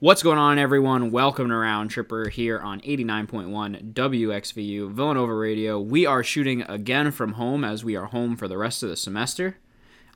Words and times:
What's 0.00 0.22
going 0.22 0.38
on, 0.38 0.58
everyone? 0.58 1.10
Welcome 1.10 1.50
to 1.50 1.56
Round 1.56 1.90
Tripper 1.90 2.30
here 2.30 2.58
on 2.58 2.80
89.1 2.80 3.92
WXVU 3.92 4.90
Villanova 4.90 5.34
Radio. 5.34 5.78
We 5.78 6.06
are 6.06 6.22
shooting 6.22 6.62
again 6.62 7.10
from 7.10 7.34
home 7.34 7.64
as 7.64 7.84
we 7.84 7.96
are 7.96 8.06
home 8.06 8.34
for 8.34 8.48
the 8.48 8.56
rest 8.56 8.82
of 8.82 8.88
the 8.88 8.96
semester. 8.96 9.58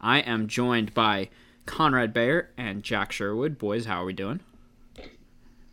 I 0.01 0.21
am 0.21 0.49
joined 0.49 0.95
by 0.95 1.29
Conrad 1.67 2.15
Bayer 2.15 2.49
and 2.57 2.83
Jack 2.83 3.13
Sherwood. 3.13 3.59
Boys, 3.59 3.85
how 3.85 4.01
are 4.01 4.07
we 4.07 4.15
doing? 4.15 4.41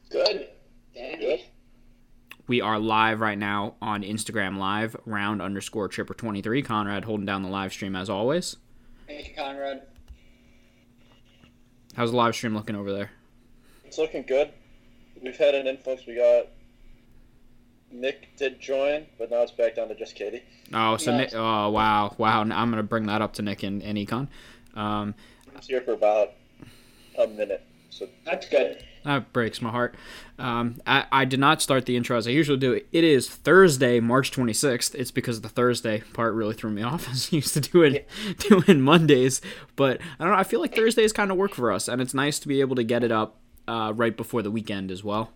Good. 0.09 0.49
Dandy. 0.93 1.45
We 2.47 2.59
are 2.59 2.79
live 2.79 3.21
right 3.21 3.37
now 3.37 3.75
on 3.81 4.03
Instagram 4.03 4.57
Live, 4.57 4.93
round 5.05 5.41
underscore 5.41 5.87
tripper 5.87 6.15
23. 6.15 6.61
Conrad 6.63 7.05
holding 7.05 7.25
down 7.25 7.43
the 7.43 7.49
live 7.49 7.71
stream 7.71 7.95
as 7.95 8.09
always. 8.09 8.57
Thank 9.07 9.29
you, 9.29 9.35
Conrad. 9.35 9.83
How's 11.95 12.11
the 12.11 12.17
live 12.17 12.35
stream 12.35 12.53
looking 12.53 12.75
over 12.75 12.91
there? 12.91 13.11
It's 13.91 13.97
looking 13.97 14.23
good. 14.23 14.53
We've 15.21 15.35
had 15.35 15.53
an 15.53 15.67
influx. 15.67 16.05
We 16.05 16.15
got 16.15 16.47
Nick 17.91 18.37
did 18.37 18.61
join, 18.61 19.05
but 19.19 19.29
now 19.29 19.41
it's 19.41 19.51
back 19.51 19.75
down 19.75 19.89
to 19.89 19.95
just 19.95 20.15
Katie. 20.15 20.43
Oh, 20.73 20.95
so 20.95 21.11
Nice. 21.11 21.33
Nick, 21.33 21.35
oh 21.35 21.69
wow, 21.71 22.15
wow. 22.17 22.39
I'm 22.39 22.47
gonna 22.47 22.83
bring 22.83 23.07
that 23.07 23.21
up 23.21 23.33
to 23.33 23.41
Nick 23.41 23.63
and, 23.63 23.83
and 23.83 23.97
Econ. 23.97 24.29
Um, 24.75 25.13
He's 25.57 25.67
here 25.67 25.81
for 25.81 25.91
about 25.91 26.29
a 27.19 27.27
minute. 27.27 27.65
So 27.89 28.07
That's 28.23 28.47
good. 28.47 28.81
That 29.03 29.33
breaks 29.33 29.61
my 29.61 29.71
heart. 29.71 29.95
Um, 30.39 30.79
I, 30.87 31.03
I 31.11 31.25
did 31.25 31.41
not 31.41 31.61
start 31.61 31.85
the 31.85 31.97
intro 31.97 32.15
as 32.15 32.25
I 32.25 32.31
usually 32.31 32.59
do. 32.59 32.79
It 32.93 33.03
is 33.03 33.29
Thursday, 33.29 33.99
March 33.99 34.31
26th. 34.31 34.95
It's 34.95 35.11
because 35.11 35.41
the 35.41 35.49
Thursday 35.49 36.01
part 36.13 36.33
really 36.33 36.53
threw 36.53 36.71
me 36.71 36.81
off. 36.83 37.09
I 37.09 37.35
used 37.35 37.55
to 37.55 37.59
do 37.59 37.81
it 37.81 38.07
doing 38.37 38.79
Mondays, 38.79 39.41
but 39.75 39.99
I 40.17 40.23
don't 40.23 40.31
know. 40.31 40.39
I 40.39 40.45
feel 40.45 40.61
like 40.61 40.73
Thursdays 40.73 41.11
kind 41.11 41.29
of 41.29 41.35
work 41.35 41.53
for 41.53 41.73
us, 41.73 41.89
and 41.89 42.01
it's 42.01 42.13
nice 42.13 42.39
to 42.39 42.47
be 42.47 42.61
able 42.61 42.77
to 42.77 42.85
get 42.85 43.03
it 43.03 43.11
up 43.11 43.37
uh, 43.71 43.93
right 43.93 44.17
before 44.17 44.41
the 44.41 44.51
weekend 44.51 44.91
as 44.91 45.01
well. 45.01 45.31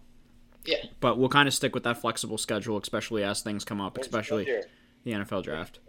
Yeah. 0.65 0.83
But 0.99 1.17
we'll 1.17 1.29
kind 1.29 1.47
of 1.47 1.53
stick 1.53 1.73
with 1.73 1.83
that 1.83 2.01
flexible 2.01 2.37
schedule, 2.37 2.77
especially 2.77 3.23
as 3.23 3.41
things 3.41 3.63
come 3.63 3.79
up, 3.79 3.97
especially 3.97 4.45
the 5.05 5.11
NFL 5.11 5.43
draft. 5.43 5.79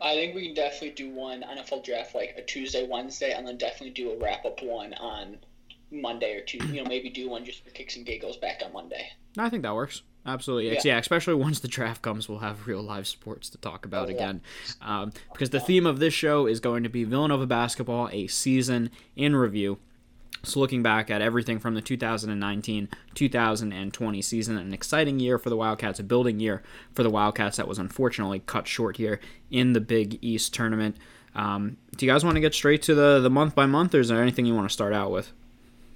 I 0.00 0.14
think 0.14 0.36
we 0.36 0.46
can 0.46 0.54
definitely 0.54 0.90
do 0.90 1.10
one 1.10 1.42
NFL 1.42 1.84
draft 1.84 2.14
like 2.14 2.34
a 2.36 2.42
Tuesday, 2.42 2.86
Wednesday, 2.88 3.32
and 3.32 3.46
then 3.46 3.56
definitely 3.58 3.90
do 3.90 4.12
a 4.12 4.18
wrap 4.18 4.44
up 4.44 4.62
one 4.62 4.94
on 4.94 5.38
Monday 5.90 6.36
or 6.36 6.42
two. 6.42 6.58
You 6.68 6.84
know, 6.84 6.88
maybe 6.88 7.10
do 7.10 7.28
one 7.28 7.44
just 7.44 7.64
for 7.64 7.70
kicks 7.70 7.96
and 7.96 8.06
giggles 8.06 8.36
back 8.36 8.62
on 8.64 8.72
Monday. 8.72 9.08
I 9.36 9.48
think 9.48 9.64
that 9.64 9.74
works. 9.74 10.02
Absolutely. 10.26 10.72
Yeah. 10.72 10.80
yeah, 10.84 10.98
especially 10.98 11.34
once 11.34 11.60
the 11.60 11.68
draft 11.68 12.02
comes, 12.02 12.28
we'll 12.28 12.40
have 12.40 12.66
real 12.66 12.82
live 12.82 13.06
sports 13.06 13.48
to 13.50 13.58
talk 13.58 13.84
about 13.84 14.06
Oh, 14.08 14.10
yeah. 14.10 14.16
again. 14.16 14.40
Um, 14.82 15.12
because 15.32 15.50
the 15.50 15.60
theme 15.60 15.86
of 15.86 15.98
this 16.00 16.12
show 16.14 16.46
is 16.46 16.58
going 16.60 16.82
to 16.82 16.88
be 16.88 17.04
Villanova 17.04 17.46
basketball, 17.46 18.08
a 18.12 18.26
season 18.26 18.90
in 19.14 19.36
review. 19.36 19.78
So, 20.42 20.60
looking 20.60 20.82
back 20.82 21.10
at 21.10 21.22
everything 21.22 21.58
from 21.58 21.74
the 21.74 21.80
2019 21.80 22.88
2020 23.14 24.22
season, 24.22 24.58
an 24.58 24.72
exciting 24.72 25.18
year 25.18 25.38
for 25.38 25.50
the 25.50 25.56
Wildcats, 25.56 25.98
a 25.98 26.02
building 26.04 26.38
year 26.40 26.62
for 26.92 27.02
the 27.02 27.10
Wildcats 27.10 27.56
that 27.56 27.66
was 27.66 27.78
unfortunately 27.78 28.40
cut 28.46 28.68
short 28.68 28.96
here 28.96 29.18
in 29.50 29.72
the 29.72 29.80
Big 29.80 30.18
East 30.22 30.52
tournament. 30.54 30.96
Um, 31.34 31.76
do 31.96 32.06
you 32.06 32.12
guys 32.12 32.24
want 32.24 32.36
to 32.36 32.40
get 32.40 32.54
straight 32.54 32.82
to 32.82 32.94
the, 32.94 33.20
the 33.20 33.30
month 33.30 33.54
by 33.54 33.66
month, 33.66 33.94
or 33.94 34.00
is 34.00 34.08
there 34.08 34.22
anything 34.22 34.46
you 34.46 34.54
want 34.54 34.68
to 34.68 34.72
start 34.72 34.92
out 34.92 35.10
with? 35.10 35.32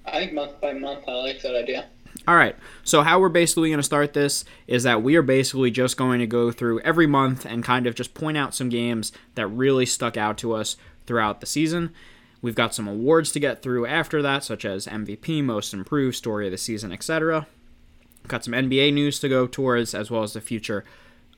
I 0.05 0.11
think 0.19 0.33
month 0.33 0.59
by 0.59 0.73
month, 0.73 1.03
I 1.07 1.11
like 1.13 1.41
that 1.41 1.55
idea. 1.55 1.87
All 2.27 2.35
right. 2.35 2.55
So 2.83 3.01
how 3.01 3.19
we're 3.19 3.29
basically 3.29 3.69
going 3.69 3.79
to 3.79 3.83
start 3.83 4.13
this 4.13 4.45
is 4.67 4.83
that 4.83 5.01
we 5.01 5.15
are 5.15 5.23
basically 5.23 5.71
just 5.71 5.97
going 5.97 6.19
to 6.19 6.27
go 6.27 6.51
through 6.51 6.79
every 6.81 7.07
month 7.07 7.45
and 7.45 7.63
kind 7.63 7.87
of 7.87 7.95
just 7.95 8.13
point 8.13 8.37
out 8.37 8.53
some 8.53 8.69
games 8.69 9.11
that 9.35 9.47
really 9.47 9.85
stuck 9.87 10.17
out 10.17 10.37
to 10.39 10.53
us 10.53 10.77
throughout 11.07 11.41
the 11.41 11.47
season. 11.47 11.91
We've 12.41 12.55
got 12.55 12.75
some 12.75 12.87
awards 12.87 13.31
to 13.33 13.39
get 13.39 13.61
through 13.61 13.85
after 13.85 14.21
that, 14.21 14.43
such 14.43 14.65
as 14.65 14.87
MVP, 14.87 15.43
Most 15.43 15.73
Improved, 15.73 16.15
Story 16.15 16.47
of 16.47 16.51
the 16.51 16.57
Season, 16.57 16.91
etc. 16.91 17.47
Got 18.27 18.43
some 18.43 18.53
NBA 18.53 18.93
news 18.93 19.19
to 19.19 19.29
go 19.29 19.47
towards, 19.47 19.93
as 19.93 20.09
well 20.09 20.23
as 20.23 20.33
the 20.33 20.41
future 20.41 20.83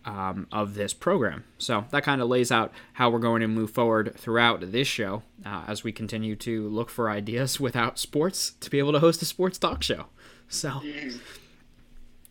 um, 0.06 0.48
of 0.52 0.76
this 0.76 0.94
program. 0.94 1.44
So 1.58 1.86
that 1.92 2.04
kind 2.04 2.22
of 2.22 2.28
lays 2.28 2.52
out 2.52 2.74
how 2.94 3.10
we're 3.10 3.20
going 3.20 3.42
to 3.42 3.48
move 3.48 3.72
forward 3.72 4.14
throughout 4.18 4.72
this 4.72 4.88
show 4.88 5.24
uh, 5.46 5.64
as 5.68 5.84
we 5.84 5.92
continue 5.92 6.36
to 6.38 6.68
look 6.68 6.90
for 6.90 7.10
ideas 7.10 7.60
without 7.60 8.00
sports 8.00 8.54
to 8.60 8.70
be 8.70 8.80
able 8.80 8.92
to 8.94 9.00
host 9.00 9.22
a 9.22 9.26
sports 9.26 9.58
talk 9.58 9.84
show. 9.84 10.06
So, 10.54 10.82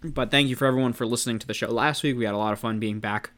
but 0.04 0.30
thank 0.30 0.48
you 0.48 0.54
for 0.54 0.66
everyone 0.66 0.92
for 0.92 1.04
listening 1.04 1.40
to 1.40 1.46
the 1.46 1.54
show 1.54 1.68
last 1.68 2.04
week. 2.04 2.16
We 2.16 2.24
had 2.24 2.34
a 2.34 2.38
lot 2.38 2.52
of 2.52 2.60
fun 2.60 2.78
being 2.78 3.00
back 3.00 3.30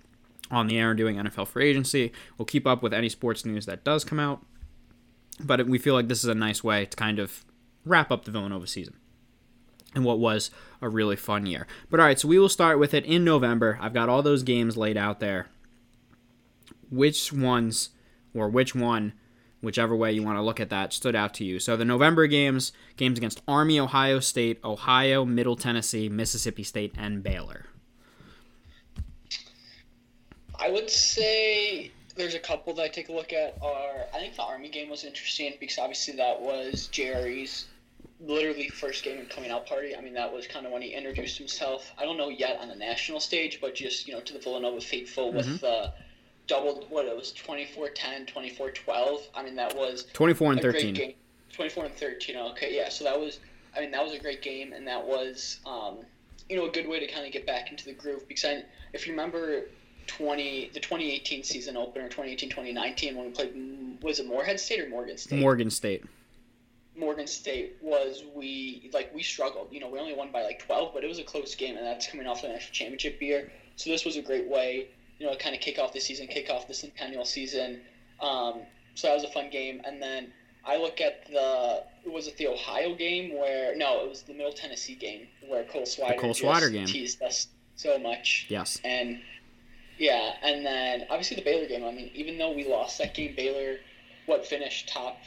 on 0.51 0.67
the 0.67 0.79
air 0.79 0.91
and 0.91 0.99
doing 0.99 1.17
NFL 1.17 1.49
free 1.49 1.71
agency. 1.71 2.13
We'll 2.37 2.45
keep 2.45 2.67
up 2.67 2.83
with 2.83 2.93
any 2.93 3.09
sports 3.09 3.47
news 3.47 3.65
that 3.65 3.83
does 3.83 4.05
come 4.05 4.21
out, 4.21 4.45
but 5.41 5.67
we 5.67 5.79
feel 5.79 5.95
like 5.95 6.09
this 6.09 6.23
is 6.23 6.29
a 6.29 6.35
nice 6.35 6.63
way 6.63 6.85
to 6.85 6.97
kind 6.97 7.19
of 7.19 7.47
wrap 7.87 8.11
up 8.11 8.27
the 8.27 8.31
Villanova 8.31 8.67
season 8.67 8.95
and 9.95 10.05
what 10.05 10.19
was 10.19 10.51
a 10.83 10.89
really 10.89 11.17
fun 11.17 11.47
year. 11.47 11.67
But 11.89 11.99
all 11.99 12.07
right, 12.07 12.21
so 12.21 12.29
we 12.29 12.39
will 12.39 12.51
start 12.51 12.79
with 12.79 12.93
it 12.93 13.07
in 13.07 13.25
November. 13.25 13.79
I've 13.81 13.95
got 13.95 14.11
all 14.11 14.23
those 14.23 14.43
games 14.43 14.77
laid 14.77 14.99
out 14.99 15.19
there. 15.19 15.47
Which 16.91 17.33
ones 17.33 17.89
or 18.35 18.51
which 18.51 18.75
one, 18.75 19.15
whichever 19.65 19.97
way 19.97 20.13
you 20.13 20.23
want 20.23 20.39
to 20.39 20.43
look 20.43 20.61
at 20.61 20.71
that, 20.71 20.93
stood 20.93 21.17
out 21.17 21.35
to 21.35 21.45
you? 21.45 21.59
So 21.59 21.77
the 21.77 21.85
November 21.85 22.27
games, 22.27 22.73
games 22.97 23.19
against 23.19 23.43
Army, 23.49 23.81
Ohio 23.81 24.21
State, 24.21 24.59
Ohio, 24.65 25.25
Middle 25.25 25.57
Tennessee, 25.57 26.09
Mississippi 26.09 26.63
State, 26.63 26.95
and 26.97 27.23
Baylor. 27.23 27.67
I 30.59 30.71
would 30.71 30.89
say 30.89 31.91
there's 32.17 32.35
a 32.35 32.39
couple 32.39 32.75
that 32.75 32.83
I 32.83 32.89
take 32.89 33.09
a 33.09 33.13
look 33.13 33.33
at 33.33 33.59
are 33.61 34.07
I 34.15 34.19
think 34.19 34.37
the 34.37 34.43
Army 34.43 34.69
game 34.69 34.89
was 34.89 35.05
interesting 35.05 35.55
because 35.59 35.79
obviously 35.79 36.15
that 36.17 36.41
was 36.41 36.87
Jerry's 36.89 37.67
literally 38.21 38.69
first 38.69 39.05
game 39.05 39.19
and 39.19 39.29
coming 39.29 39.51
out 39.51 39.67
party. 39.67 39.97
I 39.97 40.01
mean 40.01 40.15
that 40.15 40.33
was 40.33 40.47
kind 40.47 40.65
of 40.67 40.73
when 40.73 40.83
he 40.83 40.95
introduced 40.95 41.39
himself. 41.39 41.93
I 41.99 42.05
don't 42.05 42.17
know 42.17 42.29
yet 42.29 42.61
on 42.61 42.69
the 42.69 42.77
national 42.77 43.21
stage, 43.21 43.61
but 43.61 43.75
just 43.75 44.07
you 44.07 44.15
know 44.15 44.21
to 44.21 44.33
the 44.33 44.39
Villanova 44.39 44.81
faithful 44.81 45.33
with 45.33 45.63
uh, 45.65 45.91
doubled 46.47 46.87
what 46.91 47.07
it 47.07 47.17
was 47.17 47.33
24-10, 47.33 48.33
24-12. 48.33 49.21
I 49.35 49.43
mean 49.43 49.57
that 49.57 49.77
was 49.77 50.07
24 50.13 50.53
and 50.53 50.61
a 50.61 50.63
great 50.63 50.75
13. 50.75 50.95
game. 50.95 51.15
24 51.55 51.85
and 51.87 51.95
13. 51.95 52.37
Okay, 52.37 52.77
yeah. 52.77 52.89
So 52.89 53.05
that 53.05 53.19
was, 53.19 53.41
I 53.77 53.81
mean, 53.81 53.91
that 53.93 54.03
was 54.03 54.13
a 54.13 54.19
great 54.19 54.43
game, 54.43 54.73
and 54.73 54.87
that 54.87 55.05
was, 55.05 55.61
um, 55.67 55.99
you 56.49 56.57
know, 56.57 56.67
a 56.67 56.71
good 56.71 56.89
way 56.89 57.01
to 57.01 57.07
kind 57.07 57.25
of 57.27 57.33
get 57.33 57.47
back 57.47 57.71
into 57.71 57.85
the 57.85 57.93
groove. 57.93 58.27
Because 58.29 58.45
I, 58.45 58.65
if 58.93 59.07
you 59.07 59.13
remember, 59.13 59.67
20 60.07 60.71
the 60.75 60.81
2018 60.81 61.43
season 61.45 61.77
opener, 61.77 62.09
2018-2019, 62.09 63.17
when 63.17 63.27
we 63.27 63.31
played, 63.31 64.03
was 64.03 64.21
it 64.21 64.27
Moorhead 64.27 64.61
State 64.61 64.81
or 64.81 64.89
Morgan 64.89 65.17
State? 65.17 65.39
Morgan 65.39 65.71
State. 65.71 66.05
Morgan 66.97 67.27
State 67.27 67.77
was 67.81 68.23
we 68.35 68.91
like 68.93 69.13
we 69.15 69.23
struggled. 69.23 69.69
You 69.73 69.81
know, 69.81 69.89
we 69.89 69.99
only 69.99 70.15
won 70.15 70.31
by 70.31 70.43
like 70.43 70.61
12, 70.61 70.93
but 70.95 71.03
it 71.03 71.09
was 71.09 71.19
a 71.19 71.25
close 71.25 71.55
game, 71.55 71.77
and 71.77 71.85
that's 71.85 72.07
coming 72.07 72.27
off 72.27 72.43
the 72.43 72.49
national 72.49 72.73
championship 72.73 73.21
year. 73.21 73.51
So 73.77 73.91
this 73.91 74.05
was 74.05 74.17
a 74.17 74.23
great 74.23 74.49
way, 74.49 74.89
you 75.19 75.27
know, 75.27 75.37
kind 75.37 75.55
of 75.55 75.61
kick 75.61 75.79
off 75.79 75.93
the 75.93 76.01
season, 76.01 76.27
kick 76.27 76.51
off 76.51 76.69
the 76.69 76.75
centennial 76.75 77.25
season. 77.25 77.81
Um, 78.21 78.63
so 78.95 79.09
that 79.09 79.15
was 79.15 79.25
a 79.25 79.29
fun 79.31 79.51
game, 79.51 79.81
and 79.85 80.01
then 80.01 80.33
I 80.67 80.79
look 80.79 81.01
at 81.01 81.27
the 81.27 81.85
was 82.07 82.27
it 82.27 82.37
the 82.37 82.49
Ohio 82.49 82.95
game 82.95 83.39
where 83.39 83.77
no, 83.77 84.05
it 84.05 84.09
was 84.09 84.23
the 84.23 84.33
Middle 84.33 84.53
Tennessee 84.53 84.95
game 84.95 85.27
where 85.47 85.65
Cole 85.65 85.83
Swider 85.83 86.19
Cole 86.19 86.35
Swider 86.35 86.73
game. 86.73 86.87
teased 86.87 87.23
us 87.23 87.49
so 87.77 87.99
much. 87.99 88.47
Yes. 88.49 88.81
And 88.85 89.21
yeah, 89.99 90.35
and 90.43 90.65
then 90.65 91.07
obviously 91.11 91.37
the 91.37 91.43
Baylor 91.43 91.69
game. 91.69 91.85
I 91.85 91.93
mean, 91.93 92.11
even 92.15 92.39
though 92.39 92.53
we 92.53 92.67
lost 92.67 92.99
that 92.99 93.15
game, 93.15 93.35
Baylor, 93.37 93.77
what 94.27 94.47
finished 94.47 94.89
top? 94.89 95.19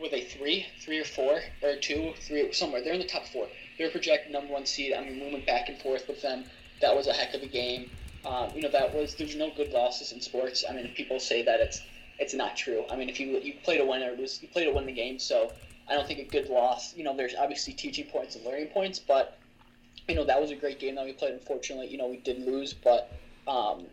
Were 0.00 0.08
they 0.08 0.22
three, 0.22 0.66
three 0.82 0.98
or 0.98 1.04
four, 1.04 1.40
or 1.62 1.76
two, 1.76 2.14
three, 2.26 2.52
somewhere? 2.52 2.82
They're 2.82 2.94
in 2.94 3.00
the 3.00 3.06
top 3.06 3.26
four. 3.26 3.48
They're 3.76 3.90
projected 3.90 4.32
number 4.32 4.52
one 4.52 4.64
seed. 4.64 4.94
I 4.94 5.02
mean, 5.02 5.20
we 5.20 5.32
went 5.32 5.46
back 5.46 5.68
and 5.68 5.78
forth 5.78 6.08
with 6.08 6.22
them. 6.22 6.44
That 6.80 6.96
was 6.96 7.06
a 7.06 7.12
heck 7.12 7.34
of 7.34 7.42
a 7.42 7.46
game. 7.46 7.90
Um, 8.24 8.50
you 8.54 8.62
know, 8.62 8.70
that 8.70 8.94
was 8.94 9.14
there's 9.14 9.36
no 9.36 9.50
good 9.56 9.72
losses 9.72 10.12
in 10.12 10.20
sports. 10.20 10.64
I 10.68 10.74
mean, 10.74 10.92
people 10.94 11.18
say 11.20 11.42
that 11.42 11.60
it's 11.60 11.82
it's 12.18 12.34
not 12.34 12.56
true. 12.56 12.84
I 12.90 12.96
mean, 12.96 13.08
if 13.08 13.18
you 13.18 13.38
you 13.38 13.54
play 13.64 13.78
to 13.78 13.84
win 13.84 14.02
or 14.02 14.12
lose, 14.12 14.42
you 14.42 14.48
play 14.48 14.64
to 14.64 14.72
win 14.72 14.86
the 14.86 14.92
game. 14.92 15.18
So 15.18 15.52
I 15.88 15.94
don't 15.94 16.06
think 16.06 16.20
a 16.20 16.24
good 16.24 16.48
loss. 16.48 16.94
You 16.94 17.04
know, 17.04 17.16
there's 17.16 17.34
obviously 17.34 17.72
teaching 17.72 18.06
points 18.06 18.36
and 18.36 18.44
learning 18.44 18.68
points, 18.68 18.98
but 18.98 19.38
you 20.08 20.14
know 20.14 20.24
that 20.24 20.40
was 20.40 20.50
a 20.50 20.56
great 20.56 20.78
game 20.78 20.96
that 20.96 21.04
we 21.04 21.12
played. 21.12 21.34
Unfortunately, 21.34 21.88
you 21.88 21.98
know 21.98 22.08
we 22.08 22.18
did 22.18 22.44
lose, 22.44 22.74
but 22.74 23.12
um, 23.48 23.86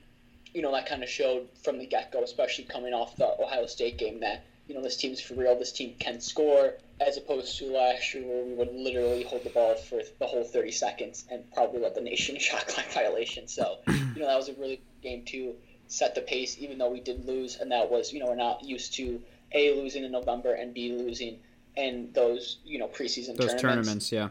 you 0.54 0.62
know 0.62 0.72
that 0.72 0.88
kind 0.88 1.04
of 1.04 1.10
showed 1.10 1.48
from 1.63 1.80
the 1.80 1.86
get 1.86 2.12
go, 2.12 2.24
especially 2.24 2.66
coming 2.66 2.94
off 2.94 3.16
the 3.16 3.28
Ohio 3.42 3.66
State 3.66 3.98
game, 3.98 4.19
that 4.19 4.46
you 4.68 4.75
know 4.75 4.81
this 4.81 4.98
team's 4.98 5.22
for 5.22 5.36
real. 5.36 5.57
This 5.57 5.72
team 5.72 5.96
can 6.00 6.19
score, 6.19 6.74
as 7.00 7.18
opposed 7.18 7.57
to 7.60 7.72
last 7.72 8.13
year 8.13 8.24
where 8.25 8.44
we 8.44 8.54
would 8.54 8.74
literally 8.74 9.24
hold 9.24 9.44
the 9.44 9.50
ball 9.51 9.75
for 9.75 10.01
the 10.19 10.25
whole 10.25 10.44
30 10.44 10.72
seconds 10.72 11.25
and 11.31 11.50
probably 11.54 11.80
let 11.80 11.96
the 11.96 12.01
nation 12.01 12.38
shot 12.40 12.68
clock 12.68 12.88
violation. 12.92 13.48
So 13.48 13.78
you 14.18 14.24
know 14.24 14.30
that 14.30 14.38
was 14.38 14.50
a 14.50 14.54
really 14.54 14.78
good 14.78 15.02
game 15.02 15.25
to 15.25 15.54
set 15.88 16.16
the 16.16 16.22
pace, 16.22 16.58
even 16.60 16.78
though 16.78 16.90
we 16.90 17.00
did 17.00 17.25
lose, 17.25 17.58
and 17.58 17.72
that 17.72 17.90
was 17.90 18.12
you 18.12 18.19
know 18.19 18.28
we're 18.28 18.36
not 18.36 18.64
used 18.64 18.94
to 18.96 19.22
a 19.54 19.75
losing 19.75 20.04
in 20.04 20.12
November 20.12 20.54
and 20.54 20.74
b 20.74 20.92
losing 20.92 21.40
in 21.75 22.10
those 22.14 22.58
you 22.66 22.80
know 22.80 22.88
preseason 22.88 23.36
Those 23.38 23.54
tournaments. 23.54 24.10
tournaments, 24.10 24.12
yeah. 24.12 24.30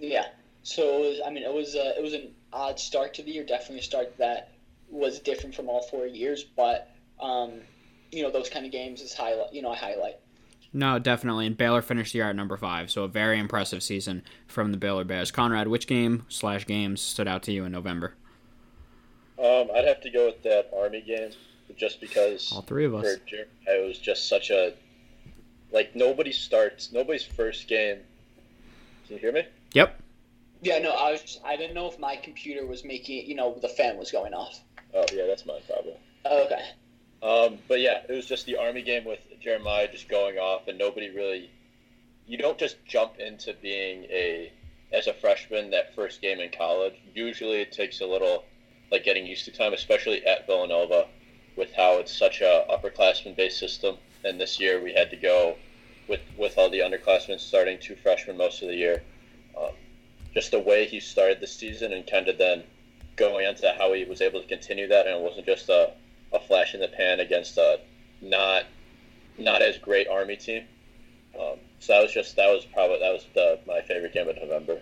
Yeah. 0.00 0.26
So 0.64 0.82
it 0.82 1.00
was, 1.00 1.20
I 1.26 1.30
mean, 1.30 1.42
it 1.42 1.52
was 1.52 1.74
uh, 1.74 1.92
it 1.96 2.02
was 2.02 2.14
an 2.14 2.30
odd 2.52 2.78
start 2.78 3.14
to 3.14 3.22
the 3.22 3.30
year. 3.30 3.44
Definitely 3.44 3.80
a 3.80 3.82
start 3.82 4.16
that 4.18 4.52
was 4.90 5.18
different 5.20 5.54
from 5.54 5.68
all 5.68 5.82
four 5.82 6.06
years, 6.06 6.44
but 6.44 6.90
um, 7.20 7.52
you 8.10 8.22
know 8.22 8.30
those 8.30 8.48
kind 8.48 8.64
of 8.64 8.72
games 8.72 9.00
is 9.00 9.14
highlight. 9.14 9.52
You 9.52 9.62
know, 9.62 9.70
I 9.70 9.76
highlight. 9.76 10.16
No, 10.74 10.98
definitely. 10.98 11.46
And 11.46 11.56
Baylor 11.56 11.82
finished 11.82 12.12
the 12.12 12.20
year 12.20 12.30
at 12.30 12.36
number 12.36 12.56
five, 12.56 12.90
so 12.90 13.04
a 13.04 13.08
very 13.08 13.38
impressive 13.38 13.82
season 13.82 14.22
from 14.46 14.72
the 14.72 14.78
Baylor 14.78 15.04
Bears. 15.04 15.30
Conrad, 15.30 15.68
which 15.68 15.86
game 15.86 16.24
slash 16.28 16.66
games 16.66 17.02
stood 17.02 17.28
out 17.28 17.42
to 17.42 17.52
you 17.52 17.64
in 17.64 17.72
November? 17.72 18.14
Um, 19.42 19.68
I'd 19.74 19.84
have 19.84 20.00
to 20.02 20.10
go 20.10 20.26
with 20.26 20.42
that 20.44 20.70
Army 20.76 21.00
game, 21.00 21.30
just 21.76 22.00
because 22.00 22.52
all 22.52 22.62
three 22.62 22.84
of 22.84 22.94
us. 22.94 23.16
it 23.26 23.86
was 23.86 23.98
just 23.98 24.28
such 24.28 24.50
a 24.50 24.72
like 25.72 25.96
nobody 25.96 26.30
starts 26.30 26.92
nobody's 26.92 27.24
first 27.24 27.66
game. 27.66 27.98
Can 29.06 29.16
you 29.16 29.18
hear 29.18 29.32
me? 29.32 29.42
Yep. 29.72 30.00
Yeah, 30.60 30.78
no, 30.78 30.90
I 30.92 31.10
was. 31.10 31.22
Just, 31.22 31.40
I 31.44 31.56
didn't 31.56 31.74
know 31.74 31.88
if 31.88 31.98
my 31.98 32.14
computer 32.14 32.66
was 32.66 32.84
making. 32.84 33.26
You 33.26 33.34
know, 33.34 33.58
the 33.60 33.68
fan 33.68 33.96
was 33.98 34.12
going 34.12 34.32
off. 34.32 34.60
Oh 34.94 35.04
yeah, 35.12 35.26
that's 35.26 35.44
my 35.44 35.58
problem. 35.66 35.96
Oh, 36.24 36.44
okay. 36.44 36.62
Um, 37.22 37.58
but 37.66 37.80
yeah, 37.80 38.02
it 38.08 38.12
was 38.12 38.26
just 38.26 38.46
the 38.46 38.56
Army 38.56 38.82
game 38.82 39.04
with 39.04 39.18
Jeremiah 39.40 39.88
just 39.90 40.08
going 40.08 40.38
off, 40.38 40.68
and 40.68 40.78
nobody 40.78 41.10
really. 41.10 41.50
You 42.28 42.38
don't 42.38 42.58
just 42.58 42.76
jump 42.86 43.18
into 43.18 43.54
being 43.60 44.04
a 44.04 44.52
as 44.92 45.08
a 45.08 45.12
freshman 45.14 45.70
that 45.70 45.96
first 45.96 46.22
game 46.22 46.38
in 46.38 46.50
college. 46.56 46.94
Usually, 47.12 47.60
it 47.60 47.72
takes 47.72 48.00
a 48.00 48.06
little 48.06 48.44
like 48.92 49.04
getting 49.04 49.26
used 49.26 49.46
to 49.46 49.50
time, 49.50 49.72
especially 49.72 50.24
at 50.26 50.46
Villanova, 50.46 51.06
with 51.56 51.72
how 51.72 51.98
it's 51.98 52.16
such 52.16 52.42
a 52.42 52.66
upperclassman 52.70 53.34
based 53.34 53.58
system. 53.58 53.96
And 54.24 54.40
this 54.40 54.60
year 54.60 54.80
we 54.80 54.92
had 54.92 55.10
to 55.10 55.16
go 55.16 55.56
with 56.08 56.20
with 56.36 56.58
all 56.58 56.70
the 56.70 56.80
underclassmen 56.80 57.40
starting 57.40 57.78
two 57.80 57.96
freshmen 57.96 58.36
most 58.36 58.62
of 58.62 58.68
the 58.68 58.76
year. 58.76 59.02
Um, 59.58 59.72
just 60.34 60.50
the 60.50 60.60
way 60.60 60.86
he 60.86 61.00
started 61.00 61.40
the 61.40 61.46
season 61.46 61.92
and 61.92 62.06
kind 62.06 62.28
of 62.28 62.38
then 62.38 62.62
going 63.16 63.46
into 63.46 63.74
how 63.76 63.92
he 63.92 64.04
was 64.04 64.20
able 64.20 64.40
to 64.40 64.46
continue 64.46 64.88
that, 64.88 65.06
and 65.06 65.16
it 65.16 65.22
wasn't 65.22 65.46
just 65.46 65.68
a, 65.68 65.92
a 66.32 66.40
flash 66.40 66.74
in 66.74 66.80
the 66.80 66.88
pan 66.88 67.20
against 67.20 67.56
a 67.56 67.80
not 68.20 68.64
not 69.38 69.62
as 69.62 69.78
great 69.78 70.06
Army 70.08 70.36
team. 70.36 70.64
Um, 71.38 71.56
so 71.80 71.94
that 71.94 72.02
was 72.02 72.12
just 72.12 72.36
that 72.36 72.48
was 72.48 72.64
probably 72.66 72.98
that 73.00 73.12
was 73.12 73.26
the, 73.34 73.58
my 73.66 73.80
favorite 73.80 74.12
game 74.12 74.28
of 74.28 74.36
November. 74.36 74.80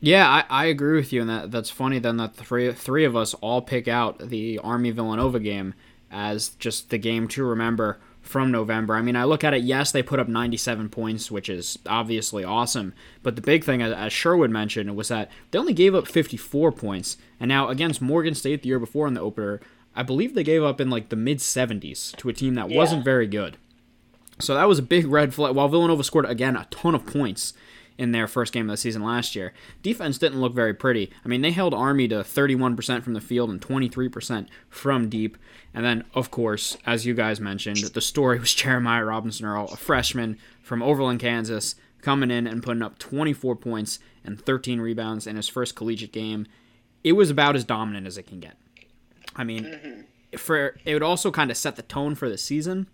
Yeah, 0.00 0.28
I, 0.28 0.44
I 0.48 0.64
agree 0.66 0.96
with 0.96 1.12
you, 1.12 1.22
and 1.22 1.30
that 1.30 1.50
that's 1.50 1.70
funny. 1.70 1.98
Then 1.98 2.16
that 2.18 2.34
three 2.34 2.72
three 2.72 3.04
of 3.04 3.16
us 3.16 3.34
all 3.34 3.62
pick 3.62 3.88
out 3.88 4.18
the 4.18 4.58
Army 4.58 4.90
Villanova 4.90 5.40
game 5.40 5.74
as 6.10 6.50
just 6.50 6.90
the 6.90 6.98
game 6.98 7.28
to 7.28 7.44
remember 7.44 7.98
from 8.20 8.50
November. 8.50 8.94
I 8.94 9.02
mean, 9.02 9.16
I 9.16 9.24
look 9.24 9.44
at 9.44 9.54
it. 9.54 9.62
Yes, 9.62 9.92
they 9.92 10.02
put 10.02 10.18
up 10.18 10.28
97 10.28 10.88
points, 10.88 11.30
which 11.30 11.48
is 11.48 11.78
obviously 11.86 12.44
awesome. 12.44 12.92
But 13.22 13.36
the 13.36 13.42
big 13.42 13.64
thing, 13.64 13.82
as 13.82 14.12
Sherwood 14.12 14.50
mentioned, 14.50 14.94
was 14.96 15.08
that 15.08 15.30
they 15.50 15.58
only 15.58 15.72
gave 15.72 15.94
up 15.94 16.08
54 16.08 16.72
points. 16.72 17.16
And 17.38 17.48
now 17.48 17.68
against 17.68 18.02
Morgan 18.02 18.34
State 18.34 18.62
the 18.62 18.68
year 18.68 18.78
before 18.78 19.06
in 19.06 19.14
the 19.14 19.20
opener, 19.20 19.60
I 19.94 20.02
believe 20.02 20.34
they 20.34 20.44
gave 20.44 20.62
up 20.62 20.80
in 20.80 20.90
like 20.90 21.08
the 21.08 21.16
mid 21.16 21.38
70s 21.38 22.16
to 22.16 22.28
a 22.28 22.32
team 22.32 22.54
that 22.54 22.70
yeah. 22.70 22.76
wasn't 22.76 23.04
very 23.04 23.26
good. 23.26 23.56
So 24.38 24.54
that 24.54 24.68
was 24.68 24.78
a 24.78 24.82
big 24.82 25.06
red 25.06 25.32
flag. 25.32 25.54
While 25.54 25.68
Villanova 25.68 26.04
scored 26.04 26.26
again 26.26 26.56
a 26.56 26.66
ton 26.70 26.94
of 26.94 27.06
points 27.06 27.54
in 27.98 28.12
their 28.12 28.26
first 28.26 28.52
game 28.52 28.68
of 28.68 28.74
the 28.74 28.76
season 28.76 29.02
last 29.02 29.34
year. 29.34 29.52
Defense 29.82 30.18
didn't 30.18 30.40
look 30.40 30.54
very 30.54 30.74
pretty. 30.74 31.10
I 31.24 31.28
mean, 31.28 31.40
they 31.40 31.50
held 31.50 31.74
Army 31.74 32.08
to 32.08 32.16
31% 32.16 33.02
from 33.02 33.14
the 33.14 33.20
field 33.20 33.50
and 33.50 33.60
23% 33.60 34.46
from 34.68 35.08
deep. 35.08 35.36
And 35.72 35.84
then, 35.84 36.04
of 36.14 36.30
course, 36.30 36.76
as 36.84 37.06
you 37.06 37.14
guys 37.14 37.40
mentioned, 37.40 37.78
the 37.78 38.00
story 38.00 38.38
was 38.38 38.54
Jeremiah 38.54 39.04
Robinson 39.04 39.46
Earl, 39.46 39.68
a 39.72 39.76
freshman 39.76 40.38
from 40.62 40.82
Overland, 40.82 41.20
Kansas, 41.20 41.74
coming 42.02 42.30
in 42.30 42.46
and 42.46 42.62
putting 42.62 42.82
up 42.82 42.98
24 42.98 43.56
points 43.56 43.98
and 44.24 44.40
13 44.40 44.80
rebounds 44.80 45.26
in 45.26 45.36
his 45.36 45.48
first 45.48 45.74
collegiate 45.74 46.12
game. 46.12 46.46
It 47.02 47.12
was 47.12 47.30
about 47.30 47.56
as 47.56 47.64
dominant 47.64 48.06
as 48.06 48.18
it 48.18 48.24
can 48.24 48.40
get. 48.40 48.56
I 49.34 49.44
mean, 49.44 49.64
mm-hmm. 49.64 50.36
for 50.36 50.76
it 50.84 50.92
would 50.92 51.02
also 51.02 51.30
kind 51.30 51.50
of 51.50 51.56
set 51.56 51.76
the 51.76 51.82
tone 51.82 52.14
for 52.14 52.28
the 52.28 52.38
season 52.38 52.88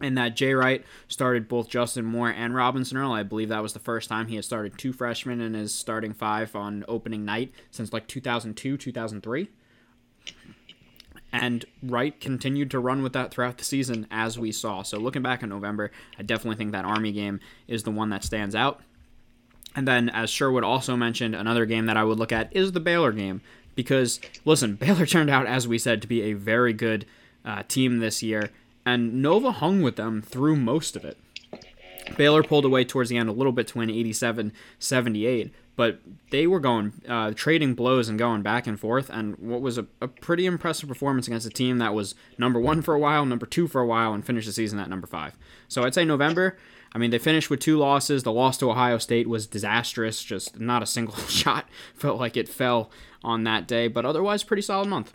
and 0.00 0.16
that 0.18 0.36
Jay 0.36 0.52
Wright 0.52 0.84
started 1.08 1.48
both 1.48 1.68
Justin 1.68 2.04
Moore 2.04 2.30
and 2.30 2.54
Robinson 2.54 2.98
Earl. 2.98 3.12
I 3.12 3.22
believe 3.22 3.48
that 3.48 3.62
was 3.62 3.72
the 3.72 3.78
first 3.78 4.08
time 4.08 4.26
he 4.26 4.36
had 4.36 4.44
started 4.44 4.76
two 4.76 4.92
freshmen 4.92 5.40
in 5.40 5.54
his 5.54 5.74
starting 5.74 6.12
five 6.12 6.54
on 6.54 6.84
opening 6.86 7.24
night 7.24 7.52
since 7.70 7.92
like 7.92 8.06
2002, 8.06 8.76
2003. 8.76 9.48
And 11.32 11.64
Wright 11.82 12.18
continued 12.20 12.70
to 12.70 12.78
run 12.78 13.02
with 13.02 13.12
that 13.14 13.30
throughout 13.30 13.58
the 13.58 13.64
season, 13.64 14.06
as 14.10 14.38
we 14.38 14.52
saw. 14.52 14.82
So 14.82 14.98
looking 14.98 15.22
back 15.22 15.42
in 15.42 15.48
November, 15.48 15.90
I 16.18 16.22
definitely 16.22 16.56
think 16.56 16.72
that 16.72 16.84
Army 16.84 17.12
game 17.12 17.40
is 17.66 17.82
the 17.82 17.90
one 17.90 18.10
that 18.10 18.24
stands 18.24 18.54
out. 18.54 18.80
And 19.74 19.86
then, 19.86 20.08
as 20.08 20.30
Sherwood 20.30 20.64
also 20.64 20.96
mentioned, 20.96 21.34
another 21.34 21.66
game 21.66 21.86
that 21.86 21.98
I 21.98 22.04
would 22.04 22.18
look 22.18 22.32
at 22.32 22.54
is 22.56 22.72
the 22.72 22.80
Baylor 22.80 23.12
game. 23.12 23.42
Because, 23.74 24.20
listen, 24.46 24.74
Baylor 24.76 25.04
turned 25.04 25.28
out, 25.28 25.46
as 25.46 25.68
we 25.68 25.78
said, 25.78 26.00
to 26.02 26.08
be 26.08 26.22
a 26.22 26.32
very 26.32 26.72
good 26.72 27.04
uh, 27.44 27.62
team 27.68 27.98
this 27.98 28.22
year 28.22 28.50
and 28.86 29.20
Nova 29.20 29.50
hung 29.50 29.82
with 29.82 29.96
them 29.96 30.22
through 30.22 30.56
most 30.56 30.96
of 30.96 31.04
it. 31.04 31.18
Baylor 32.16 32.44
pulled 32.44 32.64
away 32.64 32.84
towards 32.84 33.10
the 33.10 33.16
end 33.16 33.28
a 33.28 33.32
little 33.32 33.52
bit 33.52 33.66
to 33.68 33.78
win 33.78 33.90
87 33.90 34.52
78, 34.78 35.52
but 35.74 35.98
they 36.30 36.46
were 36.46 36.60
going, 36.60 36.92
uh, 37.08 37.32
trading 37.32 37.74
blows 37.74 38.08
and 38.08 38.16
going 38.16 38.42
back 38.42 38.68
and 38.68 38.78
forth. 38.78 39.10
And 39.10 39.36
what 39.38 39.60
was 39.60 39.76
a, 39.76 39.86
a, 40.00 40.06
pretty 40.06 40.46
impressive 40.46 40.88
performance 40.88 41.26
against 41.26 41.46
a 41.46 41.50
team 41.50 41.78
that 41.78 41.94
was 41.94 42.14
number 42.38 42.60
one 42.60 42.80
for 42.80 42.94
a 42.94 42.98
while, 42.98 43.26
number 43.26 43.44
two 43.44 43.66
for 43.66 43.80
a 43.80 43.86
while, 43.86 44.14
and 44.14 44.24
finished 44.24 44.46
the 44.46 44.52
season 44.52 44.78
at 44.78 44.88
number 44.88 45.08
five. 45.08 45.36
So 45.66 45.82
I'd 45.82 45.94
say 45.94 46.04
November. 46.04 46.56
I 46.92 46.98
mean, 46.98 47.10
they 47.10 47.18
finished 47.18 47.50
with 47.50 47.60
two 47.60 47.76
losses. 47.76 48.22
The 48.22 48.32
loss 48.32 48.56
to 48.58 48.70
Ohio 48.70 48.98
State 48.98 49.28
was 49.28 49.48
disastrous, 49.48 50.22
just 50.22 50.60
not 50.60 50.84
a 50.84 50.86
single 50.86 51.16
shot 51.28 51.68
felt 51.94 52.20
like 52.20 52.36
it 52.36 52.48
fell 52.48 52.90
on 53.24 53.42
that 53.44 53.66
day, 53.66 53.88
but 53.88 54.06
otherwise, 54.06 54.44
pretty 54.44 54.62
solid 54.62 54.88
month. 54.88 55.14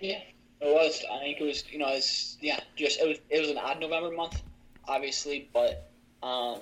Yeah, 0.00 0.20
it 0.60 0.74
was. 0.74 1.04
I 1.10 1.18
think 1.20 1.40
it 1.40 1.44
was. 1.44 1.64
You 1.70 1.78
know, 1.78 1.88
it's 1.88 2.36
yeah. 2.40 2.60
Just 2.76 3.00
it 3.00 3.08
was. 3.08 3.18
It 3.30 3.40
was 3.40 3.50
an 3.50 3.58
odd 3.58 3.80
November 3.80 4.10
month, 4.10 4.42
obviously, 4.86 5.48
but 5.52 5.90
um, 6.22 6.60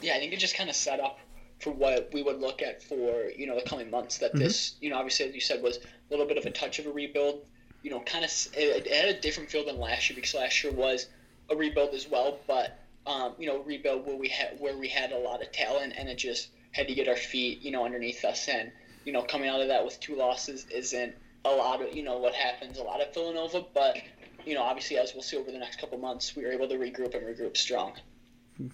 yeah, 0.00 0.14
I 0.14 0.18
think 0.18 0.32
it 0.32 0.38
just 0.38 0.56
kind 0.56 0.70
of 0.70 0.76
set 0.76 1.00
up 1.00 1.18
for 1.60 1.70
what 1.70 2.10
we 2.12 2.22
would 2.22 2.40
look 2.40 2.62
at 2.62 2.82
for 2.82 3.30
you 3.36 3.46
know 3.46 3.54
the 3.54 3.68
coming 3.68 3.90
months. 3.90 4.18
That 4.18 4.30
mm-hmm. 4.30 4.40
this, 4.40 4.74
you 4.80 4.90
know, 4.90 4.96
obviously 4.96 5.26
as 5.26 5.34
you 5.34 5.40
said, 5.40 5.62
was 5.62 5.78
a 5.78 5.80
little 6.10 6.26
bit 6.26 6.38
of 6.38 6.46
a 6.46 6.50
touch 6.50 6.78
of 6.78 6.86
a 6.86 6.92
rebuild. 6.92 7.44
You 7.82 7.90
know, 7.90 8.00
kind 8.00 8.24
of 8.24 8.30
it, 8.56 8.86
it 8.86 8.92
had 8.92 9.14
a 9.14 9.20
different 9.20 9.50
feel 9.50 9.64
than 9.64 9.78
last 9.78 10.08
year 10.08 10.14
because 10.14 10.34
last 10.34 10.62
year 10.64 10.72
was 10.72 11.08
a 11.50 11.56
rebuild 11.56 11.94
as 11.94 12.08
well, 12.08 12.38
but 12.46 12.78
um, 13.06 13.34
you 13.38 13.46
know, 13.46 13.62
rebuild 13.62 14.06
where 14.06 14.16
we 14.16 14.28
had 14.28 14.58
where 14.58 14.76
we 14.76 14.88
had 14.88 15.12
a 15.12 15.18
lot 15.18 15.42
of 15.42 15.52
talent 15.52 15.94
and 15.98 16.08
it 16.08 16.16
just 16.16 16.48
had 16.72 16.88
to 16.88 16.94
get 16.94 17.08
our 17.08 17.16
feet, 17.16 17.60
you 17.60 17.70
know, 17.70 17.84
underneath 17.84 18.24
us. 18.24 18.48
And 18.48 18.72
you 19.04 19.12
know, 19.12 19.22
coming 19.22 19.48
out 19.48 19.60
of 19.60 19.68
that 19.68 19.84
with 19.84 20.00
two 20.00 20.16
losses 20.16 20.66
isn't 20.70 21.14
a 21.44 21.50
lot 21.50 21.82
of 21.82 21.94
you 21.94 22.02
know 22.02 22.18
what 22.18 22.34
happens 22.34 22.78
a 22.78 22.82
lot 22.82 23.00
at 23.00 23.14
Villanova, 23.14 23.64
but 23.74 23.98
you 24.44 24.54
know 24.54 24.62
obviously 24.62 24.98
as 24.98 25.12
we'll 25.14 25.22
see 25.22 25.36
over 25.36 25.50
the 25.50 25.58
next 25.58 25.80
couple 25.80 25.98
months, 25.98 26.34
we 26.36 26.44
were 26.44 26.52
able 26.52 26.68
to 26.68 26.76
regroup 26.76 27.14
and 27.14 27.24
regroup 27.24 27.56
strong. 27.56 27.94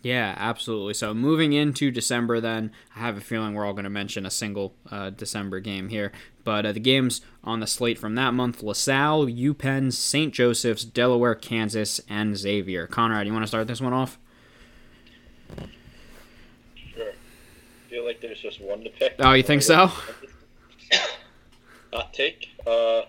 Yeah, 0.02 0.34
absolutely. 0.36 0.92
So 0.92 1.14
moving 1.14 1.54
into 1.54 1.90
December, 1.90 2.38
then 2.38 2.70
I 2.94 2.98
have 2.98 3.16
a 3.16 3.20
feeling 3.20 3.54
we're 3.54 3.64
all 3.64 3.72
going 3.72 3.84
to 3.84 3.90
mention 3.90 4.26
a 4.26 4.30
single 4.30 4.74
uh, 4.90 5.08
December 5.08 5.58
game 5.58 5.88
here. 5.88 6.12
But 6.44 6.66
uh, 6.66 6.72
the 6.72 6.80
games 6.80 7.22
on 7.42 7.60
the 7.60 7.66
slate 7.66 7.98
from 7.98 8.14
that 8.16 8.34
month: 8.34 8.62
LaSalle, 8.62 9.26
UPenn, 9.26 9.92
St. 9.92 10.34
Joseph's, 10.34 10.84
Delaware, 10.84 11.34
Kansas, 11.34 11.98
and 12.08 12.36
Xavier. 12.36 12.86
Conrad, 12.86 13.26
you 13.26 13.32
want 13.32 13.42
to 13.42 13.48
start 13.48 13.66
this 13.68 13.80
one 13.80 13.94
off? 13.94 14.18
Sure. 16.94 17.10
I 17.10 17.90
feel 17.90 18.04
like 18.04 18.20
there's 18.20 18.40
just 18.40 18.60
one 18.60 18.84
to 18.84 18.90
pick. 18.90 19.14
Oh, 19.18 19.32
you 19.32 19.42
think 19.42 19.62
so? 19.62 19.90
hot 21.92 22.12
take. 22.12 22.49
Uh, 22.66 23.02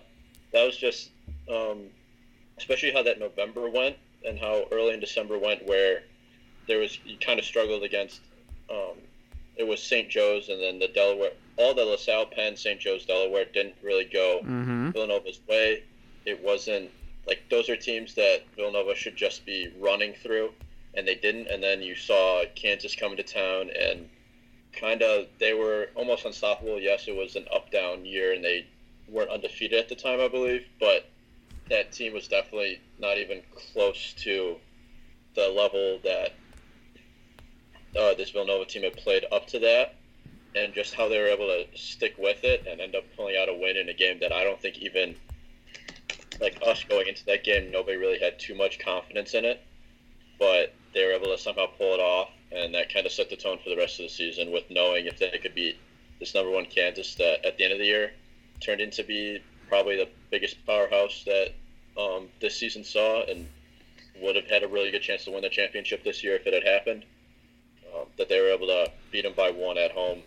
that 0.52 0.64
was 0.64 0.76
just, 0.76 1.10
um, 1.50 1.84
especially 2.58 2.92
how 2.92 3.02
that 3.02 3.18
November 3.18 3.68
went 3.68 3.96
and 4.24 4.38
how 4.38 4.66
early 4.70 4.94
in 4.94 5.00
December 5.00 5.38
went, 5.38 5.66
where 5.66 6.02
there 6.68 6.78
was 6.78 6.98
you 7.04 7.16
kind 7.18 7.38
of 7.38 7.44
struggled 7.44 7.82
against. 7.82 8.20
Um, 8.70 8.98
it 9.56 9.66
was 9.66 9.82
St. 9.82 10.08
Joe's 10.08 10.48
and 10.48 10.60
then 10.60 10.78
the 10.78 10.88
Delaware. 10.88 11.32
All 11.56 11.74
the 11.74 11.84
LaSalle, 11.84 12.26
Penn, 12.26 12.56
St. 12.56 12.80
Joe's, 12.80 13.04
Delaware 13.04 13.44
didn't 13.44 13.74
really 13.82 14.06
go 14.06 14.40
mm-hmm. 14.42 14.90
Villanova's 14.90 15.40
way. 15.46 15.82
It 16.24 16.42
wasn't 16.42 16.90
like 17.26 17.42
those 17.50 17.68
are 17.68 17.76
teams 17.76 18.14
that 18.14 18.42
Villanova 18.56 18.94
should 18.94 19.16
just 19.16 19.44
be 19.44 19.72
running 19.78 20.14
through, 20.14 20.52
and 20.94 21.06
they 21.06 21.14
didn't. 21.14 21.48
And 21.48 21.62
then 21.62 21.82
you 21.82 21.94
saw 21.94 22.44
Kansas 22.54 22.94
coming 22.94 23.16
to 23.16 23.22
town 23.22 23.70
and 23.78 24.08
kind 24.72 25.02
of 25.02 25.26
they 25.38 25.52
were 25.54 25.90
almost 25.94 26.24
unstoppable. 26.24 26.80
Yes, 26.80 27.06
it 27.06 27.14
was 27.14 27.36
an 27.36 27.46
up 27.54 27.70
down 27.70 28.04
year, 28.04 28.32
and 28.32 28.42
they 28.42 28.66
weren't 29.08 29.30
undefeated 29.30 29.78
at 29.78 29.88
the 29.88 29.94
time, 29.94 30.20
I 30.20 30.28
believe, 30.28 30.66
but 30.80 31.08
that 31.68 31.92
team 31.92 32.12
was 32.12 32.28
definitely 32.28 32.80
not 32.98 33.18
even 33.18 33.42
close 33.72 34.14
to 34.18 34.56
the 35.34 35.48
level 35.48 35.98
that 36.04 36.32
uh, 37.98 38.14
this 38.14 38.30
Villanova 38.30 38.64
team 38.64 38.82
had 38.82 38.96
played 38.96 39.24
up 39.32 39.46
to 39.48 39.58
that, 39.60 39.94
and 40.54 40.74
just 40.74 40.94
how 40.94 41.08
they 41.08 41.18
were 41.18 41.26
able 41.26 41.46
to 41.46 41.66
stick 41.74 42.14
with 42.18 42.44
it 42.44 42.66
and 42.66 42.80
end 42.80 42.94
up 42.94 43.04
pulling 43.16 43.36
out 43.36 43.48
a 43.48 43.54
win 43.54 43.76
in 43.76 43.88
a 43.88 43.94
game 43.94 44.18
that 44.20 44.32
I 44.32 44.44
don't 44.44 44.60
think 44.60 44.78
even 44.78 45.14
like 46.40 46.58
us 46.66 46.84
going 46.84 47.08
into 47.08 47.24
that 47.26 47.44
game, 47.44 47.70
nobody 47.70 47.96
really 47.96 48.18
had 48.18 48.38
too 48.38 48.54
much 48.54 48.78
confidence 48.78 49.34
in 49.34 49.44
it, 49.44 49.62
but 50.38 50.74
they 50.94 51.04
were 51.04 51.12
able 51.12 51.26
to 51.26 51.38
somehow 51.38 51.66
pull 51.66 51.94
it 51.94 52.00
off, 52.00 52.30
and 52.50 52.74
that 52.74 52.92
kind 52.92 53.06
of 53.06 53.12
set 53.12 53.30
the 53.30 53.36
tone 53.36 53.58
for 53.62 53.70
the 53.70 53.76
rest 53.76 54.00
of 54.00 54.04
the 54.04 54.10
season 54.10 54.50
with 54.50 54.64
knowing 54.70 55.06
if 55.06 55.18
they 55.18 55.30
could 55.42 55.54
beat 55.54 55.78
this 56.18 56.34
number 56.34 56.50
one 56.50 56.66
Kansas 56.66 57.14
that 57.16 57.44
at 57.44 57.56
the 57.56 57.64
end 57.64 57.72
of 57.72 57.78
the 57.78 57.86
year 57.86 58.12
turned 58.62 58.80
into 58.80 59.04
be 59.04 59.40
probably 59.68 59.96
the 59.96 60.08
biggest 60.30 60.64
powerhouse 60.66 61.24
that 61.24 61.52
um, 61.98 62.28
this 62.40 62.56
season 62.56 62.84
saw, 62.84 63.24
and 63.24 63.46
would 64.20 64.36
have 64.36 64.46
had 64.46 64.62
a 64.62 64.68
really 64.68 64.90
good 64.90 65.02
chance 65.02 65.24
to 65.24 65.30
win 65.30 65.42
the 65.42 65.48
championship 65.48 66.04
this 66.04 66.22
year 66.22 66.36
if 66.36 66.46
it 66.46 66.54
had 66.54 66.64
happened. 66.64 67.04
Um, 67.94 68.06
that 68.16 68.28
they 68.28 68.40
were 68.40 68.48
able 68.48 68.66
to 68.68 68.90
beat 69.10 69.22
them 69.22 69.34
by 69.36 69.50
one 69.50 69.76
at 69.76 69.92
home 69.92 70.22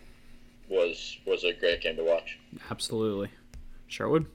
was 0.68 1.18
was 1.26 1.44
a 1.44 1.52
great 1.52 1.80
game 1.80 1.96
to 1.96 2.04
watch. 2.04 2.38
Absolutely, 2.70 3.30
Sherwood. 3.88 4.26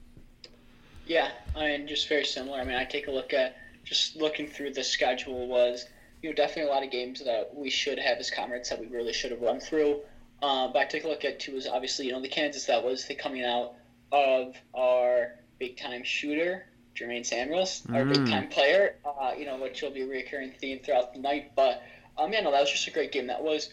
Yeah, 1.06 1.30
I 1.56 1.66
mean, 1.66 1.88
just 1.88 2.08
very 2.08 2.24
similar. 2.24 2.58
I 2.60 2.64
mean, 2.64 2.76
I 2.76 2.84
take 2.84 3.08
a 3.08 3.10
look 3.10 3.32
at 3.32 3.56
just 3.84 4.16
looking 4.16 4.46
through 4.46 4.72
the 4.72 4.84
schedule 4.84 5.46
was 5.48 5.86
you 6.22 6.30
know 6.30 6.34
definitely 6.34 6.70
a 6.70 6.74
lot 6.74 6.84
of 6.84 6.90
games 6.90 7.22
that 7.24 7.50
we 7.54 7.70
should 7.70 7.98
have 7.98 8.18
as 8.18 8.30
comrades 8.30 8.68
that 8.70 8.80
we 8.80 8.86
really 8.86 9.12
should 9.12 9.30
have 9.30 9.40
run 9.40 9.60
through. 9.60 10.00
Uh, 10.42 10.68
but 10.68 10.78
I 10.78 10.84
take 10.86 11.04
a 11.04 11.08
look 11.08 11.24
at 11.24 11.40
too 11.40 11.54
was 11.54 11.66
obviously 11.66 12.06
you 12.06 12.12
know 12.12 12.20
the 12.20 12.28
Kansas 12.28 12.66
that 12.66 12.82
was 12.82 13.06
the 13.06 13.14
coming 13.14 13.44
out 13.44 13.74
of 14.12 14.54
our 14.74 15.32
big 15.58 15.76
time 15.76 16.04
shooter 16.04 16.66
Jermaine 16.94 17.24
Samuels, 17.24 17.82
our 17.92 18.04
big 18.04 18.26
time 18.28 18.48
player. 18.48 18.96
Uh, 19.04 19.32
you 19.36 19.46
know 19.46 19.56
which 19.56 19.80
will 19.82 19.90
be 19.90 20.02
a 20.02 20.06
recurring 20.06 20.52
theme 20.60 20.78
throughout 20.78 21.14
the 21.14 21.20
night. 21.20 21.52
But 21.56 21.82
um, 22.18 22.32
yeah, 22.32 22.40
no, 22.40 22.52
that 22.52 22.60
was 22.60 22.70
just 22.70 22.86
a 22.86 22.90
great 22.90 23.12
game. 23.12 23.26
That 23.26 23.42
was 23.42 23.70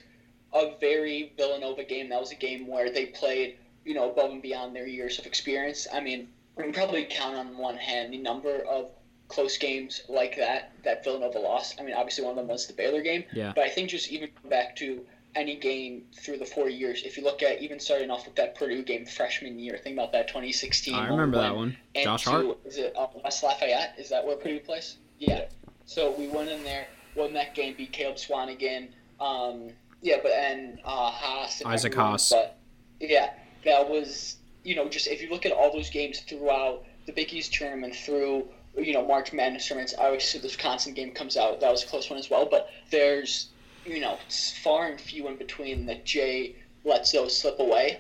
a 0.54 0.72
very 0.80 1.34
Villanova 1.38 1.84
game. 1.84 2.10
That 2.10 2.20
was 2.20 2.32
a 2.32 2.36
game 2.36 2.68
where 2.68 2.92
they 2.92 3.08
played 3.08 3.58
you 3.84 3.94
know 3.94 4.10
above 4.10 4.32
and 4.32 4.42
beyond 4.42 4.76
their 4.76 4.88
years 4.88 5.20
of 5.20 5.26
experience. 5.26 5.88
I 5.94 6.00
mean, 6.00 6.30
we 6.56 6.64
can 6.64 6.74
probably 6.74 7.06
count 7.10 7.36
on 7.36 7.58
one 7.58 7.78
hand 7.78 8.14
the 8.14 8.18
number 8.18 8.64
of 8.70 8.90
close 9.28 9.58
games 9.58 10.02
like 10.10 10.38
that 10.38 10.72
that 10.84 11.04
Villanova 11.04 11.40
lost. 11.40 11.80
I 11.80 11.84
mean, 11.84 11.96
obviously 11.96 12.24
one 12.24 12.32
of 12.32 12.38
them 12.38 12.48
was 12.48 12.68
the 12.68 12.74
Baylor 12.74 13.02
game. 13.02 13.26
Yeah. 13.34 13.52
But 13.56 13.66
I 13.66 13.70
think 13.70 13.90
just 13.90 14.12
even 14.12 14.30
back 14.50 14.76
to 14.78 15.06
any 15.36 15.56
game 15.56 16.04
through 16.14 16.38
the 16.38 16.46
four 16.46 16.70
years, 16.70 17.04
if 17.04 17.18
you 17.18 17.24
look 17.24 17.44
at 17.44 17.62
even 17.62 17.80
starting 17.80 18.10
off 18.10 18.26
with 18.26 18.36
that 18.36 18.56
Purdue 18.56 18.84
game 18.84 19.06
freshman 19.06 19.60
year, 19.60 19.78
think 19.78 19.96
about 19.96 20.12
that 20.14 20.28
2016. 20.28 20.94
I 20.94 21.08
remember 21.08 21.38
when 21.38 21.46
that 21.48 21.56
one. 21.56 21.78
and 21.96 22.04
Josh 22.04 22.24
to- 22.24 22.30
Hart. 22.32 22.58
Is 22.66 22.78
it 22.78 22.94
uh, 22.96 23.08
West 23.24 23.44
Lafayette? 23.44 23.96
Is 23.98 24.10
that 24.10 24.26
where 24.26 24.36
Purdue 24.36 24.60
plays? 24.60 24.98
Yeah. 25.20 25.46
So 25.86 26.12
we 26.18 26.28
went 26.28 26.50
in 26.50 26.64
there, 26.64 26.88
won 27.16 27.34
that 27.34 27.56
game, 27.56 27.76
beat 27.78 27.92
Caleb 27.92 28.18
Swanigan. 28.18 28.90
Um, 29.20 29.70
yeah, 30.02 30.18
but 30.22 30.32
and 30.32 30.80
uh, 30.86 31.12
Haas. 31.12 31.62
And 31.62 31.70
Isaac 31.72 31.92
everyone, 31.94 32.12
Haas. 32.12 32.30
But 32.30 32.58
yeah, 33.00 33.32
that 33.66 33.90
was 33.90 34.38
you 34.64 34.76
know 34.76 34.88
just 34.88 35.08
if 35.08 35.22
you 35.22 35.30
look 35.30 35.46
at 35.46 35.52
all 35.52 35.72
those 35.72 35.90
games 35.90 36.22
throughout 36.22 36.86
the 37.06 37.12
Big 37.12 37.34
East 37.34 37.54
tournament 37.54 37.96
through 37.96 38.48
you 38.78 38.94
know 38.94 39.06
March 39.06 39.34
Madness 39.34 39.68
tournaments. 39.68 39.94
Obviously, 39.98 40.40
the 40.40 40.48
Wisconsin 40.48 40.94
game 40.94 41.12
comes 41.12 41.38
out. 41.38 41.60
That 41.60 41.72
was 41.72 41.84
a 41.84 41.88
close 41.88 42.10
one 42.10 42.20
as 42.20 42.30
well. 42.30 42.48
But 42.50 42.70
there's 42.92 43.50
you 43.90 44.00
know 44.00 44.18
it's 44.26 44.58
far 44.58 44.88
and 44.88 45.00
few 45.00 45.28
in 45.28 45.36
between 45.36 45.86
that 45.88 46.06
Jay 46.06 46.56
lets 46.84 47.12
those 47.12 47.36
slip 47.36 47.60
away, 47.60 48.00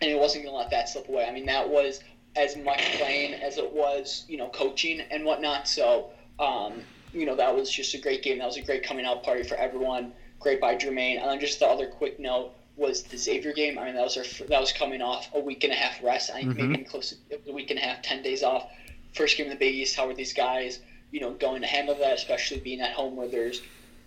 and 0.00 0.10
he 0.10 0.16
wasn't 0.16 0.44
going 0.44 0.52
to 0.54 0.58
let 0.58 0.70
that 0.70 0.88
slip 0.88 1.08
away. 1.08 1.26
I 1.26 1.32
mean, 1.32 1.46
that 1.46 1.68
was 1.68 2.00
as 2.36 2.56
much 2.56 2.80
playing 2.98 3.34
as 3.34 3.58
it 3.58 3.72
was 3.72 4.24
you 4.28 4.36
know 4.36 4.48
coaching 4.48 5.00
and 5.10 5.24
whatnot. 5.24 5.68
So 5.68 6.10
um, 6.38 6.82
you 7.12 7.26
know 7.26 7.36
that 7.36 7.54
was 7.54 7.70
just 7.70 7.94
a 7.94 7.98
great 7.98 8.22
game. 8.22 8.38
That 8.38 8.46
was 8.46 8.56
a 8.56 8.62
great 8.62 8.82
coming 8.82 9.04
out 9.04 9.22
party 9.22 9.42
for 9.42 9.56
everyone. 9.56 10.12
Great 10.38 10.60
by 10.60 10.74
Jermaine. 10.74 11.20
And 11.20 11.28
then 11.30 11.38
just 11.40 11.58
the 11.58 11.66
other 11.66 11.86
quick 11.86 12.18
note 12.18 12.52
was 12.76 13.02
the 13.02 13.18
Xavier 13.18 13.52
game. 13.52 13.78
I 13.78 13.84
mean, 13.84 13.94
that 13.94 14.02
was 14.04 14.16
our, 14.16 14.46
that 14.46 14.60
was 14.60 14.72
coming 14.72 15.02
off 15.02 15.28
a 15.34 15.40
week 15.40 15.64
and 15.64 15.72
a 15.72 15.76
half 15.76 16.02
rest. 16.02 16.30
I 16.30 16.40
think 16.40 16.56
Mhm. 16.56 16.70
maybe 16.70 16.84
close 16.84 17.10
to 17.10 17.38
a 17.46 17.52
week 17.52 17.70
and 17.70 17.78
a 17.78 17.82
half, 17.82 18.00
ten 18.00 18.22
days 18.22 18.42
off. 18.42 18.66
First 19.12 19.36
game 19.36 19.46
in 19.46 19.50
the 19.50 19.58
Big 19.58 19.74
East. 19.74 19.96
How 19.96 20.08
are 20.08 20.14
these 20.14 20.32
guys, 20.32 20.78
you 21.10 21.20
know, 21.20 21.32
going 21.32 21.60
to 21.60 21.66
handle 21.66 21.94
that? 21.96 22.14
Especially 22.14 22.58
being 22.58 22.80
at 22.80 22.92
home 22.92 23.16
where 23.16 23.28
there's, 23.28 23.60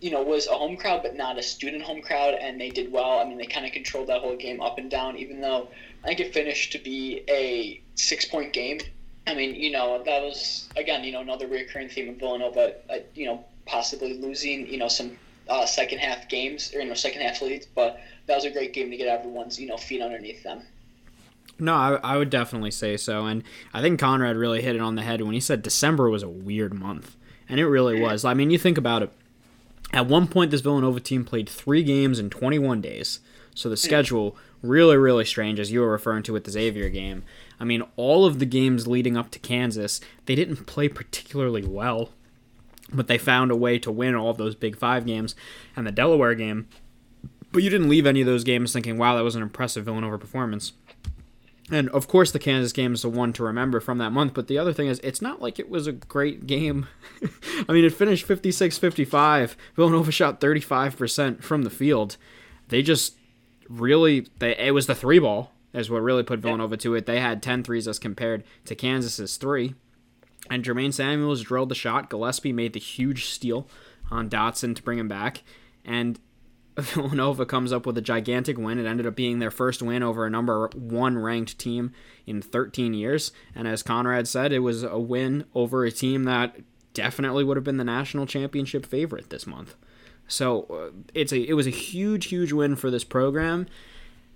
you 0.04 0.12
know, 0.12 0.22
was 0.22 0.48
a 0.48 0.52
home 0.52 0.76
crowd 0.76 1.02
but 1.02 1.16
not 1.16 1.40
a 1.40 1.44
student 1.44 1.82
home 1.82 2.02
crowd, 2.02 2.34
and 2.34 2.60
they 2.60 2.70
did 2.70 2.92
well. 2.92 3.20
I 3.20 3.24
mean, 3.24 3.38
they 3.38 3.46
kind 3.46 3.66
of 3.66 3.72
controlled 3.72 4.08
that 4.08 4.20
whole 4.20 4.36
game 4.36 4.60
up 4.60 4.78
and 4.78 4.92
down. 4.92 5.16
Even 5.16 5.40
though 5.40 5.70
I 6.04 6.08
think 6.08 6.20
it 6.20 6.34
finished 6.34 6.74
to 6.74 6.80
be 6.80 7.24
a 7.30 7.82
six 7.96 8.26
point 8.26 8.52
game. 8.52 8.80
I 9.26 9.34
mean, 9.34 9.56
you 9.56 9.72
know, 9.72 10.04
that 10.04 10.22
was 10.22 10.68
again, 10.76 11.06
you 11.06 11.14
know, 11.14 11.22
another 11.22 11.48
recurring 11.48 11.88
theme 11.88 12.10
of 12.10 12.18
Villanova. 12.18 12.74
Uh, 12.90 12.98
you 13.16 13.26
know, 13.26 13.46
possibly 13.66 14.20
losing, 14.20 14.68
you 14.68 14.78
know, 14.78 14.90
some 14.90 15.18
uh, 15.48 15.66
second 15.66 16.00
half 16.00 16.28
games 16.28 16.74
or 16.74 16.82
you 16.82 16.88
know 16.88 16.94
second 16.94 17.22
half 17.22 17.42
leads, 17.42 17.66
but 17.66 18.02
that 18.28 18.36
was 18.36 18.44
a 18.44 18.52
great 18.52 18.74
game 18.74 18.92
to 18.92 18.98
get 18.98 19.08
everyone's 19.08 19.58
you 19.58 19.68
know 19.68 19.78
feet 19.78 20.02
underneath 20.02 20.44
them. 20.44 20.64
No, 21.60 21.76
I, 21.76 21.94
I 22.04 22.18
would 22.18 22.30
definitely 22.30 22.72
say 22.72 22.98
so. 22.98 23.26
And 23.26 23.44
I 23.74 23.82
think 23.82 24.02
Conrad 24.02 24.36
really 24.36 24.62
hit 24.62 24.76
it 24.76 24.82
on 24.82 24.96
the 24.96 25.02
head 25.02 25.22
when 25.22 25.34
he 25.34 25.40
said 25.40 25.62
December 25.62 26.10
was 26.10 26.24
a 26.24 26.30
weird 26.30 26.74
month. 26.74 27.16
And 27.48 27.60
it 27.60 27.68
really 27.68 28.02
was. 28.02 28.26
I 28.26 28.34
mean, 28.34 28.50
you 28.50 28.58
think 28.58 28.78
about 28.78 29.04
it. 29.04 29.12
At 29.94 30.08
one 30.08 30.28
point, 30.28 30.50
this 30.50 30.62
Villanova 30.62 31.00
team 31.00 31.24
played 31.24 31.48
three 31.48 31.84
games 31.84 32.18
in 32.18 32.32
21 32.32 32.82
days. 32.82 33.20
So 33.54 33.70
the 33.70 33.76
hmm. 33.76 33.80
schedule 33.80 34.38
really, 34.64 34.98
really 34.98 35.26
strange, 35.26 35.60
as 35.60 35.72
you 35.72 35.82
were 35.82 35.92
referring 35.92 36.24
to 36.24 36.34
with 36.34 36.46
the 36.46 36.52
Xavier 36.52 36.90
game. 36.90 37.24
I 37.60 37.64
mean, 37.64 37.84
all 37.96 38.26
of 38.26 38.40
the 38.40 38.46
games 38.46 38.88
leading 38.88 39.16
up 39.16 39.30
to 39.32 39.40
Kansas, 39.40 40.02
they 40.26 40.36
didn't 40.36 40.66
play 40.66 40.90
particularly 40.90 41.64
well, 41.64 42.10
but 42.92 43.08
they 43.08 43.18
found 43.18 43.52
a 43.52 43.56
way 43.56 43.78
to 43.80 43.92
win 43.92 44.16
all 44.16 44.32
of 44.32 44.38
those 44.38 44.56
Big 44.56 44.76
Five 44.76 45.06
games. 45.06 45.36
And 45.76 45.86
the 45.86 45.92
Delaware 45.92 46.34
game, 46.34 46.68
but 47.52 47.62
you 47.62 47.70
didn't 47.70 47.90
leave 47.90 48.08
any 48.08 48.22
of 48.22 48.28
those 48.28 48.44
games 48.44 48.74
thinking, 48.74 48.98
wow, 48.98 49.16
that 49.16 49.24
was 49.24 49.36
an 49.36 49.44
impressive 49.44 49.86
Villanova 49.86 50.18
performance. 50.18 50.74
And 51.72 51.90
of 51.90 52.08
course, 52.08 52.32
the 52.32 52.40
Kansas 52.40 52.74
game 52.74 52.94
is 52.94 53.04
the 53.04 53.10
one 53.10 53.32
to 53.34 53.44
remember 53.44 53.80
from 53.80 53.98
that 54.00 54.12
month. 54.12 54.34
But 54.34 54.48
the 54.48 54.58
other 54.58 54.74
thing 54.74 54.88
is, 54.88 55.00
it's 55.00 55.22
not 55.22 55.42
like 55.42 55.60
it 55.60 55.70
was 55.70 55.88
a 55.88 55.94
great 55.94 56.46
game. 56.46 56.88
I 57.70 57.74
mean, 57.74 57.86
it 57.86 57.94
finished 57.94 58.26
56 58.26 58.78
55. 58.78 59.56
Villanova 59.76 60.12
shot 60.12 60.42
35% 60.42 61.42
from 61.42 61.64
the 61.64 61.70
field. 61.70 62.18
They 62.68 62.82
just 62.82 63.16
really, 63.70 64.28
they, 64.40 64.58
it 64.58 64.74
was 64.74 64.88
the 64.88 64.96
three 64.96 65.20
ball, 65.20 65.54
is 65.74 65.90
what 65.90 66.02
really 66.02 66.24
put 66.24 66.40
Villanova 66.40 66.76
to 66.78 66.96
it. 66.96 67.06
They 67.06 67.22
had 67.22 67.42
10 67.42 67.64
threes 67.64 67.88
as 67.88 67.98
compared 67.98 68.44
to 68.66 68.76
Kansas's 68.76 69.38
three. 69.38 69.76
And 70.50 70.66
Jermaine 70.66 70.94
Samuels 70.94 71.44
drilled 71.44 71.70
the 71.70 71.76
shot. 71.76 72.10
Gillespie 72.10 72.52
made 72.52 72.74
the 72.74 72.80
huge 72.80 73.26
steal 73.26 73.68
on 74.12 74.30
Dotson 74.30 74.76
to 74.76 74.84
bring 74.84 75.00
him 75.00 75.08
back. 75.08 75.44
And 75.86 76.20
Villanova 76.80 77.46
comes 77.46 77.72
up 77.72 77.86
with 77.86 77.98
a 77.98 78.02
gigantic 78.02 78.58
win. 78.58 78.80
It 78.80 78.88
ended 78.88 79.06
up 79.06 79.16
being 79.16 79.40
their 79.40 79.52
first 79.52 79.82
win 79.82 80.02
over 80.02 80.26
a 80.26 80.30
number 80.30 80.68
one 80.74 81.18
ranked 81.20 81.60
team 81.60 81.94
in 82.26 82.42
13 82.42 82.94
years. 82.94 83.32
And 83.56 83.68
as 83.68 83.84
Conrad 83.84 84.28
said, 84.28 84.52
it 84.52 84.60
was 84.60 84.84
a 84.84 84.98
win 84.98 85.46
over 85.54 85.86
a 85.86 85.92
team 85.92 86.24
that 86.24 86.56
definitely 86.94 87.44
would 87.44 87.58
have 87.58 87.64
been 87.64 87.78
the 87.78 87.84
national 87.84 88.26
championship 88.26 88.86
favorite 88.86 89.30
this 89.30 89.46
month. 89.46 89.76
So 90.28 90.64
uh, 90.64 90.92
it's 91.14 91.32
a 91.32 91.40
it 91.40 91.54
was 91.54 91.68
a 91.68 91.72
huge 91.72 92.28
huge 92.28 92.54
win 92.54 92.76
for 92.76 92.90
this 92.90 93.04
program, 93.04 93.68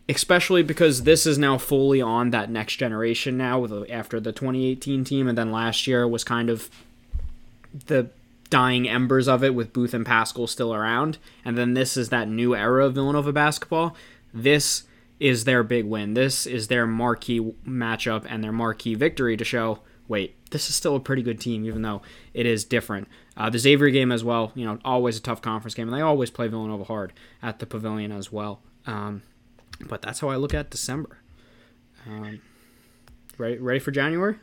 especially 0.09 0.61
because 0.61 1.03
this 1.03 1.25
is 1.25 1.37
now 1.37 1.57
fully 1.57 2.01
on 2.01 2.31
that 2.31 2.51
next 2.51 2.75
generation 2.75 3.37
now 3.37 3.59
with 3.59 3.89
after 3.89 4.19
the 4.19 4.31
2018 4.31 5.03
team 5.05 5.27
and 5.27 5.37
then 5.37 5.51
last 5.51 5.87
year 5.87 6.07
was 6.07 6.23
kind 6.23 6.49
of 6.49 6.69
the 7.85 8.09
dying 8.49 8.87
embers 8.87 9.27
of 9.27 9.43
it 9.43 9.55
with 9.55 9.73
Booth 9.73 9.93
and 9.93 10.05
Pascal 10.05 10.47
still 10.47 10.73
around. 10.73 11.17
And 11.45 11.57
then 11.57 11.73
this 11.73 11.97
is 11.97 12.09
that 12.09 12.27
new 12.27 12.55
era 12.55 12.85
of 12.85 12.93
Villanova 12.93 13.33
basketball. 13.33 13.95
This 14.33 14.83
is 15.19 15.45
their 15.45 15.63
big 15.63 15.85
win. 15.85 16.13
This 16.13 16.45
is 16.45 16.67
their 16.67 16.85
marquee 16.85 17.53
matchup 17.67 18.25
and 18.29 18.43
their 18.43 18.51
marquee 18.51 18.95
victory 18.95 19.37
to 19.37 19.43
show 19.43 19.79
wait, 20.07 20.35
this 20.51 20.69
is 20.69 20.75
still 20.75 20.95
a 20.95 20.99
pretty 20.99 21.21
good 21.21 21.39
team, 21.39 21.65
even 21.65 21.81
though 21.81 22.01
it 22.33 22.45
is 22.45 22.63
different. 22.63 23.07
Uh, 23.35 23.49
the 23.49 23.59
Xavier 23.59 23.89
game 23.89 24.11
as 24.11 24.23
well, 24.23 24.51
you 24.55 24.65
know, 24.65 24.79
always 24.85 25.17
a 25.17 25.21
tough 25.21 25.41
conference 25.41 25.75
game, 25.75 25.87
and 25.87 25.97
they 25.97 26.01
always 26.01 26.29
play 26.29 26.47
Villanova 26.47 26.85
hard 26.85 27.13
at 27.41 27.59
the 27.59 27.65
Pavilion 27.65 28.11
as 28.11 28.31
well. 28.31 28.61
Um, 28.85 29.23
but 29.81 30.01
that's 30.01 30.19
how 30.19 30.29
I 30.29 30.37
look 30.37 30.53
at 30.53 30.69
December. 30.69 31.17
Um, 32.05 32.41
ready, 33.37 33.57
ready 33.57 33.79
for 33.79 33.91
January? 33.91 34.37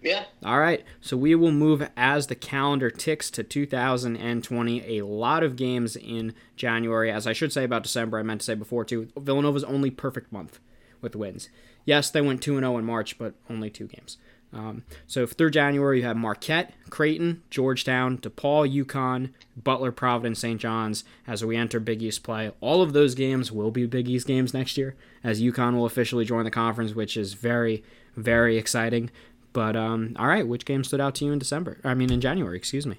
Yeah, 0.00 0.24
All 0.44 0.60
right, 0.60 0.84
so 1.00 1.16
we 1.16 1.34
will 1.34 1.50
move 1.50 1.88
as 1.96 2.28
the 2.28 2.36
calendar 2.36 2.88
ticks 2.88 3.30
to 3.32 3.42
2020. 3.42 4.98
A 4.98 5.04
lot 5.04 5.42
of 5.42 5.56
games 5.56 5.96
in 5.96 6.34
January, 6.54 7.10
as 7.10 7.26
I 7.26 7.32
should 7.32 7.52
say 7.52 7.64
about 7.64 7.82
December. 7.82 8.18
I 8.18 8.22
meant 8.22 8.40
to 8.42 8.44
say 8.44 8.54
before 8.54 8.84
too. 8.84 9.08
Villanova's 9.16 9.64
only 9.64 9.90
perfect 9.90 10.32
month 10.32 10.60
with 11.00 11.16
wins. 11.16 11.48
Yes, 11.84 12.10
they 12.10 12.20
went 12.20 12.42
2 12.42 12.56
and 12.56 12.64
0 12.64 12.78
in 12.78 12.84
March, 12.84 13.18
but 13.18 13.34
only 13.50 13.70
two 13.70 13.86
games. 13.86 14.18
Um, 14.52 14.82
so 15.06 15.26
through 15.26 15.50
January, 15.50 15.98
you 15.98 16.04
have 16.04 16.16
Marquette, 16.16 16.72
Creighton, 16.90 17.42
Georgetown, 17.50 18.18
DePaul, 18.18 18.84
UConn, 18.84 19.30
Butler, 19.62 19.92
Providence, 19.92 20.38
St. 20.38 20.60
John's 20.60 21.04
as 21.26 21.44
we 21.44 21.56
enter 21.56 21.80
Big 21.80 22.02
East 22.02 22.22
play. 22.22 22.50
All 22.60 22.80
of 22.82 22.92
those 22.92 23.14
games 23.14 23.52
will 23.52 23.70
be 23.70 23.86
Big 23.86 24.08
East 24.08 24.26
games 24.26 24.54
next 24.54 24.78
year, 24.78 24.94
as 25.22 25.42
UConn 25.42 25.74
will 25.74 25.86
officially 25.86 26.24
join 26.24 26.44
the 26.44 26.50
conference, 26.50 26.94
which 26.94 27.16
is 27.16 27.34
very, 27.34 27.82
very 28.16 28.56
exciting. 28.56 29.10
But 29.58 29.74
um, 29.74 30.14
all 30.20 30.28
right, 30.28 30.46
which 30.46 30.64
game 30.64 30.84
stood 30.84 31.00
out 31.00 31.16
to 31.16 31.24
you 31.24 31.32
in 31.32 31.40
December? 31.40 31.78
I 31.82 31.92
mean, 31.92 32.12
in 32.12 32.20
January. 32.20 32.56
Excuse 32.56 32.86
me. 32.86 32.94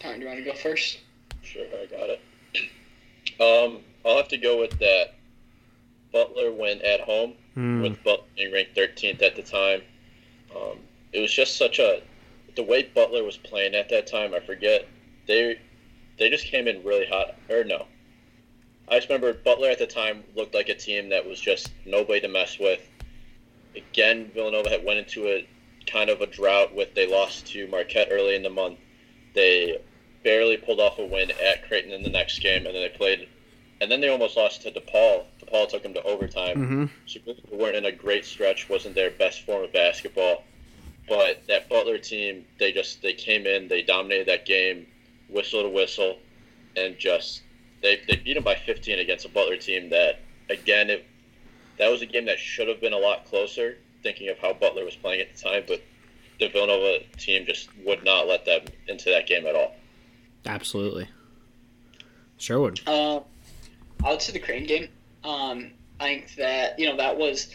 Tom, 0.00 0.14
do 0.14 0.20
you 0.20 0.26
want 0.26 0.38
to 0.38 0.44
go 0.46 0.54
first? 0.54 1.00
Sure, 1.42 1.66
I 1.66 1.84
got 1.84 2.08
it. 2.08 2.20
Um, 3.40 3.80
I'll 4.06 4.16
have 4.18 4.28
to 4.28 4.36
go 4.38 4.58
with 4.60 4.78
that 4.78 5.14
Butler 6.12 6.50
win 6.52 6.80
at 6.82 7.00
home 7.00 7.34
Hmm. 7.54 7.82
with 7.82 8.02
Butler 8.04 8.24
being 8.36 8.52
ranked 8.52 8.74
13th 8.76 9.20
at 9.22 9.36
the 9.36 9.42
time. 9.42 9.82
Um, 10.54 10.78
it 11.12 11.20
was 11.20 11.32
just 11.32 11.56
such 11.58 11.78
a 11.78 12.02
the 12.56 12.62
way 12.62 12.84
Butler 12.94 13.22
was 13.24 13.36
playing 13.36 13.74
at 13.74 13.88
that 13.90 14.06
time. 14.06 14.32
I 14.34 14.40
forget 14.40 14.86
they 15.26 15.60
they 16.18 16.30
just 16.30 16.46
came 16.46 16.68
in 16.68 16.82
really 16.84 17.04
hot. 17.06 17.34
Or 17.50 17.64
no, 17.64 17.86
I 18.88 18.96
just 18.96 19.08
remember 19.08 19.34
Butler 19.34 19.68
at 19.70 19.78
the 19.78 19.86
time 19.86 20.24
looked 20.36 20.54
like 20.54 20.68
a 20.68 20.74
team 20.74 21.08
that 21.10 21.26
was 21.26 21.38
just 21.40 21.70
nobody 21.84 22.20
to 22.20 22.28
mess 22.28 22.58
with. 22.58 22.80
Again, 23.74 24.30
Villanova 24.34 24.68
had 24.68 24.84
went 24.84 24.98
into 24.98 25.28
a 25.28 25.46
kind 25.86 26.10
of 26.10 26.20
a 26.20 26.26
drought 26.26 26.74
with 26.74 26.94
they 26.94 27.06
lost 27.06 27.46
to 27.48 27.66
Marquette 27.68 28.08
early 28.10 28.34
in 28.34 28.42
the 28.42 28.50
month. 28.50 28.78
They 29.34 29.78
barely 30.22 30.56
pulled 30.56 30.80
off 30.80 30.98
a 30.98 31.06
win 31.06 31.30
at 31.30 31.66
Creighton 31.66 31.92
in 31.92 32.02
the 32.02 32.10
next 32.10 32.40
game, 32.40 32.66
and 32.66 32.74
then 32.74 32.82
they 32.82 32.88
played, 32.88 33.28
and 33.80 33.90
then 33.90 34.00
they 34.00 34.08
almost 34.08 34.36
lost 34.36 34.62
to 34.62 34.70
DePaul. 34.70 35.24
DePaul 35.40 35.68
took 35.68 35.82
them 35.82 35.94
to 35.94 36.02
overtime. 36.02 36.56
Mm-hmm. 36.56 36.84
So 37.06 37.20
they 37.26 37.56
weren't 37.56 37.76
in 37.76 37.86
a 37.86 37.92
great 37.92 38.24
stretch. 38.24 38.68
wasn't 38.68 38.94
their 38.94 39.10
best 39.10 39.42
form 39.42 39.64
of 39.64 39.72
basketball, 39.72 40.44
but 41.08 41.42
that 41.48 41.68
Butler 41.68 41.98
team, 41.98 42.44
they 42.58 42.72
just 42.72 43.02
they 43.02 43.12
came 43.12 43.46
in, 43.46 43.68
they 43.68 43.82
dominated 43.82 44.28
that 44.28 44.46
game, 44.46 44.86
whistle 45.28 45.62
to 45.62 45.68
whistle, 45.68 46.18
and 46.76 46.98
just 46.98 47.42
they 47.82 48.00
they 48.08 48.16
beat 48.16 48.34
them 48.34 48.44
by 48.44 48.54
15 48.54 48.98
against 48.98 49.24
a 49.24 49.28
Butler 49.28 49.56
team 49.56 49.90
that 49.90 50.20
again 50.48 50.90
it 50.90 51.06
that 51.78 51.90
was 51.90 52.02
a 52.02 52.06
game 52.06 52.26
that 52.26 52.38
should 52.38 52.68
have 52.68 52.80
been 52.80 52.92
a 52.92 52.98
lot 52.98 53.24
closer. 53.26 53.78
Thinking 54.02 54.28
of 54.28 54.38
how 54.38 54.52
Butler 54.52 54.84
was 54.84 54.96
playing 54.96 55.20
at 55.20 55.34
the 55.34 55.42
time, 55.42 55.64
but 55.66 55.82
the 56.40 56.48
Villanova 56.48 57.04
team 57.18 57.46
just 57.46 57.68
would 57.84 58.04
not 58.04 58.26
let 58.26 58.44
them 58.44 58.62
into 58.88 59.10
that 59.10 59.26
game 59.26 59.46
at 59.46 59.54
all. 59.54 59.74
Absolutely. 60.44 61.08
Sherwood. 62.36 62.80
Uh, 62.86 63.20
I 64.04 64.10
would 64.10 64.22
say 64.22 64.32
the 64.32 64.40
Creighton 64.40 64.66
game. 64.66 64.88
Um, 65.22 65.70
I 66.00 66.06
think 66.06 66.34
that 66.36 66.78
you 66.78 66.88
know 66.88 66.96
that 66.96 67.16
was 67.16 67.54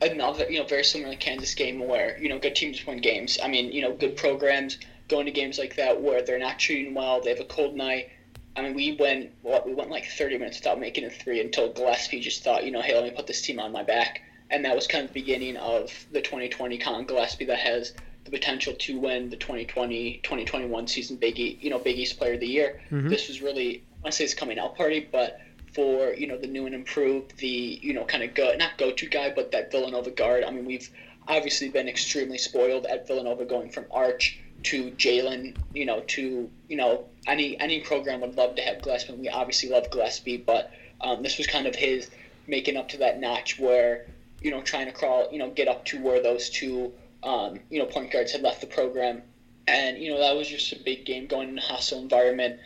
another 0.00 0.50
you 0.50 0.58
know 0.58 0.66
very 0.66 0.84
similar 0.84 1.12
to 1.12 1.16
Kansas 1.16 1.54
game 1.54 1.86
where 1.86 2.18
you 2.18 2.28
know 2.28 2.38
good 2.38 2.56
teams 2.56 2.84
win 2.84 3.00
games. 3.00 3.38
I 3.42 3.48
mean 3.48 3.70
you 3.70 3.82
know 3.82 3.92
good 3.92 4.16
programs 4.16 4.78
going 5.08 5.26
to 5.26 5.32
games 5.32 5.58
like 5.58 5.76
that 5.76 6.00
where 6.00 6.22
they're 6.22 6.38
not 6.38 6.60
shooting 6.60 6.94
well, 6.94 7.20
they 7.20 7.30
have 7.30 7.40
a 7.40 7.44
cold 7.44 7.76
night. 7.76 8.10
I 8.56 8.62
mean 8.62 8.74
we 8.74 8.92
went 8.92 9.32
what 9.42 9.66
we 9.66 9.74
went 9.74 9.90
like 9.90 10.06
30 10.06 10.38
minutes 10.38 10.58
without 10.58 10.78
making 10.78 11.04
a 11.04 11.10
three 11.10 11.40
until 11.40 11.68
Gillespie 11.72 12.20
just 12.20 12.42
thought 12.44 12.64
you 12.64 12.70
know 12.70 12.80
hey 12.80 12.94
let 12.94 13.04
me 13.04 13.10
put 13.10 13.26
this 13.26 13.40
team 13.42 13.58
on 13.58 13.72
my 13.72 13.82
back, 13.82 14.22
and 14.50 14.64
that 14.64 14.74
was 14.74 14.86
kind 14.86 15.04
of 15.04 15.12
the 15.12 15.20
beginning 15.20 15.56
of 15.56 15.92
the 16.12 16.20
2020 16.20 16.78
Collin 16.78 17.06
Gillespie 17.06 17.44
that 17.46 17.58
has 17.58 17.92
the 18.24 18.30
potential 18.30 18.72
to 18.72 18.98
win 18.98 19.28
the 19.28 19.36
2020 19.36 20.20
2021 20.22 20.86
season 20.86 21.16
Big 21.16 21.38
East, 21.38 21.62
you 21.62 21.70
know 21.70 21.78
Big 21.78 21.98
East 21.98 22.16
Player 22.18 22.34
of 22.34 22.40
the 22.40 22.46
Year. 22.46 22.80
Mhm. 22.90 23.08
This 23.08 23.28
was 23.28 23.40
really 23.42 23.82
I 24.00 24.04
want 24.04 24.12
to 24.12 24.16
say 24.18 24.24
his 24.24 24.34
coming 24.34 24.58
out 24.58 24.76
party, 24.76 25.00
but 25.00 25.40
for 25.72 26.14
you 26.14 26.26
know 26.26 26.36
the 26.38 26.46
new 26.46 26.66
and 26.66 26.74
improved, 26.74 27.36
the 27.38 27.78
you 27.82 27.92
know 27.92 28.04
kind 28.04 28.22
of 28.22 28.34
go 28.34 28.54
not 28.56 28.78
go 28.78 28.92
to 28.92 29.06
guy, 29.06 29.30
but 29.30 29.50
that 29.50 29.70
Villanova 29.70 30.10
guard. 30.10 30.44
I 30.44 30.50
mean, 30.50 30.64
we've 30.64 30.88
obviously 31.26 31.68
been 31.68 31.88
extremely 31.88 32.38
spoiled 32.38 32.86
at 32.86 33.06
Villanova, 33.06 33.44
going 33.44 33.70
from 33.70 33.86
Arch 33.90 34.38
to 34.64 34.90
Jalen, 34.92 35.56
you 35.72 35.86
know, 35.86 36.00
to 36.08 36.50
you 36.68 36.76
know 36.76 37.04
any 37.26 37.58
any 37.60 37.80
program 37.80 38.20
would 38.20 38.36
love 38.36 38.56
to 38.56 38.62
have 38.62 38.82
Gillespie. 38.82 39.14
We 39.14 39.28
obviously 39.28 39.68
love 39.68 39.90
Gillespie, 39.90 40.38
but 40.38 40.72
um, 41.00 41.22
this 41.22 41.38
was 41.38 41.46
kind 41.46 41.66
of 41.66 41.74
his 41.74 42.10
making 42.46 42.76
up 42.76 42.88
to 42.90 42.98
that 42.98 43.20
notch 43.20 43.58
where 43.58 44.06
you 44.42 44.50
know 44.50 44.60
trying 44.62 44.86
to 44.86 44.92
crawl, 44.92 45.28
you 45.32 45.38
know, 45.38 45.50
get 45.50 45.68
up 45.68 45.84
to 45.86 46.02
where 46.02 46.22
those 46.22 46.50
two 46.50 46.92
um, 47.22 47.58
you 47.70 47.78
know 47.78 47.86
point 47.86 48.10
guards 48.10 48.32
had 48.32 48.42
left 48.42 48.60
the 48.60 48.66
program, 48.66 49.22
and 49.66 49.98
you 49.98 50.10
know 50.10 50.18
that 50.18 50.36
was 50.36 50.48
just 50.48 50.72
a 50.72 50.76
big 50.82 51.04
game 51.04 51.26
going 51.26 51.48
in 51.50 51.58
a 51.58 51.62
hostile 51.62 52.00
environment 52.00 52.58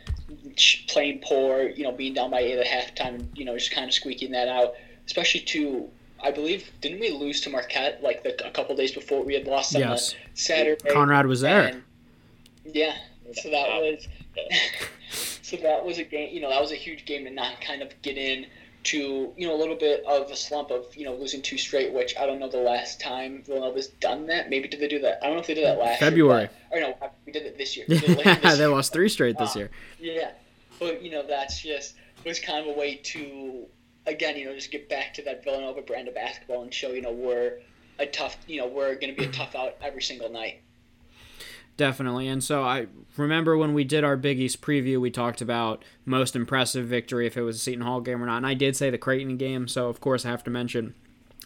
playing 0.88 1.21
poor, 1.23 1.62
you 1.69 1.85
know, 1.85 1.93
being 1.93 2.14
down 2.14 2.31
by 2.31 2.40
eight 2.40 2.59
at 2.59 2.67
halftime, 2.67 3.26
you 3.35 3.45
know, 3.45 3.57
just 3.57 3.71
kind 3.71 3.87
of 3.87 3.95
squeaking 3.95 4.31
that 4.33 4.49
out. 4.49 4.75
Especially 5.07 5.40
to, 5.40 5.88
I 6.23 6.31
believe, 6.31 6.71
didn't 6.83 7.00
we 7.00 7.11
lose 7.11 7.40
to 7.43 7.50
Marquette 7.50 8.02
like 8.02 8.23
the, 8.23 8.47
a 8.47 8.50
couple 8.50 8.76
days 8.76 8.93
before 8.93 9.25
we 9.25 9.33
had 9.33 9.47
lost 9.47 9.75
on 9.75 9.81
Yes. 9.81 10.12
the 10.12 10.17
Saturday? 10.35 10.90
Conrad 10.90 11.26
was 11.26 11.40
there. 11.40 11.69
And- 11.69 11.83
yeah, 12.73 12.97
so 13.35 13.51
that 13.51 13.69
was, 13.69 14.09
so 15.43 15.57
that 15.57 15.85
was 15.85 15.99
a 15.99 16.05
game. 16.05 16.35
You 16.35 16.41
know, 16.41 16.51
that 16.51 16.61
was 16.61 16.73
a 16.73 16.77
huge 16.77 17.05
game 17.05 17.25
to 17.25 17.31
not 17.31 17.61
kind 17.61 17.83
of 17.83 17.91
get 18.03 18.17
in 18.17 18.47
to 18.85 19.33
you 19.37 19.47
know 19.47 19.55
a 19.55 19.59
little 19.59 19.77
bit 19.77 20.05
of 20.07 20.31
a 20.31 20.37
slump 20.37 20.71
of 20.71 20.95
you 20.97 21.05
know 21.05 21.15
losing 21.15 21.43
two 21.43 21.59
straight, 21.59 21.93
which 21.93 22.17
I 22.19 22.27
don't 22.27 22.39
know 22.39 22.49
the 22.49 22.59
last 22.59 23.01
time 23.01 23.43
Villanova's 23.45 23.89
done 23.89 24.27
that. 24.27 24.51
Maybe 24.51 24.69
did 24.69 24.81
they 24.81 24.89
do 24.89 25.01
that? 25.01 25.19
I 25.23 25.27
don't 25.27 25.37
know 25.37 25.41
if 25.41 25.47
they 25.47 25.55
did 25.55 25.67
that 25.67 25.79
last 25.79 26.01
February. 26.01 26.43
Year, 26.43 26.51
but, 26.71 26.79
or 26.79 26.81
no, 26.81 27.11
we 27.27 27.33
did 27.33 27.43
it 27.45 27.59
this 27.59 27.77
year. 27.77 27.87
It 27.89 28.09
later 28.09 28.41
Yeah, 28.43 28.55
they 28.55 28.67
lost 28.67 28.93
three 28.93 29.09
straight 29.09 29.37
this 29.39 29.57
Uh, 29.57 29.61
year. 29.61 29.71
Yeah, 29.99 30.31
but 30.79 31.03
you 31.03 31.11
know 31.11 31.23
that's 31.27 31.61
just 31.61 31.95
was 32.25 32.41
kind 32.41 32.67
of 32.67 32.75
a 32.75 32.78
way 32.78 32.97
to 32.97 33.67
again 34.07 34.37
you 34.37 34.47
know 34.47 34.54
just 34.54 34.71
get 34.71 34.89
back 34.89 35.15
to 35.15 35.23
that 35.23 35.45
Villanova 35.45 35.83
brand 35.83 36.09
of 36.09 36.15
basketball 36.15 36.63
and 36.63 36.73
show 36.73 36.91
you 36.93 37.02
know 37.02 37.13
we're 37.13 37.59
a 37.99 38.07
tough 38.07 38.37
you 38.47 38.61
know 38.61 38.67
we're 38.69 38.95
going 38.95 39.15
to 39.15 39.21
be 39.21 39.25
a 39.26 39.33
tough 39.33 39.54
out 39.54 39.76
every 39.83 40.02
single 40.02 40.31
night. 40.31 40.63
Definitely. 41.78 42.26
And 42.26 42.43
so 42.43 42.64
I 42.64 42.88
remember 43.17 43.56
when 43.56 43.73
we 43.73 43.84
did 43.84 44.02
our 44.02 44.17
Big 44.17 44.41
East 44.41 44.60
preview, 44.60 45.00
we 45.00 45.12
talked 45.12 45.41
about 45.41 45.84
most 46.04 46.34
impressive 46.34 46.86
victory 46.86 47.25
if 47.25 47.36
it 47.36 47.43
was 47.43 47.56
a 47.56 47.60
Seton 47.60 47.82
Hall 47.84 48.00
game 48.00 48.21
or 48.21 48.26
not. 48.26 48.38
And 48.38 48.47
I 48.47 48.54
did 48.54 48.76
say 48.76 48.91
the 48.91 48.99
Creighton 48.99 49.36
game. 49.36 49.69
So, 49.69 49.88
of 49.88 50.00
course, 50.00 50.26
I 50.26 50.30
have 50.30 50.43
to 50.45 50.50
mention 50.50 50.95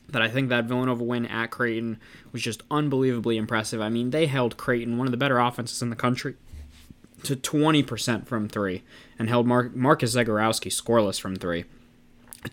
that 0.09 0.23
I 0.23 0.29
think 0.29 0.49
that 0.49 0.65
Villanova 0.65 1.05
win 1.05 1.27
at 1.27 1.51
Creighton 1.51 2.01
was 2.33 2.41
just 2.41 2.63
unbelievably 2.71 3.37
impressive. 3.37 3.83
I 3.83 3.91
mean, 3.91 4.09
they 4.09 4.27
held 4.27 4.57
Creighton, 4.57 4.97
one 4.97 5.07
of 5.07 5.11
the 5.11 5.19
better 5.19 5.39
offenses 5.39 5.83
in 5.83 5.91
the 5.91 5.97
country, 5.97 6.35
to 7.25 7.37
20% 7.37 8.27
from 8.27 8.49
three 8.49 8.83
and 9.19 9.29
held 9.29 9.47
Mar- 9.47 9.71
Marcus 9.75 10.17
Zegarowski 10.17 10.73
scoreless 10.73 11.21
from 11.21 11.37
three. 11.37 11.67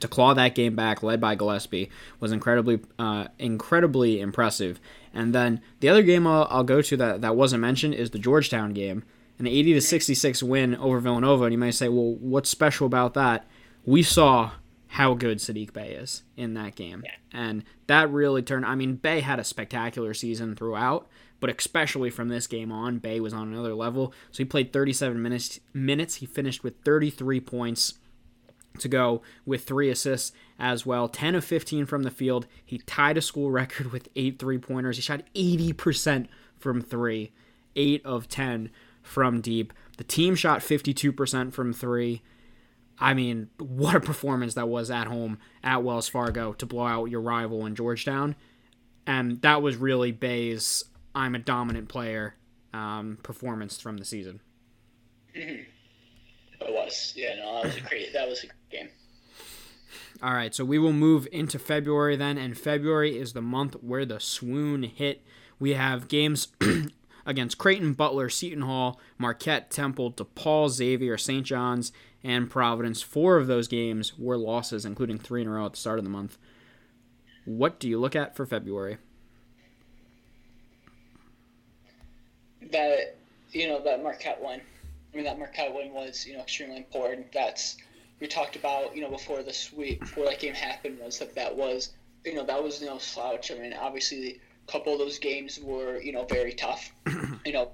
To 0.02 0.08
claw 0.10 0.34
that 0.34 0.54
game 0.54 0.76
back, 0.76 1.02
led 1.02 1.22
by 1.22 1.36
Gillespie, 1.36 1.90
was 2.20 2.34
incredibly, 2.34 2.82
uh, 3.00 3.30
incredibly 3.40 4.20
impressive. 4.20 4.82
And 5.14 5.34
then 5.34 5.62
the 5.80 5.90
other 5.90 6.04
game 6.04 6.28
I'll, 6.28 6.48
I'll 6.50 6.64
go 6.64 6.82
to 6.82 6.98
that, 6.98 7.22
that 7.22 7.36
wasn't 7.36 7.62
mentioned 7.62 7.94
is 7.94 8.12
the 8.12 8.20
Georgetown 8.20 8.74
game, 8.74 9.04
an 9.38 9.48
80 9.48 9.74
to 9.74 9.82
66 9.82 10.44
win 10.44 10.76
over 10.76 11.00
Villanova. 11.00 11.46
And 11.46 11.54
you 11.54 11.58
may 11.58 11.72
say, 11.72 11.90
well, 11.90 12.16
what's 12.16 12.50
special 12.50 12.86
about 12.86 13.14
that? 13.16 13.48
We 13.86 14.04
saw 14.04 14.52
how 14.94 15.14
good 15.14 15.38
Saddiq 15.38 15.72
Bey 15.72 15.92
is 15.92 16.24
in 16.36 16.56
that 16.56 16.76
game, 16.76 17.04
and 17.32 17.64
that 17.86 18.12
really 18.12 18.42
turned. 18.42 18.66
I 18.66 18.74
mean, 18.74 18.96
Bey 18.96 19.20
had 19.20 19.40
a 19.40 19.44
spectacular 19.44 20.16
season 20.16 20.56
throughout, 20.56 21.08
but 21.40 21.56
especially 21.56 22.10
from 22.10 22.30
this 22.30 22.48
game 22.48 22.72
on, 22.72 22.98
Bey 22.98 23.20
was 23.20 23.32
on 23.32 23.54
another 23.54 23.76
level. 23.76 24.14
So 24.32 24.40
he 24.40 24.46
played 24.46 24.74
37 24.74 25.22
minutes. 25.22 25.60
Minutes. 25.74 26.16
He 26.16 26.26
finished 26.26 26.64
with 26.64 26.82
33 26.84 27.40
points 27.40 27.99
to 28.80 28.88
go 28.88 29.22
with 29.46 29.64
three 29.64 29.90
assists 29.90 30.32
as 30.58 30.86
well. 30.86 31.08
10 31.08 31.36
of 31.36 31.44
15 31.44 31.86
from 31.86 32.04
the 32.04 32.12
field. 32.12 32.48
He 32.64 32.80
tied 32.80 33.18
a 33.18 33.22
school 33.22 33.52
record 33.52 33.92
with 33.92 34.10
eight 34.16 34.40
three 34.40 34.58
pointers. 34.58 34.98
He 34.98 35.02
shot 35.02 35.24
80% 35.36 36.28
from 36.58 36.82
three, 36.82 37.32
eight 37.76 38.06
of 38.06 38.28
10 38.28 38.70
from 39.02 39.42
deep. 39.42 39.74
The 39.98 40.04
team 40.04 40.36
shot 40.36 40.62
52% 40.62 41.54
from 41.54 41.74
three. 41.74 42.22
I 43.00 43.14
mean, 43.14 43.50
what 43.58 43.96
a 43.96 44.02
performance 44.02 44.56
that 44.56 44.68
was 44.68 44.92
at 44.92 45.08
home 45.08 45.40
at 45.64 45.84
Wells 45.84 46.10
Fargo 46.10 46.54
to 46.54 46.66
blow 46.66 46.86
out 46.86 47.06
your 47.06 47.22
rival 47.22 47.66
in 47.66 47.76
Georgetown. 47.76 48.36
And 49.08 49.42
that 49.42 49.62
was 49.62 49.78
really 49.78 50.12
Bey's 50.12 50.84
I'm 51.16 51.36
a 51.36 51.40
dominant 51.40 51.90
player 51.90 52.36
um, 52.74 53.18
performance 53.24 53.80
from 53.80 53.98
the 53.98 54.06
season. 54.06 54.42
It 56.62 56.72
was 56.72 57.14
yeah 57.16 57.36
no 57.36 57.56
that 57.56 57.66
was 57.66 57.78
a 57.78 57.82
great 57.82 58.14
that 58.14 58.28
was 58.28 58.44
a 58.44 58.48
great 58.48 58.70
game. 58.70 58.90
All 60.22 60.34
right, 60.34 60.54
so 60.54 60.66
we 60.66 60.78
will 60.80 60.92
move 60.92 61.30
into 61.32 61.58
February 61.58 62.18
then, 62.18 62.38
and 62.38 62.58
February 62.58 63.18
is 63.18 63.32
the 63.32 63.42
month 63.42 63.76
where 63.82 64.06
the 64.06 64.20
swoon 64.20 64.84
hit. 64.84 65.24
We 65.60 65.76
have 65.76 66.10
games 66.10 66.50
against 67.26 67.58
Creighton, 67.58 67.94
Butler, 67.94 68.28
Seton 68.28 68.64
Hall, 68.64 69.00
Marquette, 69.18 69.72
Temple, 69.72 70.12
DePaul, 70.12 70.70
Xavier, 70.70 71.18
St. 71.18 71.46
John's, 71.46 71.94
and 72.22 72.50
Providence. 72.50 73.02
Four 73.02 73.38
of 73.38 73.48
those 73.48 73.70
games 73.70 74.18
were 74.20 74.38
losses, 74.38 74.84
including 74.84 75.20
three 75.20 75.42
in 75.42 75.48
a 75.48 75.52
row 75.52 75.68
at 75.68 75.72
the 75.72 75.78
start 75.78 76.00
of 76.00 76.04
the 76.04 76.12
month. 76.12 76.38
What 77.46 77.80
do 77.80 77.88
you 77.88 77.98
look 77.98 78.16
at 78.16 78.36
for 78.36 78.46
February? 78.46 78.98
that 82.72 83.18
you 83.52 83.68
know 83.68 83.82
that 83.84 84.04
Marquette 84.04 84.40
win. 84.42 84.62
I 85.12 85.16
mean 85.16 85.26
that 85.26 85.40
Marquette 85.40 85.74
win 85.74 85.94
was 85.94 86.26
you 86.26 86.34
know 86.34 86.42
extremely 86.42 86.78
important. 86.78 87.32
That's 87.32 87.78
we 88.20 88.28
talked 88.28 88.56
about 88.56 88.96
you 88.96 89.02
know 89.02 89.10
before 89.10 89.44
this 89.44 89.72
week 89.74 90.02
before 90.02 90.26
that 90.26 90.40
game 90.40 90.54
happened 90.54 91.00
was 91.00 91.20
that 91.20 91.36
that 91.36 91.56
was 91.56 91.94
you 92.26 92.36
know 92.36 92.46
that 92.46 92.64
was 92.64 92.82
no 92.82 92.98
slouch. 92.98 93.52
I 93.52 93.56
mean 93.56 93.74
obviously 93.74 94.40
a 94.68 94.72
couple 94.72 94.94
of 94.94 95.00
those 95.00 95.20
games 95.20 95.60
were 95.60 96.00
you 96.02 96.12
know 96.12 96.26
very 96.26 96.54
tough. 96.54 96.92
you 97.46 97.54
know 97.54 97.72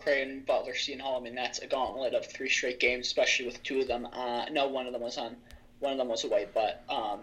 Creighton, 0.00 0.44
Butler, 0.46 0.74
Seton 0.74 1.00
Hall. 1.00 1.18
I 1.18 1.20
mean 1.22 1.34
that's 1.34 1.58
a 1.58 1.66
gauntlet 1.66 2.14
of 2.14 2.26
three 2.26 2.48
straight 2.48 2.78
games, 2.78 3.06
especially 3.06 3.46
with 3.46 3.62
two 3.62 3.80
of 3.80 3.88
them. 3.88 4.06
Uh, 4.12 4.44
no, 4.50 4.68
one 4.68 4.86
of 4.86 4.92
them 4.92 5.02
was 5.02 5.18
on, 5.18 5.36
one 5.80 5.92
of 5.92 5.98
them 5.98 6.08
was 6.08 6.22
away, 6.24 6.46
but 6.54 6.84
um, 6.88 7.22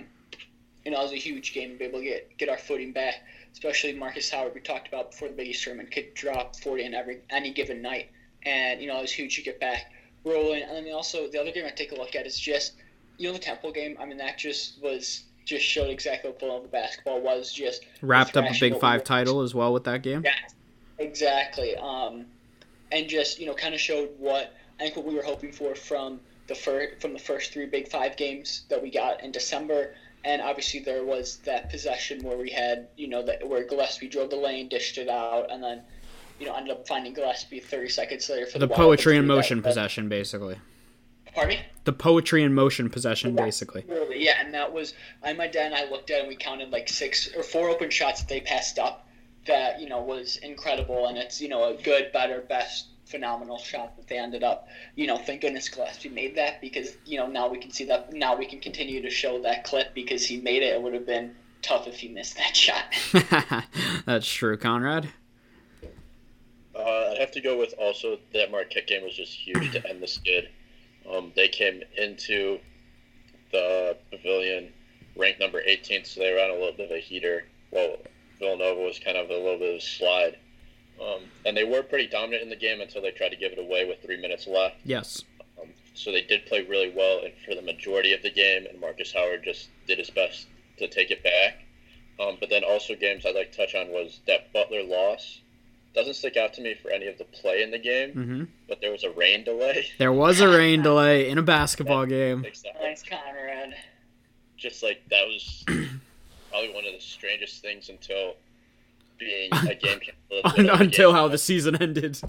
you 0.84 0.92
know 0.92 1.00
it 1.00 1.04
was 1.04 1.12
a 1.14 1.18
huge 1.18 1.54
game 1.54 1.72
to 1.72 1.78
be 1.78 1.86
able 1.86 2.00
to 2.00 2.06
get 2.06 2.38
get 2.38 2.50
our 2.50 2.58
footing 2.58 2.92
back 2.92 3.24
especially 3.54 3.94
Marcus 3.94 4.30
Howard, 4.30 4.54
we 4.54 4.62
talked 4.62 4.88
about 4.88 5.12
before 5.12 5.30
the 5.30 5.36
Big 5.36 5.48
East 5.48 5.64
tournament, 5.64 5.92
could 5.92 6.14
drop 6.14 6.56
40 6.56 6.86
in 6.86 6.94
every 6.94 7.22
any 7.30 7.52
given 7.52 7.82
night. 7.82 8.10
And, 8.46 8.82
you 8.82 8.88
know, 8.88 8.98
it 8.98 9.02
was 9.02 9.12
huge 9.12 9.36
to 9.36 9.42
get 9.42 9.60
back 9.60 9.94
rolling. 10.26 10.64
And 10.64 10.86
then 10.86 10.94
also, 10.94 11.28
the 11.30 11.40
other 11.40 11.52
game 11.52 11.66
I 11.66 11.70
take 11.70 11.92
a 11.92 11.96
look 11.96 12.16
at 12.16 12.26
is 12.26 12.38
just, 12.38 12.74
you 13.18 13.28
know, 13.28 13.34
the 13.34 13.40
Temple 13.40 13.72
game. 13.72 13.98
I 14.00 14.06
mean, 14.06 14.18
that 14.18 14.38
just 14.38 14.82
was, 14.82 15.24
just 15.46 15.66
showed 15.66 15.90
exactly 15.90 16.30
what 16.30 16.40
Villanova 16.40 16.68
basketball 16.68 17.22
was. 17.22 17.54
Just 17.54 17.86
Wrapped 18.02 18.36
up 18.38 18.46
a 18.46 18.60
Big 18.60 18.80
Five 18.80 19.04
title 19.04 19.42
as 19.42 19.54
well 19.54 19.74
with 19.74 19.84
that 19.86 20.02
game. 20.02 20.24
Yeah, 20.26 20.36
exactly. 20.98 21.76
Um, 21.76 22.26
and 22.92 23.08
just, 23.08 23.40
you 23.40 23.46
know, 23.46 23.54
kind 23.54 23.74
of 23.74 23.80
showed 23.80 24.10
what, 24.18 24.54
I 24.80 24.84
think 24.84 24.96
what 24.96 25.06
we 25.06 25.16
were 25.16 25.24
hoping 25.24 25.52
for 25.52 25.76
from 25.76 26.20
the 26.48 26.56
first, 26.56 27.02
from 27.02 27.14
the 27.14 27.20
first 27.20 27.54
three 27.54 27.66
Big 27.66 27.90
Five 27.90 28.18
games 28.18 28.64
that 28.70 28.82
we 28.82 28.90
got 28.90 29.24
in 29.24 29.32
December. 29.32 29.96
And 30.26 30.42
obviously 30.42 30.80
there 30.80 31.04
was 31.04 31.38
that 31.46 31.70
possession 31.70 32.24
where 32.24 32.38
we 32.38 32.50
had, 32.50 32.88
you 32.96 33.08
know, 33.08 33.24
that 33.24 33.48
where 33.48 33.66
Gillespie 33.66 34.08
drove 34.08 34.30
the 34.30 34.38
lane, 34.38 34.70
dished 34.70 34.98
it 34.98 35.10
out, 35.10 35.52
and 35.52 35.62
then, 35.62 35.82
you 36.40 36.46
know, 36.46 36.56
ended 36.56 36.72
up 36.72 36.88
finding 36.88 37.14
Gillespie 37.14 37.60
30 37.60 37.90
seconds 37.90 38.30
later 38.30 38.46
for 38.46 38.60
the, 38.60 38.68
the, 38.68 38.74
poetry 38.74 39.18
in 39.18 39.26
motion 39.26 39.62
that, 39.62 39.68
possession, 39.68 40.10
basically. 40.10 40.58
Pardon 41.34 41.58
me? 41.58 41.62
The 41.84 41.94
poetry 41.94 42.44
in 42.44 42.54
motion 42.54 42.90
possession, 42.90 43.36
yeah, 43.36 43.44
basically. 43.44 43.84
Really, 43.88 44.24
yeah, 44.24 44.36
and 44.40 44.54
that 44.54 44.72
was 44.72 44.94
I, 45.24 45.34
my 45.34 45.48
dad 45.48 45.72
and 45.72 45.76
I 45.76 45.90
looked 45.90 46.12
at 46.12 46.18
it 46.18 46.20
and 46.22 46.30
we 46.30 46.36
counted 46.36 46.72
like 46.72 46.88
six 46.88 47.30
or 47.36 47.44
four 47.44 47.70
open 47.70 47.90
shots 47.90 48.22
that 48.22 48.30
they 48.30 48.42
passed 48.42 48.80
up. 48.80 49.08
That 49.46 49.82
you 49.82 49.90
know 49.90 50.02
was 50.02 50.38
incredible, 50.38 51.08
and 51.08 51.18
it's 51.18 51.42
you 51.42 51.50
know 51.50 51.66
a 51.66 51.82
good, 51.82 52.12
better, 52.14 52.42
best 52.42 52.88
phenomenal 53.06 53.60
shot 53.60 53.96
that 53.96 54.08
they 54.08 54.18
ended 54.18 54.44
up, 54.44 54.68
you 54.96 55.06
know, 55.06 55.18
thank 55.18 55.42
goodness 55.42 55.70
Gillespie 55.70 56.10
made 56.10 56.36
that 56.36 56.60
because, 56.62 56.98
you 57.06 57.18
know, 57.18 57.28
now 57.28 57.48
we 57.48 57.60
can 57.60 57.70
see 57.70 57.86
that, 57.86 58.12
now 58.12 58.36
we 58.36 58.46
can 58.46 58.60
continue 58.60 59.04
to 59.04 59.10
show 59.10 59.40
that 59.44 59.64
clip 59.64 59.94
because 59.94 60.26
he 60.26 60.42
made 60.42 60.64
it. 60.64 60.74
It 60.74 60.82
would 60.82 60.96
have 60.96 61.06
been 61.06 61.36
tough 61.62 61.88
if 61.88 62.00
he 62.00 62.08
missed 62.08 62.38
that 62.38 62.56
shot. 62.56 62.86
That's 64.06 64.28
true, 64.28 64.58
Conrad. 64.58 65.10
Uh, 66.76 67.12
I'd 67.12 67.18
have 67.20 67.32
to 67.32 67.42
go 67.42 67.58
with 67.58 67.74
also 67.78 68.18
that 68.34 68.52
Marquette 68.52 68.88
game 68.88 69.04
was 69.04 69.16
just 69.16 69.34
huge 69.34 69.72
to 69.74 69.90
end 69.90 70.02
the 70.02 70.08
skid. 70.08 70.50
Um, 71.10 71.32
they 71.36 71.48
came 71.48 71.82
into 71.98 72.60
the 73.52 73.98
pavilion 74.10 74.72
ranked 75.16 75.40
number 75.40 75.62
18th, 75.62 76.08
so 76.08 76.20
they 76.22 76.32
were 76.34 76.40
on 76.40 76.50
a 76.50 76.54
little 76.54 76.74
bit 76.74 76.90
of 76.90 76.98
a 76.98 77.00
heater. 77.00 77.46
Well, 77.72 77.98
Villanova 78.40 78.82
was 78.82 79.00
kind 79.00 79.18
of 79.18 79.30
a 79.30 79.34
little 79.34 79.60
bit 79.60 79.70
of 79.70 79.76
a 79.78 79.82
slide. 79.82 80.38
Um, 81.02 81.22
and 81.46 81.58
they 81.58 81.64
were 81.64 81.84
pretty 81.84 82.08
dominant 82.08 82.44
in 82.44 82.50
the 82.50 82.56
game 82.56 82.82
until 82.82 83.02
they 83.02 83.12
tried 83.12 83.30
to 83.30 83.36
give 83.36 83.52
it 83.52 83.60
away 83.60 83.86
with 83.86 84.02
three 84.02 84.20
minutes 84.20 84.48
left. 84.48 84.76
Yes. 84.84 85.24
Um, 85.62 85.70
so 85.94 86.12
they 86.12 86.22
did 86.22 86.46
play 86.46 86.62
really 86.62 86.92
well 86.96 87.22
and 87.24 87.34
for 87.46 87.56
the 87.56 87.62
majority 87.62 88.14
of 88.14 88.22
the 88.22 88.32
game, 88.32 88.66
and 88.70 88.80
Marcus 88.80 89.14
Howard 89.14 89.44
just 89.44 89.70
did 89.88 90.00
his 90.00 90.10
best 90.10 90.48
to 90.78 90.88
take 90.88 91.12
it 91.12 91.24
back. 91.24 91.64
Um, 92.20 92.38
but 92.40 92.50
then 92.50 92.64
also 92.64 92.96
games 92.96 93.26
I'd 93.26 93.36
like 93.36 93.52
to 93.52 93.58
touch 93.58 93.76
on 93.76 93.90
was 93.90 94.20
that 94.28 94.54
Butler 94.54 94.84
loss. 94.84 95.40
Doesn't 95.94 96.16
stick 96.16 96.38
out 96.38 96.54
to 96.54 96.62
me 96.62 96.74
for 96.82 96.90
any 96.90 97.08
of 97.08 97.20
the 97.20 97.26
play 97.26 97.62
in 97.62 97.70
the 97.70 97.78
game, 97.78 98.10
mm-hmm. 98.10 98.44
but 98.68 98.82
there 98.82 98.92
was 98.92 99.04
a 99.04 99.12
rain 99.12 99.44
delay. 99.44 99.86
There 100.00 100.12
was 100.12 100.40
a 100.40 100.50
rain 100.50 100.82
delay 100.84 101.30
in 101.30 101.38
a 101.38 101.44
basketball 101.44 102.08
game. 102.08 102.44
Thanks, 102.82 103.04
Conrad. 103.04 103.76
Just 104.58 104.82
like 104.82 105.04
that 105.12 105.28
was 105.28 105.64
probably 106.50 106.74
one 106.74 106.86
of 106.86 106.94
the 106.94 107.00
strangest 107.00 107.62
things 107.62 107.90
until 107.90 108.36
being 109.20 109.50
a 109.54 109.76
game 109.76 110.00
until 110.46 111.12
game 111.12 111.16
how 111.16 111.28
the 111.28 111.38
season 111.38 111.76
ended. 111.82 112.20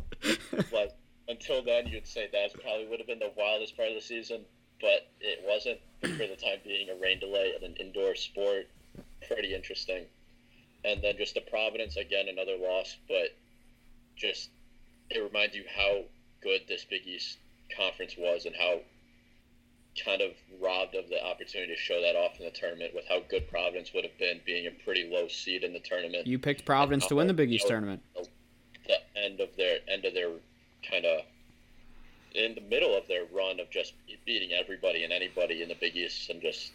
but 0.71 0.99
until 1.29 1.63
then, 1.63 1.87
you'd 1.87 2.07
say 2.07 2.29
that 2.33 2.53
probably 2.63 2.87
would 2.87 2.99
have 2.99 3.07
been 3.07 3.19
the 3.19 3.33
wildest 3.37 3.77
part 3.77 3.89
of 3.89 3.95
the 3.95 4.01
season, 4.01 4.43
but 4.81 5.09
it 5.21 5.43
wasn't 5.47 5.79
for 6.03 6.27
the 6.27 6.37
time 6.37 6.59
being. 6.65 6.91
A 6.91 7.01
rain 7.01 7.19
delay 7.19 7.55
in 7.57 7.65
an 7.65 7.77
indoor 7.77 8.15
sport, 8.15 8.69
pretty 9.27 9.55
interesting. 9.55 10.05
And 10.85 11.01
then 11.03 11.15
just 11.17 11.35
the 11.35 11.41
Providence 11.41 11.97
again, 11.97 12.29
another 12.29 12.57
loss, 12.61 12.99
but 13.09 13.35
just 14.17 14.51
it 15.11 15.19
reminds 15.21 15.55
you 15.55 15.65
how 15.77 16.03
good 16.43 16.63
this 16.69 16.85
Big 16.85 17.07
East 17.07 17.39
conference 17.77 18.15
was 18.19 18.47
and 18.47 18.55
how 18.55 18.81
kind 20.05 20.21
of 20.21 20.33
robbed 20.61 20.95
of 20.95 21.09
the 21.09 21.25
opportunity 21.25 21.73
to 21.73 21.81
show 21.81 22.01
that 22.01 22.17
off 22.17 22.39
in 22.39 22.45
the 22.45 22.51
tournament 22.51 22.93
with 22.95 23.05
how 23.09 23.21
good 23.29 23.49
Providence 23.49 23.93
would 23.95 24.05
have 24.05 24.17
been 24.19 24.41
being 24.45 24.67
a 24.67 24.71
pretty 24.85 25.09
low 25.11 25.29
seed 25.29 25.63
in 25.63 25.73
the 25.73 25.79
tournament. 25.81 26.27
You 26.27 26.39
picked 26.39 26.65
Providence 26.65 27.07
to 27.07 27.17
win 27.17 27.27
the 27.27 27.35
Big 27.35 27.53
East 27.53 27.69
tournament. 27.69 28.03
The 28.15 28.99
end 29.17 29.41
of 29.41 29.57
their 29.57 29.79
end 29.89 30.05
of 30.05 30.15
their 30.15 30.31
kind 30.89 31.07
of 31.07 31.21
in 32.35 32.55
the 32.55 32.61
middle 32.63 32.97
of 32.97 33.07
their 33.07 33.25
run 33.33 33.61
of 33.61 33.71
just 33.71 33.95
beating 34.27 34.53
everybody 34.53 35.05
and 35.05 35.13
anybody 35.13 35.63
in 35.63 35.69
the 35.69 35.77
Big 35.77 35.97
East 35.97 36.29
and 36.31 36.43
just 36.43 36.73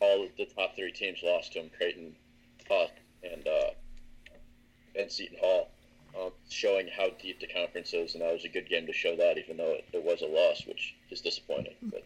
all 0.00 0.24
of 0.24 0.30
the 0.36 0.46
top 0.46 0.74
three 0.74 0.90
teams 0.90 1.20
lost 1.22 1.52
to 1.52 1.60
them, 1.60 1.70
Creighton, 1.76 2.14
Huck, 2.68 2.90
and 3.22 3.46
uh, 3.46 3.70
and 4.98 5.10
Seton 5.10 5.38
Hall, 5.40 5.70
um, 6.20 6.30
showing 6.48 6.88
how 6.88 7.08
deep 7.20 7.40
the 7.40 7.46
conference 7.46 7.92
is, 7.94 8.14
and 8.14 8.22
that 8.22 8.32
was 8.32 8.44
a 8.44 8.48
good 8.48 8.68
game 8.68 8.86
to 8.86 8.92
show 8.92 9.16
that, 9.16 9.38
even 9.38 9.56
though 9.56 9.72
it, 9.72 9.84
it 9.92 10.04
was 10.04 10.20
a 10.22 10.26
loss, 10.26 10.66
which 10.66 10.94
is 11.10 11.20
disappointing. 11.20 11.74
But 11.82 12.04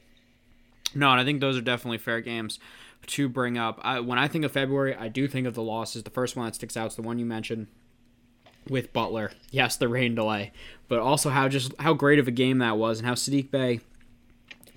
no, 0.94 1.10
and 1.10 1.20
I 1.20 1.24
think 1.24 1.40
those 1.40 1.56
are 1.56 1.62
definitely 1.62 1.98
fair 1.98 2.20
games 2.20 2.58
to 3.06 3.28
bring 3.28 3.58
up. 3.58 3.80
I, 3.82 4.00
when 4.00 4.18
I 4.18 4.28
think 4.28 4.44
of 4.44 4.52
February, 4.52 4.94
I 4.94 5.08
do 5.08 5.26
think 5.28 5.46
of 5.46 5.54
the 5.54 5.62
losses. 5.62 6.02
The 6.02 6.10
first 6.10 6.36
one 6.36 6.46
that 6.46 6.54
sticks 6.54 6.76
out 6.76 6.88
is 6.88 6.96
the 6.96 7.02
one 7.02 7.18
you 7.18 7.26
mentioned 7.26 7.66
with 8.68 8.92
Butler. 8.92 9.32
Yes, 9.50 9.76
the 9.76 9.88
rain 9.88 10.14
delay, 10.14 10.52
but 10.88 11.00
also 11.00 11.30
how 11.30 11.48
just 11.48 11.74
how 11.80 11.94
great 11.94 12.18
of 12.18 12.28
a 12.28 12.32
game 12.32 12.58
that 12.58 12.78
was, 12.78 12.98
and 12.98 13.08
how 13.08 13.14
Saddiq 13.14 13.50
Bey 13.50 13.80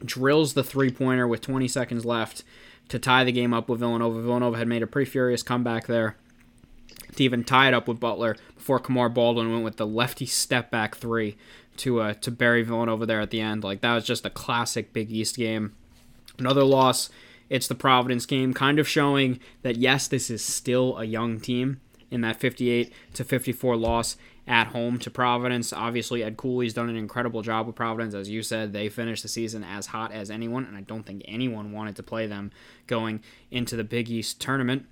drills 0.03 0.53
the 0.53 0.63
three 0.63 0.89
pointer 0.89 1.27
with 1.27 1.41
20 1.41 1.67
seconds 1.67 2.05
left 2.05 2.43
to 2.87 2.97
tie 2.97 3.23
the 3.23 3.31
game 3.31 3.53
up 3.53 3.69
with 3.69 3.79
Villanova. 3.79 4.21
Villanova 4.21 4.57
had 4.57 4.67
made 4.67 4.81
a 4.81 4.87
pretty 4.87 5.09
furious 5.09 5.43
comeback 5.43 5.87
there 5.87 6.15
to 7.19 7.23
even 7.23 7.43
tie 7.43 7.67
it 7.67 7.73
up 7.73 7.88
with 7.88 7.99
Butler 7.99 8.36
before 8.55 8.79
Kamar 8.79 9.10
Baldwin 9.10 9.51
went 9.51 9.63
with 9.63 9.77
the 9.77 9.86
lefty 9.86 10.25
step 10.25 10.71
back 10.71 10.95
three 10.95 11.38
to 11.77 12.01
uh, 12.01 12.13
to 12.15 12.32
bury 12.32 12.63
Villanova 12.63 13.05
there 13.05 13.21
at 13.21 13.29
the 13.29 13.41
end. 13.41 13.63
Like 13.63 13.82
that 13.82 13.93
was 13.93 14.05
just 14.05 14.25
a 14.25 14.29
classic 14.29 14.91
Big 14.91 15.12
East 15.12 15.38
game. 15.38 15.75
Another 16.38 16.63
loss, 16.63 17.10
it's 17.49 17.67
the 17.67 17.75
Providence 17.75 18.25
game, 18.25 18.53
kind 18.53 18.79
of 18.79 18.88
showing 18.88 19.39
that 19.62 19.77
yes, 19.77 20.08
this 20.08 20.29
is 20.29 20.43
still 20.43 20.97
a 20.97 21.03
young 21.03 21.39
team 21.39 21.82
in 22.10 22.21
that 22.21 22.39
58 22.39 22.91
to 23.13 23.23
54 23.23 23.75
loss 23.75 24.17
at 24.47 24.67
home 24.67 24.97
to 24.99 25.12
Providence. 25.12 25.71
Obviously, 25.71 26.23
Ed 26.23 26.38
Cooley's 26.38 26.73
done 26.73 26.89
an 26.89 26.95
incredible 26.95 27.41
job 27.41 27.67
with 27.67 27.75
Providence. 27.75 28.15
As 28.15 28.29
you 28.29 28.41
said, 28.41 28.73
they 28.73 28.89
finished 28.89 29.21
the 29.21 29.29
season 29.29 29.63
as 29.63 29.88
hot 29.88 30.12
as 30.12 30.32
anyone, 30.32 30.65
and 30.65 30.75
I 30.75 30.82
don't 30.82 31.05
think 31.05 31.21
anyone 31.25 31.71
wanted 31.71 31.95
to 31.97 32.03
play 32.03 32.25
them 32.25 32.51
going 32.88 33.21
into 33.51 33.75
the 33.75 33.84
Big 33.84 34.10
East 34.10 34.41
tournament. 34.41 34.86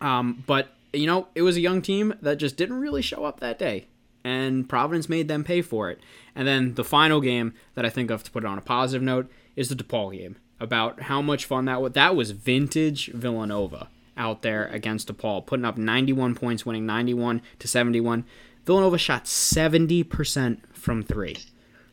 Um, 0.00 0.42
but, 0.46 0.74
you 0.92 1.06
know, 1.06 1.28
it 1.34 1.42
was 1.42 1.56
a 1.56 1.60
young 1.60 1.82
team 1.82 2.14
that 2.22 2.36
just 2.36 2.56
didn't 2.56 2.80
really 2.80 3.02
show 3.02 3.24
up 3.24 3.40
that 3.40 3.58
day, 3.58 3.86
and 4.24 4.68
Providence 4.68 5.08
made 5.08 5.28
them 5.28 5.44
pay 5.44 5.62
for 5.62 5.90
it. 5.90 6.00
And 6.34 6.46
then 6.46 6.74
the 6.74 6.84
final 6.84 7.20
game 7.20 7.54
that 7.74 7.84
I 7.84 7.90
think 7.90 8.10
of 8.10 8.22
to 8.24 8.30
put 8.30 8.44
it 8.44 8.46
on 8.46 8.58
a 8.58 8.62
positive 8.62 9.02
note 9.02 9.30
is 9.56 9.68
the 9.68 9.74
DePaul 9.74 10.16
game 10.16 10.36
about 10.60 11.02
how 11.02 11.22
much 11.22 11.44
fun 11.44 11.66
that 11.66 11.82
was. 11.82 11.92
That 11.92 12.16
was 12.16 12.30
vintage 12.32 13.08
Villanova 13.12 13.88
out 14.16 14.42
there 14.42 14.66
against 14.68 15.08
DePaul, 15.08 15.46
putting 15.46 15.64
up 15.64 15.78
91 15.78 16.34
points, 16.34 16.66
winning 16.66 16.86
91 16.86 17.40
to 17.60 17.68
71. 17.68 18.24
Villanova 18.64 18.98
shot 18.98 19.24
70% 19.24 20.58
from 20.72 21.02
three. 21.02 21.36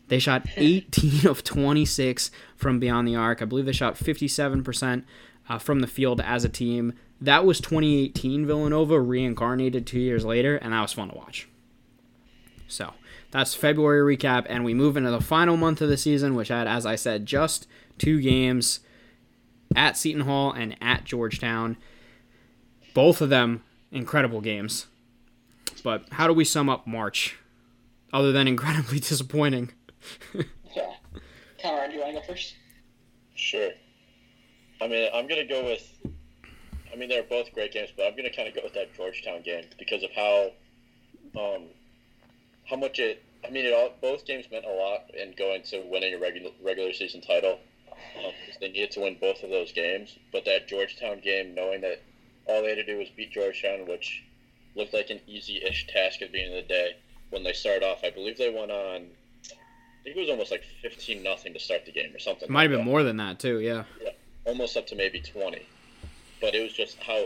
They 0.07 0.19
shot 0.19 0.47
18 0.57 1.27
of 1.27 1.43
26 1.43 2.31
from 2.55 2.79
beyond 2.79 3.07
the 3.07 3.15
arc. 3.15 3.41
I 3.41 3.45
believe 3.45 3.65
they 3.65 3.71
shot 3.71 3.95
57% 3.95 5.03
uh, 5.47 5.59
from 5.59 5.79
the 5.79 5.87
field 5.87 6.21
as 6.21 6.43
a 6.43 6.49
team. 6.49 6.93
That 7.21 7.45
was 7.45 7.59
2018 7.59 8.45
Villanova 8.45 8.99
reincarnated 8.99 9.87
two 9.87 9.99
years 9.99 10.25
later, 10.25 10.57
and 10.57 10.73
that 10.73 10.81
was 10.81 10.93
fun 10.93 11.09
to 11.09 11.15
watch. 11.15 11.47
So 12.67 12.93
that's 13.31 13.55
February 13.55 14.17
recap, 14.17 14.45
and 14.49 14.65
we 14.65 14.73
move 14.73 14.97
into 14.97 15.11
the 15.11 15.21
final 15.21 15.57
month 15.57 15.81
of 15.81 15.89
the 15.89 15.97
season, 15.97 16.35
which 16.35 16.49
had, 16.49 16.67
as 16.67 16.85
I 16.85 16.95
said, 16.95 17.25
just 17.25 17.67
two 17.97 18.21
games 18.21 18.81
at 19.75 19.97
Seton 19.97 20.21
Hall 20.21 20.51
and 20.51 20.75
at 20.81 21.05
Georgetown. 21.05 21.77
Both 22.93 23.21
of 23.21 23.29
them 23.29 23.63
incredible 23.91 24.41
games. 24.41 24.87
But 25.83 26.05
how 26.11 26.27
do 26.27 26.33
we 26.33 26.45
sum 26.45 26.69
up 26.69 26.85
March 26.85 27.37
other 28.13 28.31
than 28.31 28.47
incredibly 28.47 28.99
disappointing? 29.01 29.71
yeah. 30.75 30.93
Cameron, 31.57 31.89
do 31.89 31.95
you 31.97 32.01
want 32.01 32.15
to 32.15 32.21
go 32.21 32.27
first? 32.27 32.55
Sure. 33.35 33.71
I 34.81 34.87
mean, 34.87 35.09
I'm 35.13 35.27
going 35.27 35.47
to 35.47 35.47
go 35.47 35.63
with. 35.63 35.97
I 36.95 36.97
mean, 36.97 37.09
they're 37.09 37.23
both 37.23 37.51
great 37.53 37.73
games, 37.73 37.89
but 37.95 38.05
I'm 38.05 38.13
going 38.13 38.23
to 38.23 38.33
kind 38.33 38.47
of 38.47 38.55
go 38.55 38.61
with 38.63 38.73
that 38.73 38.95
Georgetown 38.95 39.41
game 39.41 39.65
because 39.77 40.01
of 40.01 40.11
how, 40.11 40.51
um, 41.37 41.63
how 42.69 42.77
much 42.77 42.99
it. 42.99 43.21
I 43.45 43.49
mean, 43.49 43.65
it 43.65 43.73
all 43.73 43.91
both 44.01 44.25
games 44.25 44.45
meant 44.49 44.65
a 44.65 44.71
lot 44.71 45.13
in 45.13 45.33
going 45.37 45.61
to 45.63 45.81
winning 45.81 46.13
a 46.13 46.17
regular 46.17 46.51
regular 46.63 46.93
season 46.93 47.21
title 47.21 47.59
um, 48.17 48.31
they 48.61 48.69
needed 48.69 48.91
to 48.91 49.01
win 49.01 49.17
both 49.19 49.43
of 49.43 49.49
those 49.49 49.71
games. 49.71 50.17
But 50.31 50.45
that 50.45 50.67
Georgetown 50.67 51.19
game, 51.19 51.53
knowing 51.53 51.81
that 51.81 52.01
all 52.47 52.61
they 52.61 52.69
had 52.69 52.75
to 52.75 52.85
do 52.85 52.97
was 52.97 53.09
beat 53.09 53.31
Georgetown, 53.31 53.87
which 53.87 54.23
looked 54.75 54.93
like 54.93 55.09
an 55.09 55.19
easy-ish 55.27 55.87
task 55.87 56.21
at 56.21 56.31
the 56.31 56.41
end 56.43 56.55
of 56.55 56.63
the 56.63 56.73
day. 56.73 56.95
When 57.29 57.43
they 57.43 57.53
started 57.53 57.83
off, 57.83 58.03
I 58.03 58.09
believe 58.09 58.37
they 58.37 58.49
went 58.49 58.71
on. 58.71 59.07
I 59.51 60.03
think 60.03 60.17
it 60.17 60.19
was 60.19 60.29
almost 60.29 60.51
like 60.51 60.63
fifteen 60.81 61.23
nothing 61.23 61.53
to 61.53 61.59
start 61.59 61.85
the 61.85 61.91
game 61.91 62.15
or 62.15 62.19
something. 62.19 62.47
It 62.47 62.51
Might 62.51 62.61
like 62.61 62.71
have 62.71 62.79
been 62.79 62.85
that. 62.85 62.91
more 62.91 63.03
than 63.03 63.17
that 63.17 63.39
too. 63.39 63.59
Yeah. 63.59 63.83
Yeah, 64.01 64.11
almost 64.45 64.77
up 64.77 64.87
to 64.87 64.95
maybe 64.95 65.19
twenty. 65.19 65.65
But 66.41 66.55
it 66.55 66.61
was 66.61 66.73
just 66.73 66.97
how 66.99 67.25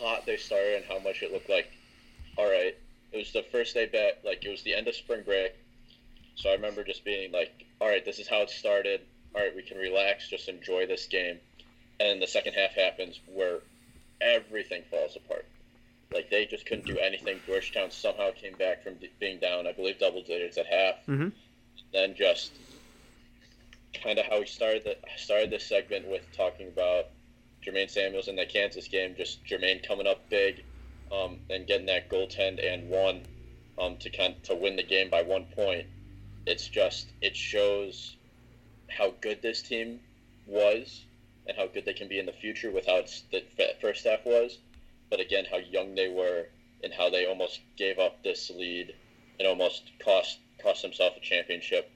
hot 0.00 0.26
they 0.26 0.36
started 0.36 0.76
and 0.76 0.84
how 0.84 0.98
much 0.98 1.22
it 1.22 1.32
looked 1.32 1.50
like. 1.50 1.70
All 2.36 2.50
right, 2.50 2.76
it 3.12 3.16
was 3.16 3.32
the 3.32 3.42
first 3.42 3.74
day 3.74 3.86
back. 3.86 4.24
Like 4.24 4.44
it 4.44 4.50
was 4.50 4.62
the 4.62 4.74
end 4.74 4.88
of 4.88 4.94
spring 4.94 5.22
break. 5.24 5.54
So 6.34 6.50
I 6.50 6.54
remember 6.54 6.82
just 6.84 7.04
being 7.04 7.30
like, 7.32 7.66
all 7.80 7.88
right, 7.88 8.04
this 8.04 8.18
is 8.18 8.28
how 8.28 8.42
it 8.42 8.50
started 8.50 9.02
all 9.34 9.42
right, 9.42 9.54
we 9.54 9.62
can 9.62 9.78
relax, 9.78 10.28
just 10.28 10.48
enjoy 10.48 10.86
this 10.86 11.06
game. 11.06 11.38
And 12.00 12.20
the 12.20 12.26
second 12.26 12.54
half 12.54 12.72
happens 12.72 13.20
where 13.26 13.60
everything 14.20 14.82
falls 14.90 15.16
apart. 15.16 15.46
Like 16.12 16.30
they 16.30 16.44
just 16.44 16.66
couldn't 16.66 16.86
do 16.86 16.98
anything. 16.98 17.40
Georgetown 17.46 17.90
somehow 17.90 18.32
came 18.32 18.54
back 18.54 18.82
from 18.82 18.96
being 19.18 19.38
down, 19.38 19.66
I 19.66 19.72
believe, 19.72 19.98
double 19.98 20.22
digits 20.22 20.58
at 20.58 20.66
half. 20.66 20.94
Mm-hmm. 21.08 21.28
Then 21.92 22.14
just 22.14 22.52
kind 24.02 24.18
of 24.18 24.26
how 24.26 24.40
we 24.40 24.46
started 24.46 24.84
the 24.84 24.96
started 25.16 25.50
this 25.50 25.66
segment 25.66 26.08
with 26.08 26.22
talking 26.36 26.68
about 26.68 27.06
Jermaine 27.64 27.90
Samuels 27.90 28.28
in 28.28 28.36
that 28.36 28.48
Kansas 28.48 28.88
game, 28.88 29.14
just 29.16 29.44
Jermaine 29.44 29.86
coming 29.86 30.06
up 30.06 30.28
big, 30.28 30.64
um, 31.12 31.38
and 31.50 31.66
getting 31.66 31.86
that 31.86 32.08
goaltend 32.08 32.64
and 32.64 32.88
one 32.88 33.22
um, 33.78 33.96
to 33.98 34.10
kind 34.10 34.34
to 34.44 34.54
win 34.54 34.76
the 34.76 34.82
game 34.82 35.10
by 35.10 35.22
one 35.22 35.44
point. 35.54 35.86
It's 36.46 36.68
just 36.68 37.12
it 37.20 37.36
shows 37.36 38.16
how 38.88 39.14
good 39.20 39.42
this 39.42 39.62
team 39.62 40.00
was 40.46 41.04
and 41.46 41.56
how 41.56 41.66
good 41.66 41.84
they 41.84 41.92
can 41.92 42.08
be 42.08 42.18
in 42.18 42.26
the 42.26 42.32
future 42.32 42.70
with 42.70 42.86
how 42.86 43.02
the 43.30 43.42
first 43.80 44.04
half 44.04 44.24
was, 44.24 44.58
but 45.10 45.20
again 45.20 45.44
how 45.50 45.58
young 45.58 45.94
they 45.94 46.08
were 46.08 46.48
and 46.82 46.92
how 46.92 47.10
they 47.10 47.26
almost 47.26 47.60
gave 47.76 47.98
up 47.98 48.22
this 48.22 48.50
lead 48.50 48.94
and 49.38 49.46
almost 49.46 49.90
cost 50.04 50.38
cost 50.62 50.82
themselves 50.82 51.16
a 51.16 51.20
championship 51.20 51.90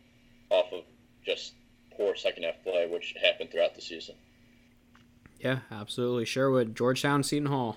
off 0.51 0.73
of 0.73 0.85
just 1.25 1.55
poor 1.97 2.15
second 2.15 2.45
half 2.45 2.63
play, 2.63 2.87
which 2.87 3.15
happened 3.21 3.51
throughout 3.51 3.75
the 3.75 3.81
season. 3.81 4.15
Yeah, 5.41 5.61
absolutely. 5.71 6.25
Sherwood, 6.25 6.75
Georgetown, 6.75 7.23
Seton 7.23 7.47
Hall. 7.47 7.77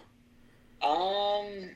Um, 0.81 1.69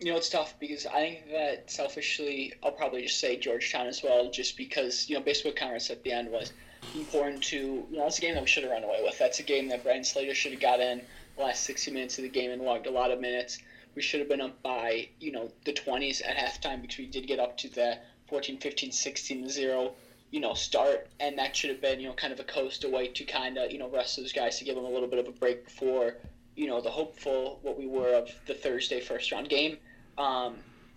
you 0.00 0.10
know, 0.10 0.16
it's 0.16 0.28
tough 0.28 0.58
because 0.58 0.86
I 0.86 1.00
think 1.00 1.30
that 1.30 1.70
selfishly, 1.70 2.54
I'll 2.62 2.72
probably 2.72 3.02
just 3.02 3.20
say 3.20 3.36
Georgetown 3.36 3.86
as 3.86 4.02
well, 4.02 4.30
just 4.30 4.56
because, 4.56 5.08
you 5.08 5.16
know, 5.16 5.24
what 5.24 5.56
Conrad 5.56 5.82
at 5.90 6.02
the 6.02 6.12
end 6.12 6.30
was 6.30 6.52
important 6.94 7.42
to, 7.44 7.56
you 7.56 7.96
know, 7.96 8.02
that's 8.04 8.18
a 8.18 8.20
game 8.20 8.34
that 8.34 8.42
we 8.42 8.46
should 8.46 8.62
have 8.62 8.72
run 8.72 8.84
away 8.84 9.00
with. 9.02 9.18
That's 9.18 9.40
a 9.40 9.42
game 9.42 9.68
that 9.68 9.82
Brian 9.82 10.04
Slater 10.04 10.34
should 10.34 10.52
have 10.52 10.60
got 10.60 10.80
in 10.80 11.02
the 11.36 11.42
last 11.42 11.64
60 11.64 11.90
minutes 11.90 12.18
of 12.18 12.22
the 12.22 12.30
game 12.30 12.50
and 12.50 12.62
logged 12.62 12.86
a 12.86 12.90
lot 12.90 13.10
of 13.10 13.20
minutes. 13.20 13.58
We 13.94 14.02
should 14.02 14.20
have 14.20 14.28
been 14.28 14.40
up 14.40 14.62
by, 14.62 15.08
you 15.20 15.32
know, 15.32 15.50
the 15.64 15.72
20s 15.72 16.22
at 16.26 16.36
halftime 16.36 16.82
because 16.82 16.98
we 16.98 17.06
did 17.06 17.26
get 17.26 17.40
up 17.40 17.56
to 17.58 17.68
the 17.68 17.98
14, 18.28 18.58
15, 18.58 18.92
16 18.92 19.48
0 19.48 19.92
you 20.30 20.40
know, 20.40 20.54
start, 20.54 21.08
and 21.20 21.38
that 21.38 21.54
should 21.54 21.70
have 21.70 21.80
been, 21.80 22.00
you 22.00 22.08
know, 22.08 22.14
kind 22.14 22.32
of 22.32 22.40
a 22.40 22.44
coast 22.44 22.84
away 22.84 23.08
to 23.08 23.24
kind 23.24 23.58
of, 23.58 23.70
you 23.70 23.78
know, 23.78 23.88
rest 23.88 24.16
those 24.16 24.32
guys 24.32 24.58
to 24.58 24.64
give 24.64 24.74
them 24.74 24.84
a 24.84 24.90
little 24.90 25.08
bit 25.08 25.18
of 25.18 25.28
a 25.28 25.32
break 25.32 25.64
before, 25.64 26.16
you 26.56 26.66
know, 26.66 26.80
the 26.80 26.90
hopeful 26.90 27.58
what 27.62 27.78
we 27.78 27.86
were 27.86 28.14
of 28.14 28.30
the 28.46 28.54
Thursday 28.54 29.00
first 29.00 29.30
round 29.32 29.48
game. 29.48 29.78
Um, 30.18 30.56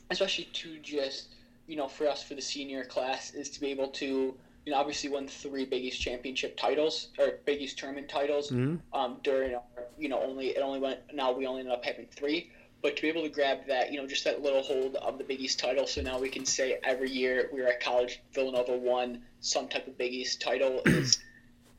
especially 0.10 0.46
to 0.46 0.80
just, 0.80 1.28
you 1.68 1.76
know, 1.76 1.88
for 1.88 2.08
us 2.08 2.24
for 2.24 2.36
the 2.36 2.42
senior 2.42 2.84
class 2.84 3.34
is 3.34 3.50
to 3.50 3.60
be 3.60 3.68
able 3.68 3.90
to, 3.90 4.36
you 4.66 4.72
know, 4.72 4.78
obviously 4.78 5.10
won 5.10 5.28
three 5.28 5.66
Big 5.66 5.84
East 5.84 6.02
championship 6.02 6.58
titles 6.58 7.10
or 7.20 7.34
Big 7.46 7.62
East 7.62 7.78
tournament 7.78 8.10
titles 8.10 8.50
mm-hmm. 8.50 8.78
um, 8.98 9.18
during, 9.24 9.54
our, 9.54 9.62
you 9.98 10.10
know, 10.10 10.22
only 10.22 10.48
it 10.48 10.62
only 10.62 10.80
went 10.80 11.00
now 11.14 11.32
we 11.32 11.46
only 11.46 11.62
ended 11.62 11.74
up 11.74 11.86
having 11.86 12.08
three 12.08 12.52
but 12.82 12.96
to 12.96 13.02
be 13.02 13.10
able 13.10 13.24
to 13.24 13.30
grab 13.30 13.60
that, 13.68 13.92
you 13.92 14.00
know, 14.00 14.08
just 14.08 14.24
that 14.24 14.42
little 14.42 14.62
hold 14.62 14.96
of 14.96 15.18
the 15.18 15.24
Big 15.24 15.42
East 15.42 15.60
title, 15.60 15.86
so 15.86 16.02
now 16.02 16.20
we 16.20 16.30
can 16.30 16.46
say 16.46 16.80
every 16.84 17.10
year 17.10 17.50
we 17.54 17.62
were 17.62 17.68
at 17.68 17.82
college, 17.82 18.22
Villanova 18.34 18.78
won 18.78 19.22
some 19.42 19.68
type 19.68 19.88
of 19.88 19.98
Big 19.98 20.14
East 20.14 20.42
title 20.42 20.82
is, 20.86 21.20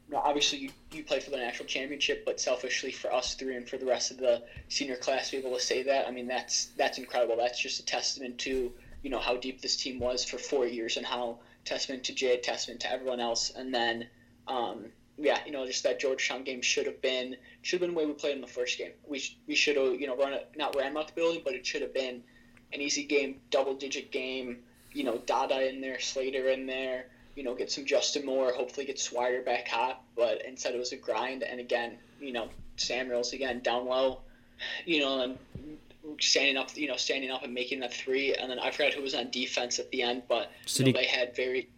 you 0.09 0.15
know, 0.15 0.23
obviously 0.23 0.59
you, 0.59 0.71
you 0.93 1.03
play 1.03 1.21
for 1.21 1.31
the 1.31 1.39
national 1.39 1.67
championship, 1.67 2.25
but 2.27 2.39
selfishly 2.39 2.93
for 2.93 3.13
us 3.13 3.35
three 3.35 3.57
and 3.57 3.69
for 3.69 3.79
the 3.79 3.87
rest 3.87 4.11
of 4.11 4.19
the 4.19 4.43
senior 4.69 4.97
class 4.97 5.31
to 5.31 5.41
be 5.41 5.47
able 5.47 5.57
to 5.57 5.63
say 5.63 5.83
that, 5.83 6.07
I 6.07 6.11
mean, 6.11 6.27
that's 6.27 6.67
that's 6.77 6.99
incredible. 6.99 7.37
That's 7.37 7.61
just 7.61 7.81
a 7.81 7.87
testament 7.87 8.39
to, 8.41 8.73
you 9.03 9.11
know, 9.11 9.21
how 9.21 9.37
deep 9.37 9.63
this 9.63 9.77
team 9.77 9.99
was 10.01 10.25
for 10.25 10.37
four 10.37 10.67
years 10.67 10.97
and 10.97 11.07
how 11.07 11.39
testament 11.65 12.05
to 12.05 12.15
Jay, 12.15 12.37
testament 12.39 12.81
to 12.81 12.93
everyone 12.93 13.21
else, 13.21 13.51
and 13.51 13.73
then. 13.73 14.07
Um, 14.49 14.87
yeah, 15.21 15.39
you 15.45 15.53
know, 15.53 15.67
just 15.67 15.83
that 15.83 16.01
Georgetown 16.01 16.45
game 16.45 16.63
should 16.63 16.87
have 16.87 17.01
been 17.03 17.37
should 17.63 17.81
have 17.81 17.89
been 17.89 17.95
the 17.95 17.99
way 17.99 18.07
we 18.07 18.15
played 18.15 18.37
in 18.37 18.41
the 18.41 18.47
first 18.47 18.79
game. 18.79 18.93
We 19.07 19.23
we 19.47 19.55
should 19.55 19.77
have 19.77 20.01
you 20.01 20.07
know 20.07 20.17
run 20.17 20.33
it 20.33 20.51
not 20.57 20.75
ran 20.75 20.97
out 20.97 21.09
the 21.09 21.15
building, 21.15 21.43
but 21.45 21.55
it 21.55 21.67
should 21.67 21.83
have 21.83 21.93
been 21.93 22.23
an 22.73 22.81
easy 22.81 23.05
game, 23.05 23.41
double 23.51 23.75
digit 23.75 24.11
game. 24.11 24.59
You 24.93 25.05
know, 25.05 25.19
Dada 25.27 25.69
in 25.69 25.81
there, 25.81 26.01
Slater 26.01 26.49
in 26.49 26.67
there. 26.67 27.07
You 27.37 27.45
know, 27.45 27.55
get 27.55 27.71
some 27.71 27.85
Justin 27.85 28.27
Moore, 28.27 28.53
hopefully 28.53 28.87
get 28.87 28.97
Swider 28.97 29.45
back 29.45 29.69
hot. 29.69 30.03
But 30.17 30.45
instead, 30.45 30.75
it 30.75 30.79
was 30.79 30.93
a 30.93 30.97
grind. 30.97 31.43
And 31.43 31.61
again, 31.61 31.97
you 32.21 32.33
know, 32.33 32.49
Samuels 32.77 33.33
again 33.33 33.61
down 33.61 33.87
low. 33.87 34.21
You 34.85 35.01
know, 35.01 35.21
and 35.21 35.39
standing 36.21 36.57
up, 36.57 36.77
you 36.77 36.89
know, 36.89 36.97
standing 36.97 37.31
up 37.31 37.45
and 37.45 37.55
making 37.55 37.81
that 37.81 37.93
three. 37.93 38.35
And 38.35 38.51
then 38.51 38.59
I 38.59 38.71
forgot 38.71 38.95
who 38.95 39.03
was 39.03 39.15
on 39.15 39.31
defense 39.31 39.79
at 39.79 39.91
the 39.91 40.03
end, 40.03 40.23
but 40.29 40.51
you 40.75 40.87
know, 40.87 40.93
they 40.93 41.07
had 41.07 41.37
very 41.37 41.69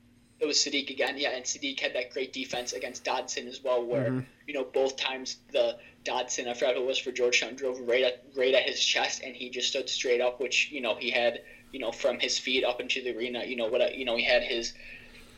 it 0.42 0.46
was 0.46 0.56
Saddiq 0.56 0.90
again. 0.90 1.16
Yeah, 1.16 1.30
and 1.30 1.44
Saddiq 1.44 1.78
had 1.78 1.94
that 1.94 2.10
great 2.10 2.32
defense 2.32 2.72
against 2.72 3.04
Dotson 3.04 3.46
as 3.46 3.62
well, 3.62 3.84
where 3.84 4.10
mm-hmm. 4.10 4.20
you 4.48 4.54
know 4.54 4.64
both 4.64 4.96
times 4.96 5.36
the 5.52 5.78
Dotson, 6.04 6.48
I 6.48 6.54
forgot 6.54 6.74
who 6.74 6.82
it 6.82 6.86
was 6.86 6.98
for 6.98 7.12
Georgetown, 7.12 7.54
drove 7.54 7.78
right 7.80 8.02
at 8.02 8.24
right 8.36 8.52
at 8.52 8.64
his 8.64 8.84
chest, 8.84 9.22
and 9.22 9.36
he 9.36 9.50
just 9.50 9.68
stood 9.68 9.88
straight 9.88 10.20
up, 10.20 10.40
which 10.40 10.70
you 10.72 10.80
know 10.80 10.96
he 10.96 11.10
had 11.10 11.42
you 11.70 11.78
know 11.78 11.92
from 11.92 12.18
his 12.18 12.38
feet 12.38 12.64
up 12.64 12.80
into 12.80 13.00
the 13.02 13.16
arena. 13.16 13.44
You 13.44 13.54
know 13.54 13.68
what? 13.68 13.96
You 13.96 14.04
know 14.04 14.16
he 14.16 14.24
had 14.24 14.42
his 14.42 14.74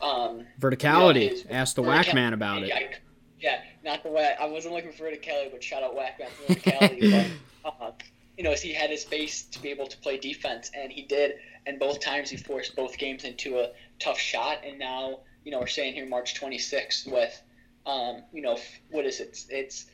um, 0.01 0.47
verticality. 0.59 1.21
You 1.21 1.29
know, 1.29 1.35
his 1.35 1.45
Ask 1.51 1.75
the 1.75 1.83
Whack 1.83 2.13
Man 2.15 2.33
about 2.33 2.63
it. 2.63 2.71
I, 2.73 2.95
yeah, 3.39 3.61
not 3.83 4.01
the 4.01 4.09
way 4.09 4.35
I 4.39 4.47
wasn't 4.47 4.73
looking 4.73 4.91
for 4.91 5.03
verticality, 5.03 5.51
but 5.51 5.63
shout 5.63 5.83
out 5.83 5.95
Whack 5.95 6.19
Man 6.19 6.29
for 6.31 6.53
verticality. 6.53 7.31
but, 7.63 7.73
uh, 7.81 7.91
you 8.39 8.43
know, 8.43 8.53
he 8.53 8.73
had 8.73 8.89
his 8.89 9.03
face 9.03 9.43
to 9.43 9.61
be 9.61 9.69
able 9.69 9.85
to 9.85 9.97
play 9.97 10.17
defense, 10.17 10.71
and 10.73 10.91
he 10.91 11.03
did. 11.03 11.35
And 11.65 11.79
both 11.79 11.99
times 11.99 12.29
he 12.29 12.37
forced 12.37 12.75
both 12.75 12.97
games 12.97 13.23
into 13.23 13.59
a 13.59 13.71
tough 13.99 14.19
shot. 14.19 14.59
And 14.65 14.77
now, 14.77 15.19
you 15.43 15.51
know, 15.51 15.59
we're 15.59 15.67
saying 15.67 15.93
here 15.93 16.05
March 16.05 16.39
26th 16.39 17.11
with, 17.11 17.41
um, 17.85 18.23
you 18.31 18.41
know, 18.41 18.57
what 18.91 19.05
is 19.05 19.19
it? 19.19 19.45
It's 19.49 19.85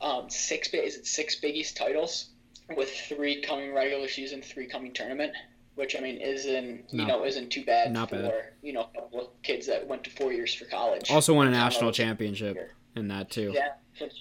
um, 0.00 0.30
six. 0.30 0.68
Is 0.68 0.96
it 0.96 1.06
six 1.06 1.36
Big 1.36 1.56
East 1.56 1.76
titles 1.76 2.30
with 2.76 2.90
three 2.90 3.42
coming 3.42 3.74
regular 3.74 4.08
season, 4.08 4.42
three 4.42 4.66
coming 4.66 4.92
tournament? 4.92 5.32
Which 5.74 5.96
I 5.96 6.00
mean 6.00 6.16
isn't 6.16 6.86
you 6.90 7.06
know 7.06 7.24
isn't 7.24 7.50
too 7.50 7.64
bad 7.64 7.92
Not 7.92 8.10
for 8.10 8.16
bad. 8.16 8.44
you 8.62 8.72
know 8.72 8.88
a 8.92 9.00
couple 9.00 9.20
of 9.20 9.42
kids 9.44 9.68
that 9.68 9.86
went 9.86 10.02
to 10.04 10.10
four 10.10 10.32
years 10.32 10.52
for 10.52 10.64
college. 10.64 11.08
Also 11.08 11.34
won 11.34 11.46
a 11.46 11.52
national 11.52 11.92
championship 11.92 12.72
in 12.96 13.06
that 13.08 13.30
too. 13.30 13.52
Yeah, 13.54 13.68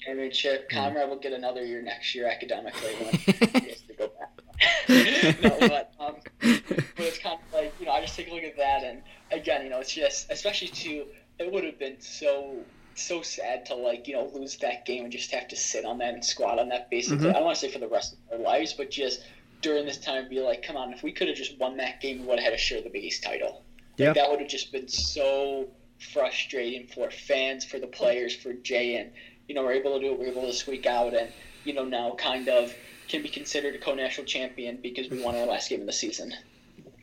championship. 0.05 0.69
Conrad 0.69 1.09
will 1.09 1.17
get 1.17 1.33
another 1.33 1.65
year 1.65 1.81
next 1.81 2.13
year 2.13 2.27
academically 2.27 2.93
when 2.95 3.13
he 3.63 3.69
has 3.69 3.81
to 3.81 3.93
go 3.97 4.07
back. 4.07 4.31
no, 5.43 5.67
but, 5.67 5.93
um, 5.99 6.15
but 6.39 6.83
it's 6.97 7.17
kind 7.17 7.39
of 7.39 7.53
like 7.53 7.73
you 7.79 7.85
know 7.85 7.91
I 7.93 8.01
just 8.01 8.15
take 8.15 8.29
a 8.29 8.33
look 8.33 8.43
at 8.43 8.57
that 8.57 8.83
and 8.83 9.01
again 9.31 9.63
you 9.63 9.69
know 9.69 9.79
it's 9.79 9.93
just 9.93 10.29
especially 10.29 10.67
to 10.69 11.05
it 11.39 11.51
would 11.51 11.63
have 11.63 11.79
been 11.79 11.99
so 11.99 12.57
so 12.95 13.21
sad 13.21 13.65
to 13.67 13.75
like 13.75 14.07
you 14.07 14.13
know 14.13 14.29
lose 14.33 14.57
that 14.57 14.85
game 14.85 15.03
and 15.03 15.11
just 15.11 15.31
have 15.31 15.47
to 15.47 15.55
sit 15.55 15.85
on 15.85 15.97
that 15.99 16.13
and 16.13 16.23
squat 16.23 16.59
on 16.59 16.69
that 16.69 16.89
basically. 16.89 17.25
Mm-hmm. 17.25 17.29
I 17.29 17.33
don't 17.33 17.45
want 17.45 17.57
to 17.57 17.61
say 17.61 17.71
for 17.71 17.79
the 17.79 17.87
rest 17.87 18.13
of 18.13 18.39
our 18.39 18.45
lives, 18.45 18.73
but 18.73 18.89
just 18.89 19.21
during 19.61 19.85
this 19.85 19.97
time 19.97 20.29
be 20.29 20.39
like, 20.39 20.63
come 20.63 20.77
on, 20.77 20.93
if 20.93 21.03
we 21.03 21.11
could 21.11 21.27
have 21.27 21.37
just 21.37 21.57
won 21.59 21.77
that 21.77 22.01
game, 22.01 22.19
we 22.19 22.25
would 22.25 22.39
have 22.39 22.45
had 22.45 22.51
to 22.51 22.57
share 22.57 22.81
the 22.81 22.89
Big 22.89 23.03
East 23.03 23.23
title. 23.23 23.63
Yeah, 23.97 24.07
like, 24.07 24.15
that 24.15 24.29
would 24.29 24.39
have 24.39 24.49
just 24.49 24.71
been 24.71 24.87
so 24.87 25.67
frustrating 26.13 26.87
for 26.87 27.09
fans, 27.09 27.65
for 27.65 27.79
the 27.79 27.87
players, 27.87 28.35
for 28.35 28.53
Jay, 28.53 28.95
and 28.95 29.11
you 29.47 29.55
know 29.55 29.63
we're 29.63 29.73
able 29.73 29.99
to 29.99 30.05
do 30.05 30.13
it. 30.13 30.19
We're 30.19 30.27
able 30.27 30.43
to 30.43 30.53
squeak 30.53 30.85
out, 30.85 31.13
and 31.13 31.29
you 31.63 31.73
know 31.73 31.85
now 31.85 32.15
kind 32.17 32.47
of 32.49 32.73
can 33.07 33.21
be 33.21 33.29
considered 33.29 33.75
a 33.75 33.77
co-national 33.77 34.25
champion 34.25 34.77
because 34.81 35.09
we 35.09 35.21
won 35.21 35.35
our 35.35 35.45
last 35.45 35.69
game 35.69 35.81
of 35.81 35.87
the 35.87 35.93
season. 35.93 36.33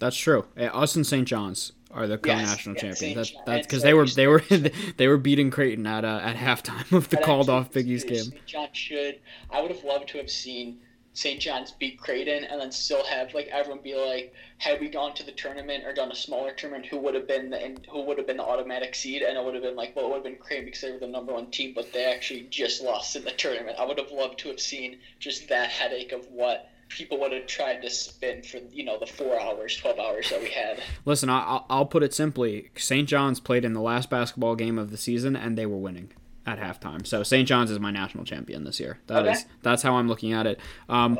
That's 0.00 0.16
true. 0.16 0.46
Us 0.56 0.96
and 0.96 1.06
St. 1.06 1.26
John's 1.26 1.72
are 1.90 2.06
the 2.06 2.18
co-national 2.18 2.74
yes, 2.74 2.82
champions. 2.82 3.14
That's 3.14 3.46
that's 3.46 3.66
because 3.66 3.82
they 3.82 3.94
were 3.94 4.06
they 4.06 4.26
were 4.26 4.42
they 4.96 5.08
were 5.08 5.16
beating 5.16 5.50
Creighton 5.50 5.86
at 5.86 6.04
uh, 6.04 6.20
at 6.22 6.36
halftime 6.36 6.92
of 6.92 7.08
the 7.08 7.16
called 7.16 7.48
off 7.48 7.70
Big 7.70 7.88
East 7.88 8.08
game. 8.08 8.24
St. 8.24 8.46
John 8.46 8.68
should. 8.72 9.20
I 9.50 9.62
would 9.62 9.70
have 9.70 9.84
loved 9.84 10.08
to 10.08 10.18
have 10.18 10.30
seen 10.30 10.78
St. 11.14 11.40
John's 11.40 11.70
beat 11.70 11.98
Creighton 11.98 12.42
and 12.44 12.60
then 12.60 12.72
still 12.72 13.04
have 13.04 13.34
like 13.34 13.46
everyone 13.46 13.82
be 13.82 13.94
like, 13.94 14.34
had 14.58 14.80
we 14.80 14.88
gone 14.88 15.14
to 15.14 15.22
the 15.22 15.30
tournament 15.32 15.84
or 15.84 15.94
done 15.94 16.10
a 16.10 16.14
smaller 16.14 16.52
tournament, 16.52 16.86
who 16.86 16.98
would 16.98 17.14
have 17.14 17.28
been 17.28 17.50
the 17.50 17.78
who 17.90 18.02
would 18.02 18.18
have 18.18 18.26
been 18.26 18.36
the 18.36 18.44
automatic 18.44 18.96
seed? 18.96 19.22
And 19.22 19.38
it 19.38 19.44
would 19.44 19.54
have 19.54 19.62
been 19.62 19.76
like, 19.76 19.94
well, 19.94 20.06
it 20.06 20.08
would 20.08 20.14
have 20.16 20.24
been 20.24 20.36
Creighton 20.36 20.64
because 20.64 20.80
they 20.80 20.90
were 20.90 20.98
the 20.98 21.06
number 21.06 21.32
one 21.32 21.50
team, 21.52 21.72
but 21.72 21.92
they 21.92 22.04
actually 22.04 22.48
just 22.50 22.82
lost 22.82 23.14
in 23.14 23.24
the 23.24 23.30
tournament. 23.30 23.78
I 23.78 23.86
would 23.86 23.98
have 23.98 24.10
loved 24.10 24.40
to 24.40 24.48
have 24.48 24.60
seen 24.60 24.98
just 25.20 25.48
that 25.48 25.70
headache 25.70 26.10
of 26.10 26.26
what 26.26 26.68
people 26.88 27.18
would 27.20 27.32
have 27.32 27.46
tried 27.46 27.80
to 27.82 27.90
spin 27.90 28.42
for 28.42 28.58
you 28.72 28.84
know 28.84 28.98
the 28.98 29.06
four 29.06 29.40
hours, 29.40 29.76
twelve 29.76 30.00
hours 30.00 30.30
that 30.30 30.40
we 30.40 30.50
had. 30.50 30.82
Listen, 31.04 31.30
I'll, 31.30 31.64
I'll 31.70 31.86
put 31.86 32.02
it 32.02 32.12
simply: 32.12 32.70
St. 32.76 33.08
John's 33.08 33.38
played 33.38 33.64
in 33.64 33.72
the 33.72 33.80
last 33.80 34.10
basketball 34.10 34.56
game 34.56 34.80
of 34.80 34.90
the 34.90 34.96
season, 34.96 35.36
and 35.36 35.56
they 35.56 35.66
were 35.66 35.76
winning 35.76 36.10
at 36.46 36.58
halftime. 36.58 37.06
So 37.06 37.22
St. 37.22 37.48
John's 37.48 37.70
is 37.70 37.80
my 37.80 37.90
national 37.90 38.24
champion 38.24 38.64
this 38.64 38.80
year. 38.80 38.98
That 39.06 39.22
okay. 39.22 39.32
is 39.32 39.46
that's 39.62 39.82
how 39.82 39.94
I'm 39.94 40.08
looking 40.08 40.32
at 40.32 40.46
it. 40.46 40.60
Um, 40.88 41.18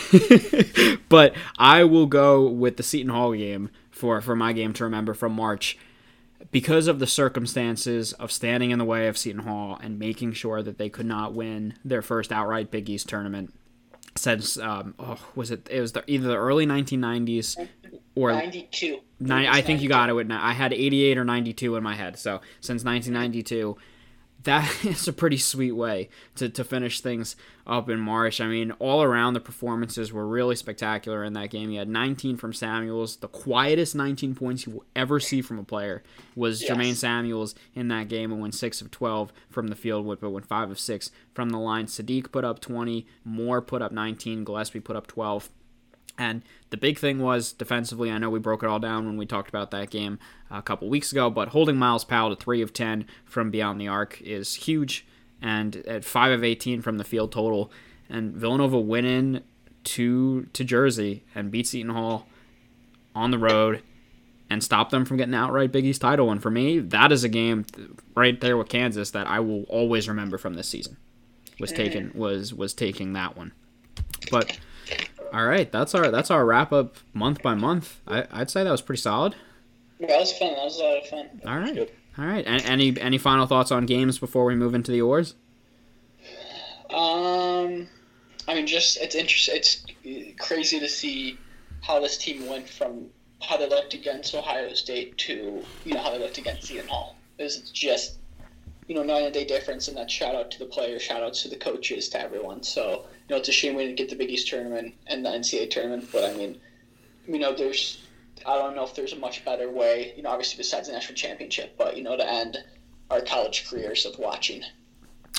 but 1.08 1.34
I 1.58 1.84
will 1.84 2.06
go 2.06 2.46
with 2.48 2.76
the 2.76 2.82
Seton 2.82 3.10
Hall 3.10 3.32
game 3.34 3.70
for 3.90 4.20
for 4.20 4.36
my 4.36 4.52
game 4.52 4.72
to 4.74 4.84
remember 4.84 5.14
from 5.14 5.32
March 5.32 5.76
because 6.50 6.86
of 6.86 6.98
the 6.98 7.06
circumstances 7.06 8.12
of 8.14 8.32
standing 8.32 8.70
in 8.70 8.78
the 8.78 8.84
way 8.84 9.06
of 9.06 9.16
Seton 9.16 9.42
Hall 9.42 9.78
and 9.82 9.98
making 9.98 10.32
sure 10.32 10.62
that 10.62 10.78
they 10.78 10.88
could 10.88 11.06
not 11.06 11.34
win 11.34 11.74
their 11.84 12.02
first 12.02 12.32
outright 12.32 12.70
Big 12.70 12.88
East 12.88 13.08
tournament 13.08 13.52
since 14.16 14.58
um, 14.58 14.94
oh 14.98 15.18
was 15.34 15.50
it 15.50 15.66
it 15.70 15.80
was 15.80 15.92
the, 15.92 16.04
either 16.06 16.28
the 16.28 16.36
early 16.36 16.66
1990s 16.66 17.68
or 18.14 18.32
92 18.32 19.00
I 19.30 19.62
think 19.62 19.80
you 19.80 19.88
got 19.88 20.10
it 20.10 20.12
with 20.12 20.30
I 20.30 20.52
had 20.52 20.72
88 20.72 21.18
or 21.18 21.24
92 21.24 21.76
in 21.76 21.82
my 21.82 21.94
head 21.94 22.18
so 22.18 22.40
since 22.60 22.84
1992 22.84 23.76
that 24.44 24.70
is 24.84 25.08
a 25.08 25.12
pretty 25.12 25.38
sweet 25.38 25.72
way 25.72 26.08
to, 26.36 26.48
to 26.48 26.64
finish 26.64 27.00
things 27.00 27.36
up 27.66 27.88
in 27.88 28.00
March. 28.00 28.40
I 28.40 28.46
mean, 28.46 28.72
all 28.72 29.02
around 29.02 29.34
the 29.34 29.40
performances 29.40 30.12
were 30.12 30.26
really 30.26 30.56
spectacular 30.56 31.24
in 31.24 31.32
that 31.34 31.50
game. 31.50 31.70
You 31.70 31.78
had 31.78 31.88
19 31.88 32.36
from 32.36 32.52
Samuels. 32.52 33.16
The 33.16 33.28
quietest 33.28 33.94
19 33.94 34.34
points 34.34 34.66
you 34.66 34.72
will 34.72 34.84
ever 34.96 35.20
see 35.20 35.42
from 35.42 35.58
a 35.58 35.64
player 35.64 36.02
was 36.34 36.62
yes. 36.62 36.70
Jermaine 36.70 36.96
Samuels 36.96 37.54
in 37.74 37.88
that 37.88 38.08
game 38.08 38.32
and 38.32 38.40
went 38.40 38.54
6 38.54 38.80
of 38.80 38.90
12 38.90 39.32
from 39.50 39.68
the 39.68 39.76
field, 39.76 40.06
but 40.20 40.30
went 40.30 40.46
5 40.46 40.70
of 40.70 40.80
6 40.80 41.10
from 41.34 41.50
the 41.50 41.58
line. 41.58 41.86
Saddiq 41.86 42.32
put 42.32 42.44
up 42.44 42.60
20, 42.60 43.06
Moore 43.24 43.62
put 43.62 43.82
up 43.82 43.92
19, 43.92 44.44
Gillespie 44.44 44.80
put 44.80 44.96
up 44.96 45.06
12. 45.06 45.50
And 46.18 46.42
the 46.70 46.76
big 46.76 46.98
thing 46.98 47.20
was 47.20 47.52
defensively. 47.52 48.10
I 48.10 48.18
know 48.18 48.30
we 48.30 48.38
broke 48.38 48.62
it 48.62 48.68
all 48.68 48.78
down 48.78 49.06
when 49.06 49.16
we 49.16 49.26
talked 49.26 49.48
about 49.48 49.70
that 49.70 49.90
game 49.90 50.18
a 50.50 50.62
couple 50.62 50.88
weeks 50.88 51.10
ago, 51.10 51.30
but 51.30 51.48
holding 51.48 51.76
Myles 51.76 52.04
Powell 52.04 52.34
to 52.34 52.42
three 52.42 52.62
of 52.62 52.72
ten 52.72 53.06
from 53.24 53.50
beyond 53.50 53.80
the 53.80 53.88
arc 53.88 54.20
is 54.20 54.54
huge, 54.54 55.06
and 55.40 55.76
at 55.86 56.04
five 56.04 56.32
of 56.32 56.44
eighteen 56.44 56.82
from 56.82 56.98
the 56.98 57.04
field 57.04 57.32
total. 57.32 57.72
And 58.08 58.34
Villanova 58.34 58.78
went 58.78 59.06
in 59.06 59.42
to 59.84 60.44
to 60.52 60.64
Jersey 60.64 61.24
and 61.34 61.50
beat 61.50 61.66
Seton 61.66 61.94
Hall 61.94 62.26
on 63.14 63.30
the 63.30 63.38
road 63.38 63.82
and 64.48 64.62
stop 64.62 64.90
them 64.90 65.04
from 65.04 65.16
getting 65.16 65.34
outright 65.34 65.72
Big 65.72 65.86
East 65.86 66.02
title. 66.02 66.30
And 66.30 66.42
for 66.42 66.50
me, 66.50 66.78
that 66.78 67.10
is 67.10 67.24
a 67.24 67.28
game 67.28 67.64
right 68.14 68.38
there 68.38 68.56
with 68.56 68.68
Kansas 68.68 69.10
that 69.12 69.26
I 69.26 69.40
will 69.40 69.62
always 69.64 70.08
remember 70.08 70.36
from 70.36 70.54
this 70.54 70.68
season. 70.68 70.98
Was 71.58 71.72
eh. 71.72 71.76
taken 71.76 72.12
was 72.14 72.52
was 72.52 72.74
taking 72.74 73.14
that 73.14 73.36
one, 73.36 73.52
but 74.30 74.58
all 75.32 75.46
right, 75.46 75.70
that's 75.70 75.94
our 75.94 76.10
that's 76.10 76.30
our 76.30 76.44
wrap 76.44 76.72
up 76.72 76.96
month 77.14 77.42
by 77.42 77.54
month. 77.54 78.00
I, 78.06 78.26
I'd 78.30 78.50
say 78.50 78.64
that 78.64 78.70
was 78.70 78.82
pretty 78.82 79.00
solid. 79.00 79.34
Yeah, 79.98 80.08
that 80.08 80.20
was 80.20 80.32
fun. 80.36 80.54
That 80.54 80.64
was 80.64 80.78
a 80.78 80.82
lot 80.82 80.98
of 80.98 81.06
fun. 81.08 81.40
All 81.46 81.58
right, 81.58 81.90
all 82.18 82.26
right. 82.26 82.44
Any 82.46 82.98
any 83.00 83.18
final 83.18 83.46
thoughts 83.46 83.72
on 83.72 83.86
games 83.86 84.18
before 84.18 84.44
we 84.44 84.54
move 84.54 84.74
into 84.74 84.92
the 84.92 84.98
awards? 84.98 85.34
Um, 86.90 87.88
I 88.46 88.54
mean, 88.54 88.66
just 88.66 88.98
it's 88.98 89.14
interesting. 89.14 89.56
It's 89.56 89.84
crazy 90.38 90.78
to 90.80 90.88
see 90.88 91.38
how 91.80 92.00
this 92.00 92.18
team 92.18 92.46
went 92.48 92.68
from 92.68 93.06
how 93.40 93.56
they 93.56 93.68
looked 93.68 93.94
against 93.94 94.34
Ohio 94.34 94.72
State 94.74 95.16
to 95.18 95.64
you 95.84 95.94
know 95.94 96.00
how 96.00 96.10
they 96.10 96.18
looked 96.18 96.38
against 96.38 96.64
Seton 96.64 96.88
Hall. 96.88 97.16
It 97.38 97.44
was 97.44 97.70
just 97.70 98.18
you 98.86 98.94
know 98.94 99.02
night 99.02 99.24
and 99.24 99.32
day 99.32 99.44
difference, 99.44 99.88
and 99.88 99.96
that 99.96 100.10
shout 100.10 100.34
out 100.34 100.50
to 100.50 100.58
the 100.58 100.66
players, 100.66 101.00
shout 101.00 101.22
out 101.22 101.34
to 101.34 101.48
the 101.48 101.56
coaches, 101.56 102.08
to 102.10 102.20
everyone. 102.20 102.62
So 102.62 103.06
know, 103.32 103.38
it's 103.38 103.48
a 103.48 103.52
shame 103.52 103.74
we 103.74 103.84
didn't 103.84 103.96
get 103.96 104.08
the 104.08 104.16
Big 104.16 104.30
East 104.30 104.48
tournament 104.48 104.94
and 105.06 105.24
the 105.24 105.30
NCAA 105.30 105.70
tournament, 105.70 106.08
but 106.12 106.24
I 106.24 106.34
mean, 106.34 106.60
you 107.26 107.38
know, 107.38 107.54
there's, 107.54 108.02
I 108.46 108.58
don't 108.58 108.76
know 108.76 108.84
if 108.84 108.94
there's 108.94 109.12
a 109.12 109.18
much 109.18 109.44
better 109.44 109.70
way, 109.70 110.12
you 110.16 110.22
know, 110.22 110.30
obviously 110.30 110.58
besides 110.58 110.88
the 110.88 110.94
national 110.94 111.16
championship, 111.16 111.76
but, 111.76 111.96
you 111.96 112.02
know, 112.02 112.16
to 112.16 112.30
end 112.30 112.58
our 113.10 113.20
college 113.20 113.68
careers 113.68 114.06
of 114.06 114.18
watching. 114.18 114.62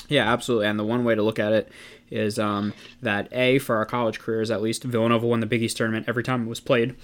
Yeah, 0.08 0.30
absolutely. 0.30 0.66
And 0.66 0.78
the 0.78 0.84
one 0.84 1.04
way 1.04 1.14
to 1.14 1.22
look 1.22 1.38
at 1.38 1.52
it 1.52 1.70
is 2.10 2.38
um, 2.38 2.74
that 3.00 3.28
A, 3.32 3.58
for 3.58 3.76
our 3.76 3.86
college 3.86 4.18
careers 4.18 4.50
at 4.50 4.60
least, 4.60 4.84
Villanova 4.84 5.26
won 5.26 5.40
the 5.40 5.46
Big 5.46 5.62
East 5.62 5.76
tournament 5.76 6.06
every 6.08 6.22
time 6.22 6.44
it 6.44 6.48
was 6.48 6.60
played 6.60 6.96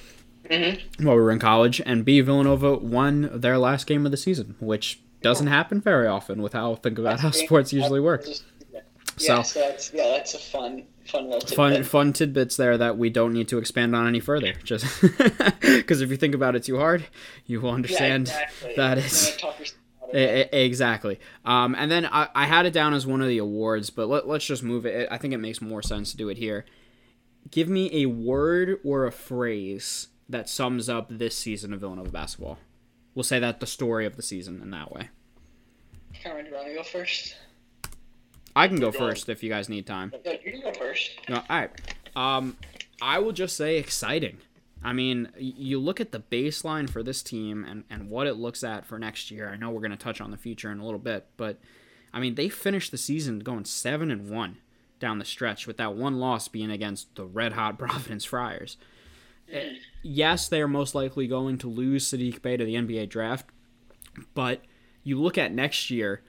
mm-hmm. 0.49 1.05
while 1.05 1.17
we 1.17 1.23
were 1.23 1.31
in 1.31 1.39
college. 1.39 1.81
And 1.85 2.05
B, 2.05 2.21
Villanova 2.21 2.77
won 2.77 3.31
their 3.33 3.59
last 3.59 3.87
game 3.87 4.05
of 4.05 4.11
the 4.11 4.19
season, 4.19 4.57
which 4.61 5.01
doesn't 5.23 5.47
happen 5.47 5.81
very 5.81 6.07
often 6.07 6.43
with 6.43 6.53
how 6.53 6.75
think 6.77 6.99
about 6.99 7.21
how 7.21 7.31
sports 7.31 7.73
usually 7.73 8.01
work. 8.01 8.27
So, 9.21 9.43
so 9.43 9.61
that's 9.61 9.93
yeah, 9.93 10.09
that's 10.09 10.35
a 10.35 10.39
fun 10.39 10.85
fun 11.05 11.25
little 11.25 11.41
tidbit. 11.41 11.57
fun 11.57 11.85
fun 11.85 12.13
tidbits 12.13 12.57
there 12.57 12.79
that 12.79 12.97
we 12.97 13.11
don't 13.11 13.33
need 13.33 13.49
to 13.49 13.59
expand 13.59 13.95
on 13.95 14.07
any 14.07 14.21
further. 14.21 14.55
Just 14.65 14.87
because 15.61 16.01
if 16.01 16.11
you 16.11 16.17
think 16.17 16.35
about 16.35 16.57
it 16.57 16.65
too 16.65 16.79
hard, 16.79 17.07
you 17.47 17.61
will 17.61 17.71
understand 17.71 18.29
yeah, 18.29 18.43
exactly. 18.43 18.75
that 18.77 18.99
it's. 18.99 19.39
Exactly. 20.13 21.21
Um, 21.45 21.77
and 21.79 21.89
then 21.89 22.05
I, 22.05 22.29
I, 22.35 22.47
had 22.47 22.67
it 22.67 22.73
down 22.73 22.95
as 22.95 23.07
one 23.07 23.23
of 23.23 23.29
the 23.29 23.39
awards, 23.39 23.91
but 23.91 24.09
let, 24.09 24.27
let's 24.27 24.45
just 24.45 24.65
move 24.65 24.85
it. 24.85 25.07
I 25.09 25.19
think 25.19 25.33
it 25.33 25.39
makes 25.39 25.63
more 25.63 25.83
sense 25.83 26.11
to 26.11 26.17
do 26.17 26.29
it 26.29 26.37
here. 26.37 26.65
Give 27.49 27.69
me 27.69 28.03
a 28.03 28.07
word 28.07 28.81
or 28.83 29.07
a 29.07 29.13
phrase 29.13 30.09
that 30.29 30.49
sums 30.49 30.89
up 30.89 31.07
this 31.11 31.37
season 31.37 31.73
of 31.73 31.79
Villanova 31.79 32.11
basketball. 32.11 32.59
We'll 33.15 33.23
say 33.23 33.39
that 33.39 33.61
the 33.61 33.69
story 33.69 34.05
of 34.05 34.17
the 34.17 34.23
season 34.23 34.61
in 34.61 34.71
that 34.71 34.91
way. 34.91 35.11
Cameron, 36.13 36.47
do 36.47 36.51
you 36.51 36.57
want 36.57 36.69
to 36.69 36.75
go 36.75 36.83
first? 36.83 37.37
I 38.55 38.69
can 38.69 38.79
go 38.79 38.91
first 38.91 39.29
if 39.29 39.43
you 39.43 39.49
guys 39.51 39.69
need 39.69 39.87
time. 39.87 40.13
No, 40.25 40.33
you 40.33 40.53
can 40.53 40.61
go 40.61 40.73
first. 40.73 41.11
No, 41.29 41.37
all 41.37 41.45
right. 41.49 41.71
Um, 42.17 42.57
I 43.01 43.19
will 43.19 43.33
just 43.33 43.57
say 43.57 43.77
exciting. 43.77 44.39
I 44.83 44.93
mean, 44.93 45.29
you 45.39 45.79
look 45.79 46.01
at 46.01 46.11
the 46.11 46.21
baseline 46.21 46.89
for 46.89 47.03
this 47.03 47.23
team 47.23 47.65
and, 47.65 47.85
and 47.91 48.09
what 48.09 48.27
it 48.27 48.35
looks 48.35 48.65
at 48.65 48.87
for 48.87 48.99
next 48.99 49.31
year. 49.31 49.51
I 49.51 49.57
know 49.57 49.71
we're 49.71 49.81
going 49.81 49.91
to 49.91 49.97
touch 49.97 50.21
on 50.21 50.31
the 50.31 50.37
future 50.37 50.71
in 50.73 50.79
a 50.79 50.85
little 50.85 50.99
bit, 50.99 51.27
but 51.37 51.59
I 52.13 52.21
mean, 52.21 52.35
they 52.35 52.49
finished 52.49 52.91
the 52.91 52.99
season 52.99 53.41
going 53.41 53.67
seven 53.67 54.11
and 54.11 54.31
one 54.31 54.59
down 54.99 55.19
the 55.19 55.25
stretch, 55.25 55.67
with 55.67 55.79
that 55.79 55.95
one 55.95 56.19
loss 56.19 56.49
being 56.49 56.71
against 56.71 57.15
the 57.15 57.25
red 57.25 57.53
hot 57.53 57.79
Providence 57.79 58.25
Friars. 58.25 58.77
Eh, 59.51 59.75
yes, 60.03 60.49
they 60.49 60.61
are 60.61 60.69
most 60.69 60.95
likely 60.95 61.27
going 61.27 61.59
to 61.59 61.69
lose 61.69 62.07
Saddiq 62.11 62.43
Bey 62.43 62.57
to 62.57 62.65
the 62.65 62.75
NBA 62.75 63.09
draft, 63.09 63.47
but 64.35 64.63
you 65.03 65.21
look 65.21 65.39
at 65.39 65.53
next 65.53 65.91
year 65.91 66.23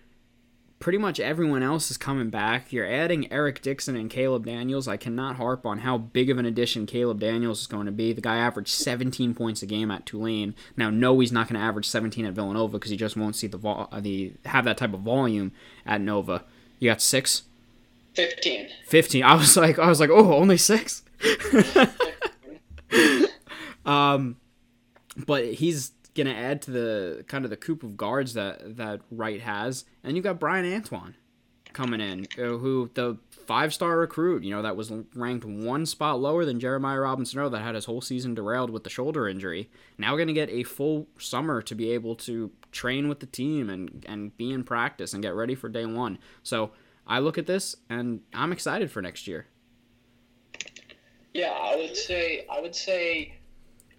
pretty 0.81 0.97
much 0.97 1.19
everyone 1.19 1.63
else 1.63 1.89
is 1.91 1.97
coming 1.97 2.29
back. 2.29 2.73
You're 2.73 2.91
adding 2.91 3.31
Eric 3.31 3.61
Dixon 3.61 3.95
and 3.95 4.09
Caleb 4.09 4.45
Daniels. 4.45 4.87
I 4.87 4.97
cannot 4.97 5.37
harp 5.37 5.65
on 5.65 5.79
how 5.79 5.97
big 5.97 6.29
of 6.29 6.37
an 6.37 6.45
addition 6.45 6.85
Caleb 6.85 7.19
Daniels 7.19 7.61
is 7.61 7.67
going 7.67 7.85
to 7.85 7.91
be. 7.91 8.11
The 8.11 8.19
guy 8.19 8.37
averaged 8.37 8.73
17 8.73 9.33
points 9.33 9.61
a 9.61 9.65
game 9.65 9.91
at 9.91 10.05
Tulane. 10.05 10.55
Now, 10.75 10.89
no, 10.89 11.19
he's 11.19 11.31
not 11.31 11.47
going 11.47 11.59
to 11.59 11.65
average 11.65 11.87
17 11.87 12.25
at 12.25 12.33
Villanova 12.33 12.77
because 12.77 12.91
he 12.91 12.97
just 12.97 13.15
won't 13.15 13.35
see 13.35 13.47
the 13.47 13.57
vol- 13.57 13.87
uh, 13.91 14.01
the 14.01 14.33
have 14.45 14.65
that 14.65 14.77
type 14.77 14.93
of 14.93 15.01
volume 15.01 15.53
at 15.85 16.01
Nova. 16.01 16.43
You 16.79 16.89
got 16.89 17.01
six. 17.01 17.43
15. 18.15 18.67
15. 18.87 19.23
I 19.23 19.35
was 19.35 19.55
like, 19.55 19.79
I 19.79 19.87
was 19.87 20.01
like, 20.01 20.09
oh, 20.09 20.33
only 20.33 20.57
six. 20.57 21.03
um, 23.85 24.35
but 25.25 25.45
he's 25.45 25.91
gonna 26.15 26.33
add 26.33 26.61
to 26.63 26.71
the 26.71 27.25
kind 27.27 27.43
of 27.45 27.49
the 27.51 27.57
coop 27.57 27.83
of 27.83 27.97
guards 27.97 28.33
that 28.33 28.77
that 28.77 29.01
Wright 29.09 29.41
has, 29.41 29.85
and 30.03 30.15
you've 30.15 30.23
got 30.23 30.39
Bryan 30.39 30.71
Antoine 30.73 31.15
coming 31.73 32.01
in, 32.01 32.27
uh, 32.37 32.57
who 32.57 32.89
the 32.93 33.17
five 33.29 33.73
star 33.73 33.97
recruit, 33.97 34.43
you 34.43 34.51
know, 34.51 34.61
that 34.61 34.75
was 34.75 34.91
ranked 35.15 35.45
one 35.45 35.85
spot 35.85 36.19
lower 36.19 36.45
than 36.45 36.59
Jeremiah 36.59 36.99
Robinson 36.99 37.39
Earl, 37.39 37.49
that 37.51 37.61
had 37.61 37.75
his 37.75 37.85
whole 37.85 38.01
season 38.01 38.33
derailed 38.33 38.69
with 38.69 38.83
the 38.83 38.89
shoulder 38.89 39.27
injury. 39.27 39.69
Now 39.97 40.15
going 40.15 40.27
to 40.27 40.33
get 40.33 40.49
a 40.49 40.63
full 40.63 41.07
summer 41.17 41.61
to 41.61 41.75
be 41.75 41.91
able 41.91 42.15
to 42.17 42.51
train 42.71 43.07
with 43.07 43.19
the 43.19 43.25
team 43.25 43.69
and 43.69 44.05
and 44.07 44.35
be 44.37 44.51
in 44.51 44.63
practice 44.63 45.13
and 45.13 45.23
get 45.23 45.33
ready 45.33 45.55
for 45.55 45.69
day 45.69 45.85
one. 45.85 46.19
So 46.43 46.71
I 47.07 47.19
look 47.19 47.37
at 47.37 47.47
this 47.47 47.75
and 47.89 48.21
I'm 48.33 48.51
excited 48.51 48.91
for 48.91 49.01
next 49.01 49.27
year. 49.27 49.47
Yeah, 51.33 51.51
I 51.51 51.75
would 51.77 51.95
say 51.95 52.45
I 52.51 52.59
would 52.59 52.75
say 52.75 53.35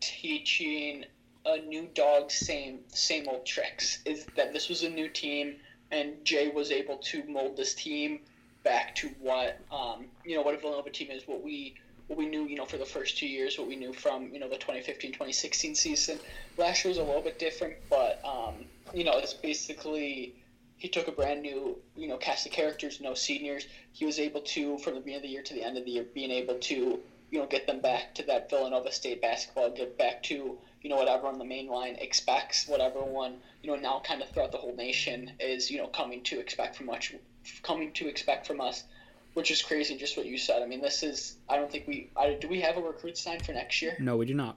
teaching 0.01 1.05
a 1.45 1.59
new 1.59 1.89
dog, 1.95 2.31
same 2.31 2.81
same 2.89 3.29
old 3.29 3.47
tricks. 3.47 3.99
Is 4.05 4.27
that 4.37 4.53
this 4.53 4.69
was 4.69 4.83
a 4.83 4.89
new 4.89 5.09
team, 5.09 5.57
and 5.91 6.25
Jay 6.25 6.49
was 6.49 6.71
able 6.71 6.99
to 6.99 7.25
mold 7.25 7.57
this 7.57 7.75
team 7.75 8.21
back 8.63 8.95
to 8.97 9.09
what 9.21 9.59
um, 9.71 10.07
you 10.25 10.37
know 10.37 10.43
what 10.43 10.55
a 10.55 10.59
Villanova 10.59 10.91
team 10.91 11.11
is, 11.11 11.27
what 11.27 11.43
we 11.43 11.75
what 12.07 12.19
we 12.19 12.27
knew 12.27 12.45
you 12.45 12.57
know 12.57 12.65
for 12.65 12.79
the 12.79 12.85
first 12.85 13.19
two 13.19 13.27
years, 13.27 13.59
what 13.59 13.67
we 13.67 13.77
knew 13.77 13.93
from 13.93 14.33
you 14.33 14.39
know 14.39 14.49
the 14.49 14.57
2015-2016 14.57 15.77
season. 15.77 16.19
Last 16.57 16.85
year 16.85 16.91
was 16.91 16.99
a 16.99 17.03
little 17.03 17.23
bit 17.23 17.39
different, 17.39 17.75
but 17.91 18.21
um, 18.25 18.65
you 18.95 19.05
know 19.05 19.19
it's 19.19 19.35
basically 19.35 20.35
he 20.77 20.89
took 20.89 21.07
a 21.09 21.13
brand 21.13 21.43
new 21.43 21.77
you 21.97 22.09
know 22.09 22.17
cast 22.17 22.47
of 22.47 22.53
characters, 22.53 23.01
no 23.01 23.15
seniors. 23.15 23.67
He 23.93 24.05
was 24.05 24.19
able 24.19 24.41
to 24.41 24.79
from 24.79 24.95
the 24.95 25.01
beginning 25.01 25.17
of 25.17 25.23
the 25.23 25.29
year 25.29 25.43
to 25.43 25.55
the 25.55 25.63
end 25.63 25.77
of 25.77 25.85
the 25.85 25.91
year 25.93 26.07
being 26.15 26.31
able 26.31 26.55
to 26.55 27.01
you 27.31 27.39
know 27.39 27.47
get 27.47 27.67
them 27.67 27.81
back 27.81 28.15
to 28.15 28.23
that 28.25 28.51
Villanova 28.51 28.93
State 28.93 29.21
basketball, 29.21 29.71
get 29.71 29.99
back 29.99 30.23
to 30.25 30.59
you 30.83 30.91
know 30.91 30.97
what 30.97 31.09
everyone 31.09 31.35
on 31.35 31.39
the 31.39 31.45
main 31.45 31.69
line 31.69 31.97
expects, 31.97 32.67
what 32.67 32.81
everyone 32.81 33.37
you 33.63 33.71
know 33.71 33.77
now 33.77 34.03
kind 34.05 34.23
of 34.23 34.29
throughout 34.31 34.53
the 34.53 34.59
whole 34.59 34.75
nation 34.75 35.33
is 35.41 35.71
you 35.71 35.79
know 35.79 35.87
coming 35.87 36.23
to 36.25 36.41
expect 36.41 36.77
from 36.77 36.87
much 36.87 37.15
coming 37.63 37.93
to 37.93 38.09
expect 38.09 38.47
from 38.47 38.61
us, 38.61 38.85
which 39.35 39.51
is 39.51 39.63
crazy. 39.63 39.97
Just 39.97 40.17
what 40.17 40.27
you 40.27 40.39
said. 40.39 40.63
I 40.63 40.67
mean, 40.67 40.81
this 40.81 41.03
is 41.03 41.37
I 41.49 41.57
don't 41.57 41.71
think 41.71 41.87
we 41.87 42.11
I, 42.17 42.35
do 42.35 42.49
we 42.49 42.61
have 42.61 42.77
a 42.77 42.81
recruit 42.81 43.17
sign 43.17 43.41
for 43.41 43.53
next 43.53 43.81
year? 43.81 43.97
No, 43.99 44.17
we 44.17 44.27
do 44.27 44.35
not. 44.35 44.57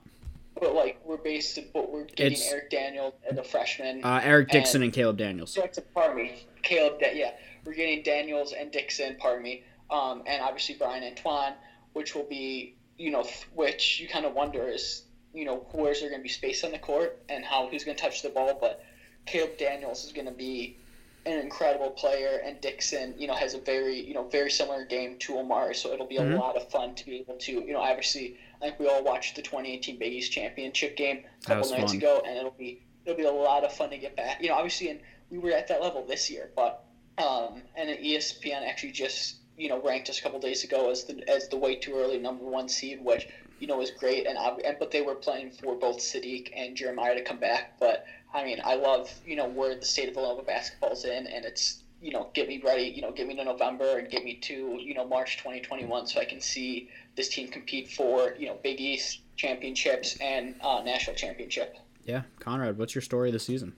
But 0.58 0.74
like 0.74 1.00
we're 1.04 1.18
based, 1.18 1.58
but 1.72 1.92
we're 1.92 2.04
getting 2.04 2.32
it's, 2.32 2.50
Eric 2.50 2.70
Daniel 2.70 3.14
as 3.30 3.38
a 3.38 3.44
freshman. 3.44 4.02
Uh, 4.04 4.20
Eric 4.22 4.50
Dixon 4.50 4.82
and, 4.82 4.84
and 4.84 4.92
Caleb 4.92 5.18
Daniels. 5.18 5.56
Pardon 5.94 6.16
me, 6.16 6.46
Caleb. 6.62 7.00
Yeah, 7.00 7.32
we're 7.64 7.74
getting 7.74 8.02
Daniels 8.02 8.52
and 8.52 8.70
Dixon. 8.72 9.16
Pardon 9.18 9.42
me. 9.42 9.64
Um, 9.90 10.24
and 10.26 10.42
obviously 10.42 10.74
Bryan 10.74 11.04
Antoine, 11.04 11.52
which 11.92 12.14
will 12.14 12.24
be 12.24 12.74
you 12.98 13.10
know, 13.10 13.26
which 13.54 14.00
you 14.00 14.08
kind 14.08 14.24
of 14.24 14.34
wonder 14.34 14.68
is 14.68 15.02
you 15.36 15.44
know, 15.44 15.66
where's 15.72 16.00
there 16.00 16.08
going 16.08 16.20
to 16.20 16.22
be 16.22 16.28
space 16.28 16.64
on 16.64 16.72
the 16.72 16.78
court 16.78 17.18
and 17.28 17.44
how 17.44 17.68
who's 17.68 17.84
going 17.84 17.96
to 17.96 18.02
touch 18.02 18.22
the 18.22 18.30
ball. 18.30 18.56
But 18.60 18.82
Caleb 19.26 19.58
Daniels 19.58 20.04
is 20.04 20.12
going 20.12 20.26
to 20.26 20.32
be 20.32 20.78
an 21.26 21.38
incredible 21.40 21.90
player, 21.90 22.40
and 22.44 22.60
Dixon, 22.60 23.14
you 23.18 23.26
know, 23.26 23.34
has 23.34 23.54
a 23.54 23.58
very, 23.58 24.00
you 24.00 24.14
know, 24.14 24.28
very 24.28 24.50
similar 24.50 24.84
game 24.84 25.18
to 25.18 25.38
Omar. 25.38 25.74
So 25.74 25.92
it'll 25.92 26.06
be 26.06 26.16
a 26.16 26.22
mm-hmm. 26.22 26.38
lot 26.38 26.56
of 26.56 26.70
fun 26.70 26.94
to 26.94 27.04
be 27.04 27.16
able 27.16 27.34
to, 27.34 27.52
you 27.52 27.72
know, 27.72 27.80
obviously, 27.80 28.38
I 28.62 28.66
think 28.66 28.78
we 28.78 28.88
all 28.88 29.04
watched 29.04 29.36
the 29.36 29.42
2018 29.42 29.98
Big 29.98 30.12
East 30.12 30.32
championship 30.32 30.96
game 30.96 31.24
a 31.42 31.46
couple 31.46 31.70
nights 31.70 31.92
fun. 31.92 31.96
ago, 31.96 32.22
and 32.26 32.38
it'll 32.38 32.52
be 32.52 32.82
it'll 33.04 33.18
be 33.18 33.24
a 33.24 33.30
lot 33.30 33.62
of 33.62 33.72
fun 33.72 33.90
to 33.90 33.98
get 33.98 34.16
back. 34.16 34.40
You 34.40 34.48
know, 34.48 34.54
obviously, 34.54 34.88
and 34.88 35.00
we 35.30 35.38
were 35.38 35.50
at 35.52 35.68
that 35.68 35.82
level 35.82 36.04
this 36.06 36.30
year, 36.30 36.50
but 36.56 36.82
Um, 37.18 37.62
and 37.76 37.88
ESPN 37.88 38.66
actually 38.68 38.92
just 38.92 39.36
you 39.56 39.68
know 39.68 39.80
ranked 39.82 40.10
us 40.10 40.18
a 40.18 40.22
couple 40.22 40.38
days 40.38 40.64
ago 40.64 40.90
as 40.90 41.04
the 41.04 41.28
as 41.28 41.48
the 41.48 41.56
way 41.56 41.76
too 41.76 41.94
early 41.94 42.18
number 42.18 42.44
one 42.44 42.68
seed, 42.68 43.02
which 43.02 43.26
you 43.58 43.66
know 43.66 43.78
was 43.78 43.90
great. 43.90 44.26
And, 44.26 44.38
and 44.38 44.76
but 44.78 44.90
they 44.90 45.02
were 45.02 45.14
playing 45.14 45.50
for 45.50 45.74
both 45.74 45.98
Saddiq 45.98 46.50
and 46.54 46.76
Jeremiah 46.76 47.14
to 47.14 47.22
come 47.22 47.38
back. 47.38 47.78
But 47.78 48.06
I 48.32 48.44
mean, 48.44 48.60
I 48.64 48.74
love 48.74 49.12
you 49.26 49.36
know 49.36 49.46
where 49.46 49.74
the 49.74 49.84
state 49.84 50.08
of 50.08 50.14
Villanova 50.14 50.42
basketball's 50.42 51.04
in, 51.04 51.26
and 51.26 51.44
it's 51.44 51.82
you 52.00 52.12
know 52.12 52.30
get 52.34 52.48
me 52.48 52.60
ready, 52.64 52.84
you 52.84 53.02
know 53.02 53.12
get 53.12 53.26
me 53.26 53.36
to 53.36 53.44
November 53.44 53.98
and 53.98 54.10
get 54.10 54.24
me 54.24 54.34
to 54.34 54.78
you 54.80 54.94
know 54.94 55.06
March 55.06 55.38
2021, 55.38 56.06
so 56.06 56.20
I 56.20 56.24
can 56.24 56.40
see 56.40 56.88
this 57.16 57.28
team 57.28 57.48
compete 57.48 57.90
for 57.90 58.34
you 58.38 58.46
know 58.46 58.58
Big 58.62 58.80
East 58.80 59.20
championships 59.36 60.16
and 60.20 60.54
uh, 60.62 60.82
national 60.84 61.16
championship. 61.16 61.76
Yeah, 62.04 62.22
Conrad, 62.38 62.78
what's 62.78 62.94
your 62.94 63.02
story 63.02 63.30
this 63.30 63.44
season? 63.44 63.74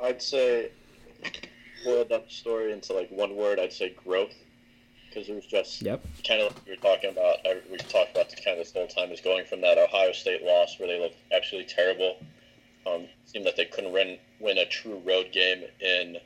I'd 0.00 0.22
say 0.22 0.70
boil 1.84 2.04
that 2.06 2.30
story 2.30 2.72
into 2.72 2.92
like 2.92 3.10
one 3.10 3.36
word. 3.36 3.58
I'd 3.58 3.72
say 3.72 3.90
growth 3.90 4.34
because 5.14 5.28
it 5.28 5.34
was 5.34 5.46
just 5.46 5.82
yep. 5.82 6.04
kind 6.26 6.40
of 6.40 6.52
like 6.52 6.66
we 6.66 6.72
were 6.72 6.76
talking 6.76 7.10
about. 7.10 7.38
We 7.70 7.76
talked 7.78 8.10
about 8.10 8.30
this 8.30 8.40
kind 8.44 8.58
of 8.58 8.64
this 8.64 8.72
whole 8.72 8.88
time 8.88 9.10
is 9.10 9.20
going 9.20 9.44
from 9.46 9.60
that 9.60 9.78
Ohio 9.78 10.12
State 10.12 10.42
loss 10.42 10.78
where 10.78 10.88
they 10.88 10.98
looked 10.98 11.16
absolutely 11.32 11.72
terrible. 11.72 12.16
Um, 12.86 13.06
seemed 13.24 13.46
that 13.46 13.56
they 13.56 13.64
couldn't 13.64 13.92
win 13.92 14.18
win 14.40 14.58
a 14.58 14.66
true 14.66 15.00
road 15.06 15.30
game 15.32 15.62
in 15.80 16.18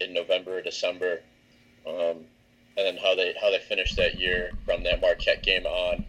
in 0.00 0.12
November 0.12 0.58
or 0.58 0.62
December, 0.62 1.20
um, 1.86 2.24
and 2.76 2.86
then 2.86 2.96
how 2.98 3.14
they 3.14 3.34
how 3.40 3.50
they 3.50 3.58
finished 3.58 3.96
that 3.96 4.18
year 4.18 4.50
from 4.64 4.82
that 4.84 5.00
Marquette 5.00 5.42
game 5.42 5.64
on, 5.64 6.04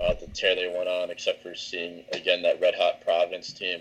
uh, 0.00 0.14
the 0.14 0.26
tear 0.28 0.54
they 0.54 0.68
went 0.68 0.88
on, 0.88 1.10
except 1.10 1.42
for 1.42 1.54
seeing 1.54 2.04
again 2.12 2.42
that 2.42 2.60
red 2.60 2.74
hot 2.74 3.00
Providence 3.00 3.52
team, 3.52 3.80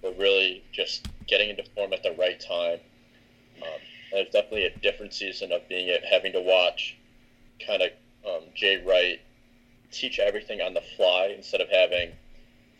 but 0.00 0.16
really 0.16 0.62
just 0.72 1.08
getting 1.26 1.50
into 1.50 1.64
form 1.74 1.92
at 1.92 2.02
the 2.02 2.12
right 2.12 2.40
time. 2.40 2.78
Um, 3.60 3.80
and 4.12 4.20
it's 4.20 4.32
definitely 4.32 4.66
a 4.66 4.76
different 4.78 5.12
season 5.14 5.52
of 5.52 5.66
being 5.68 5.88
it, 5.88 6.04
having 6.04 6.32
to 6.32 6.40
watch 6.40 6.96
kind 7.66 7.82
of 7.82 7.90
um, 8.26 8.42
Jay 8.54 8.82
Wright 8.84 9.20
teach 9.90 10.18
everything 10.18 10.60
on 10.60 10.74
the 10.74 10.82
fly 10.96 11.34
instead 11.36 11.60
of 11.60 11.68
having 11.68 12.12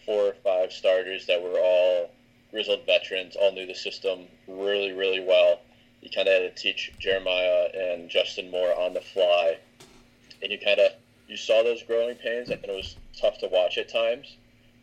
four 0.04 0.26
or 0.26 0.34
five 0.42 0.72
starters 0.72 1.26
that 1.26 1.40
were 1.40 1.58
all 1.58 2.10
grizzled 2.50 2.84
veterans, 2.86 3.36
all 3.36 3.52
knew 3.52 3.66
the 3.66 3.74
system 3.74 4.26
really, 4.46 4.92
really 4.92 5.20
well. 5.20 5.60
You 6.00 6.10
kind 6.10 6.28
of 6.28 6.42
had 6.42 6.56
to 6.56 6.62
teach 6.62 6.92
Jeremiah 6.98 7.68
and 7.74 8.08
Justin 8.08 8.50
Moore 8.50 8.74
on 8.78 8.94
the 8.94 9.00
fly, 9.00 9.56
and 10.42 10.50
you 10.50 10.58
kind 10.58 10.80
of 10.80 10.92
you 11.28 11.36
saw 11.36 11.62
those 11.62 11.82
growing 11.82 12.16
pains, 12.16 12.50
and 12.50 12.62
it 12.62 12.70
was 12.70 12.96
tough 13.18 13.38
to 13.38 13.48
watch 13.48 13.78
at 13.78 13.88
times. 13.88 14.36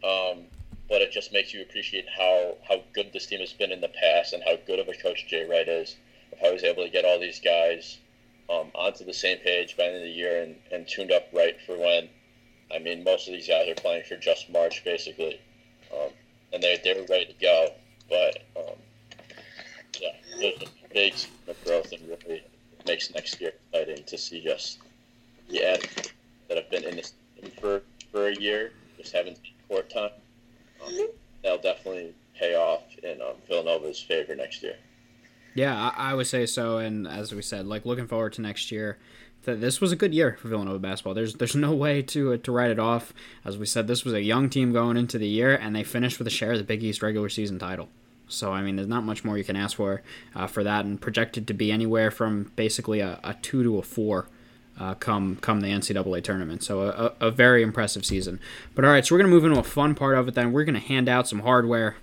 Um, 0.03 0.45
but 0.87 1.01
it 1.01 1.11
just 1.11 1.31
makes 1.31 1.53
you 1.53 1.61
appreciate 1.61 2.07
how 2.09 2.55
how 2.67 2.81
good 2.93 3.11
this 3.13 3.25
team 3.25 3.39
has 3.39 3.53
been 3.53 3.71
in 3.71 3.81
the 3.81 3.89
past 3.89 4.33
and 4.33 4.41
how 4.43 4.55
good 4.65 4.79
of 4.79 4.87
a 4.87 4.93
coach 4.93 5.27
Jay 5.27 5.45
Wright 5.45 5.67
is. 5.67 5.95
Of 6.31 6.39
how 6.39 6.51
he's 6.51 6.63
able 6.63 6.83
to 6.83 6.89
get 6.89 7.05
all 7.05 7.19
these 7.19 7.39
guys 7.39 7.97
um, 8.49 8.71
onto 8.73 9.05
the 9.05 9.13
same 9.13 9.37
page 9.37 9.77
by 9.77 9.83
the 9.83 9.89
end 9.89 9.97
of 9.97 10.03
the 10.03 10.09
year 10.09 10.41
and, 10.41 10.55
and 10.71 10.87
tuned 10.87 11.11
up 11.11 11.27
right 11.31 11.55
for 11.65 11.77
when. 11.77 12.09
I 12.73 12.79
mean, 12.79 13.03
most 13.03 13.27
of 13.27 13.33
these 13.33 13.47
guys 13.47 13.67
are 13.67 13.75
playing 13.75 14.03
for 14.03 14.15
just 14.15 14.49
March, 14.49 14.83
basically, 14.83 15.39
um, 15.93 16.09
and 16.53 16.61
they 16.61 16.79
they're 16.83 17.03
ready 17.09 17.25
to 17.25 17.33
go. 17.41 17.69
But 18.09 18.43
um, 18.55 18.75
yeah, 19.99 20.13
there's 20.39 20.61
a 20.61 20.93
big 20.93 21.13
growth 21.65 21.91
and 21.91 22.01
really 22.07 22.43
makes 22.85 23.13
next 23.13 23.39
year 23.41 23.53
exciting 23.71 24.03
to 24.05 24.17
see 24.17 24.41
just 24.41 24.79
the 25.49 25.63
ads 25.63 26.11
that 26.47 26.57
have 26.57 26.69
been 26.69 26.83
in 26.83 26.95
this 26.95 27.13
for 27.59 27.81
for 28.11 28.27
a 28.27 28.35
year, 28.35 28.71
just 28.97 29.13
haven't 29.13 29.39
court 29.67 29.89
time. 29.89 30.11
Um, 30.85 31.07
that'll 31.43 31.57
definitely 31.59 32.13
pay 32.37 32.55
off 32.55 32.83
in 33.03 33.21
um, 33.21 33.35
Villanova's 33.47 33.99
favor 33.99 34.35
next 34.35 34.63
year. 34.63 34.75
Yeah, 35.59 35.91
I, 35.97 36.11
I, 36.11 36.13
would 36.13 36.27
say 36.27 36.45
so. 36.45 36.77
And 36.77 37.05
as 37.05 37.35
we 37.35 37.41
said, 37.41 37.67
like 37.67 37.85
looking 37.85 38.07
forward 38.07 38.31
to 38.33 38.41
next 38.41 38.71
year. 38.71 38.97
That 39.43 39.59
this 39.61 39.79
was 39.79 39.91
a 39.91 39.95
good 39.95 40.13
year 40.13 40.37
for 40.39 40.47
Villanova 40.47 40.79
basketball. 40.79 41.13
There's 41.13 41.33
there's 41.33 41.55
no 41.55 41.73
way 41.73 42.01
to 42.01 42.37
to 42.37 42.51
write 42.51 42.71
it 42.71 42.79
off. 42.79 43.13
As 43.43 43.57
we 43.57 43.65
said, 43.65 43.87
this 43.87 44.05
was 44.05 44.13
a 44.13 44.21
young 44.21 44.49
team 44.49 44.71
going 44.71 44.95
into 44.95 45.17
the 45.17 45.27
year, 45.27 45.55
and 45.55 45.75
they 45.75 45.83
finished 45.83 46.17
with 46.17 46.27
a 46.27 46.31
share 46.31 46.53
of 46.53 46.57
the 46.57 46.63
Big 46.63 46.83
East 46.83 47.01
regular 47.01 47.29
season 47.29 47.59
title. 47.59 47.89
So 48.27 48.53
I 48.53 48.61
mean, 48.61 48.77
there's 48.77 48.87
not 48.87 49.03
much 49.03 49.25
more 49.25 49.37
you 49.37 49.43
can 49.43 49.55
ask 49.55 49.75
for 49.77 50.01
uh, 50.35 50.47
for 50.47 50.63
that, 50.63 50.85
and 50.85 50.99
projected 50.99 51.47
to 51.47 51.53
be 51.53 51.71
anywhere 51.71 52.11
from 52.11 52.51
basically 52.55 53.01
a, 53.01 53.19
a 53.23 53.33
two 53.33 53.63
to 53.63 53.77
a 53.77 53.81
four. 53.81 54.27
Uh, 54.77 54.93
come 54.93 55.35
come 55.37 55.59
the 55.59 55.67
NCAA 55.67 56.23
tournament. 56.23 56.63
So 56.63 56.83
a, 56.83 57.27
a, 57.27 57.31
very 57.31 57.63
impressive 57.63 58.05
season. 58.05 58.39
But 58.75 58.85
all 58.85 58.91
right, 58.91 59.05
so 59.05 59.13
we're 59.13 59.19
gonna 59.19 59.33
move 59.33 59.43
into 59.43 59.59
a 59.59 59.63
fun 59.63 59.93
part 59.93 60.17
of 60.17 60.29
it. 60.29 60.35
Then 60.35 60.53
we're 60.53 60.63
gonna 60.63 60.79
hand 60.79 61.09
out 61.09 61.27
some 61.27 61.39
hardware 61.39 61.97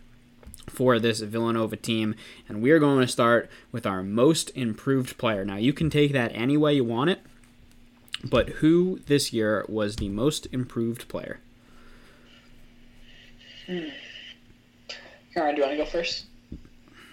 for 0.69 0.99
this 0.99 1.21
Villanova 1.21 1.77
team. 1.77 2.15
And 2.49 2.63
we 2.63 2.71
are 2.71 2.79
going 2.79 3.01
to 3.01 3.09
start 3.11 3.51
with 3.73 3.87
our 3.87 4.03
most 4.03 4.51
improved 4.55 5.19
player. 5.19 5.45
Now, 5.45 5.57
you 5.57 5.73
can 5.73 5.91
take 5.91 6.13
that 6.13 6.33
any 6.35 6.57
way 6.57 6.75
you 6.75 6.85
want 6.85 7.11
it, 7.11 7.21
but 8.25 8.49
who 8.49 9.01
this 9.07 9.33
year 9.33 9.65
was 9.69 9.97
the 9.97 10.09
most 10.09 10.47
improved 10.53 11.09
player? 11.09 11.41
Hmm. 13.67 13.89
Karen, 15.35 15.55
do 15.55 15.61
you 15.61 15.67
want 15.67 15.79
to 15.79 15.85
go 15.85 15.91
first? 15.91 16.27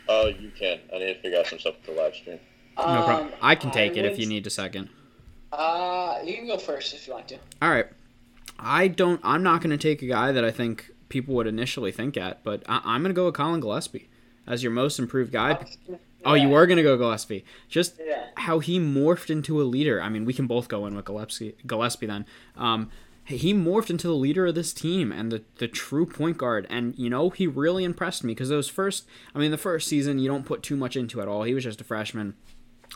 Oh, 0.07 0.27
you 0.27 0.51
can. 0.57 0.79
I 0.93 0.99
need 0.99 1.13
to 1.13 1.21
figure 1.21 1.39
out 1.39 1.47
some 1.47 1.59
stuff 1.59 1.75
for 1.83 1.91
the 1.91 1.97
live 2.01 2.15
stream. 2.15 2.39
No 2.77 2.83
problem. 2.83 3.27
Um, 3.27 3.33
I 3.41 3.55
can 3.55 3.71
take 3.71 3.93
I 3.93 3.99
it 3.99 4.05
if 4.05 4.19
you 4.19 4.25
need 4.25 4.45
a 4.47 4.49
second. 4.49 4.89
Uh, 5.51 6.19
you 6.23 6.35
can 6.35 6.47
go 6.47 6.57
first 6.57 6.93
if 6.93 7.07
you 7.07 7.13
want 7.13 7.27
to. 7.29 7.37
All 7.61 7.69
right. 7.69 7.87
I 8.59 8.87
don't. 8.87 9.19
I'm 9.23 9.43
not 9.43 9.61
going 9.61 9.71
to 9.71 9.77
take 9.77 10.01
a 10.01 10.07
guy 10.07 10.31
that 10.31 10.43
I 10.43 10.51
think 10.51 10.92
people 11.13 11.35
would 11.35 11.47
initially 11.47 11.91
think 11.91 12.17
at. 12.17 12.43
But 12.43 12.63
I, 12.67 12.95
am 12.95 13.03
going 13.03 13.13
to 13.13 13.13
go 13.13 13.25
with 13.25 13.35
Collin 13.35 13.61
Gillespie 13.61 14.09
as 14.45 14.63
your 14.63 14.73
most 14.73 14.99
improved 14.99 15.31
guy. 15.31 15.65
Yeah. 15.87 15.95
Oh, 16.25 16.33
you 16.33 16.49
were 16.49 16.65
going 16.65 16.77
to 16.77 16.83
go 16.83 16.97
Gillespie. 16.97 17.45
Just 17.69 17.99
yeah. 18.03 18.27
how 18.35 18.59
he 18.59 18.79
morphed 18.79 19.29
into 19.29 19.61
a 19.61 19.63
leader. 19.63 20.01
I 20.01 20.09
mean, 20.09 20.25
we 20.25 20.33
can 20.33 20.47
both 20.47 20.67
go 20.67 20.85
in 20.85 20.95
with 20.95 21.05
Gillespie, 21.05 21.55
Gillespie 21.67 22.05
then. 22.05 22.25
Um, 22.55 22.89
he 23.25 23.53
morphed 23.53 23.89
into 23.89 24.07
the 24.07 24.15
leader 24.15 24.47
of 24.47 24.55
this 24.55 24.73
team 24.73 25.11
and 25.11 25.31
the, 25.31 25.43
the 25.57 25.67
true 25.67 26.05
point 26.05 26.37
guard. 26.37 26.65
And, 26.69 26.97
you 26.97 27.09
know, 27.09 27.29
he 27.29 27.45
really 27.45 27.83
impressed 27.83 28.23
me 28.23 28.33
because 28.33 28.49
those 28.49 28.69
first, 28.69 29.05
I 29.35 29.39
mean, 29.39 29.51
the 29.51 29.57
first 29.57 29.87
season, 29.87 30.17
you 30.17 30.29
don't 30.29 30.45
put 30.45 30.63
too 30.63 30.77
much 30.77 30.95
into 30.95 31.21
at 31.21 31.27
all. 31.27 31.43
He 31.43 31.53
was 31.53 31.65
just 31.65 31.81
a 31.81 31.85
freshman. 31.85 32.35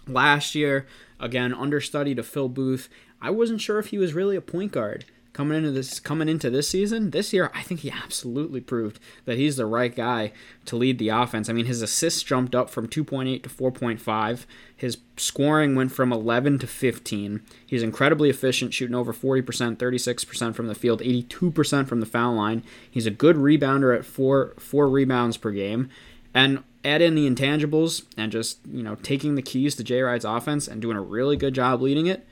Last 0.08 0.56
year, 0.56 0.88
again, 1.20 1.54
understudy 1.54 2.16
to 2.16 2.24
Phil 2.24 2.50
Booth. 2.50 2.88
I 3.22 3.30
wasn't 3.30 3.62
sure 3.62 3.78
if 3.78 3.88
he 3.88 3.98
was 3.98 4.14
really 4.14 4.36
a 4.36 4.42
point 4.42 4.72
guard 4.72 5.06
coming 5.38 5.56
into 5.56 5.70
this 5.70 6.00
coming 6.00 6.28
into 6.28 6.50
this 6.50 6.68
season, 6.68 7.12
this 7.12 7.32
year, 7.32 7.52
I 7.54 7.62
think 7.62 7.82
he 7.82 7.92
absolutely 7.92 8.60
proved 8.60 9.00
that 9.26 9.38
he's 9.38 9.56
the 9.56 9.68
right 9.68 9.96
guy 9.96 10.32
to 10.66 10.76
lead 10.76 10.98
the 10.98 11.10
offense. 11.10 11.48
I 11.48 11.54
mean, 11.54 11.68
his 11.68 11.84
assists 11.84 12.24
jumped 12.24 12.56
up 12.56 12.72
from 12.72 12.88
2.8 12.88 13.44
to 13.44 13.50
4.5. 13.50 14.46
His 14.76 14.98
scoring 15.16 15.76
went 15.76 15.92
from 15.92 16.12
11 16.12 16.58
to 16.60 16.68
15. 16.68 17.42
He's 17.68 17.84
incredibly 17.84 18.32
efficient, 18.32 18.74
shooting 18.74 18.96
over 18.96 19.14
40%, 19.14 19.78
36% 19.78 20.56
from 20.56 20.66
the 20.66 20.74
field, 20.74 21.02
82% 21.02 21.88
from 21.88 22.00
the 22.00 22.08
foul 22.08 22.34
line. 22.34 22.64
He's 22.90 23.06
a 23.06 23.12
good 23.12 23.36
rebounder 23.36 23.96
at 23.96 24.06
four 24.06 24.56
four 24.58 24.90
rebounds 24.90 25.38
per 25.38 25.52
game. 25.52 25.90
And 26.34 26.64
add 26.84 27.04
in 27.04 27.14
the 27.14 27.30
intangibles 27.30 28.06
and 28.18 28.32
just, 28.32 28.58
you 28.66 28.82
know, 28.82 28.96
taking 28.96 29.36
the 29.36 29.44
keys 29.44 29.76
to 29.76 29.84
Jay 29.84 30.02
Wright's 30.02 30.26
offense 30.26 30.68
and 30.68 30.82
doing 30.82 30.98
a 30.98 31.02
really 31.02 31.38
good 31.38 31.54
job 31.54 31.80
leading 31.80 32.08
it 32.08 32.26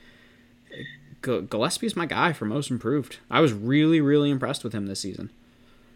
Gillespie's 1.26 1.96
my 1.96 2.06
guy 2.06 2.32
for 2.32 2.44
most 2.44 2.70
improved. 2.70 3.18
I 3.30 3.40
was 3.40 3.52
really, 3.52 4.00
really 4.00 4.30
impressed 4.30 4.64
with 4.64 4.72
him 4.72 4.86
this 4.86 5.00
season. 5.00 5.30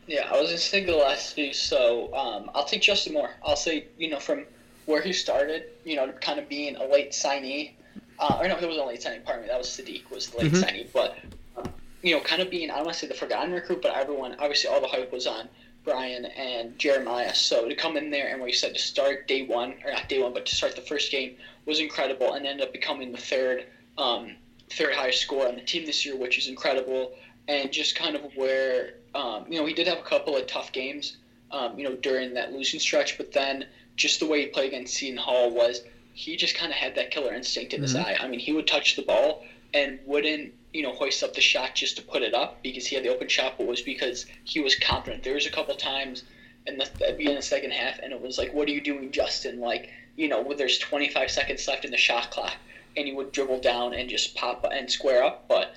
Yeah, 0.06 0.28
I 0.28 0.40
was 0.40 0.48
gonna 0.48 0.58
say 0.58 0.84
Gillespie, 0.84 1.52
so 1.52 2.12
um, 2.14 2.50
I'll 2.54 2.64
take 2.64 2.82
Justin 2.82 3.12
Moore. 3.12 3.30
I'll 3.44 3.56
say 3.56 3.86
you 3.96 4.10
know 4.10 4.18
from 4.18 4.44
where 4.86 5.00
he 5.00 5.12
started, 5.12 5.64
you 5.84 5.96
know, 5.96 6.10
kind 6.20 6.38
of 6.38 6.48
being 6.48 6.76
a 6.76 6.84
late 6.84 7.12
signee. 7.12 7.72
Uh, 8.18 8.38
or 8.40 8.48
no, 8.48 8.56
it 8.58 8.66
was 8.66 8.76
a 8.76 8.84
late 8.84 9.00
signing. 9.00 9.22
Pardon 9.22 9.44
me, 9.44 9.48
that 9.48 9.56
was 9.56 9.68
Saddiq 9.68 10.10
was 10.10 10.28
the 10.28 10.38
late 10.38 10.52
mm-hmm. 10.52 10.62
signee, 10.62 10.86
but 10.92 11.16
um, 11.56 11.72
you 12.02 12.14
know, 12.14 12.20
kind 12.20 12.42
of 12.42 12.50
being 12.50 12.70
I 12.70 12.76
don't 12.76 12.86
want 12.86 12.94
to 12.94 13.00
say 13.00 13.06
the 13.06 13.14
forgotten 13.14 13.52
recruit, 13.52 13.82
but 13.82 13.94
everyone 13.94 14.34
obviously 14.40 14.68
all 14.68 14.80
the 14.80 14.88
hype 14.88 15.12
was 15.12 15.26
on 15.26 15.48
Bryan 15.84 16.24
and 16.26 16.76
Jeremiah. 16.78 17.32
So 17.34 17.68
to 17.68 17.74
come 17.74 17.96
in 17.96 18.10
there 18.10 18.28
and 18.28 18.40
where 18.40 18.48
you 18.48 18.54
said 18.54 18.74
to 18.74 18.80
start 18.80 19.28
day 19.28 19.46
one 19.46 19.74
or 19.84 19.92
not 19.92 20.08
day 20.08 20.20
one, 20.20 20.34
but 20.34 20.44
to 20.46 20.54
start 20.54 20.76
the 20.76 20.82
first 20.82 21.10
game 21.10 21.36
was 21.66 21.78
incredible, 21.78 22.34
and 22.34 22.46
ended 22.46 22.66
up 22.66 22.72
becoming 22.72 23.12
the 23.12 23.18
third. 23.18 23.66
Um, 23.96 24.36
third 24.70 24.94
highest 24.94 25.20
score 25.20 25.46
on 25.46 25.56
the 25.56 25.60
team 25.62 25.84
this 25.84 26.04
year, 26.06 26.16
which 26.16 26.38
is 26.38 26.48
incredible. 26.48 27.12
And 27.48 27.72
just 27.72 27.96
kind 27.96 28.14
of 28.14 28.22
where, 28.36 28.94
um, 29.14 29.44
you 29.48 29.58
know, 29.58 29.66
he 29.66 29.74
did 29.74 29.86
have 29.88 29.98
a 29.98 30.02
couple 30.02 30.36
of 30.36 30.46
tough 30.46 30.72
games, 30.72 31.16
um, 31.50 31.76
you 31.78 31.84
know, 31.84 31.96
during 31.96 32.34
that 32.34 32.52
losing 32.52 32.78
stretch, 32.78 33.16
but 33.16 33.32
then 33.32 33.66
just 33.96 34.20
the 34.20 34.26
way 34.26 34.42
he 34.42 34.46
played 34.46 34.68
against 34.68 34.94
Seton 34.94 35.18
Hall 35.18 35.50
was 35.50 35.82
he 36.14 36.36
just 36.36 36.54
kind 36.54 36.70
of 36.70 36.76
had 36.76 36.94
that 36.94 37.10
killer 37.10 37.34
instinct 37.34 37.74
in 37.74 37.82
his 37.82 37.94
mm-hmm. 37.94 38.06
eye. 38.06 38.16
I 38.20 38.28
mean, 38.28 38.40
he 38.40 38.52
would 38.52 38.66
touch 38.66 38.96
the 38.96 39.02
ball 39.02 39.44
and 39.74 39.98
wouldn't, 40.06 40.52
you 40.72 40.82
know, 40.82 40.92
hoist 40.92 41.22
up 41.22 41.34
the 41.34 41.40
shot 41.40 41.74
just 41.74 41.96
to 41.96 42.02
put 42.02 42.22
it 42.22 42.34
up 42.34 42.62
because 42.62 42.86
he 42.86 42.94
had 42.94 43.04
the 43.04 43.08
open 43.08 43.28
shot, 43.28 43.54
but 43.56 43.64
it 43.64 43.68
was 43.68 43.82
because 43.82 44.26
he 44.44 44.60
was 44.60 44.76
confident. 44.76 45.24
There 45.24 45.34
was 45.34 45.46
a 45.46 45.50
couple 45.50 45.74
times 45.74 46.24
in 46.66 46.78
the, 46.78 46.84
at 46.84 46.94
the 46.94 47.12
beginning 47.12 47.38
of 47.38 47.42
the 47.42 47.48
second 47.48 47.72
half, 47.72 47.98
and 48.00 48.12
it 48.12 48.20
was 48.20 48.38
like, 48.38 48.52
what 48.52 48.68
are 48.68 48.72
you 48.72 48.80
doing, 48.80 49.10
Justin? 49.10 49.60
Like, 49.60 49.90
you 50.16 50.28
know, 50.28 50.40
when 50.40 50.56
there's 50.56 50.78
25 50.78 51.30
seconds 51.30 51.66
left 51.66 51.84
in 51.84 51.90
the 51.90 51.96
shot 51.96 52.30
clock 52.30 52.54
and 52.96 53.06
he 53.06 53.12
would 53.12 53.32
dribble 53.32 53.60
down 53.60 53.94
and 53.94 54.08
just 54.08 54.34
pop 54.34 54.66
and 54.70 54.90
square 54.90 55.22
up. 55.22 55.48
But 55.48 55.74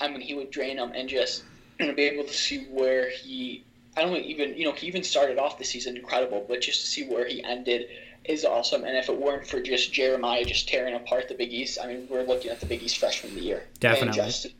I 0.00 0.08
mean, 0.08 0.20
he 0.20 0.34
would 0.34 0.50
drain 0.50 0.76
them 0.76 0.92
and 0.94 1.08
just 1.08 1.44
you 1.78 1.86
know, 1.88 1.94
be 1.94 2.02
able 2.02 2.24
to 2.24 2.34
see 2.34 2.64
where 2.64 3.10
he. 3.10 3.64
I 3.96 4.02
don't 4.02 4.16
even 4.16 4.56
you 4.56 4.64
know 4.64 4.72
he 4.72 4.86
even 4.86 5.04
started 5.04 5.38
off 5.38 5.58
the 5.58 5.64
season 5.64 5.96
incredible, 5.96 6.44
but 6.48 6.60
just 6.60 6.80
to 6.80 6.86
see 6.86 7.06
where 7.06 7.26
he 7.26 7.42
ended 7.44 7.88
is 8.24 8.44
awesome. 8.44 8.84
And 8.84 8.96
if 8.96 9.08
it 9.08 9.20
weren't 9.20 9.46
for 9.46 9.60
just 9.60 9.92
Jeremiah 9.92 10.44
just 10.44 10.68
tearing 10.68 10.94
apart 10.94 11.28
the 11.28 11.34
Big 11.34 11.52
East, 11.52 11.78
I 11.82 11.86
mean, 11.86 12.08
we're 12.10 12.24
looking 12.24 12.50
at 12.50 12.60
the 12.60 12.66
Big 12.66 12.82
East 12.82 12.98
freshman 12.98 13.32
of 13.32 13.38
the 13.38 13.44
year. 13.44 13.64
Definitely. 13.80 14.52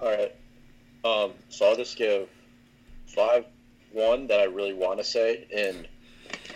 All 0.00 0.08
right. 0.08 0.34
Um, 1.04 1.32
so 1.48 1.68
I'll 1.68 1.76
just 1.76 1.96
give 1.96 2.28
five 3.06 3.44
one 3.92 4.26
that 4.28 4.40
I 4.40 4.44
really 4.44 4.72
want 4.72 4.98
to 4.98 5.04
say, 5.04 5.46
and 5.54 5.86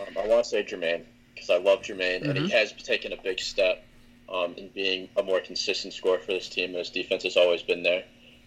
um, 0.00 0.16
I 0.18 0.26
want 0.26 0.42
to 0.42 0.50
say 0.50 0.64
Jermaine 0.64 1.04
because 1.36 1.50
I 1.50 1.58
love 1.58 1.82
Jermaine, 1.82 2.20
mm-hmm. 2.20 2.30
and 2.30 2.38
he 2.38 2.44
mm-hmm. 2.44 2.56
has 2.56 2.72
taken 2.72 3.12
a 3.12 3.22
big 3.22 3.38
step 3.38 3.84
um, 4.32 4.54
in 4.56 4.68
being 4.68 5.08
a 5.16 5.22
more 5.22 5.40
consistent 5.40 5.92
scorer 5.92 6.18
for 6.18 6.32
this 6.32 6.48
team. 6.48 6.72
His 6.72 6.90
defense 6.90 7.22
has 7.24 7.36
always 7.36 7.62
been 7.62 7.82
there, 7.82 8.04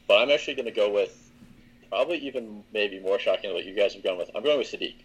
but 0.07 0.17
I'm 0.17 0.31
actually 0.31 0.55
going 0.55 0.65
to 0.65 0.71
go 0.71 0.91
with 0.91 1.31
probably 1.89 2.17
even 2.17 2.63
maybe 2.73 2.99
more 2.99 3.19
shocking 3.19 3.49
than 3.49 3.53
what 3.53 3.65
you 3.65 3.75
guys 3.75 3.93
have 3.93 4.03
gone 4.03 4.17
with. 4.17 4.29
I'm 4.35 4.43
going 4.43 4.57
with 4.57 4.67
Saddiq. 4.67 4.95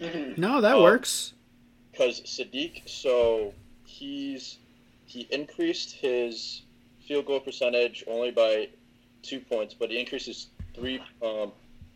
Mm-hmm. 0.00 0.40
No, 0.40 0.60
that 0.62 0.76
um, 0.76 0.82
works. 0.82 1.34
Because 1.92 2.22
Saddiq, 2.22 2.88
so 2.88 3.52
he's 3.84 4.58
he 5.06 5.26
increased 5.30 5.92
his 5.92 6.62
field 7.06 7.26
goal 7.26 7.40
percentage 7.40 8.02
only 8.06 8.30
by 8.30 8.68
two 9.22 9.40
points, 9.40 9.74
but 9.74 9.90
he 9.90 10.00
increases 10.00 10.48
three 10.74 11.00
um, 11.22 11.52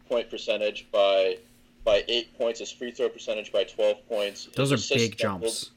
point 0.09 0.29
percentage 0.29 0.87
by 0.93 1.39
by 1.85 2.05
eight 2.09 2.37
points. 2.37 2.61
His 2.61 2.73
free 2.73 2.91
throw 2.91 3.09
percentage 3.09 3.53
by 3.53 3.65
twelve 3.65 4.07
points. 4.09 4.49
Those 4.55 4.71
his 4.71 4.91
are 4.91 4.95
big 4.95 5.17
jumps. 5.17 5.71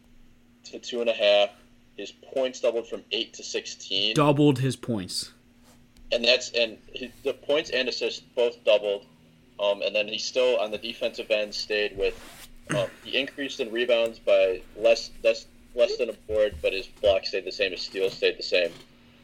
To 0.66 0.80
two 0.80 1.01
and 1.01 1.10
a 1.10 1.14
half. 1.14 1.49
His 1.95 2.12
points 2.12 2.60
doubled 2.60 2.88
from 2.88 3.03
eight 3.12 3.34
to 3.36 3.43
sixteen. 3.43 4.16
Doubled 4.16 4.60
his 4.60 4.76
points. 4.76 5.32
And 6.12 6.24
that's 6.24 6.51
and 6.51 6.78
his, 6.93 7.12
the 7.24 7.34
points 7.34 7.70
and 7.72 7.89
assists 7.89 8.22
both 8.36 8.64
doubled. 8.64 9.05
Um, 9.60 9.82
and 9.82 9.95
then 9.95 10.08
he 10.08 10.18
still 10.18 10.58
on 10.60 10.72
the 10.72 10.78
defensive 10.78 11.32
end 11.32 11.53
stayed 11.53 11.97
with. 11.97 12.16
Um, 12.76 12.88
he 13.03 13.18
increased 13.18 13.60
in 13.60 13.72
rebounds 13.72 14.20
by 14.20 14.62
less 14.76 15.12
less 15.24 15.47
less 15.74 15.97
than 15.97 16.10
a 16.10 16.14
board, 16.14 16.55
but 16.62 16.74
his 16.74 16.88
block 16.88 17.26
stayed 17.26 17.45
the 17.45 17.51
same. 17.51 17.72
His 17.72 17.82
steals 17.82 18.14
stayed 18.14 18.38
the 18.38 18.43
same. 18.43 18.72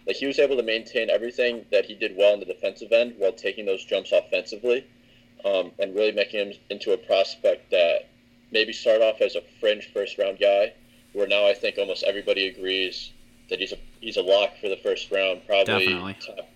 Like 0.08 0.16
he 0.16 0.26
was 0.26 0.40
able 0.40 0.58
to 0.58 0.64
maintain 0.64 1.10
everything 1.10 1.66
that 1.72 1.86
he 1.86 1.94
did 1.94 2.16
well 2.18 2.34
in 2.34 2.40
the 2.40 2.46
defensive 2.46 2.92
end 2.92 3.16
while 3.18 3.32
taking 3.32 3.66
those 3.66 3.86
jumps 3.86 4.12
offensively, 4.12 4.86
um, 5.46 5.72
and 5.80 5.96
really 5.96 6.12
making 6.12 6.48
him 6.48 6.54
into 6.70 6.94
a 6.94 6.98
prospect 6.98 7.72
that 7.72 8.10
maybe 8.52 8.72
start 8.74 9.02
off 9.02 9.22
as 9.22 9.36
a 9.36 9.42
fringe 9.60 9.90
first 9.94 10.18
round 10.18 10.40
guy, 10.40 10.74
where 11.14 11.28
now 11.28 11.48
I 11.48 11.54
think 11.54 11.78
almost 11.78 12.04
everybody 12.04 12.48
agrees 12.48 13.12
that 13.50 13.60
he's 13.60 13.74
a 13.74 13.78
he's 14.00 14.18
a 14.18 14.22
lock 14.22 14.52
for 14.62 14.70
the 14.70 14.78
first 14.78 15.12
round, 15.12 15.42
probably 15.46 15.86
Definitely. 15.86 16.18
top 16.26 16.50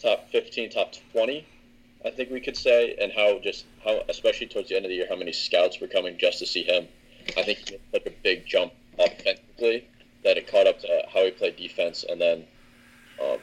top 0.00 0.30
fifteen, 0.30 0.70
top 0.70 0.92
twenty. 1.12 1.46
I 2.04 2.10
think 2.10 2.30
we 2.30 2.40
could 2.40 2.56
say, 2.56 2.96
and 3.00 3.12
how 3.12 3.38
just 3.38 3.64
how, 3.84 4.02
especially 4.08 4.48
towards 4.48 4.68
the 4.68 4.76
end 4.76 4.84
of 4.84 4.88
the 4.88 4.96
year, 4.96 5.06
how 5.08 5.16
many 5.16 5.32
scouts 5.32 5.80
were 5.80 5.86
coming 5.86 6.18
just 6.18 6.38
to 6.40 6.46
see 6.46 6.64
him. 6.64 6.88
I 7.36 7.42
think 7.42 7.58
he 7.58 7.78
took 7.92 8.06
a 8.06 8.10
big 8.22 8.46
jump 8.46 8.72
offensively 8.98 9.86
that 10.24 10.36
it 10.36 10.50
caught 10.50 10.66
up 10.66 10.80
to 10.80 11.02
how 11.12 11.24
he 11.24 11.30
played 11.30 11.56
defense, 11.56 12.04
and 12.08 12.20
then 12.20 12.44
um, 13.22 13.38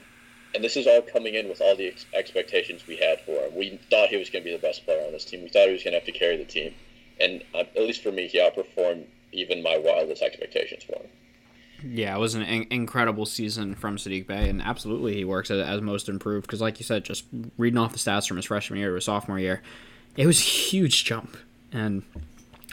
and 0.53 0.63
this 0.63 0.75
is 0.75 0.87
all 0.87 1.01
coming 1.01 1.35
in 1.35 1.47
with 1.47 1.61
all 1.61 1.75
the 1.75 1.87
ex- 1.87 2.05
expectations 2.13 2.87
we 2.87 2.97
had 2.97 3.21
for 3.21 3.31
him. 3.31 3.55
We 3.55 3.79
thought 3.89 4.09
he 4.09 4.17
was 4.17 4.29
going 4.29 4.43
to 4.43 4.49
be 4.49 4.55
the 4.55 4.61
best 4.61 4.85
player 4.85 5.05
on 5.05 5.11
this 5.11 5.25
team. 5.25 5.43
We 5.43 5.49
thought 5.49 5.67
he 5.67 5.73
was 5.73 5.83
going 5.83 5.93
to 5.93 5.99
have 5.99 6.05
to 6.05 6.11
carry 6.11 6.37
the 6.37 6.45
team, 6.45 6.73
and 7.19 7.43
uh, 7.53 7.59
at 7.59 7.81
least 7.83 8.03
for 8.03 8.11
me, 8.11 8.27
he 8.27 8.39
outperformed 8.39 9.05
even 9.31 9.61
my 9.61 9.77
wildest 9.77 10.21
expectations 10.21 10.83
for 10.83 10.95
him. 10.95 11.09
Yeah, 11.83 12.15
it 12.15 12.19
was 12.19 12.35
an 12.35 12.41
in- 12.41 12.67
incredible 12.69 13.25
season 13.25 13.75
from 13.75 13.97
Saddiq 13.97 14.27
Bey, 14.27 14.49
and 14.49 14.61
absolutely 14.61 15.15
he 15.15 15.23
works 15.23 15.49
as, 15.49 15.65
as 15.65 15.81
most 15.81 16.09
improved. 16.09 16.45
Because, 16.45 16.61
like 16.61 16.79
you 16.79 16.85
said, 16.85 17.05
just 17.05 17.25
reading 17.57 17.77
off 17.77 17.93
the 17.93 17.99
stats 17.99 18.27
from 18.27 18.37
his 18.37 18.45
freshman 18.45 18.79
year 18.79 18.89
to 18.89 18.95
his 18.95 19.05
sophomore 19.05 19.39
year, 19.39 19.61
it 20.17 20.25
was 20.25 20.39
a 20.39 20.43
huge 20.43 21.05
jump 21.05 21.37
and 21.71 22.03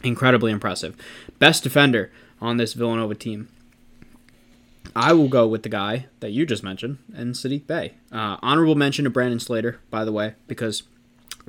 incredibly 0.02 0.50
impressive. 0.50 0.96
Best 1.38 1.62
defender 1.62 2.10
on 2.40 2.56
this 2.56 2.72
Villanova 2.72 3.14
team. 3.14 3.48
I 4.94 5.12
will 5.12 5.28
go 5.28 5.46
with 5.46 5.62
the 5.62 5.68
guy 5.68 6.06
that 6.20 6.30
you 6.30 6.46
just 6.46 6.62
mentioned, 6.62 6.98
and 7.14 7.34
Saddiq 7.34 7.66
Bey. 7.66 7.94
Uh, 8.12 8.36
honorable 8.42 8.74
mention 8.74 9.04
to 9.04 9.10
Brandon 9.10 9.40
Slater, 9.40 9.80
by 9.90 10.04
the 10.04 10.12
way, 10.12 10.34
because 10.46 10.84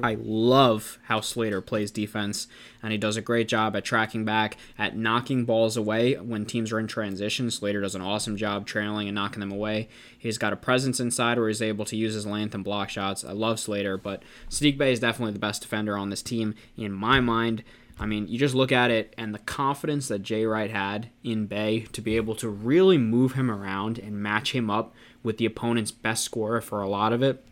I 0.01 0.15
love 0.19 0.99
how 1.05 1.21
Slater 1.21 1.59
plays 1.59 1.89
defense, 1.89 2.47
and 2.83 2.91
he 2.91 2.97
does 2.99 3.17
a 3.17 3.21
great 3.21 3.47
job 3.47 3.75
at 3.75 3.83
tracking 3.83 4.25
back, 4.25 4.55
at 4.77 4.95
knocking 4.95 5.43
balls 5.43 5.75
away 5.75 6.13
when 6.13 6.45
teams 6.45 6.71
are 6.71 6.79
in 6.79 6.87
transition. 6.87 7.49
Slater 7.49 7.81
does 7.81 7.95
an 7.95 8.01
awesome 8.01 8.37
job 8.37 8.67
trailing 8.67 9.07
and 9.07 9.15
knocking 9.15 9.39
them 9.39 9.51
away. 9.51 9.89
He's 10.17 10.37
got 10.37 10.53
a 10.53 10.57
presence 10.57 10.99
inside 10.99 11.39
where 11.39 11.47
he's 11.47 11.63
able 11.63 11.85
to 11.85 11.95
use 11.95 12.13
his 12.13 12.27
length 12.27 12.53
and 12.53 12.63
block 12.63 12.89
shots. 12.89 13.25
I 13.25 13.31
love 13.31 13.59
Slater, 13.59 13.97
but 13.97 14.21
Saddiq 14.49 14.77
Bey 14.77 14.91
is 14.91 14.99
definitely 14.99 15.33
the 15.33 15.39
best 15.39 15.63
defender 15.63 15.97
on 15.97 16.11
this 16.11 16.21
team 16.21 16.53
in 16.77 16.91
my 16.91 17.19
mind. 17.19 17.63
I 17.99 18.05
mean, 18.05 18.27
you 18.27 18.37
just 18.37 18.55
look 18.55 18.71
at 18.71 18.91
it 18.91 19.13
and 19.17 19.33
the 19.33 19.39
confidence 19.39 20.07
that 20.07 20.19
Jay 20.19 20.45
Wright 20.45 20.69
had 20.69 21.09
in 21.23 21.47
Bey 21.47 21.81
to 21.93 22.01
be 22.01 22.15
able 22.15 22.35
to 22.35 22.47
really 22.47 22.97
move 22.97 23.33
him 23.33 23.49
around 23.49 23.97
and 23.97 24.21
match 24.21 24.53
him 24.53 24.69
up 24.69 24.93
with 25.23 25.37
the 25.37 25.45
opponent's 25.45 25.91
best 25.91 26.23
scorer 26.23 26.61
for 26.61 26.81
a 26.81 26.87
lot 26.87 27.11
of 27.11 27.23
it. 27.23 27.43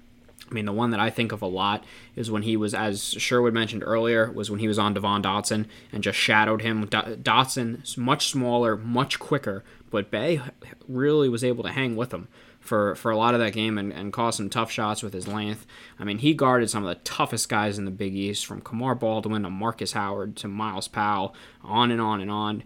I 0.50 0.54
mean, 0.54 0.66
the 0.66 0.74
one 0.74 0.92
that 0.92 1.00
I 1.00 1.10
think 1.10 1.32
of 1.32 1.42
a 1.42 1.48
lot 1.48 1.84
is 2.16 2.30
when 2.30 2.44
he 2.44 2.56
was, 2.56 2.76
as 2.76 3.04
Sherwood 3.04 3.56
mentioned 3.56 3.84
earlier, 3.84 4.32
was 4.32 4.52
when 4.52 4.60
he 4.60 4.68
was 4.68 4.78
on 4.78 4.94
Devon 4.94 5.24
Dotson 5.24 5.66
and 5.92 6.04
just 6.04 6.20
shadowed 6.20 6.62
him. 6.62 6.88
Dotson, 6.88 7.98
much 7.98 8.28
smaller, 8.28 8.78
much 8.78 9.18
quicker, 9.18 9.64
but 9.90 10.12
Bey 10.12 10.42
really 10.88 11.30
was 11.30 11.44
able 11.44 11.64
to 11.64 11.72
hang 11.72 11.96
with 11.96 12.14
him 12.14 12.28
for, 12.66 12.96
for 12.96 13.12
a 13.12 13.18
lot 13.18 13.34
of 13.34 13.40
that 13.40 13.54
game 13.54 13.78
and, 13.78 13.94
and 13.94 14.12
cause 14.12 14.38
some 14.38 14.50
tough 14.50 14.72
shots 14.72 15.04
with 15.04 15.14
his 15.14 15.28
length. 15.28 15.66
I 16.00 16.04
mean, 16.04 16.18
he 16.18 16.34
guarded 16.34 16.70
some 16.70 16.84
of 16.86 16.90
the 16.90 17.04
toughest 17.04 17.48
guys 17.48 17.78
in 17.78 17.86
the 17.86 17.92
Big 17.92 18.16
East, 18.16 18.46
from 18.46 18.62
Kamar 18.62 18.96
Baldwin 18.96 19.44
to 19.44 19.50
Marcus 19.50 19.94
Howard 19.94 20.36
to 20.38 20.48
Myles 20.48 20.88
Powell, 20.88 21.36
on 21.64 21.92
and 21.92 22.02
on 22.02 22.22
and 22.22 22.32
on. 22.32 22.64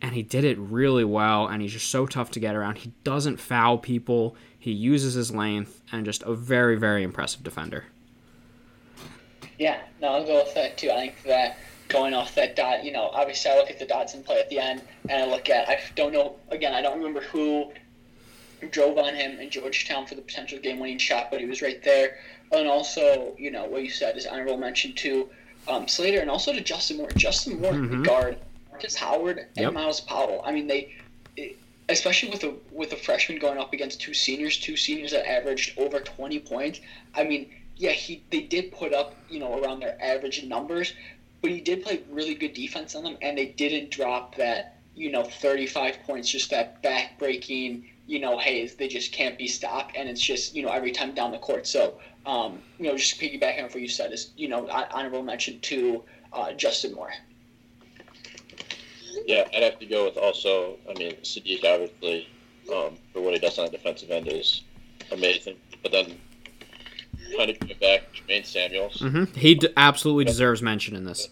And 0.00 0.14
he 0.14 0.22
did 0.22 0.44
it 0.44 0.58
really 0.58 1.04
well, 1.04 1.46
and 1.46 1.60
he's 1.60 1.72
just 1.72 1.90
so 1.90 2.06
tough 2.06 2.30
to 2.32 2.40
get 2.40 2.54
around. 2.54 2.78
He 2.78 2.92
doesn't 3.04 3.38
foul 3.38 3.78
people, 3.78 4.36
he 4.58 4.72
uses 4.72 5.14
his 5.14 5.34
length, 5.34 5.82
and 5.92 6.04
just 6.04 6.22
a 6.22 6.34
very, 6.34 6.76
very 6.76 7.02
impressive 7.02 7.42
defender. 7.42 7.84
Yeah, 9.58 9.80
no, 10.00 10.08
I'll 10.08 10.24
go 10.24 10.42
with 10.44 10.54
that 10.54 10.78
too. 10.78 10.90
I 10.90 11.00
think 11.00 11.22
that 11.24 11.58
going 11.88 12.14
off 12.14 12.34
that 12.36 12.54
dot, 12.54 12.84
you 12.84 12.92
know, 12.92 13.10
obviously 13.12 13.50
I 13.50 13.56
look 13.56 13.70
at 13.70 13.78
the 13.78 13.86
Dotson 13.86 14.24
play 14.24 14.38
at 14.38 14.48
the 14.48 14.58
end, 14.58 14.82
and 15.08 15.22
I 15.22 15.26
look 15.26 15.50
at, 15.50 15.68
I 15.68 15.80
don't 15.96 16.12
know, 16.12 16.36
again, 16.50 16.74
I 16.74 16.80
don't 16.80 16.96
remember 16.96 17.20
who 17.20 17.72
drove 18.66 18.98
on 18.98 19.14
him 19.14 19.38
in 19.38 19.50
Georgetown 19.50 20.06
for 20.06 20.14
the 20.14 20.22
potential 20.22 20.58
game-winning 20.58 20.98
shot, 20.98 21.30
but 21.30 21.40
he 21.40 21.46
was 21.46 21.62
right 21.62 21.82
there. 21.82 22.18
And 22.52 22.68
also, 22.68 23.34
you 23.38 23.50
know, 23.50 23.66
what 23.66 23.82
you 23.82 23.90
said 23.90 24.16
is 24.16 24.26
honorable 24.26 24.56
mention 24.56 24.94
to 24.94 25.28
um, 25.68 25.86
Slater 25.86 26.20
and 26.20 26.30
also 26.30 26.52
to 26.52 26.60
Justin 26.60 26.98
Moore. 26.98 27.10
Justin 27.16 27.60
Moore, 27.60 27.72
mm-hmm. 27.72 28.02
guard, 28.02 28.38
Marcus 28.70 28.94
Howard, 28.94 29.38
and 29.38 29.64
yep. 29.64 29.72
Myles 29.72 30.00
Powell. 30.00 30.42
I 30.44 30.52
mean, 30.52 30.66
they, 30.66 30.94
especially 31.88 32.30
with 32.30 32.44
a 32.44 32.54
with 32.72 32.92
a 32.92 32.96
freshman 32.96 33.38
going 33.38 33.58
up 33.58 33.72
against 33.72 34.00
two 34.00 34.14
seniors, 34.14 34.58
two 34.58 34.76
seniors 34.76 35.12
that 35.12 35.28
averaged 35.28 35.78
over 35.78 36.00
20 36.00 36.38
points. 36.40 36.80
I 37.14 37.24
mean, 37.24 37.50
yeah, 37.76 37.90
he 37.90 38.22
they 38.30 38.40
did 38.40 38.72
put 38.72 38.92
up 38.92 39.14
you 39.28 39.40
know 39.40 39.62
around 39.62 39.80
their 39.80 39.96
average 40.02 40.42
numbers, 40.44 40.94
but 41.42 41.50
he 41.50 41.60
did 41.60 41.82
play 41.82 42.02
really 42.10 42.34
good 42.34 42.54
defense 42.54 42.94
on 42.94 43.04
them, 43.04 43.16
and 43.22 43.36
they 43.36 43.46
didn't 43.46 43.90
drop 43.90 44.36
that 44.36 44.78
you 44.94 45.10
know 45.10 45.24
35 45.24 45.98
points, 46.06 46.28
just 46.28 46.50
that 46.50 46.82
back 46.82 47.18
breaking 47.18 47.88
you 48.08 48.18
know, 48.18 48.38
hey, 48.38 48.66
they 48.66 48.88
just 48.88 49.12
can't 49.12 49.36
be 49.36 49.46
stopped, 49.46 49.94
and 49.94 50.08
it's 50.08 50.20
just 50.20 50.56
you 50.56 50.62
know 50.62 50.70
every 50.70 50.90
time 50.90 51.14
down 51.14 51.30
the 51.30 51.38
court. 51.38 51.66
So 51.66 51.98
um, 52.26 52.58
you 52.78 52.86
know, 52.86 52.96
just 52.96 53.20
piggybacking 53.20 53.58
on 53.58 53.64
what 53.64 53.80
you 53.80 53.88
said 53.88 54.12
is 54.12 54.30
you 54.36 54.48
know 54.48 54.66
honorable 54.68 55.22
mention 55.22 55.60
to 55.60 56.02
uh, 56.32 56.52
Justin 56.54 56.94
Moore. 56.94 57.12
Yeah, 59.26 59.46
I'd 59.54 59.62
have 59.62 59.78
to 59.78 59.86
go 59.86 60.06
with 60.06 60.16
also. 60.16 60.78
I 60.88 60.98
mean, 60.98 61.12
Saddiq 61.22 61.64
obviously 61.64 62.28
um, 62.74 62.96
for 63.12 63.20
what 63.20 63.34
he 63.34 63.38
does 63.38 63.58
on 63.58 63.66
the 63.66 63.72
defensive 63.72 64.10
end 64.10 64.26
is 64.26 64.62
amazing, 65.12 65.56
but 65.82 65.92
then 65.92 66.18
kind 67.36 67.50
of 67.50 67.58
coming 67.60 67.76
back, 67.78 68.04
Jermaine 68.14 68.46
Samuels. 68.46 69.02
Mm-hmm. 69.02 69.38
He 69.38 69.54
d- 69.54 69.68
absolutely 69.76 70.24
deserves 70.24 70.62
mention 70.62 70.96
in 70.96 71.04
this 71.04 71.28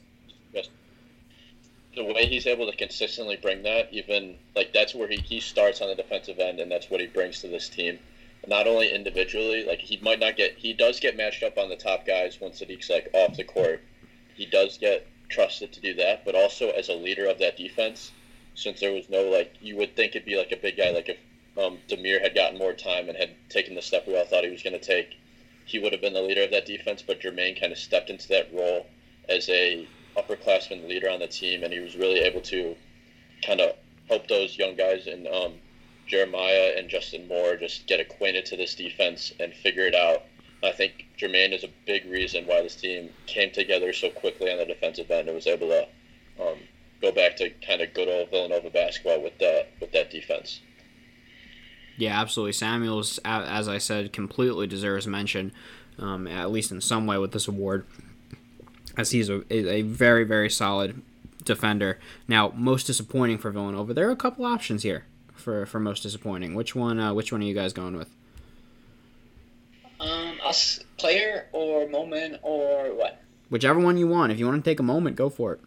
the 1.97 2.05
way 2.05 2.26
he's 2.26 2.47
able 2.47 2.70
to 2.70 2.76
consistently 2.76 3.36
bring 3.36 3.62
that, 3.62 3.88
even 3.90 4.36
like 4.55 4.72
that's 4.72 4.94
where 4.94 5.09
he, 5.09 5.16
he 5.16 5.40
starts 5.40 5.80
on 5.80 5.88
the 5.88 5.94
defensive 5.94 6.38
end, 6.38 6.61
and 6.61 6.70
that's 6.70 6.90
what 6.90 7.01
he 7.01 7.07
brings 7.07 7.40
to 7.40 7.49
this 7.49 7.68
team. 7.68 7.99
Not 8.47 8.68
only 8.68 8.92
individually, 8.92 9.64
like 9.64 9.80
he 9.80 9.97
might 9.97 10.20
not 10.20 10.36
get, 10.36 10.57
he 10.57 10.74
does 10.74 11.01
get 11.01 11.16
matched 11.16 11.42
up 11.42 11.59
on 11.59 11.70
the 11.70 11.76
top 11.76 12.07
guys 12.07 12.40
when 12.40 12.53
Saddiq's 12.53 12.90
like 12.90 13.09
off 13.14 13.36
the 13.36 13.44
court. 13.44 13.82
He 14.34 14.44
does 14.44 14.76
get 14.76 15.07
trusted 15.30 15.72
to 15.72 15.80
do 15.80 15.94
that, 15.94 16.24
but 16.24 16.34
also 16.34 16.70
as 16.70 16.90
a 16.90 16.94
leader 16.94 17.26
of 17.26 17.38
that 17.38 17.57
defense, 17.57 18.12
since 18.55 18.78
there 18.78 18.92
was 18.92 19.09
no 19.09 19.22
like, 19.22 19.55
you 19.61 19.76
would 19.76 19.97
think 19.97 20.14
it'd 20.14 20.26
be 20.26 20.36
like 20.36 20.53
a 20.53 20.57
big 20.57 20.76
guy, 20.76 20.90
like 20.90 21.09
if 21.09 21.18
um, 21.59 21.78
Dhamir 21.88 22.20
had 22.20 22.34
gotten 22.34 22.59
more 22.59 22.74
time 22.74 23.09
and 23.09 23.16
had 23.16 23.30
taken 23.49 23.74
the 23.74 23.82
step 23.82 24.07
we 24.07 24.16
all 24.16 24.26
thought 24.26 24.44
he 24.44 24.51
was 24.51 24.62
going 24.62 24.78
to 24.78 24.86
take, 24.86 25.16
he 25.64 25.78
would 25.78 25.92
have 25.92 26.03
been 26.03 26.12
the 26.12 26.22
leader 26.22 26.42
of 26.42 26.51
that 26.51 26.66
defense. 26.66 27.03
But 27.03 27.20
Jermaine 27.20 27.59
kind 27.59 27.72
of 27.72 27.78
stepped 27.78 28.11
into 28.11 28.28
that 28.28 28.53
role 28.53 28.86
as 29.28 29.49
a 29.49 29.88
upperclassman 30.16 30.88
leader 30.88 31.10
on 31.10 31.20
the 31.20 31.26
team, 31.26 31.62
and 31.62 31.72
he 31.72 31.80
was 31.80 31.96
really 31.96 32.20
able 32.20 32.40
to 32.42 32.74
kind 33.44 33.60
of 33.60 33.72
help 34.08 34.28
those 34.28 34.56
young 34.56 34.76
guys 34.76 35.06
and 35.06 35.26
um, 35.26 35.54
Jeremiah 36.06 36.74
and 36.76 36.88
Justin 36.88 37.26
Moore 37.26 37.56
just 37.56 37.86
get 37.86 38.00
acquainted 38.00 38.46
to 38.46 38.56
this 38.56 38.74
defense 38.74 39.32
and 39.40 39.52
figure 39.52 39.86
it 39.86 39.94
out 39.94 40.22
I 40.66 40.72
think 40.72 41.06
Jermaine 41.18 41.52
is 41.52 41.64
a 41.64 41.68
big 41.86 42.06
reason 42.06 42.46
why 42.46 42.62
this 42.62 42.76
team 42.76 43.10
came 43.26 43.50
together 43.52 43.92
so 43.92 44.10
quickly 44.10 44.50
on 44.50 44.58
the 44.58 44.64
defensive 44.64 45.10
end 45.10 45.28
and 45.28 45.34
was 45.34 45.46
able 45.46 45.68
to 45.68 45.86
um, 46.40 46.58
go 47.00 47.12
back 47.12 47.36
to 47.36 47.50
kind 47.66 47.82
of 47.82 47.92
good 47.94 48.08
old 48.08 48.30
Villanova 48.30 48.70
basketball 48.70 49.22
with 49.22 49.38
that 49.38 49.68
with 49.80 49.92
that 49.92 50.10
defense. 50.10 50.60
Yeah, 51.98 52.20
absolutely. 52.20 52.52
Samuels, 52.52 53.18
as 53.24 53.68
I 53.68 53.78
said, 53.78 54.12
completely 54.12 54.66
deserves 54.66 55.06
mention, 55.06 55.52
um, 55.98 56.26
at 56.26 56.50
least 56.50 56.70
in 56.70 56.82
some 56.82 57.06
way 57.06 57.16
with 57.16 57.32
this 57.32 57.48
award, 57.48 57.86
as 58.97 59.11
he's 59.11 59.28
a, 59.28 59.42
a 59.51 59.82
very 59.82 60.24
very 60.24 60.51
solid 60.51 61.03
defender. 61.47 61.99
Now, 62.28 62.53
most 62.55 62.86
disappointing 62.86 63.38
for 63.38 63.51
Villanova. 63.51 63.94
There 63.94 64.09
are 64.09 64.12
a 64.12 64.16
couple 64.16 64.44
options 64.44 64.82
here 64.82 65.05
for, 65.34 65.64
for 65.64 65.80
most 65.80 66.03
disappointing. 66.03 66.55
Which 66.55 66.74
one? 66.74 66.99
Uh, 67.01 67.14
which 67.14 67.32
one 67.32 67.40
are 67.40 67.44
you 67.44 67.55
guys 67.55 67.72
going 67.72 67.97
with? 67.97 68.11
Um, 69.99 70.38
us 70.44 70.80
player 70.99 71.47
or 71.53 71.88
moment 71.88 72.40
or 72.42 72.94
what? 72.94 73.22
Whichever 73.49 73.80
one 73.80 73.97
you 73.97 74.09
want. 74.09 74.32
If 74.32 74.38
you 74.38 74.47
want 74.47 74.62
to 74.62 74.70
take 74.70 74.80
a 74.80 74.82
moment, 74.82 75.16
go 75.16 75.30
for 75.30 75.55
it. 75.55 75.61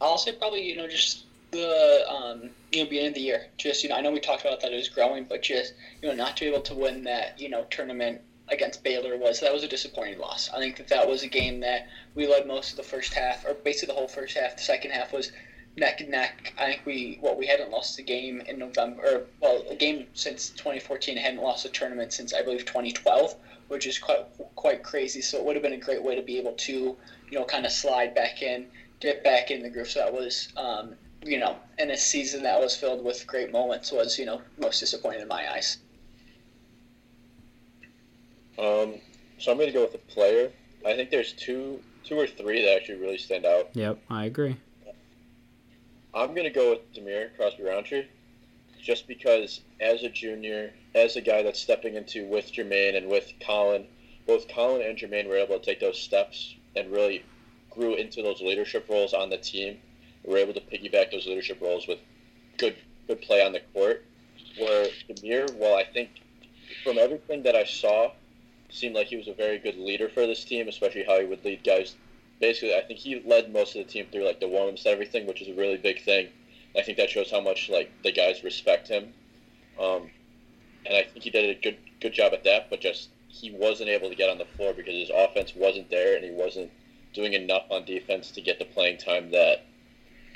I'll 0.00 0.18
say 0.18 0.32
probably 0.32 0.62
you 0.62 0.76
know 0.76 0.86
just 0.86 1.24
the 1.50 2.04
um, 2.08 2.50
you 2.70 2.84
know 2.84 2.88
beginning 2.88 3.08
of 3.08 3.14
the 3.14 3.20
year. 3.20 3.46
Just 3.56 3.82
you 3.82 3.88
know 3.88 3.96
I 3.96 4.00
know 4.00 4.12
we 4.12 4.20
talked 4.20 4.42
about 4.42 4.60
that 4.60 4.72
it 4.72 4.76
was 4.76 4.88
growing, 4.88 5.24
but 5.24 5.42
just 5.42 5.74
you 6.00 6.08
know 6.08 6.14
not 6.14 6.36
to 6.36 6.44
be 6.44 6.50
able 6.50 6.62
to 6.62 6.74
win 6.74 7.04
that 7.04 7.40
you 7.40 7.48
know 7.48 7.64
tournament 7.70 8.20
against 8.50 8.82
Baylor 8.82 9.16
was 9.16 9.40
that 9.40 9.52
was 9.52 9.62
a 9.62 9.68
disappointing 9.68 10.18
loss. 10.18 10.50
I 10.50 10.58
think 10.58 10.76
that 10.76 10.88
that 10.88 11.08
was 11.08 11.22
a 11.22 11.28
game 11.28 11.60
that 11.60 11.86
we 12.14 12.26
led 12.26 12.46
most 12.46 12.72
of 12.72 12.76
the 12.76 12.82
first 12.82 13.14
half, 13.14 13.44
or 13.46 13.54
basically 13.54 13.94
the 13.94 13.98
whole 13.98 14.08
first 14.08 14.36
half. 14.36 14.56
The 14.56 14.62
second 14.62 14.90
half 14.90 15.12
was 15.12 15.32
neck 15.76 16.00
and 16.00 16.10
neck. 16.10 16.52
I 16.58 16.66
think 16.66 16.86
we 16.86 17.18
what 17.20 17.32
well, 17.32 17.38
we 17.38 17.46
hadn't 17.46 17.70
lost 17.70 17.98
a 17.98 18.02
game 18.02 18.40
in 18.42 18.58
November, 18.58 19.02
or 19.02 19.22
well, 19.40 19.64
a 19.70 19.76
game 19.76 20.06
since 20.14 20.50
2014. 20.50 21.16
hadn't 21.16 21.42
lost 21.42 21.64
a 21.64 21.68
tournament 21.68 22.12
since 22.12 22.34
I 22.34 22.42
believe 22.42 22.64
2012, 22.64 23.34
which 23.68 23.86
is 23.86 23.98
quite 23.98 24.26
quite 24.56 24.82
crazy. 24.82 25.22
So 25.22 25.38
it 25.38 25.44
would 25.44 25.56
have 25.56 25.62
been 25.62 25.74
a 25.74 25.78
great 25.78 26.02
way 26.02 26.14
to 26.16 26.22
be 26.22 26.38
able 26.38 26.52
to 26.52 26.72
you 26.72 27.38
know 27.38 27.44
kind 27.44 27.64
of 27.64 27.72
slide 27.72 28.14
back 28.14 28.42
in, 28.42 28.66
get 29.00 29.22
back 29.22 29.50
in 29.50 29.62
the 29.62 29.70
groove. 29.70 29.88
So 29.88 30.00
that 30.00 30.12
was. 30.12 30.48
Um, 30.56 30.94
you 31.22 31.38
know, 31.38 31.54
in 31.78 31.90
a 31.90 31.98
season 31.98 32.42
that 32.44 32.58
was 32.58 32.74
filled 32.74 33.04
with 33.04 33.26
great 33.26 33.52
moments, 33.52 33.92
was 33.92 34.18
you 34.18 34.24
know 34.24 34.40
most 34.58 34.80
disappointing 34.80 35.20
in 35.20 35.28
my 35.28 35.52
eyes. 35.52 35.76
Um, 38.60 39.00
so 39.38 39.50
I'm 39.50 39.56
going 39.56 39.68
to 39.68 39.72
go 39.72 39.84
with 39.84 39.94
a 39.94 40.12
player. 40.12 40.52
I 40.84 40.94
think 40.94 41.10
there's 41.10 41.32
two, 41.32 41.80
two 42.04 42.18
or 42.18 42.26
three 42.26 42.62
that 42.62 42.76
actually 42.76 43.00
really 43.00 43.18
stand 43.18 43.46
out. 43.46 43.70
Yep, 43.72 43.98
I 44.10 44.26
agree. 44.26 44.56
I'm 46.12 46.30
going 46.34 46.44
to 46.44 46.50
go 46.50 46.70
with 46.70 46.92
Dhamir 46.92 47.34
Crosby 47.36 47.62
Roundtree, 47.62 48.06
just 48.82 49.06
because 49.08 49.60
as 49.80 50.02
a 50.02 50.10
junior, 50.10 50.72
as 50.94 51.16
a 51.16 51.20
guy 51.20 51.42
that's 51.42 51.60
stepping 51.60 51.94
into 51.94 52.26
with 52.26 52.52
Jermaine 52.52 52.96
and 52.96 53.08
with 53.08 53.32
Collin, 53.40 53.86
both 54.26 54.48
Collin 54.48 54.82
and 54.82 54.98
Jermaine 54.98 55.28
were 55.28 55.36
able 55.36 55.58
to 55.58 55.64
take 55.64 55.80
those 55.80 55.98
steps 55.98 56.54
and 56.76 56.90
really 56.90 57.24
grew 57.70 57.94
into 57.94 58.22
those 58.22 58.42
leadership 58.42 58.88
roles 58.90 59.14
on 59.14 59.30
the 59.30 59.38
team. 59.38 59.78
We 60.24 60.32
were 60.32 60.38
able 60.38 60.54
to 60.54 60.60
piggyback 60.60 61.12
those 61.12 61.26
leadership 61.26 61.60
roles 61.62 61.86
with 61.86 62.00
good 62.58 62.76
good 63.06 63.22
play 63.22 63.44
on 63.44 63.52
the 63.52 63.60
court. 63.72 64.04
Where 64.58 64.88
Dhamir, 65.08 65.54
well, 65.56 65.76
I 65.76 65.84
think 65.84 66.10
from 66.84 66.98
everything 66.98 67.42
that 67.44 67.54
I 67.54 67.64
saw, 67.64 68.12
seemed 68.72 68.94
like 68.94 69.08
he 69.08 69.16
was 69.16 69.28
a 69.28 69.34
very 69.34 69.58
good 69.58 69.76
leader 69.76 70.08
for 70.08 70.26
this 70.26 70.44
team, 70.44 70.68
especially 70.68 71.04
how 71.04 71.18
he 71.18 71.26
would 71.26 71.44
lead 71.44 71.64
guys. 71.64 71.96
Basically, 72.40 72.74
I 72.74 72.80
think 72.80 72.98
he 72.98 73.20
led 73.20 73.52
most 73.52 73.76
of 73.76 73.86
the 73.86 73.92
team 73.92 74.06
through 74.10 74.24
like 74.24 74.40
the 74.40 74.48
warm-ups 74.48 74.84
and 74.84 74.92
everything, 74.92 75.26
which 75.26 75.42
is 75.42 75.48
a 75.48 75.54
really 75.54 75.76
big 75.76 76.02
thing. 76.02 76.28
I 76.76 76.82
think 76.82 76.98
that 76.98 77.10
shows 77.10 77.30
how 77.30 77.40
much 77.40 77.68
like 77.68 77.90
the 78.02 78.12
guys 78.12 78.44
respect 78.44 78.88
him, 78.88 79.12
um, 79.78 80.10
and 80.86 80.96
I 80.96 81.02
think 81.02 81.24
he 81.24 81.30
did 81.30 81.50
a 81.50 81.60
good 81.60 81.76
good 82.00 82.12
job 82.12 82.32
at 82.32 82.44
that. 82.44 82.70
But 82.70 82.80
just 82.80 83.10
he 83.28 83.50
wasn't 83.50 83.90
able 83.90 84.08
to 84.08 84.14
get 84.14 84.30
on 84.30 84.38
the 84.38 84.44
floor 84.44 84.72
because 84.72 84.94
his 84.94 85.10
offense 85.10 85.54
wasn't 85.54 85.90
there, 85.90 86.16
and 86.16 86.24
he 86.24 86.30
wasn't 86.30 86.70
doing 87.12 87.32
enough 87.32 87.64
on 87.70 87.84
defense 87.84 88.30
to 88.30 88.40
get 88.40 88.58
the 88.58 88.64
playing 88.64 88.98
time 88.98 89.30
that 89.32 89.64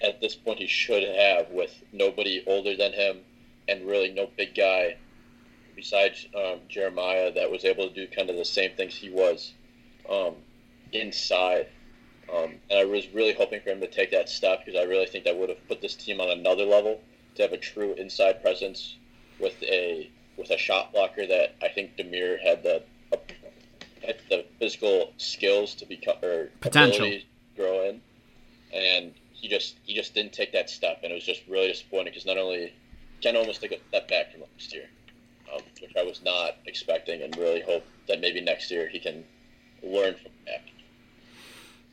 at 0.02 0.20
this 0.20 0.34
point 0.34 0.58
he 0.58 0.66
should 0.66 1.02
have 1.02 1.50
with 1.50 1.82
nobody 1.92 2.42
older 2.46 2.76
than 2.76 2.92
him 2.92 3.20
and 3.68 3.86
really 3.86 4.10
no 4.10 4.28
big 4.36 4.54
guy 4.54 4.96
besides 5.74 6.26
um, 6.34 6.60
Jeremiah 6.68 7.32
that 7.32 7.50
was 7.50 7.64
able 7.64 7.88
to 7.88 7.94
do 7.94 8.06
kind 8.06 8.30
of 8.30 8.36
the 8.36 8.44
same 8.44 8.72
things 8.76 8.94
he 8.94 9.10
was 9.10 9.52
um, 10.08 10.34
inside. 10.92 11.68
Um, 12.34 12.54
and 12.70 12.78
I 12.78 12.84
was 12.84 13.06
really 13.12 13.34
hoping 13.34 13.60
for 13.60 13.70
him 13.70 13.80
to 13.80 13.86
take 13.86 14.10
that 14.12 14.28
step 14.28 14.64
because 14.64 14.80
I 14.80 14.84
really 14.84 15.06
think 15.06 15.24
that 15.24 15.36
would 15.36 15.50
have 15.50 15.68
put 15.68 15.80
this 15.80 15.94
team 15.94 16.20
on 16.20 16.30
another 16.30 16.64
level 16.64 17.00
to 17.34 17.42
have 17.42 17.52
a 17.52 17.58
true 17.58 17.94
inside 17.94 18.42
presence 18.42 18.96
with 19.40 19.62
a 19.62 20.10
with 20.36 20.50
a 20.50 20.58
shot 20.58 20.92
blocker 20.92 21.26
that 21.26 21.54
I 21.62 21.68
think 21.68 21.96
Dhamir 21.96 22.40
had 22.40 22.62
the 22.62 22.82
had 24.04 24.16
the 24.28 24.44
physical 24.58 25.12
skills 25.16 25.74
to 25.76 25.86
become 25.86 26.16
or 26.22 26.50
potential. 26.60 27.10
grow 27.56 27.88
in, 27.88 28.00
and 28.72 29.14
he 29.32 29.48
just 29.48 29.76
he 29.84 29.94
just 29.94 30.14
didn't 30.14 30.32
take 30.32 30.52
that 30.52 30.70
step, 30.70 31.00
and 31.02 31.12
it 31.12 31.14
was 31.14 31.24
just 31.24 31.42
really 31.48 31.68
disappointing 31.68 32.12
because 32.12 32.26
not 32.26 32.38
only 32.38 32.72
Ken 33.20 33.36
almost 33.36 33.60
took 33.60 33.72
a 33.72 33.78
step 33.88 34.08
back 34.08 34.32
from 34.32 34.42
last 34.42 34.72
year, 34.74 34.88
um, 35.54 35.62
which 35.80 35.92
I 35.96 36.02
was 36.02 36.22
not 36.24 36.56
expecting, 36.66 37.22
and 37.22 37.36
really 37.36 37.60
hope 37.60 37.84
that 38.08 38.20
maybe 38.20 38.40
next 38.40 38.70
year 38.70 38.88
he 38.88 38.98
can 38.98 39.24
learn 39.82 40.14
from 40.14 40.32
that. 40.46 40.62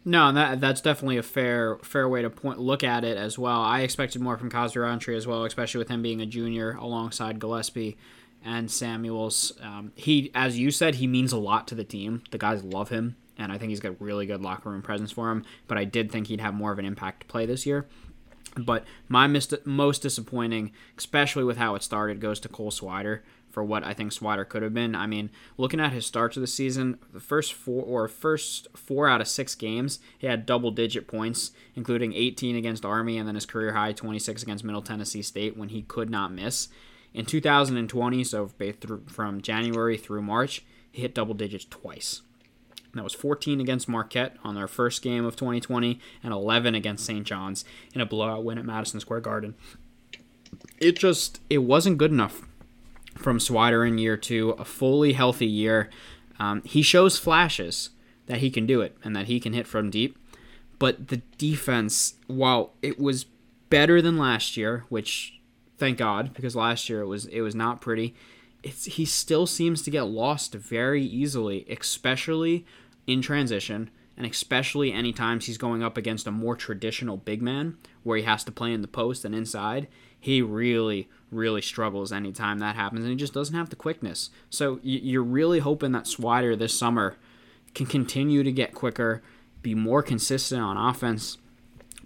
No, 0.03 0.31
that 0.31 0.59
that's 0.59 0.81
definitely 0.81 1.17
a 1.17 1.23
fair 1.23 1.77
fair 1.83 2.09
way 2.09 2.23
to 2.23 2.29
point 2.29 2.59
look 2.59 2.83
at 2.83 3.03
it 3.03 3.17
as 3.17 3.37
well. 3.37 3.61
I 3.61 3.81
expected 3.81 4.21
more 4.21 4.37
from 4.37 4.49
Crosby-Roundtree 4.49 5.15
as 5.15 5.27
well, 5.27 5.45
especially 5.45 5.79
with 5.79 5.89
him 5.89 6.01
being 6.01 6.21
a 6.21 6.25
junior 6.25 6.71
alongside 6.73 7.39
Gillespie 7.39 7.97
and 8.43 8.71
Samuels. 8.71 9.53
Um, 9.61 9.91
he, 9.95 10.31
as 10.33 10.57
you 10.57 10.71
said, 10.71 10.95
he 10.95 11.05
means 11.05 11.31
a 11.31 11.37
lot 11.37 11.67
to 11.67 11.75
the 11.75 11.83
team. 11.83 12.23
The 12.31 12.39
guys 12.39 12.63
love 12.63 12.89
him, 12.89 13.15
and 13.37 13.51
I 13.51 13.59
think 13.59 13.69
he's 13.69 13.79
got 13.79 14.01
really 14.01 14.25
good 14.25 14.41
locker 14.41 14.69
room 14.69 14.81
presence 14.81 15.11
for 15.11 15.29
him. 15.29 15.45
But 15.67 15.77
I 15.77 15.83
did 15.83 16.11
think 16.11 16.27
he'd 16.27 16.41
have 16.41 16.55
more 16.55 16.71
of 16.71 16.79
an 16.79 16.85
impact 16.85 17.21
to 17.21 17.27
play 17.27 17.45
this 17.45 17.67
year. 17.67 17.87
But 18.57 18.83
my 19.07 19.27
most 19.27 20.01
disappointing, 20.01 20.71
especially 20.97 21.43
with 21.43 21.57
how 21.57 21.75
it 21.75 21.83
started, 21.83 22.19
goes 22.19 22.39
to 22.41 22.49
Cole 22.49 22.71
Swider 22.71 23.21
for 23.51 23.63
what 23.63 23.83
I 23.83 23.93
think 23.93 24.11
Swider 24.11 24.47
could 24.47 24.63
have 24.63 24.73
been. 24.73 24.95
I 24.95 25.05
mean, 25.05 25.29
looking 25.57 25.79
at 25.79 25.91
his 25.91 26.05
starts 26.05 26.37
of 26.37 26.41
the 26.41 26.47
season, 26.47 26.97
the 27.13 27.19
first 27.19 27.53
four 27.53 27.83
or 27.83 28.07
first 28.07 28.67
four 28.75 29.07
out 29.07 29.21
of 29.21 29.27
six 29.27 29.53
games, 29.55 29.99
he 30.17 30.27
had 30.27 30.45
double 30.45 30.71
digit 30.71 31.07
points, 31.07 31.51
including 31.75 32.13
18 32.13 32.55
against 32.55 32.85
Army 32.85 33.17
and 33.17 33.27
then 33.27 33.35
his 33.35 33.45
career 33.45 33.73
high 33.73 33.91
26 33.91 34.41
against 34.43 34.63
Middle 34.63 34.81
Tennessee 34.81 35.21
State 35.21 35.57
when 35.57 35.69
he 35.69 35.83
could 35.83 36.09
not 36.09 36.31
miss. 36.33 36.69
In 37.13 37.25
2020, 37.25 38.23
so 38.23 38.49
from 39.07 39.41
January 39.41 39.97
through 39.97 40.21
March, 40.21 40.63
he 40.91 41.01
hit 41.01 41.13
double 41.13 41.33
digits 41.33 41.65
twice. 41.69 42.21
That 42.93 43.03
was 43.03 43.13
14 43.13 43.61
against 43.61 43.87
Marquette 43.87 44.35
on 44.43 44.55
their 44.55 44.67
first 44.67 45.01
game 45.01 45.23
of 45.25 45.35
2020 45.35 45.99
and 46.23 46.33
11 46.33 46.75
against 46.75 47.05
St. 47.05 47.25
John's 47.25 47.63
in 47.93 48.01
a 48.01 48.05
blowout 48.05 48.43
win 48.43 48.57
at 48.57 48.65
Madison 48.65 48.99
Square 48.99 49.21
Garden. 49.21 49.55
It 50.77 50.97
just 50.97 51.39
it 51.49 51.59
wasn't 51.59 51.97
good 51.97 52.11
enough 52.11 52.41
from 53.21 53.39
Swider 53.39 53.87
in 53.87 53.97
year 53.97 54.17
two, 54.17 54.51
a 54.51 54.65
fully 54.65 55.13
healthy 55.13 55.47
year. 55.47 55.89
Um, 56.39 56.61
he 56.63 56.81
shows 56.81 57.17
flashes 57.17 57.91
that 58.25 58.39
he 58.39 58.49
can 58.49 58.65
do 58.65 58.81
it 58.81 58.97
and 59.03 59.15
that 59.15 59.27
he 59.27 59.39
can 59.39 59.53
hit 59.53 59.67
from 59.67 59.89
deep. 59.89 60.17
But 60.79 61.09
the 61.09 61.21
defense, 61.37 62.15
while 62.27 62.73
it 62.81 62.99
was 62.99 63.25
better 63.69 64.01
than 64.01 64.17
last 64.17 64.57
year, 64.57 64.85
which 64.89 65.39
thank 65.77 65.97
God 65.97 66.33
because 66.33 66.55
last 66.55 66.89
year 66.89 67.01
it 67.01 67.07
was 67.07 67.25
it 67.25 67.41
was 67.41 67.55
not 67.55 67.81
pretty. 67.81 68.15
It's, 68.63 68.85
he 68.85 69.05
still 69.05 69.47
seems 69.47 69.81
to 69.81 69.91
get 69.91 70.03
lost 70.03 70.53
very 70.53 71.03
easily, 71.03 71.65
especially 71.67 72.65
in 73.07 73.23
transition, 73.23 73.89
and 74.15 74.25
especially 74.25 74.93
any 74.93 75.11
times 75.11 75.47
he's 75.47 75.57
going 75.57 75.81
up 75.81 75.97
against 75.97 76.27
a 76.27 76.31
more 76.31 76.55
traditional 76.55 77.17
big 77.17 77.41
man 77.41 77.77
where 78.03 78.17
he 78.17 78.23
has 78.23 78.43
to 78.43 78.51
play 78.51 78.71
in 78.71 78.81
the 78.81 78.87
post 78.87 79.25
and 79.25 79.33
inside. 79.33 79.87
He 80.19 80.43
really, 80.43 81.09
really 81.31 81.61
struggles 81.61 82.11
anytime 82.11 82.59
that 82.59 82.75
happens, 82.75 83.01
and 83.01 83.09
he 83.09 83.15
just 83.15 83.33
doesn't 83.33 83.55
have 83.55 83.69
the 83.69 83.75
quickness. 83.75 84.29
So 84.49 84.79
you're 84.83 85.23
really 85.23 85.59
hoping 85.59 85.93
that 85.93 86.03
Swider 86.03 86.57
this 86.57 86.77
summer 86.77 87.15
can 87.73 87.85
continue 87.85 88.43
to 88.43 88.51
get 88.51 88.75
quicker, 88.75 89.23
be 89.61 89.73
more 89.73 90.03
consistent 90.03 90.61
on 90.61 90.77
offense, 90.77 91.37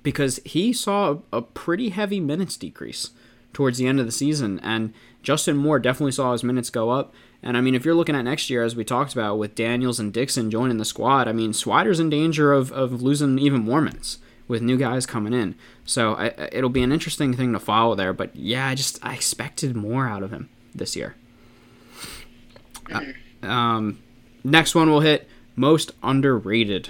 because 0.03 0.39
he 0.45 0.71
saw 0.71 1.19
a 1.33 1.41
pretty 1.41 1.89
heavy 1.89 2.19
minutes 2.19 2.55
decrease 2.55 3.09
towards 3.51 3.77
the 3.77 3.87
end 3.87 3.99
of 3.99 4.05
the 4.05 4.11
season, 4.11 4.59
and 4.59 4.93
Justin 5.23 5.57
Moore 5.57 5.79
definitely 5.79 6.11
saw 6.11 6.31
his 6.33 6.43
minutes 6.43 6.69
go 6.69 6.91
up. 6.91 7.13
And 7.41 7.57
I 7.57 7.61
mean, 7.61 7.73
if 7.73 7.85
you're 7.85 7.95
looking 7.95 8.15
at 8.15 8.23
next 8.23 8.49
year, 8.49 8.63
as 8.63 8.75
we 8.75 8.83
talked 8.83 9.13
about 9.13 9.37
with 9.37 9.55
Daniels 9.55 9.99
and 9.99 10.13
Dixon 10.13 10.51
joining 10.51 10.77
the 10.77 10.85
squad, 10.85 11.27
I 11.27 11.31
mean, 11.31 11.51
Swider's 11.51 11.99
in 11.99 12.09
danger 12.09 12.53
of, 12.53 12.71
of 12.71 13.01
losing 13.01 13.39
even 13.39 13.61
more 13.61 13.81
minutes 13.81 14.19
with 14.47 14.61
new 14.61 14.77
guys 14.77 15.05
coming 15.05 15.33
in. 15.33 15.55
So 15.85 16.13
I, 16.13 16.49
it'll 16.51 16.69
be 16.69 16.83
an 16.83 16.91
interesting 16.91 17.33
thing 17.33 17.53
to 17.53 17.59
follow 17.59 17.95
there. 17.95 18.13
But 18.13 18.35
yeah, 18.35 18.67
I 18.67 18.75
just 18.75 19.03
I 19.03 19.13
expected 19.13 19.75
more 19.75 20.07
out 20.07 20.23
of 20.23 20.31
him 20.31 20.49
this 20.73 20.95
year. 20.95 21.15
Uh, 22.91 23.47
um, 23.47 23.99
next 24.43 24.75
one 24.75 24.89
we'll 24.89 24.99
hit 24.99 25.27
most 25.55 25.91
underrated. 26.03 26.89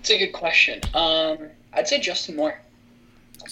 It's 0.00 0.10
a 0.10 0.18
good 0.18 0.32
question. 0.32 0.80
Um, 0.94 1.38
I'd 1.74 1.86
say 1.86 2.00
Justin 2.00 2.36
Moore. 2.36 2.58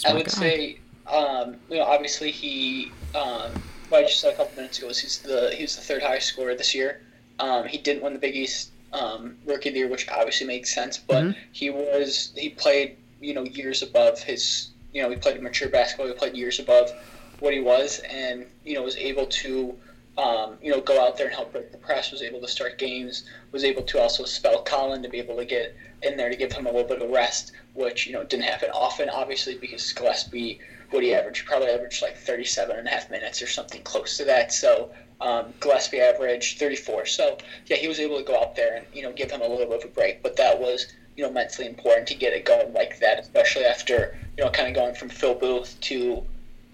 I 0.06 0.14
would 0.14 0.26
guy. 0.26 0.30
say, 0.30 0.78
um, 1.06 1.56
you 1.68 1.76
know, 1.76 1.84
obviously 1.84 2.30
he 2.30 2.92
um, 3.14 3.52
what 3.88 4.04
I 4.04 4.06
just 4.06 4.20
said 4.20 4.32
a 4.32 4.36
couple 4.36 4.56
minutes 4.56 4.78
ago 4.78 4.88
was 4.88 4.98
he's 4.98 5.18
the 5.18 5.54
he's 5.54 5.76
the 5.76 5.82
third 5.82 6.02
highest 6.02 6.28
scorer 6.28 6.54
this 6.54 6.74
year. 6.74 7.02
Um, 7.38 7.66
he 7.66 7.78
didn't 7.78 8.02
win 8.02 8.14
the 8.14 8.18
Big 8.18 8.34
East 8.34 8.70
um, 8.98 9.36
Rookie 9.44 9.68
of 9.68 9.74
the 9.74 9.80
Year, 9.80 9.88
which 9.88 10.08
obviously 10.08 10.46
makes 10.46 10.74
sense, 10.74 10.96
but 10.98 11.22
Mhm. 11.24 11.36
he 11.52 11.70
was 11.70 12.32
he 12.36 12.48
played 12.48 12.96
you 13.20 13.34
know 13.34 13.44
years 13.44 13.82
above 13.82 14.22
his 14.22 14.70
you 14.92 15.02
know 15.02 15.10
he 15.10 15.16
played 15.16 15.40
mature 15.42 15.68
basketball. 15.68 16.06
He 16.06 16.12
played 16.14 16.34
years 16.36 16.58
above 16.58 16.92
what 17.38 17.52
he 17.52 17.60
was, 17.60 18.00
and 18.10 18.46
you 18.64 18.74
know 18.74 18.82
was 18.82 18.96
able 18.96 19.26
to. 19.26 19.78
Um, 20.18 20.56
you 20.62 20.70
know, 20.70 20.80
go 20.80 20.98
out 20.98 21.18
there 21.18 21.26
and 21.26 21.34
help 21.34 21.52
break 21.52 21.70
the 21.72 21.76
press. 21.76 22.10
Was 22.10 22.22
able 22.22 22.40
to 22.40 22.48
start 22.48 22.78
games. 22.78 23.24
Was 23.52 23.64
able 23.64 23.82
to 23.82 24.00
also 24.00 24.24
spell 24.24 24.62
Collin 24.62 25.02
to 25.02 25.10
be 25.10 25.18
able 25.18 25.36
to 25.36 25.44
get 25.44 25.76
in 26.00 26.16
there 26.16 26.30
to 26.30 26.36
give 26.36 26.54
him 26.54 26.64
a 26.64 26.70
little 26.72 26.88
bit 26.88 27.02
of 27.02 27.10
rest, 27.10 27.52
which 27.76 28.06
you 28.06 28.12
know 28.12 28.24
didn't 28.24 28.44
happen 28.44 28.70
often, 28.70 29.08
obviously, 29.08 29.56
because 29.58 29.92
Gillespie 29.92 30.60
what 30.90 31.02
he 31.02 31.14
averaged 31.14 31.46
probably 31.46 31.68
averaged 31.68 32.02
like 32.02 32.16
37 32.16 32.76
and 32.76 32.86
a 32.86 32.90
half 32.90 33.10
minutes 33.10 33.42
or 33.42 33.46
something 33.46 33.82
close 33.82 34.16
to 34.18 34.24
that. 34.24 34.52
So 34.52 34.90
um, 35.20 35.52
Gillespie 35.60 36.00
averaged 36.00 36.58
34. 36.58 37.06
So 37.06 37.38
yeah, 37.66 37.76
he 37.76 37.88
was 37.88 37.98
able 37.98 38.18
to 38.18 38.24
go 38.24 38.40
out 38.40 38.56
there 38.56 38.76
and 38.76 38.86
you 38.92 39.02
know 39.02 39.12
give 39.12 39.30
him 39.30 39.40
a 39.40 39.48
little 39.48 39.66
bit 39.66 39.84
of 39.84 39.90
a 39.90 39.92
break, 39.92 40.22
but 40.22 40.36
that 40.36 40.58
was 40.58 40.86
you 41.16 41.24
know 41.24 41.30
mentally 41.30 41.66
important 41.66 42.08
to 42.08 42.14
get 42.14 42.32
it 42.32 42.44
going 42.44 42.72
like 42.72 42.98
that, 43.00 43.20
especially 43.20 43.64
after 43.64 44.18
you 44.36 44.44
know 44.44 44.50
kind 44.50 44.68
of 44.68 44.74
going 44.74 44.94
from 44.94 45.08
Phil 45.08 45.34
Booth 45.34 45.78
to 45.82 46.22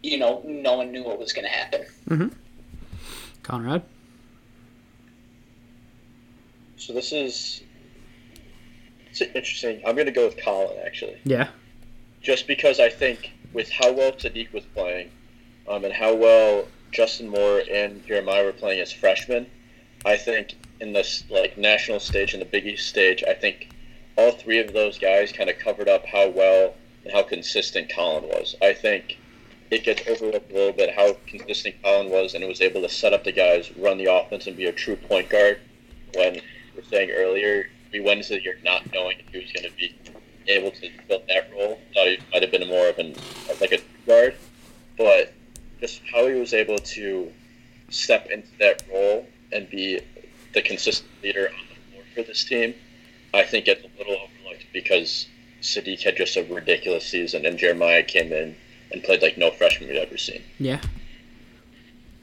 you 0.03 0.19
know 0.19 0.43
no 0.45 0.77
one 0.77 0.93
knew 0.93 1.05
what 1.05 1.19
was 1.19 1.33
going 1.33 1.45
to 1.45 1.51
happen. 1.51 1.85
Conrad. 3.43 3.83
So 6.77 6.93
this 6.93 7.13
is 7.13 7.63
it's 9.13 9.35
interesting. 9.35 9.83
I'm 9.87 9.95
going 9.95 10.07
to 10.07 10.13
go 10.13 10.25
with 10.27 10.37
Collin 10.43 10.79
actually, 10.85 11.17
Yeah. 11.25 11.49
just 12.23 12.47
because 12.47 12.81
I 12.81 12.89
think 12.89 13.33
with 13.53 13.71
how 13.71 13.93
well 13.93 14.13
Saddiq 14.13 14.53
was 14.53 14.65
playing, 14.75 15.11
um, 15.69 15.85
and 15.85 15.93
how 15.93 16.15
well 16.15 16.67
Justin 16.93 17.29
Moore 17.29 17.63
and 17.71 18.05
Jeremiah 18.07 18.45
were 18.45 18.53
playing 18.53 18.81
as 18.81 18.91
freshmen, 18.93 19.47
I 20.05 20.17
think 20.17 20.55
in 20.81 20.93
this 20.93 21.25
like 21.31 21.57
national 21.59 22.01
stage 22.01 22.33
and 22.33 22.41
the 22.43 22.47
Big 22.47 22.67
East 22.67 22.89
stage, 22.89 23.23
I 23.29 23.35
think 23.35 23.69
all 24.17 24.33
three 24.33 24.59
of 24.59 24.73
those 24.73 24.99
guys 24.99 25.33
kind 25.33 25.49
of 25.49 25.59
covered 25.59 25.89
up 25.89 26.05
how 26.07 26.29
well 26.29 26.75
and 27.05 27.13
how 27.13 27.23
consistent 27.23 27.91
Collin 27.93 28.25
was. 28.25 28.57
I 28.63 28.73
think 28.73 29.19
it 29.71 29.85
gets 29.85 30.07
overlooked 30.09 30.51
a 30.51 30.55
little 30.55 30.73
bit 30.73 30.95
how 30.95 31.17
consistent 31.27 31.77
Collin 31.83 32.11
was, 32.11 32.35
and 32.35 32.47
was 32.47 32.61
able 32.61 32.83
to 32.83 32.89
set 32.89 33.13
up 33.13 33.25
the 33.25 33.33
guys, 33.33 33.71
run 33.77 33.97
the 33.99 34.07
offense, 34.07 34.47
and 34.47 34.57
be 34.57 34.67
a 34.67 34.73
true 34.73 34.97
point 34.97 35.29
guard. 35.31 35.61
When 36.15 36.35
we 36.35 36.41
were 36.77 36.83
saying 36.91 37.11
earlier, 37.11 37.69
we 37.93 38.01
went 38.01 38.18
into 38.18 38.34
the 38.34 38.43
year 38.43 38.59
not 38.64 38.93
knowing 38.93 39.18
if 39.18 39.28
he 39.32 39.38
was 39.38 39.53
going 39.53 39.70
to 39.70 39.76
be 39.76 39.95
able 40.49 40.70
to 40.70 40.90
fill 41.07 41.22
that 41.28 41.51
role. 41.53 41.80
Thought 41.95 42.07
he 42.09 42.18
might 42.32 42.43
have 42.43 42.51
been 42.51 42.66
more 42.68 42.88
of 42.88 42.99
an 42.99 43.14
like 43.61 43.72
a 43.72 43.78
guard, 44.07 44.36
but 44.97 45.32
just 45.80 46.01
how 46.12 46.26
he 46.26 46.34
was 46.34 46.55
able 46.55 46.78
to 46.78 47.32
step 47.90 48.28
into 48.30 48.49
that 48.59 48.82
role 48.90 49.26
and 49.53 49.68
be 49.68 50.01
the 50.55 50.62
consistent 50.62 51.11
leader 51.22 51.49
on 51.49 51.66
the 51.68 51.93
floor 51.93 52.05
for 52.14 52.22
this 52.22 52.45
team, 52.45 52.74
I 53.34 53.43
think 53.43 53.66
gets 53.66 53.84
a 53.84 53.99
little 53.99 54.14
overlooked 54.14 54.66
because 54.72 55.26
Saddiq 55.61 56.03
had 56.03 56.16
just 56.16 56.36
a 56.36 56.45
ridiculous 56.45 57.07
season, 57.07 57.47
and 57.47 57.59
Jeremiah 57.59 58.03
came 58.03 58.32
in 58.32 58.57
and 58.90 59.03
played 59.03 59.22
like 59.22 59.38
no 59.38 59.51
freshman 59.51 59.88
we'd 59.88 59.99
ever 59.99 60.18
seen. 60.18 60.43
Yeah. 60.59 60.80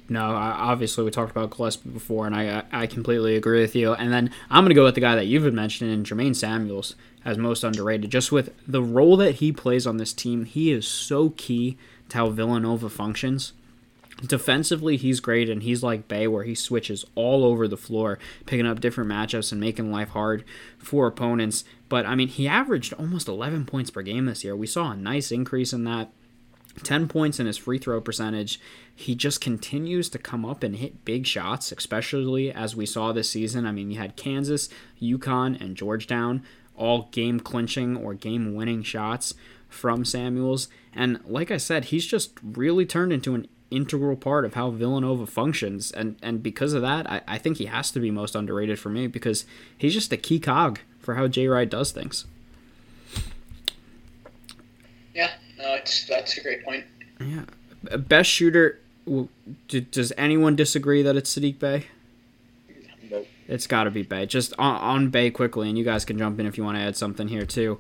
No, 0.10 0.22
I- 0.22 0.72
obviously 0.72 1.03
we 1.03 1.12
talked 1.12 1.32
about 1.32 1.51
Gillespie 1.55 1.89
before, 1.89 2.26
and 2.26 2.36
I 2.36 2.64
I 2.72 2.88
completely 2.88 3.36
agree 3.36 3.62
with 3.62 3.76
you. 3.76 3.93
And 3.93 4.12
then 4.12 4.32
I'm 4.49 4.64
gonna 4.64 4.74
go 4.74 4.84
with 4.84 4.95
the 4.95 5.01
guy 5.01 5.16
that 5.16 5.28
you've 5.28 5.43
been 5.43 5.55
mentioning, 5.55 6.03
Jermaine 6.03 6.36
Samuels, 6.36 6.95
as 7.24 7.38
most 7.38 7.64
underrated. 7.64 8.10
Just 8.10 8.32
with 8.32 8.51
the 8.68 8.82
role 8.82 9.16
that 9.18 9.36
he 9.36 9.51
plays 9.51 9.86
on 9.86 9.97
this 9.97 10.14
team, 10.14 10.45
he 10.45 10.72
is 10.72 10.88
so 10.88 11.30
key 11.38 11.78
to 12.10 12.18
how 12.18 12.30
Villanova 12.30 12.89
functions. 12.89 13.53
Defensively, 14.26 14.97
he's 14.97 15.22
great, 15.22 15.49
and 15.49 15.64
he's 15.64 15.82
like 15.82 16.10
Bey, 16.10 16.28
where 16.28 16.43
he 16.43 16.53
switches 16.53 17.05
all 17.16 17.45
over 17.45 17.68
the 17.70 17.78
floor, 17.78 18.20
picking 18.45 18.66
up 18.66 18.82
different 18.82 19.10
matchups 19.10 19.51
and 19.53 19.62
making 19.62 19.91
life 19.91 20.10
hard 20.10 20.43
for 20.78 21.07
opponents. 21.07 21.64
But 21.88 22.05
I 22.05 22.16
mean, 22.16 22.28
he 22.28 22.47
averaged 22.47 22.91
almost 22.93 23.30
11 23.30 23.66
points 23.66 23.89
per 23.91 24.01
game 24.01 24.26
this 24.26 24.43
year. 24.43 24.55
We 24.57 24.68
saw 24.68 24.91
a 24.91 24.95
nice 24.97 25.32
increase 25.32 25.72
in 25.72 25.86
that. 25.86 26.10
10 26.84 27.07
points 27.07 27.39
in 27.39 27.47
his 27.47 27.57
free 27.57 27.78
throw 27.78 27.99
percentage. 28.01 28.59
He 28.95 29.15
just 29.15 29.41
continues 29.41 30.09
to 30.09 30.20
come 30.20 30.45
up 30.45 30.63
and 30.63 30.76
hit 30.76 31.05
big 31.05 31.26
shots, 31.26 31.72
especially 31.72 32.51
as 32.51 32.76
we 32.76 32.86
saw 32.86 33.11
this 33.11 33.30
season. 33.30 33.65
I 33.65 33.72
mean, 33.72 33.91
you 33.91 33.97
had 33.97 34.15
Kansas, 34.15 34.70
UConn, 35.01 35.59
and 35.61 35.76
Georgetown 35.76 36.43
all 36.80 37.09
game 37.11 37.39
clinching 37.39 37.97
or 37.97 38.13
game 38.13 38.55
winning 38.55 38.82
shots 38.82 39.34
from 39.67 40.03
Samuels. 40.03 40.70
And 40.93 41.20
like 41.26 41.51
I 41.51 41.57
said, 41.57 41.86
he's 41.86 42.05
just 42.05 42.32
really 42.41 42.86
turned 42.86 43.13
into 43.13 43.36
an 43.36 43.47
integral 43.70 44.15
part 44.15 44.45
of 44.45 44.55
how 44.55 44.72
Villanova 44.72 45.28
functions. 45.28 45.91
And, 45.91 46.15
and 46.24 46.41
because 46.41 46.74
of 46.74 46.82
that, 46.82 47.09
I, 47.09 47.22
I 47.28 47.38
think 47.38 47.57
he 47.57 47.65
has 47.65 47.91
to 47.91 47.99
be 47.99 48.09
most 48.09 48.34
underrated 48.36 48.80
for 48.80 48.89
me 48.89 49.07
because 49.07 49.45
he's 49.78 49.93
just 49.93 50.13
a 50.13 50.17
key 50.17 50.39
cog 50.39 50.80
for 50.99 51.15
how 51.15 51.28
Jay 51.28 51.47
Wright 51.47 51.70
does 51.70 51.91
things. 51.91 52.26
Yeah, 55.13 55.32
no, 55.60 55.76
it's 55.76 56.05
that's 56.05 56.38
a 56.38 56.41
great 56.41 56.64
point. 56.64 56.86
Yeah. 57.20 57.43
Best 57.97 58.30
shooter. 58.30 58.80
Does 59.68 60.14
anyone 60.18 60.55
disagree 60.55 61.01
that 61.03 61.16
it's 61.16 61.36
Saddiq 61.38 61.60
Bey? 61.60 61.88
Nope. 63.10 63.28
It's 63.47 63.68
got 63.68 63.84
to 63.84 63.91
be 63.91 64.03
Bey. 64.03 64.26
Just 64.26 64.53
on, 64.57 64.76
on 64.76 65.10
Bey 65.10 65.32
quickly, 65.32 65.68
and 65.68 65.78
you 65.78 65.84
guys 65.84 66.05
can 66.05 66.18
jump 66.18 66.39
in 66.39 66.45
if 66.45 66.57
you 66.57 66.64
want 66.64 66.78
to 66.78 66.84
add 66.84 66.95
something 66.95 67.28
here 67.28 67.45
too. 67.45 67.80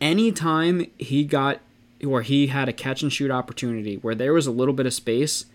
Anytime 0.00 0.86
he 0.98 1.24
got 1.24 1.60
or 2.04 2.22
he 2.22 2.48
had 2.48 2.68
a 2.68 2.72
catch 2.72 3.02
and 3.02 3.12
shoot 3.12 3.30
opportunity 3.30 3.96
where 3.96 4.14
there 4.14 4.32
was 4.32 4.46
a 4.46 4.52
little 4.52 4.74
bit 4.74 4.86
of 4.86 4.94
space, 4.94 5.46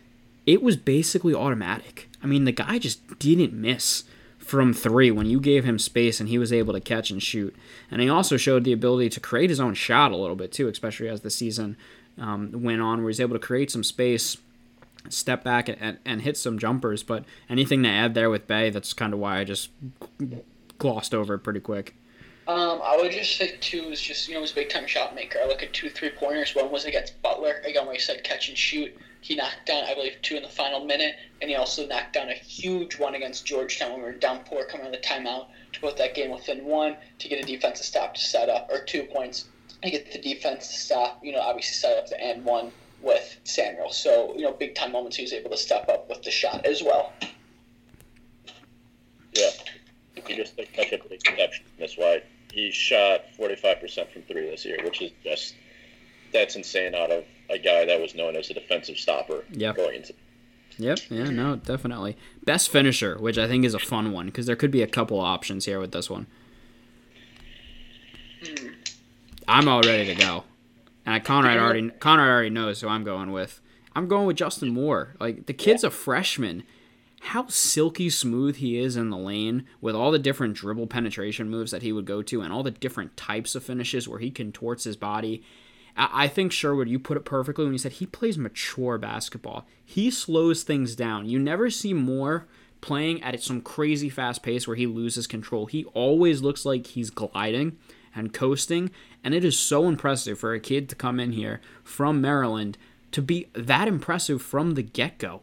it 0.45 0.61
was 0.61 0.75
basically 0.75 1.33
automatic. 1.33 2.09
I 2.23 2.27
mean, 2.27 2.45
the 2.45 2.51
guy 2.51 2.79
just 2.79 3.19
didn't 3.19 3.53
miss 3.53 4.03
from 4.49 4.73
three 4.73 5.11
when 5.11 5.27
you 5.27 5.39
gave 5.39 5.63
him 5.63 5.77
space 5.77 6.19
and 6.19 6.27
he 6.27 6.39
was 6.39 6.51
able 6.51 6.73
to 6.73 6.79
catch 6.79 7.11
and 7.11 7.21
shoot. 7.21 7.55
And 7.91 8.01
he 8.01 8.09
also 8.09 8.35
showed 8.35 8.63
the 8.63 8.73
ability 8.73 9.09
to 9.09 9.19
create 9.19 9.51
his 9.51 9.59
own 9.59 9.75
shot 9.75 10.11
a 10.11 10.17
little 10.17 10.35
bit 10.35 10.51
too, 10.51 10.67
especially 10.67 11.07
as 11.07 11.21
the 11.21 11.29
season 11.29 11.77
um, 12.17 12.51
went 12.51 12.81
on, 12.81 13.01
where 13.01 13.09
he's 13.09 13.19
able 13.19 13.35
to 13.35 13.45
create 13.45 13.69
some 13.69 13.83
space 13.83 14.37
step 15.07 15.43
back 15.43 15.69
and, 15.69 15.99
and, 16.03 16.23
hit 16.23 16.35
some 16.35 16.57
jumpers. 16.57 17.03
But 17.03 17.25
anything 17.47 17.83
to 17.83 17.89
add 17.89 18.15
there 18.15 18.29
with 18.29 18.47
Bey, 18.47 18.71
that's 18.71 18.91
kind 18.93 19.13
of 19.13 19.19
why 19.19 19.37
I 19.37 19.43
just 19.43 19.69
glossed 20.79 21.13
over 21.13 21.35
it 21.35 21.39
pretty 21.39 21.59
quick. 21.59 21.95
Um, 22.47 22.81
I 22.83 22.97
would 22.97 23.11
just 23.11 23.37
say 23.37 23.55
two 23.61 23.83
is 23.91 24.01
just 24.01 24.27
you 24.27 24.33
know 24.33 24.41
he's 24.41 24.51
a 24.51 24.55
big 24.55 24.69
time 24.69 24.87
shot 24.87 25.13
maker. 25.13 25.37
I 25.39 25.47
look 25.47 25.61
at 25.61 25.71
two 25.71 25.89
three 25.91 26.09
pointers. 26.09 26.55
One 26.55 26.71
was 26.71 26.85
against 26.85 27.21
Butler 27.21 27.61
again 27.63 27.85
where 27.85 27.93
he 27.93 28.01
said 28.01 28.23
catch 28.23 28.49
and 28.49 28.57
shoot. 28.57 28.97
He 29.22 29.36
knocked 29.36 29.65
down 29.65 29.84
I 29.84 29.93
believe 29.93 30.17
two 30.22 30.36
in 30.36 30.43
the 30.43 30.49
final 30.49 30.86
minute, 30.86 31.15
and 31.41 31.49
he 31.49 31.55
also 31.55 31.86
knocked 31.86 32.13
down 32.13 32.30
a 32.30 32.34
huge 32.34 32.97
one 32.97 33.15
against 33.15 33.45
Georgetown 33.45 33.91
when 33.91 33.99
we 33.99 34.05
were 34.05 34.13
down 34.13 34.43
four 34.45 34.65
coming 34.65 34.88
out 34.88 34.93
of 34.93 35.01
the 35.01 35.07
timeout 35.07 35.47
to 35.74 35.80
put 35.80 35.97
that 35.97 36.15
game 36.15 36.32
within 36.32 36.65
one 36.65 36.95
to 37.20 37.28
get 37.28 37.43
a 37.43 37.47
defensive 37.47 37.86
stop 37.86 38.15
to 38.15 38.22
set 38.22 38.49
up 38.49 38.70
or 38.72 38.84
two 38.84 39.03
points 39.03 39.45
to 39.84 39.89
get 39.89 40.11
the 40.11 40.20
defense 40.20 40.67
to 40.67 40.74
stop. 40.74 41.20
You 41.24 41.34
know 41.34 41.39
obviously 41.39 41.74
set 41.74 41.97
up 41.97 42.07
the 42.07 42.22
and 42.22 42.45
one 42.45 42.72
with 43.01 43.39
Samuel. 43.43 43.91
So 43.91 44.34
you 44.36 44.43
know 44.43 44.53
big 44.53 44.76
time 44.76 44.91
moments 44.91 45.17
he 45.17 45.24
was 45.24 45.34
able 45.34 45.51
to 45.51 45.57
step 45.57 45.89
up 45.89 46.09
with 46.09 46.24
the 46.24 46.32
shot 46.32 46.65
as 46.65 46.82
well. 46.82 47.13
Yeah. 49.34 49.49
He 50.28 50.36
just 50.36 50.57
took 50.57 50.67
such 50.76 50.91
a 50.91 50.97
big 50.97 51.22
exception. 51.26 51.65
That's 51.78 51.97
why 51.97 52.22
he 52.51 52.72
shot 52.72 53.22
45% 53.38 54.11
from 54.11 54.22
three 54.24 54.49
this 54.49 54.65
year, 54.65 54.80
which 54.84 55.01
is 55.01 55.11
just 55.24 55.55
that's 56.34 56.55
insane 56.55 56.93
out 56.93 57.11
of 57.11 57.26
a 57.49 57.57
guy 57.57 57.85
that 57.85 57.99
was 58.01 58.15
known 58.15 58.35
as 58.35 58.49
a 58.49 58.53
defensive 58.53 58.97
stopper 58.97 59.43
Yep. 59.51 59.75
going 59.75 59.95
into 59.95 60.13
Yep, 60.77 60.99
yeah, 61.09 61.29
no, 61.29 61.57
definitely. 61.57 62.15
Best 62.45 62.69
finisher, 62.69 63.17
which 63.17 63.37
I 63.37 63.47
think 63.49 63.65
is 63.65 63.73
a 63.73 63.79
fun 63.79 64.13
one 64.13 64.27
because 64.27 64.45
there 64.45 64.55
could 64.55 64.71
be 64.71 64.81
a 64.81 64.87
couple 64.87 65.19
options 65.19 65.65
here 65.65 65.77
with 65.79 65.91
this 65.91 66.09
one. 66.09 66.25
I'm 69.47 69.67
all 69.67 69.81
ready 69.81 70.05
to 70.05 70.15
go, 70.15 70.45
and 71.05 71.23
Conrad 71.23 71.57
already 71.57 71.89
Conrad 71.89 72.29
already 72.29 72.49
knows 72.49 72.79
who 72.79 72.87
I'm 72.87 73.03
going 73.03 73.31
with. 73.31 73.59
I'm 73.95 74.07
going 74.07 74.25
with 74.25 74.37
Justin 74.37 74.69
Moore. 74.69 75.15
Like 75.19 75.47
the 75.47 75.53
kid's 75.53 75.83
a 75.83 75.89
freshman. 75.89 76.63
How 77.21 77.47
silky 77.47 78.09
smooth 78.09 78.57
he 78.57 78.77
is 78.77 78.95
in 78.95 79.09
the 79.09 79.17
lane 79.17 79.65
with 79.81 79.93
all 79.93 80.11
the 80.11 80.19
different 80.19 80.53
dribble 80.53 80.87
penetration 80.87 81.49
moves 81.49 81.71
that 81.71 81.81
he 81.81 81.91
would 81.91 82.05
go 82.05 82.21
to 82.21 82.39
and 82.41 82.53
all 82.53 82.63
the 82.63 82.71
different 82.71 83.17
types 83.17 83.55
of 83.55 83.63
finishes 83.63 84.07
where 84.07 84.19
he 84.19 84.31
contorts 84.31 84.85
his 84.85 84.95
body. 84.95 85.43
I 85.99 86.29
think 86.29 86.53
Sherwood, 86.53 86.87
you 86.87 86.97
put 86.97 87.17
it 87.17 87.25
perfectly 87.25 87.65
when 87.65 87.73
you 87.73 87.77
said 87.77 87.93
he 87.93 88.05
plays 88.05 88.37
mature 88.37 88.97
basketball. 88.97 89.67
He 89.83 90.09
slows 90.09 90.63
things 90.63 90.95
down. 90.95 91.27
You 91.27 91.39
never 91.39 91.69
see 91.69 91.93
Moore 91.93 92.47
playing 92.79 93.21
at 93.21 93.41
some 93.43 93.59
crazy 93.61 94.09
fast 94.09 94.41
pace 94.41 94.65
where 94.65 94.77
he 94.77 94.87
loses 94.87 95.27
control. 95.27 95.65
He 95.65 95.83
always 95.93 96.41
looks 96.41 96.65
like 96.65 96.87
he's 96.87 97.09
gliding 97.09 97.77
and 98.15 98.33
coasting, 98.33 98.91
and 99.23 99.33
it 99.33 99.43
is 99.43 99.59
so 99.59 99.87
impressive 99.87 100.39
for 100.39 100.53
a 100.53 100.59
kid 100.59 100.87
to 100.89 100.95
come 100.95 101.19
in 101.19 101.33
here 101.33 101.59
from 101.83 102.21
Maryland 102.21 102.77
to 103.11 103.21
be 103.21 103.47
that 103.53 103.87
impressive 103.87 104.41
from 104.41 104.75
the 104.75 104.83
get 104.83 105.17
go. 105.17 105.41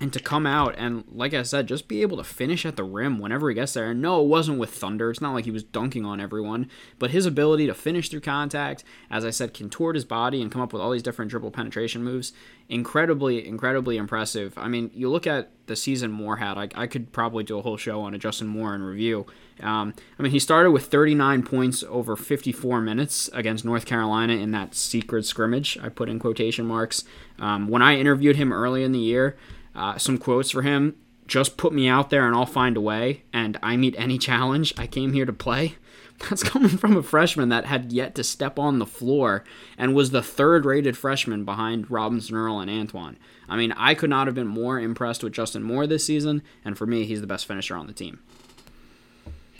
And 0.00 0.12
to 0.14 0.18
come 0.20 0.46
out 0.46 0.74
and 0.78 1.04
like 1.12 1.34
I 1.34 1.42
said, 1.42 1.68
just 1.68 1.86
be 1.86 2.00
able 2.00 2.16
to 2.16 2.24
finish 2.24 2.64
at 2.64 2.76
the 2.76 2.84
rim 2.84 3.18
whenever 3.18 3.48
he 3.50 3.54
gets 3.54 3.74
there. 3.74 3.90
And 3.90 4.00
no, 4.00 4.22
it 4.22 4.28
wasn't 4.28 4.58
with 4.58 4.70
Thunder. 4.70 5.10
It's 5.10 5.20
not 5.20 5.34
like 5.34 5.44
he 5.44 5.50
was 5.50 5.62
dunking 5.62 6.06
on 6.06 6.20
everyone, 6.20 6.70
but 6.98 7.10
his 7.10 7.26
ability 7.26 7.66
to 7.66 7.74
finish 7.74 8.08
through 8.08 8.22
contact, 8.22 8.82
as 9.10 9.24
I 9.24 9.30
said, 9.30 9.52
contort 9.52 9.94
his 9.94 10.06
body 10.06 10.40
and 10.40 10.50
come 10.50 10.62
up 10.62 10.72
with 10.72 10.80
all 10.80 10.90
these 10.90 11.02
different 11.02 11.30
dribble 11.30 11.50
penetration 11.50 12.02
moves, 12.02 12.32
incredibly, 12.68 13.46
incredibly 13.46 13.98
impressive. 13.98 14.56
I 14.56 14.68
mean, 14.68 14.90
you 14.94 15.10
look 15.10 15.26
at 15.26 15.50
the 15.66 15.76
season 15.76 16.10
Moore 16.10 16.36
had. 16.36 16.56
I, 16.56 16.68
I 16.74 16.86
could 16.86 17.12
probably 17.12 17.44
do 17.44 17.58
a 17.58 17.62
whole 17.62 17.76
show 17.76 18.00
on 18.00 18.14
a 18.14 18.18
Justin 18.18 18.48
Moore 18.48 18.74
in 18.74 18.82
review. 18.82 19.26
Um, 19.60 19.94
I 20.18 20.22
mean, 20.22 20.32
he 20.32 20.38
started 20.38 20.70
with 20.70 20.86
39 20.86 21.42
points 21.42 21.84
over 21.84 22.16
54 22.16 22.80
minutes 22.80 23.28
against 23.32 23.64
North 23.64 23.86
Carolina 23.86 24.32
in 24.32 24.50
that 24.52 24.74
secret 24.74 25.26
scrimmage. 25.26 25.78
I 25.80 25.90
put 25.90 26.08
in 26.08 26.18
quotation 26.18 26.66
marks. 26.66 27.04
Um, 27.38 27.68
when 27.68 27.82
I 27.82 27.96
interviewed 27.96 28.36
him 28.36 28.52
early 28.52 28.82
in 28.82 28.92
the 28.92 28.98
year. 28.98 29.36
Uh, 29.74 29.98
some 29.98 30.18
quotes 30.18 30.50
for 30.50 30.62
him 30.62 30.96
just 31.30 31.56
put 31.56 31.72
me 31.72 31.88
out 31.88 32.10
there 32.10 32.26
and 32.26 32.34
I'll 32.34 32.44
find 32.44 32.76
a 32.76 32.80
way, 32.80 33.22
and 33.32 33.56
I 33.62 33.76
meet 33.76 33.94
any 33.96 34.18
challenge. 34.18 34.74
I 34.76 34.86
came 34.86 35.12
here 35.12 35.24
to 35.24 35.32
play. 35.32 35.76
That's 36.28 36.42
coming 36.42 36.76
from 36.76 36.96
a 36.96 37.02
freshman 37.02 37.48
that 37.48 37.64
had 37.64 37.92
yet 37.92 38.14
to 38.16 38.24
step 38.24 38.58
on 38.58 38.78
the 38.78 38.84
floor 38.84 39.44
and 39.78 39.94
was 39.94 40.10
the 40.10 40.22
third 40.22 40.66
rated 40.66 40.98
freshman 40.98 41.44
behind 41.44 41.90
Robinson 41.90 42.36
Earl 42.36 42.58
and 42.58 42.70
Antoine. 42.70 43.16
I 43.48 43.56
mean, 43.56 43.72
I 43.72 43.94
could 43.94 44.10
not 44.10 44.26
have 44.26 44.34
been 44.34 44.46
more 44.46 44.78
impressed 44.78 45.22
with 45.22 45.32
Justin 45.32 45.62
Moore 45.62 45.86
this 45.86 46.04
season, 46.04 46.42
and 46.64 46.76
for 46.76 46.84
me, 46.84 47.04
he's 47.04 47.20
the 47.20 47.26
best 47.26 47.46
finisher 47.46 47.76
on 47.76 47.86
the 47.86 47.92
team. 47.92 48.18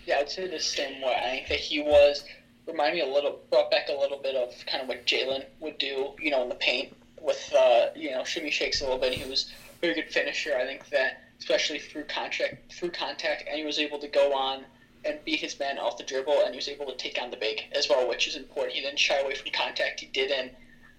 Yeah, 0.07 0.19
I'd 0.19 0.29
say 0.29 0.49
the 0.49 0.59
same 0.59 1.01
way. 1.01 1.15
I 1.17 1.31
think 1.31 1.49
that 1.49 1.61
he 1.61 1.81
was, 1.81 2.25
remind 2.67 2.95
me 2.95 3.01
a 3.01 3.07
little, 3.07 3.41
brought 3.49 3.71
back 3.71 3.89
a 3.89 3.99
little 3.99 4.19
bit 4.19 4.35
of 4.35 4.53
kind 4.67 4.83
of 4.83 4.89
what 4.89 5.07
Jalen 5.07 5.45
would 5.61 5.79
do, 5.79 6.11
you 6.21 6.31
know, 6.31 6.43
in 6.43 6.49
the 6.49 6.57
paint 6.57 6.95
with, 7.23 7.53
uh, 7.57 7.87
you 7.95 8.11
know, 8.11 8.25
shimmy 8.25 8.51
shakes 8.51 8.81
a 8.81 8.85
little 8.85 8.99
bit. 8.99 9.15
He 9.15 9.29
was 9.29 9.53
very 9.81 9.95
good 9.95 10.13
finisher. 10.13 10.57
I 10.57 10.65
think 10.65 10.89
that 10.91 11.21
especially 11.39 11.79
through 11.79 12.05
contact, 12.05 12.73
through 12.73 12.91
contact, 12.91 13.45
and 13.47 13.57
he 13.57 13.65
was 13.65 13.79
able 13.79 13.99
to 13.99 14.09
go 14.09 14.33
on 14.35 14.67
and 15.05 15.19
beat 15.25 15.41
his 15.41 15.59
man 15.59 15.79
off 15.79 15.97
the 15.97 16.03
dribble, 16.03 16.43
and 16.43 16.51
he 16.51 16.57
was 16.57 16.69
able 16.69 16.87
to 16.87 16.95
take 16.95 17.21
on 17.21 17.31
the 17.31 17.37
big 17.37 17.63
as 17.73 17.89
well, 17.89 18.07
which 18.07 18.27
is 18.27 18.37
important. 18.37 18.75
He 18.75 18.81
didn't 18.83 18.99
shy 18.99 19.17
away 19.17 19.35
from 19.35 19.51
contact. 19.51 20.01
He 20.01 20.07
didn't, 20.07 20.53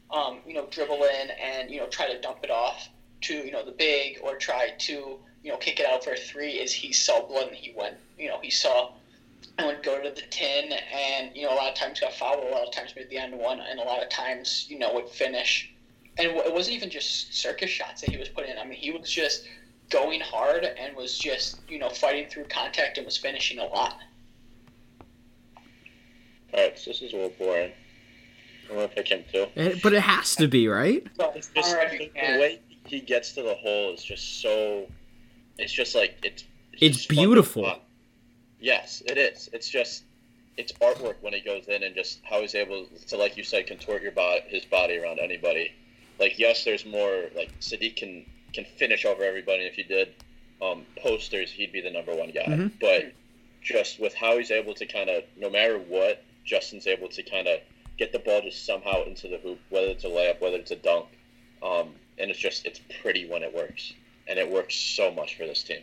um, 0.09 0.39
you 0.45 0.53
know, 0.53 0.65
dribble 0.71 1.03
in 1.03 1.29
and 1.31 1.69
you 1.69 1.77
know 1.77 1.87
try 1.87 2.11
to 2.11 2.19
dump 2.19 2.39
it 2.43 2.49
off 2.49 2.89
to 3.21 3.35
you 3.35 3.51
know 3.51 3.63
the 3.63 3.71
big 3.71 4.17
or 4.21 4.35
try 4.35 4.69
to 4.79 5.19
you 5.43 5.51
know 5.51 5.57
kick 5.57 5.79
it 5.79 5.85
out 5.85 6.03
for 6.03 6.13
a 6.13 6.17
three. 6.17 6.53
Is 6.53 6.73
he 6.73 6.91
saw 6.91 7.21
blood 7.21 7.47
and 7.47 7.55
he 7.55 7.71
went, 7.71 7.97
you 8.17 8.27
know, 8.27 8.39
he 8.41 8.49
saw 8.49 8.91
and 9.57 9.67
would 9.67 9.83
go 9.83 10.01
to 10.01 10.09
the 10.09 10.21
tin, 10.29 10.71
and 10.71 11.29
you 11.35 11.43
know 11.45 11.53
a 11.53 11.55
lot 11.55 11.69
of 11.69 11.75
times 11.75 11.99
got 11.99 12.13
fouled, 12.13 12.43
a 12.43 12.47
lot 12.47 12.65
of 12.65 12.73
times 12.73 12.95
made 12.95 13.09
the 13.09 13.17
end 13.17 13.37
one, 13.37 13.59
and 13.59 13.79
a 13.79 13.83
lot 13.83 14.01
of 14.01 14.09
times 14.09 14.65
you 14.67 14.77
know 14.77 14.91
would 14.93 15.09
finish 15.09 15.69
and 16.17 16.27
it 16.27 16.53
wasn't 16.53 16.75
even 16.75 16.89
just 16.89 17.33
circus 17.33 17.69
shots 17.69 18.01
that 18.01 18.09
he 18.09 18.17
was 18.17 18.29
putting 18.29 18.51
in. 18.51 18.57
I 18.57 18.65
mean, 18.65 18.77
he 18.77 18.91
was 18.91 19.09
just 19.09 19.47
going 19.89 20.21
hard 20.21 20.63
and 20.63 20.95
was 20.95 21.17
just 21.17 21.59
you 21.69 21.79
know 21.79 21.89
fighting 21.89 22.29
through 22.29 22.45
contact 22.45 22.97
and 22.97 23.05
was 23.05 23.17
finishing 23.17 23.59
a 23.59 23.65
lot. 23.65 23.97
All 26.53 26.59
right, 26.59 26.77
so 26.77 26.89
this 26.89 27.01
is 27.01 27.13
a 27.13 27.15
little 27.15 27.33
boring. 27.39 27.71
I'm 28.69 28.75
gonna 28.75 28.87
pick 28.89 29.07
him 29.07 29.23
too. 29.31 29.47
It, 29.55 29.81
but 29.81 29.93
it 29.93 30.01
has 30.01 30.35
to 30.35 30.47
be 30.47 30.67
right. 30.67 31.05
it's 31.35 31.47
just, 31.47 31.71
the, 31.71 32.11
the 32.13 32.39
way 32.39 32.59
he 32.85 32.99
gets 32.99 33.33
to 33.33 33.43
the 33.43 33.55
hole 33.55 33.93
is 33.93 34.03
just 34.03 34.41
so. 34.41 34.87
It's 35.57 35.73
just 35.73 35.95
like 35.95 36.17
it's. 36.23 36.43
It's, 36.73 36.97
it's 36.97 37.05
beautiful. 37.05 37.79
Yes, 38.59 39.01
it 39.05 39.17
is. 39.17 39.49
It's 39.53 39.69
just 39.69 40.03
it's 40.57 40.71
artwork 40.73 41.15
when 41.21 41.33
he 41.33 41.41
goes 41.41 41.67
in 41.67 41.83
and 41.83 41.95
just 41.95 42.19
how 42.23 42.41
he's 42.41 42.55
able 42.55 42.85
to, 43.07 43.17
like 43.17 43.37
you 43.37 43.43
said, 43.43 43.67
contort 43.67 44.01
your 44.01 44.11
body, 44.11 44.41
his 44.47 44.65
body 44.65 44.97
around 44.97 45.19
anybody 45.19 45.73
like 46.21 46.39
yes, 46.39 46.63
there's 46.63 46.85
more 46.85 47.25
like 47.35 47.59
Saddiq 47.59 47.97
can 47.97 48.25
can 48.53 48.65
finish 48.77 49.03
over 49.05 49.23
everybody. 49.23 49.63
If 49.63 49.73
he 49.73 49.83
did 49.83 50.13
um, 50.61 50.85
posters, 51.01 51.51
he'd 51.51 51.73
be 51.73 51.81
the 51.81 51.91
number 51.91 52.15
one 52.15 52.29
guy. 52.29 52.45
Mm-hmm. 52.45 52.67
But 52.79 53.13
just 53.61 53.99
with 53.99 54.13
how 54.13 54.37
he's 54.37 54.51
able 54.51 54.73
to 54.75 54.85
kind 54.85 55.09
of, 55.09 55.23
no 55.37 55.49
matter 55.49 55.77
what, 55.77 56.23
Justin's 56.45 56.87
able 56.87 57.09
to 57.09 57.23
kind 57.23 57.47
of 57.47 57.59
get 57.97 58.11
the 58.11 58.19
ball 58.19 58.41
just 58.41 58.65
somehow 58.65 59.03
into 59.03 59.27
the 59.27 59.37
hoop, 59.37 59.59
whether 59.69 59.87
it's 59.87 60.03
a 60.03 60.07
layup, 60.07 60.41
whether 60.41 60.57
it's 60.57 60.71
a 60.71 60.75
dunk, 60.75 61.07
um, 61.63 61.89
and 62.17 62.29
it's 62.29 62.39
just 62.39 62.65
it's 62.65 62.79
pretty 63.01 63.27
when 63.27 63.43
it 63.43 63.53
works, 63.53 63.93
and 64.27 64.37
it 64.37 64.49
works 64.49 64.75
so 64.75 65.11
much 65.11 65.35
for 65.35 65.45
this 65.45 65.63
team. 65.63 65.81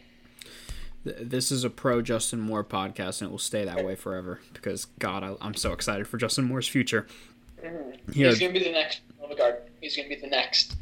This 1.05 1.51
is 1.51 1.65
a 1.65 1.71
pro 1.71 2.03
Justin 2.03 2.41
Moore 2.41 2.65
podcast, 2.65 3.21
and 3.21 3.29
it 3.29 3.31
will 3.31 3.39
stay 3.39 3.65
that 3.65 3.85
way 3.85 3.95
forever 3.95 4.41
because 4.53 4.87
God, 4.99 5.23
I, 5.25 5.47
am 5.47 5.55
so 5.55 5.73
excited 5.73 6.07
for 6.07 6.17
Justin 6.17 6.45
Moore's 6.45 6.69
future. 6.69 7.07
Mm-hmm. 7.63 8.13
He's 8.13 8.39
gonna 8.39 8.53
be 8.53 8.63
the 8.63 8.73
next 8.73 9.01
Guard. 9.37 9.57
He's 9.81 9.97
going 9.97 10.09
to 10.09 10.15
be 10.15 10.21
the 10.21 10.29
next, 10.29 10.77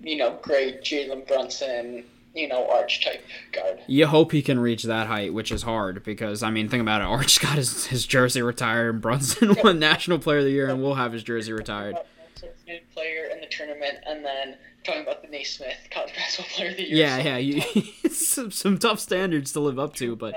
you 0.00 0.16
know, 0.16 0.38
great 0.42 0.82
Jalen 0.82 1.26
Brunson, 1.26 2.04
you 2.34 2.48
know, 2.48 2.68
Arch 2.70 3.04
type 3.04 3.24
guard. 3.52 3.80
You 3.86 4.06
hope 4.06 4.32
he 4.32 4.42
can 4.42 4.60
reach 4.60 4.84
that 4.84 5.06
height, 5.06 5.32
which 5.32 5.50
is 5.50 5.62
hard 5.62 6.04
because 6.04 6.42
I 6.42 6.50
mean, 6.50 6.68
think 6.68 6.82
about 6.82 7.00
it. 7.00 7.04
Arch 7.08 7.40
got 7.40 7.56
his, 7.56 7.86
his 7.86 8.06
jersey 8.06 8.42
retired, 8.42 8.90
and 8.94 9.02
Brunson 9.02 9.56
won 9.62 9.78
National 9.78 10.18
Player 10.18 10.38
of 10.38 10.44
the 10.44 10.50
Year, 10.50 10.68
and 10.68 10.82
will 10.82 10.94
have 10.94 11.12
his 11.12 11.22
jersey 11.22 11.52
retired. 11.52 11.96
Player 12.92 13.28
in 13.32 13.40
the 13.40 13.46
tournament, 13.46 13.98
and 14.06 14.24
then 14.24 14.56
talking 14.84 15.02
about 15.02 15.22
the 15.22 15.28
Naismith 15.28 15.88
College 15.90 16.14
Basketball 16.14 16.50
Player 16.56 16.70
of 16.70 16.76
the 16.76 16.82
Year. 16.82 16.96
Yeah, 16.96 17.18
yeah, 17.18 17.36
you, 17.36 17.62
some, 18.10 18.50
some 18.50 18.78
tough 18.78 18.98
standards 19.00 19.52
to 19.52 19.60
live 19.60 19.78
up 19.78 19.94
to, 19.96 20.16
but 20.16 20.34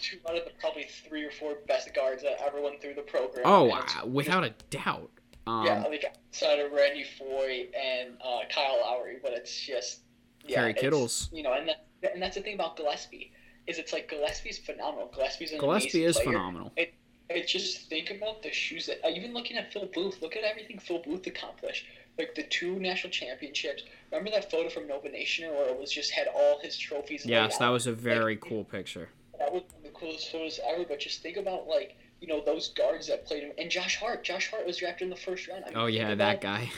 two 0.00 0.16
out 0.28 0.36
of 0.36 0.44
the 0.44 0.52
probably 0.60 0.84
three 1.08 1.24
or 1.24 1.30
four 1.30 1.56
best 1.68 1.94
guards 1.94 2.22
that 2.22 2.38
ever 2.44 2.60
went 2.60 2.80
through 2.80 2.94
the 2.94 3.02
program. 3.02 3.42
Oh, 3.44 3.70
uh, 3.70 4.06
without 4.06 4.44
a 4.44 4.54
doubt. 4.70 5.10
Um, 5.46 5.64
yeah, 5.64 5.84
like 5.88 6.04
outside 6.04 6.58
of 6.58 6.72
Randy 6.72 7.04
Foye 7.04 7.68
and 7.74 8.16
uh, 8.20 8.40
Kyle 8.52 8.80
Lowry, 8.82 9.18
but 9.22 9.32
it's 9.32 9.58
just 9.60 10.00
yeah, 10.44 10.72
Kittles. 10.72 11.28
You 11.32 11.42
know, 11.42 11.52
and 11.52 11.68
that, 11.68 11.86
and 12.12 12.20
that's 12.20 12.36
the 12.36 12.42
thing 12.42 12.54
about 12.54 12.76
Gillespie 12.76 13.32
is 13.66 13.78
it's 13.78 13.92
like 13.92 14.08
Gillespie's 14.08 14.58
phenomenal. 14.58 15.10
Gillespie's 15.14 15.52
an 15.52 15.58
Gillespie 15.58 16.04
is 16.04 16.16
player. 16.16 16.26
phenomenal. 16.26 16.72
It, 16.76 16.94
it 17.28 17.48
just 17.48 17.88
think 17.88 18.10
about 18.10 18.42
the 18.42 18.52
shoes 18.52 18.86
that 18.86 19.04
uh, 19.04 19.08
even 19.08 19.34
looking 19.34 19.56
at 19.56 19.72
Phil 19.72 19.88
Booth. 19.92 20.22
Look 20.22 20.36
at 20.36 20.44
everything 20.44 20.78
Phil 20.78 21.00
Booth 21.00 21.26
accomplished. 21.26 21.86
Like 22.18 22.34
the 22.34 22.44
two 22.44 22.78
national 22.78 23.12
championships. 23.12 23.82
Remember 24.10 24.30
that 24.30 24.50
photo 24.50 24.70
from 24.70 24.86
Nova 24.86 25.08
Nation 25.08 25.50
where 25.50 25.68
it 25.68 25.78
was 25.78 25.92
just 25.92 26.10
had 26.12 26.28
all 26.34 26.58
his 26.62 26.76
trophies. 26.76 27.26
Yes, 27.26 27.58
that 27.58 27.68
was 27.68 27.86
a 27.86 27.92
very 27.92 28.34
like, 28.34 28.40
cool 28.40 28.64
picture. 28.64 29.10
That 29.38 29.52
was 29.52 29.62
one 29.62 29.78
of 29.78 29.82
the 29.82 29.98
coolest 29.98 30.32
photos 30.32 30.58
ever. 30.66 30.84
But 30.88 31.00
just 31.00 31.22
think 31.22 31.36
about 31.36 31.66
like 31.66 31.96
you 32.26 32.34
know 32.34 32.42
those 32.44 32.68
guards 32.68 33.06
that 33.06 33.24
played 33.24 33.44
him, 33.44 33.52
and 33.56 33.70
Josh 33.70 33.96
Hart. 33.96 34.24
Josh 34.24 34.50
Hart 34.50 34.66
was 34.66 34.78
drafted 34.78 35.06
in 35.06 35.10
the 35.10 35.16
first 35.16 35.46
round. 35.46 35.64
I 35.64 35.68
mean, 35.68 35.76
oh 35.76 35.86
yeah, 35.86 36.14
that 36.14 36.40
guy. 36.40 36.70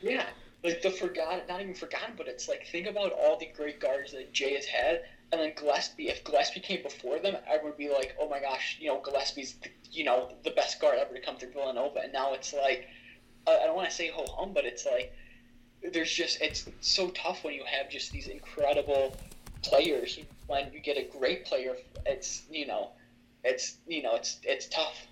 Yeah, 0.00 0.26
like 0.64 0.82
the 0.82 0.90
forgotten, 0.90 1.42
not 1.48 1.60
even 1.60 1.74
forgotten, 1.74 2.14
but 2.16 2.26
it's 2.26 2.48
like 2.48 2.66
think 2.66 2.86
about 2.86 3.12
all 3.12 3.38
the 3.38 3.48
great 3.56 3.80
guards 3.80 4.12
that 4.12 4.32
Jay 4.32 4.54
has 4.54 4.66
had, 4.66 5.02
and 5.32 5.40
then 5.40 5.52
Gillespie. 5.56 6.08
If 6.08 6.24
Gillespie 6.24 6.60
came 6.60 6.82
before 6.82 7.20
them, 7.20 7.36
I 7.48 7.58
would 7.62 7.76
be 7.76 7.88
like, 7.88 8.16
oh 8.20 8.28
my 8.28 8.40
gosh, 8.40 8.78
you 8.80 8.88
know 8.88 9.00
Gillespie's, 9.00 9.54
the, 9.54 9.70
you 9.90 10.04
know, 10.04 10.32
the 10.42 10.50
best 10.50 10.80
guard 10.80 10.98
ever 10.98 11.14
to 11.14 11.20
come 11.20 11.36
through 11.36 11.52
Villanova, 11.52 12.00
and 12.00 12.12
now 12.12 12.34
it's 12.34 12.52
like, 12.52 12.88
I 13.46 13.64
don't 13.64 13.76
want 13.76 13.88
to 13.88 13.94
say 13.94 14.08
ho 14.08 14.24
hum, 14.28 14.52
but 14.52 14.64
it's 14.64 14.84
like, 14.84 15.12
there's 15.92 16.12
just 16.12 16.40
it's 16.40 16.68
so 16.80 17.10
tough 17.10 17.44
when 17.44 17.54
you 17.54 17.62
have 17.64 17.88
just 17.88 18.10
these 18.10 18.26
incredible 18.26 19.16
players. 19.62 20.18
When 20.48 20.72
you 20.72 20.80
get 20.80 20.96
a 20.96 21.18
great 21.18 21.44
player, 21.44 21.76
it's 22.04 22.42
you 22.50 22.66
know 22.66 22.90
it's 23.48 23.78
you 23.86 24.02
know 24.02 24.14
it's 24.14 24.38
it's 24.42 24.66
tough. 24.66 25.06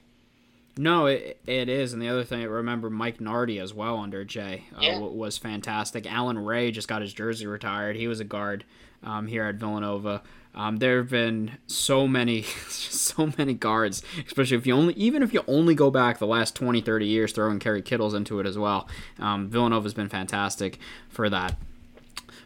No, 0.79 1.07
it, 1.07 1.41
it 1.47 1.71
is, 1.71 1.95
and 1.95 2.03
the 2.03 2.09
other 2.09 2.23
thing, 2.23 2.43
I 2.43 2.45
remember 2.45 2.91
Mike 2.91 3.19
Nardi 3.19 3.59
as 3.59 3.73
well 3.73 3.97
under 3.97 4.27
Jay 4.27 4.65
uh, 4.77 4.81
yeah. 4.83 4.99
was 4.99 5.39
fantastic. 5.39 6.11
Allan 6.11 6.39
Ray 6.39 6.71
just 6.71 6.87
got 6.87 7.01
his 7.01 7.15
jersey 7.15 7.47
retired. 7.47 7.97
He 7.97 8.07
was 8.07 8.21
a 8.21 8.25
guard 8.25 8.65
um, 9.03 9.27
here 9.27 9.45
at 9.45 9.55
Villanova. 9.55 10.23
Um, 10.55 10.77
there 10.77 10.99
have 10.99 11.09
been 11.09 11.53
so 11.67 12.07
many, 12.07 12.43
so 12.69 13.33
many 13.39 13.55
guards, 13.55 14.03
especially 14.27 14.59
if 14.59 14.67
you 14.67 14.75
only, 14.75 14.93
even 14.95 15.23
if 15.23 15.33
you 15.33 15.43
only 15.47 15.75
go 15.75 15.91
back 15.91 16.19
the 16.19 16.27
last 16.27 16.55
20, 16.55 16.83
30 16.83 17.07
years, 17.07 17.33
throwing 17.33 17.59
Kerry 17.59 17.81
Kittles 17.81 18.13
into 18.13 18.39
it 18.41 18.47
as 18.47 18.59
well. 18.59 18.87
Um, 19.19 19.49
Villanova's 19.49 19.95
been 19.95 20.11
fantastic 20.11 20.79
for 21.09 21.31
that. 21.31 21.57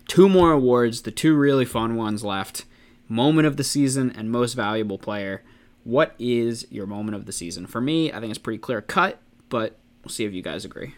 Two 0.07 0.28
more 0.28 0.53
awards, 0.53 1.03
the 1.03 1.12
two 1.12 1.36
really 1.36 1.64
fun 1.64 1.97
ones 1.97 2.24
left: 2.24 2.64
moment 3.09 3.47
of 3.47 3.57
the 3.57 3.64
season 3.64 4.12
and 4.16 4.30
most 4.30 4.55
valuable 4.55 4.99
player. 4.99 5.43
What 5.85 6.14
is 6.18 6.66
your 6.70 6.87
moment 6.87 7.16
of 7.16 7.26
the 7.26 7.33
season? 7.33 7.66
For 7.66 7.81
me, 7.81 8.12
I 8.12 8.20
think 8.20 8.31
it's 8.31 8.39
pretty 8.39 8.59
clear 8.59 8.83
cut, 8.83 9.18
but 9.49 9.76
we'll 10.05 10.11
see 10.11 10.24
if 10.24 10.33
you 10.33 10.43
guys 10.43 10.64
agree. 10.64 10.95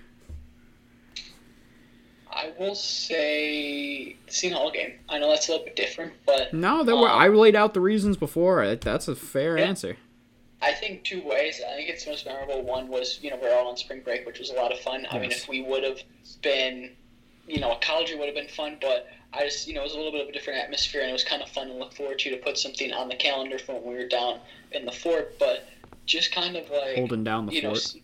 I 2.30 2.52
will 2.58 2.74
say 2.74 4.16
the 4.26 4.32
Seton 4.32 4.56
Hall 4.56 4.70
game. 4.70 4.94
I 5.08 5.18
know 5.18 5.28
that's 5.28 5.48
a 5.48 5.52
little 5.52 5.66
bit 5.66 5.76
different, 5.76 6.14
but 6.26 6.52
no, 6.52 6.82
there 6.82 6.94
um, 6.94 7.02
were. 7.02 7.08
I 7.08 7.28
laid 7.28 7.54
out 7.54 7.74
the 7.74 7.80
reasons 7.80 8.16
before. 8.16 8.76
That's 8.76 9.06
a 9.06 9.14
fair 9.14 9.58
yeah. 9.58 9.64
answer. 9.64 9.96
I 10.62 10.72
think 10.72 11.04
two 11.04 11.22
ways. 11.22 11.60
I 11.66 11.76
think 11.76 11.88
it's 11.88 12.04
the 12.04 12.10
most 12.10 12.24
memorable. 12.24 12.62
One 12.62 12.88
was 12.88 13.18
you 13.22 13.30
know 13.30 13.38
we're 13.40 13.54
all 13.54 13.68
on 13.68 13.76
spring 13.76 14.00
break, 14.02 14.26
which 14.26 14.38
was 14.38 14.50
a 14.50 14.54
lot 14.54 14.72
of 14.72 14.78
fun. 14.80 15.02
Yes. 15.02 15.12
I 15.12 15.18
mean, 15.18 15.30
if 15.30 15.48
we 15.48 15.62
would 15.62 15.84
have 15.84 16.00
been, 16.40 16.90
you 17.46 17.60
know, 17.60 17.72
a 17.72 17.78
college, 17.80 18.12
would 18.16 18.26
have 18.26 18.34
been 18.34 18.48
fun. 18.48 18.78
But 18.80 19.08
I 19.34 19.44
just 19.44 19.66
you 19.66 19.74
know 19.74 19.80
it 19.80 19.84
was 19.84 19.94
a 19.94 19.96
little 19.96 20.12
bit 20.12 20.22
of 20.22 20.28
a 20.28 20.32
different 20.32 20.60
atmosphere, 20.60 21.00
and 21.00 21.10
it 21.10 21.12
was 21.12 21.24
kind 21.24 21.42
of 21.42 21.48
fun 21.48 21.68
to 21.68 21.74
look 21.74 21.94
forward 21.94 22.18
to 22.20 22.30
to 22.30 22.36
put 22.36 22.58
something 22.58 22.92
on 22.92 23.08
the 23.08 23.16
calendar 23.16 23.58
for 23.58 23.74
when 23.74 23.92
we 23.92 23.94
were 23.94 24.08
down 24.08 24.40
in 24.72 24.84
the 24.84 24.92
fort, 24.92 25.38
but 25.38 25.68
just 26.06 26.32
kind 26.32 26.56
of 26.56 26.68
like 26.70 26.96
holding 26.96 27.24
down 27.24 27.46
the 27.46 27.54
you 27.54 27.62
fort. 27.62 27.94
Know, 27.94 28.00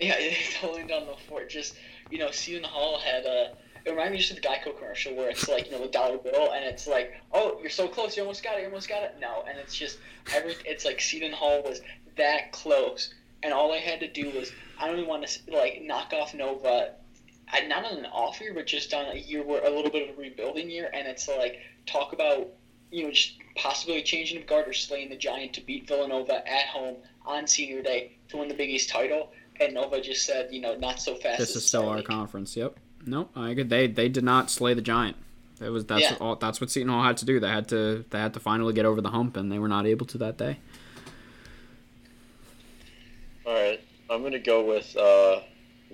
yeah, 0.00 0.16
holding 0.60 0.86
down 0.86 1.06
the 1.06 1.16
fort. 1.28 1.50
Just 1.50 1.76
you 2.10 2.18
know, 2.18 2.30
Seton 2.30 2.64
Hall 2.64 2.98
had 2.98 3.24
a 3.24 3.52
it 3.84 3.90
reminded 3.90 4.12
me 4.12 4.18
just 4.18 4.30
of 4.30 4.36
the 4.36 4.42
Geico 4.42 4.76
commercial 4.78 5.14
where 5.14 5.28
it's 5.28 5.48
like 5.48 5.66
you 5.66 5.72
know 5.72 5.82
the 5.82 5.88
dollar 5.88 6.18
bill 6.18 6.52
and 6.52 6.64
it's 6.64 6.86
like 6.86 7.14
oh 7.32 7.58
you're 7.60 7.70
so 7.70 7.86
close 7.86 8.16
you 8.16 8.22
almost 8.22 8.42
got 8.42 8.56
it 8.56 8.60
you 8.60 8.66
almost 8.66 8.88
got 8.88 9.02
it 9.02 9.16
no 9.20 9.44
and 9.48 9.58
it's 9.58 9.76
just 9.76 9.98
every 10.34 10.54
it's 10.64 10.84
like 10.84 11.00
Seton 11.00 11.32
Hall 11.32 11.62
was 11.62 11.80
that 12.16 12.52
close 12.52 13.12
and 13.42 13.52
all 13.52 13.72
I 13.72 13.78
had 13.78 14.00
to 14.00 14.08
do 14.08 14.30
was 14.30 14.52
I 14.80 14.86
don't 14.86 14.96
even 14.96 15.08
want 15.08 15.26
to 15.26 15.40
like 15.52 15.82
knock 15.82 16.12
off 16.14 16.34
Nova 16.34 16.94
not 17.68 17.84
on 17.84 17.98
an 17.98 18.06
off 18.06 18.40
year 18.40 18.52
but 18.54 18.66
just 18.66 18.92
on 18.94 19.06
a 19.06 19.18
year 19.18 19.42
where 19.42 19.64
a 19.64 19.70
little 19.70 19.90
bit 19.90 20.08
of 20.08 20.16
a 20.16 20.20
rebuilding 20.20 20.70
year 20.70 20.90
and 20.92 21.06
it's 21.06 21.28
like 21.28 21.58
talk 21.86 22.12
about 22.12 22.48
you 22.90 23.04
know 23.04 23.10
just 23.10 23.38
possibly 23.56 24.02
changing 24.02 24.38
of 24.38 24.46
guard 24.46 24.66
or 24.66 24.72
slaying 24.72 25.08
the 25.08 25.16
giant 25.16 25.52
to 25.52 25.60
beat 25.60 25.86
Villanova 25.86 26.46
at 26.48 26.66
home 26.66 26.96
on 27.24 27.46
senior 27.46 27.82
day 27.82 28.16
to 28.28 28.36
win 28.36 28.48
the 28.48 28.54
Big 28.54 28.70
East 28.70 28.88
title 28.90 29.32
and 29.60 29.74
Nova 29.74 30.00
just 30.00 30.26
said 30.26 30.48
you 30.52 30.60
know 30.60 30.74
not 30.76 31.00
so 31.00 31.14
fast 31.14 31.38
this 31.38 31.56
is 31.56 31.66
still 31.66 31.88
our 31.88 32.02
conference 32.02 32.56
yep 32.56 32.78
no, 33.06 33.28
I 33.36 33.50
agree. 33.50 33.64
They 33.64 33.86
they 33.86 34.08
did 34.08 34.24
not 34.24 34.50
slay 34.50 34.74
the 34.74 34.82
giant. 34.82 35.16
It 35.60 35.68
was 35.68 35.84
that's 35.86 36.02
yeah. 36.02 36.16
all. 36.20 36.36
That's 36.36 36.60
what 36.60 36.70
Seton 36.70 36.88
Hall 36.88 37.02
had 37.02 37.16
to 37.18 37.24
do. 37.24 37.38
They 37.38 37.48
had 37.48 37.68
to 37.68 38.04
they 38.10 38.18
had 38.18 38.34
to 38.34 38.40
finally 38.40 38.72
get 38.72 38.86
over 38.86 39.00
the 39.00 39.10
hump, 39.10 39.36
and 39.36 39.50
they 39.50 39.58
were 39.58 39.68
not 39.68 39.86
able 39.86 40.06
to 40.06 40.18
that 40.18 40.38
day. 40.38 40.58
All 43.46 43.52
right, 43.52 43.80
I'm 44.10 44.22
gonna 44.22 44.38
go 44.38 44.64
with 44.64 44.96
uh, 44.96 45.40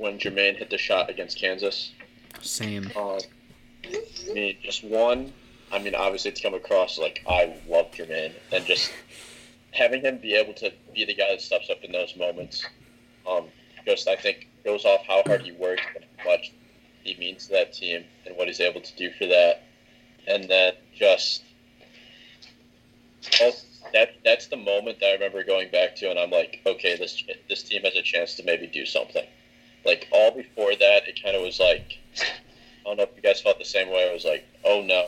when 0.00 0.18
Jermaine 0.18 0.56
hit 0.56 0.70
the 0.70 0.78
shot 0.78 1.10
against 1.10 1.38
Kansas. 1.38 1.92
Same. 2.40 2.90
Uh, 2.96 3.16
I 3.84 4.32
mean, 4.32 4.56
just 4.62 4.82
one. 4.82 5.32
I 5.70 5.78
mean, 5.78 5.94
obviously, 5.94 6.30
it's 6.30 6.40
come 6.40 6.54
across 6.54 6.98
like 6.98 7.22
I 7.28 7.54
love 7.68 7.92
Jermaine, 7.92 8.32
and 8.50 8.64
just 8.64 8.90
having 9.72 10.00
him 10.00 10.16
be 10.16 10.34
able 10.34 10.54
to 10.54 10.72
be 10.94 11.04
the 11.04 11.14
guy 11.14 11.30
that 11.30 11.42
steps 11.42 11.68
up 11.68 11.84
in 11.84 11.92
those 11.92 12.16
moments. 12.16 12.64
Um, 13.28 13.44
just 13.86 14.08
I 14.08 14.16
think 14.16 14.48
goes 14.64 14.84
off 14.84 15.04
how 15.06 15.22
hard 15.26 15.42
he 15.42 15.52
works 15.52 15.82
and 15.94 16.04
how 16.16 16.30
much 16.30 16.52
he 17.04 17.14
means 17.16 17.46
to 17.46 17.52
that 17.52 17.74
team 17.74 18.04
and 18.26 18.36
what 18.36 18.48
he's 18.48 18.60
able 18.60 18.80
to 18.80 18.96
do 18.96 19.10
for 19.18 19.26
that. 19.26 19.64
And 20.26 20.48
then 20.48 20.72
just 20.94 21.44
well, 23.38 23.52
that 23.92 24.14
that's 24.24 24.46
the 24.46 24.56
moment 24.56 25.00
that 25.00 25.10
I 25.10 25.12
remember 25.12 25.44
going 25.44 25.70
back 25.70 25.94
to, 25.96 26.10
and 26.10 26.18
I'm 26.18 26.30
like, 26.30 26.62
okay, 26.64 26.96
this 26.96 27.22
this 27.50 27.62
team 27.62 27.82
has 27.82 27.94
a 27.96 28.02
chance 28.02 28.34
to 28.36 28.44
maybe 28.44 28.66
do 28.66 28.86
something. 28.86 29.26
Like 29.84 30.08
all 30.12 30.30
before 30.30 30.72
that, 30.74 31.08
it 31.08 31.22
kind 31.22 31.36
of 31.36 31.42
was 31.42 31.58
like, 31.58 31.98
I 32.20 32.24
don't 32.84 32.96
know 32.96 33.04
if 33.04 33.10
you 33.16 33.22
guys 33.22 33.40
felt 33.40 33.58
the 33.58 33.64
same 33.64 33.88
way. 33.88 34.08
I 34.08 34.12
was 34.12 34.24
like, 34.24 34.46
oh 34.64 34.82
no, 34.82 35.06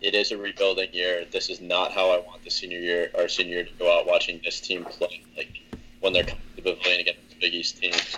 it 0.00 0.14
is 0.14 0.32
a 0.32 0.38
rebuilding 0.38 0.92
year. 0.92 1.24
This 1.30 1.50
is 1.50 1.60
not 1.60 1.92
how 1.92 2.10
I 2.10 2.18
want 2.18 2.42
the 2.44 2.50
senior 2.50 2.78
year, 2.78 3.10
our 3.16 3.28
senior 3.28 3.56
year, 3.56 3.64
to 3.64 3.72
go 3.78 3.98
out 3.98 4.06
watching 4.06 4.40
this 4.44 4.60
team 4.60 4.84
play. 4.84 5.22
Like 5.36 5.60
when 6.00 6.12
they're 6.12 6.24
coming 6.24 6.42
to 6.56 6.62
the 6.62 6.74
pavilion 6.74 7.00
against 7.00 7.28
the 7.30 7.36
Big 7.40 7.54
East 7.54 7.80
teams, 7.80 8.16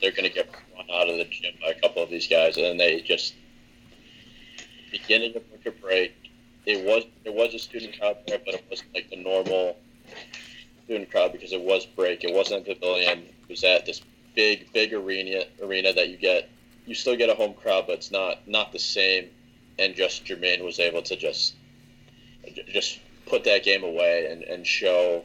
they're 0.00 0.12
going 0.12 0.28
to 0.28 0.34
get 0.34 0.48
run 0.76 0.86
out 0.92 1.08
of 1.08 1.16
the 1.16 1.24
gym 1.24 1.54
by 1.60 1.68
a 1.68 1.80
couple 1.80 2.02
of 2.02 2.10
these 2.10 2.28
guys, 2.28 2.56
and 2.56 2.64
then 2.64 2.76
they 2.76 3.00
just 3.00 3.34
beginning 4.90 5.34
of 5.36 5.42
winter 5.50 5.72
break. 5.72 6.14
It 6.66 6.84
was 6.84 7.04
there 7.24 7.32
was 7.32 7.54
a 7.54 7.58
student 7.58 7.98
crowd 7.98 8.18
there, 8.26 8.38
but 8.44 8.54
it 8.54 8.64
wasn't 8.70 8.94
like 8.94 9.10
the 9.10 9.16
normal 9.16 9.76
student 10.84 11.10
crowd 11.10 11.32
because 11.32 11.52
it 11.52 11.60
was 11.60 11.86
break. 11.86 12.22
It 12.22 12.32
wasn't 12.32 12.68
a 12.68 12.74
pavilion. 12.74 13.20
It 13.20 13.48
was 13.48 13.64
at 13.64 13.86
this 13.86 14.00
big 14.34 14.72
big 14.72 14.92
arena 14.92 15.44
arena 15.62 15.92
that 15.92 16.08
you 16.08 16.16
get. 16.16 16.48
You 16.86 16.94
still 16.94 17.16
get 17.16 17.30
a 17.30 17.34
home 17.34 17.54
crowd, 17.54 17.84
but 17.86 17.94
it's 17.94 18.10
not 18.10 18.46
not 18.48 18.72
the 18.72 18.78
same. 18.78 19.28
And 19.78 19.94
just 19.94 20.24
Jermaine 20.24 20.64
was 20.64 20.78
able 20.78 21.02
to 21.02 21.16
just 21.16 21.54
just 22.68 23.00
put 23.26 23.44
that 23.44 23.64
game 23.64 23.84
away 23.84 24.28
and, 24.30 24.42
and 24.42 24.66
show 24.66 25.24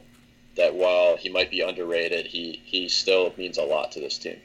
that 0.55 0.73
while 0.73 1.17
he 1.17 1.29
might 1.29 1.49
be 1.49 1.61
underrated, 1.61 2.27
he 2.27 2.61
he 2.63 2.87
still 2.89 3.33
means 3.37 3.57
a 3.57 3.63
lot 3.63 3.91
to 3.93 3.99
this 3.99 4.17
team. 4.17 4.37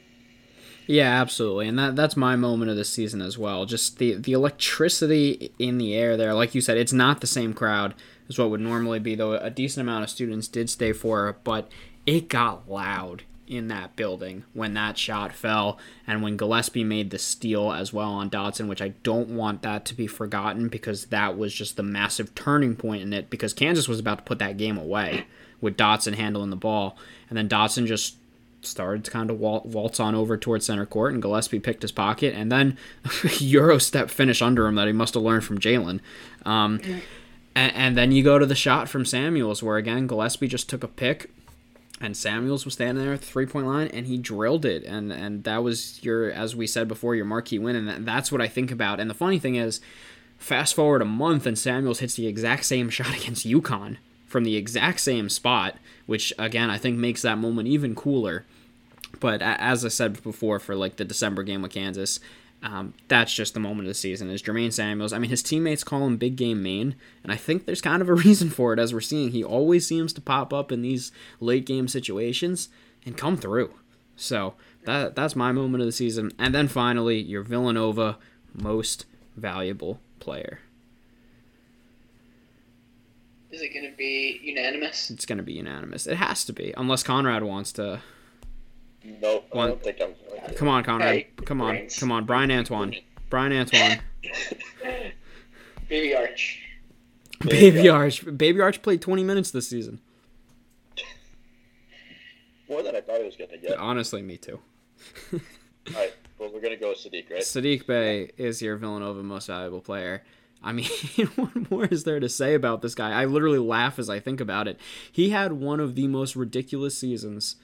Yeah, 0.85 1.21
absolutely, 1.21 1.67
and 1.67 1.79
that 1.79 1.95
that's 1.95 2.17
my 2.17 2.35
moment 2.35 2.71
of 2.71 2.77
the 2.77 2.83
season 2.85 3.21
as 3.21 3.37
well. 3.37 3.65
Just 3.65 3.97
the 3.99 4.15
the 4.15 4.33
electricity 4.33 5.51
in 5.59 5.77
the 5.77 5.95
air 5.95 6.17
there, 6.17 6.33
like 6.33 6.53
you 6.55 6.61
said, 6.61 6.77
it's 6.77 6.93
not 6.93 7.21
the 7.21 7.27
same 7.27 7.53
crowd 7.53 7.93
as 8.27 8.37
what 8.37 8.49
would 8.49 8.61
normally 8.61 8.99
be. 8.99 9.15
Though 9.15 9.33
a 9.33 9.49
decent 9.49 9.81
amount 9.81 10.03
of 10.03 10.09
students 10.09 10.47
did 10.47 10.69
stay 10.69 10.93
for 10.93 11.29
it, 11.29 11.37
but 11.43 11.71
it 12.05 12.27
got 12.27 12.69
loud 12.69 13.23
in 13.47 13.67
that 13.67 13.95
building 13.95 14.43
when 14.53 14.73
that 14.73 14.97
shot 14.97 15.33
fell 15.33 15.77
and 16.07 16.23
when 16.23 16.37
Gillespie 16.37 16.83
made 16.83 17.09
the 17.09 17.19
steal 17.19 17.71
as 17.71 17.91
well 17.91 18.11
on 18.11 18.29
Dotson, 18.29 18.67
which 18.67 18.81
I 18.81 18.89
don't 19.03 19.29
want 19.29 19.61
that 19.63 19.85
to 19.85 19.95
be 19.95 20.07
forgotten 20.07 20.69
because 20.69 21.05
that 21.07 21.37
was 21.37 21.53
just 21.53 21.75
the 21.75 21.83
massive 21.83 22.33
turning 22.35 22.75
point 22.75 23.01
in 23.01 23.13
it 23.13 23.29
because 23.29 23.53
Kansas 23.53 23.87
was 23.87 23.99
about 23.99 24.19
to 24.19 24.23
put 24.23 24.39
that 24.39 24.57
game 24.57 24.77
away 24.77 25.25
with 25.61 25.77
Dotson 25.77 26.15
handling 26.15 26.49
the 26.49 26.55
ball 26.55 26.97
and 27.29 27.37
then 27.37 27.49
Dotson 27.49 27.85
just 27.85 28.15
started 28.65 29.03
to 29.03 29.11
kind 29.11 29.29
of 29.29 29.39
waltz 29.39 29.99
on 29.99 30.15
over 30.15 30.37
towards 30.37 30.65
center 30.65 30.85
court, 30.85 31.13
and 31.13 31.21
Gillespie 31.21 31.59
picked 31.59 31.81
his 31.81 31.91
pocket, 31.91 32.33
and 32.35 32.51
then 32.51 32.77
Euro 33.39 33.77
step 33.77 34.09
finish 34.09 34.41
under 34.41 34.67
him 34.67 34.75
that 34.75 34.87
he 34.87 34.93
must 34.93 35.13
have 35.13 35.23
learned 35.23 35.43
from 35.43 35.59
Jalen. 35.59 35.99
Um, 36.45 36.79
and, 37.55 37.75
and, 37.75 37.97
then 37.97 38.11
you 38.11 38.23
go 38.23 38.39
to 38.39 38.45
the 38.45 38.55
shot 38.55 38.89
from 38.89 39.05
Samuels, 39.05 39.61
where 39.61 39.77
again 39.77 40.07
Gillespie 40.07 40.47
just 40.47 40.69
took 40.69 40.83
a 40.83 40.87
pick, 40.87 41.29
and 42.03 42.17
Samuels 42.17 42.65
was 42.65 42.73
standing 42.73 43.03
there 43.03 43.13
at 43.13 43.21
the 43.21 43.25
three 43.25 43.45
point 43.45 43.65
line, 43.65 43.87
and 43.87 44.05
he 44.05 44.17
drilled 44.17 44.65
it, 44.65 44.83
and 44.83 45.11
and 45.11 45.43
that 45.45 45.63
was 45.63 46.03
your, 46.03 46.29
as 46.29 46.55
we 46.55 46.67
said 46.67 46.87
before, 46.87 47.15
your 47.15 47.25
marquee 47.25 47.57
win, 47.57 47.75
and 47.75 47.87
that, 47.87 48.05
that's 48.05 48.31
what 48.31 48.41
I 48.41 48.47
think 48.47 48.71
about. 48.71 48.99
And 48.99 49.09
the 49.09 49.15
funny 49.15 49.39
thing 49.39 49.55
is, 49.55 49.79
fast 50.37 50.75
forward 50.75 51.01
a 51.01 51.05
month, 51.05 51.45
and 51.45 51.57
Samuels 51.57 51.99
hits 51.99 52.15
the 52.15 52.27
exact 52.27 52.65
same 52.65 52.89
shot 52.91 53.15
against 53.15 53.47
UConn 53.47 53.97
from 54.27 54.43
the 54.43 54.57
exact 54.57 54.99
same 54.99 55.29
spot, 55.29 55.77
which 56.05 56.33
again 56.37 56.69
I 56.69 56.77
think 56.77 56.97
makes 56.97 57.21
that 57.21 57.37
moment 57.37 57.67
even 57.69 57.95
cooler. 57.95 58.45
But 59.19 59.41
as 59.41 59.85
I 59.85 59.89
said 59.89 60.21
before, 60.21 60.59
for 60.59 60.75
like 60.75 60.97
the 60.97 61.05
December 61.05 61.43
game 61.43 61.61
with 61.61 61.71
Kansas, 61.71 62.19
um, 62.63 62.93
that's 63.09 63.33
just 63.33 63.53
the 63.53 63.59
moment 63.59 63.81
of 63.81 63.89
the 63.89 63.99
season. 63.99 64.29
Is 64.29 64.41
Jermaine 64.41 64.71
Samuels? 64.71 65.11
I 65.11 65.19
mean, 65.19 65.29
his 65.29 65.43
teammates 65.43 65.83
call 65.83 66.07
him 66.07 66.15
Big 66.15 66.37
Game 66.37 66.63
Maine, 66.63 66.95
and 67.21 67.31
I 67.31 67.35
think 67.35 67.65
there's 67.65 67.81
kind 67.81 68.01
of 68.01 68.07
a 68.07 68.13
reason 68.15 68.49
for 68.49 68.71
it. 68.71 68.79
As 68.79 68.93
we're 68.93 69.01
seeing, 69.01 69.31
he 69.31 69.43
always 69.43 69.85
seems 69.85 70.13
to 70.13 70.21
pop 70.21 70.53
up 70.53 70.71
in 70.71 70.81
these 70.81 71.11
late 71.41 71.65
game 71.65 71.89
situations 71.89 72.69
and 73.05 73.17
come 73.17 73.35
through. 73.35 73.73
So 74.15 74.53
that 74.85 75.15
that's 75.15 75.35
my 75.35 75.51
moment 75.51 75.81
of 75.81 75.87
the 75.87 75.91
season. 75.91 76.31
And 76.39 76.55
then 76.55 76.69
finally, 76.69 77.19
your 77.19 77.43
Villanova 77.43 78.17
most 78.53 79.05
valuable 79.35 79.99
player. 80.19 80.59
Is 83.51 83.61
it 83.61 83.73
going 83.73 83.89
to 83.89 83.95
be 83.95 84.39
unanimous? 84.41 85.11
It's 85.11 85.25
going 85.25 85.37
to 85.37 85.43
be 85.43 85.53
unanimous. 85.53 86.07
It 86.07 86.15
has 86.15 86.43
to 86.45 86.53
be, 86.53 86.73
unless 86.75 87.03
Conrad 87.03 87.43
wants 87.43 87.71
to 87.73 88.01
Nope, 89.03 89.45
I 89.53 89.67
don't 89.67 89.83
think 89.83 89.97
I'm. 90.01 90.55
Come 90.55 90.67
on, 90.67 90.83
Conrad. 90.83 91.13
Hey, 91.13 91.27
come 91.45 91.61
on, 91.61 91.75
brains. 91.75 91.99
come 91.99 92.11
on, 92.11 92.25
Bryan 92.25 92.51
Antoine. 92.51 92.95
Bryan 93.29 93.53
Antoine. 93.53 93.99
Baby 95.89 96.15
Arch. 96.15 96.61
Baby 97.41 97.89
Arch. 97.89 98.25
Baby 98.37 98.61
Arch 98.61 98.81
played 98.81 99.01
20 99.01 99.23
minutes 99.23 99.51
this 99.51 99.67
season. 99.67 99.99
More 102.69 102.81
than 102.81 102.95
I 102.95 103.01
thought 103.01 103.19
he 103.19 103.25
was 103.25 103.35
going 103.35 103.49
to 103.49 103.57
get. 103.57 103.77
Honestly, 103.77 104.21
me 104.21 104.37
too. 104.37 104.59
All 105.33 105.39
right, 105.93 106.13
well, 106.39 106.49
we're 106.53 106.61
going 106.61 106.73
to 106.73 106.79
go 106.79 106.89
with 106.89 106.99
Saddiq, 106.99 107.29
right? 107.29 107.41
Saddiq 107.41 107.85
Bey 107.85 108.31
is 108.37 108.61
your 108.61 108.77
Villanova 108.77 109.21
most 109.21 109.47
valuable 109.47 109.81
player. 109.81 110.23
I 110.63 110.71
mean, 110.71 110.85
what 111.35 111.69
more 111.69 111.85
is 111.85 112.05
there 112.05 112.21
to 112.21 112.29
say 112.29 112.53
about 112.53 112.81
this 112.81 112.95
guy? 112.95 113.11
I 113.11 113.25
literally 113.25 113.59
laugh 113.59 113.99
as 113.99 114.09
I 114.09 114.19
think 114.19 114.39
about 114.39 114.67
it. 114.67 114.79
He 115.11 115.31
had 115.31 115.53
one 115.53 115.81
of 115.81 115.95
the 115.95 116.07
most 116.07 116.35
ridiculous 116.35 116.97
seasons 116.97 117.57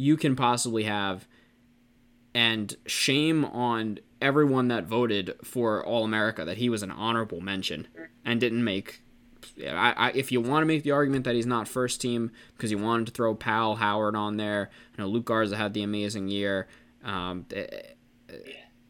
you 0.00 0.16
can 0.16 0.34
possibly 0.34 0.84
have. 0.84 1.26
And 2.32 2.76
shame 2.86 3.44
on 3.44 3.98
everyone 4.20 4.68
that 4.68 4.84
voted 4.84 5.34
for 5.42 5.84
All 5.84 6.04
America 6.04 6.44
that 6.44 6.58
he 6.58 6.68
was 6.68 6.82
an 6.82 6.90
honorable 6.90 7.40
mention 7.40 7.88
and 8.24 8.40
didn't 8.40 8.64
make. 8.64 9.02
I, 9.60 9.94
I, 9.96 10.12
if 10.14 10.30
you 10.30 10.40
want 10.40 10.62
to 10.62 10.66
make 10.66 10.84
the 10.84 10.92
argument 10.92 11.24
that 11.24 11.34
he's 11.34 11.46
not 11.46 11.66
first 11.66 12.00
team 12.00 12.30
because 12.56 12.70
you 12.70 12.78
wanted 12.78 13.06
to 13.06 13.12
throw 13.12 13.34
Powell 13.34 13.76
Howard 13.76 14.14
on 14.14 14.36
there, 14.36 14.70
you 14.96 15.02
know 15.02 15.08
Luka 15.08 15.24
Garza 15.24 15.56
had 15.56 15.74
the 15.74 15.82
amazing 15.82 16.28
year. 16.28 16.68
Um, 17.04 17.46
it, 17.50 17.96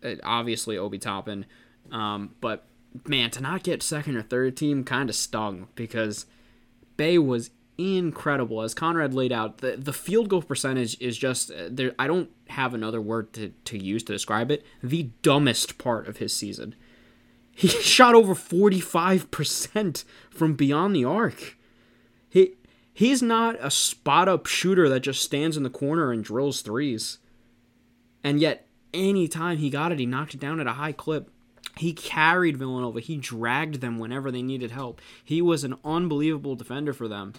it, 0.03 0.21
obviously 0.23 0.77
Obi 0.77 0.99
Toppin, 0.99 1.47
um, 1.91 2.35
but 2.41 2.67
man, 3.07 3.31
to 3.31 3.41
not 3.41 3.63
get 3.63 3.83
second 3.83 4.17
or 4.17 4.23
third 4.23 4.57
team 4.57 4.85
kind 4.85 5.09
of 5.09 5.17
stung 5.17 5.69
because 5.77 6.27
Bey 6.97 7.17
was 7.19 7.51
incredible. 7.81 8.63
As 8.63 8.75
Conrad 8.75 9.15
laid 9.15 9.33
out, 9.33 9.59
the, 9.59 9.77
the 9.77 9.93
field 9.93 10.29
goal 10.29 10.43
percentage 10.43 11.01
is 11.01 11.17
just 11.17 11.51
uh, 11.51 11.69
there. 11.71 11.95
I 11.99 12.07
don't 12.07 12.31
have 12.49 12.75
another 12.75 13.01
word 13.01 13.33
to, 13.35 13.51
to 13.67 13.79
use 13.79 14.03
to 14.05 14.13
describe 14.13 14.51
it. 14.51 14.65
The 14.83 15.11
dumbest 15.23 15.79
part 15.79 16.07
of 16.07 16.19
his 16.19 16.35
season. 16.35 16.75
He 17.53 17.69
shot 17.83 18.15
over 18.15 18.35
45% 18.35 20.05
from 20.31 20.55
beyond 20.55 20.95
the 20.95 21.05
arc. 21.05 21.57
He 22.29 22.55
he's 22.93 23.23
not 23.23 23.57
a 23.61 23.71
spot 23.71 24.29
up 24.29 24.47
shooter 24.47 24.89
that 24.89 25.01
just 25.01 25.23
stands 25.23 25.57
in 25.57 25.63
the 25.63 25.71
corner 25.71 26.13
and 26.13 26.23
drills 26.23 26.63
threes. 26.63 27.19
And 28.23 28.41
yet 28.41 28.67
anytime 28.93 29.59
he 29.59 29.71
got 29.71 29.93
it, 29.93 29.99
he 29.99 30.07
knocked 30.07 30.35
it 30.35 30.41
down 30.41 30.61
at 30.61 30.67
a 30.67 30.75
high 30.75 30.93
clip. 30.93 31.31
He 31.77 31.93
carried 31.93 32.57
Villanova. 32.57 33.01
He 33.01 33.17
dragged 33.17 33.81
them 33.81 33.99
whenever 33.99 34.31
they 34.31 34.43
needed 34.43 34.71
help. 34.71 35.01
He 35.25 35.41
was 35.41 35.65
an 35.65 35.77
unbelievable 35.85 36.57
defender 36.57 36.93
for 36.93 37.09
them. 37.09 37.33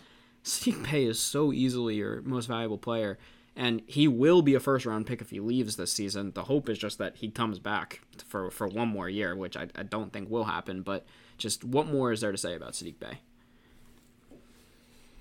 Saddiq 0.43 0.89
Bey 0.91 1.05
is 1.05 1.19
so 1.19 1.51
easily 1.53 1.95
your 1.95 2.21
most 2.23 2.47
valuable 2.47 2.77
player. 2.77 3.17
and 3.55 3.81
he 3.85 4.07
will 4.07 4.41
be 4.41 4.55
a 4.55 4.59
first 4.61 4.85
round 4.85 5.05
pick 5.05 5.21
if 5.21 5.29
he 5.29 5.39
leaves 5.41 5.75
this 5.75 5.91
season. 5.91 6.31
The 6.31 6.45
hope 6.45 6.69
is 6.69 6.77
just 6.79 6.97
that 6.99 7.17
he 7.17 7.29
comes 7.29 7.59
back 7.59 8.01
for 8.25 8.49
for 8.49 8.67
one 8.67 8.87
more 8.87 9.09
year, 9.09 9.35
which 9.35 9.57
I, 9.57 9.67
I 9.75 9.83
don't 9.83 10.11
think 10.13 10.29
will 10.29 10.45
happen. 10.45 10.81
But 10.83 11.05
just 11.37 11.63
what 11.63 11.87
more 11.87 12.11
is 12.13 12.21
there 12.21 12.31
to 12.31 12.37
say 12.37 12.55
about 12.55 12.73
Saddiq 12.73 12.97
Bey? 12.99 13.19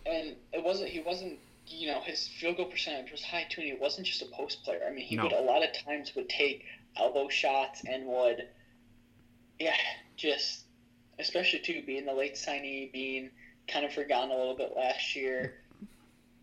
And 0.07 0.37
it 0.53 0.63
wasn't 0.65 0.91
he 0.91 1.01
wasn't 1.01 1.39
you 1.67 1.89
know 1.89 2.01
his 2.01 2.27
field 2.29 2.57
goal 2.57 2.67
percentage 2.67 3.11
was 3.13 3.23
high 3.23 3.47
too, 3.51 3.61
and 3.63 3.71
he 3.73 3.77
wasn't 3.77 4.07
just 4.07 4.23
a 4.23 4.27
post 4.27 4.63
player. 4.65 4.81
I 4.87 4.91
mean, 4.93 5.05
he 5.05 5.17
No. 5.17 5.25
would 5.25 5.33
a 5.33 5.41
lot 5.43 5.63
of 5.63 5.71
times 5.85 6.15
would 6.17 6.29
take 6.29 6.65
elbow 6.97 7.29
shots 7.29 7.83
and 7.85 8.07
would, 8.07 8.49
yeah, 9.59 9.77
just 10.17 10.65
especially 11.19 11.61
too 11.61 11.83
being 11.87 12.07
the 12.07 12.13
late 12.15 12.35
signee, 12.35 12.91
being 12.93 13.31
kind 13.71 13.85
of 13.85 13.93
forgotten 13.93 14.31
a 14.31 14.37
little 14.37 14.57
bit 14.57 14.75
last 14.77 15.17
year. 15.17 15.55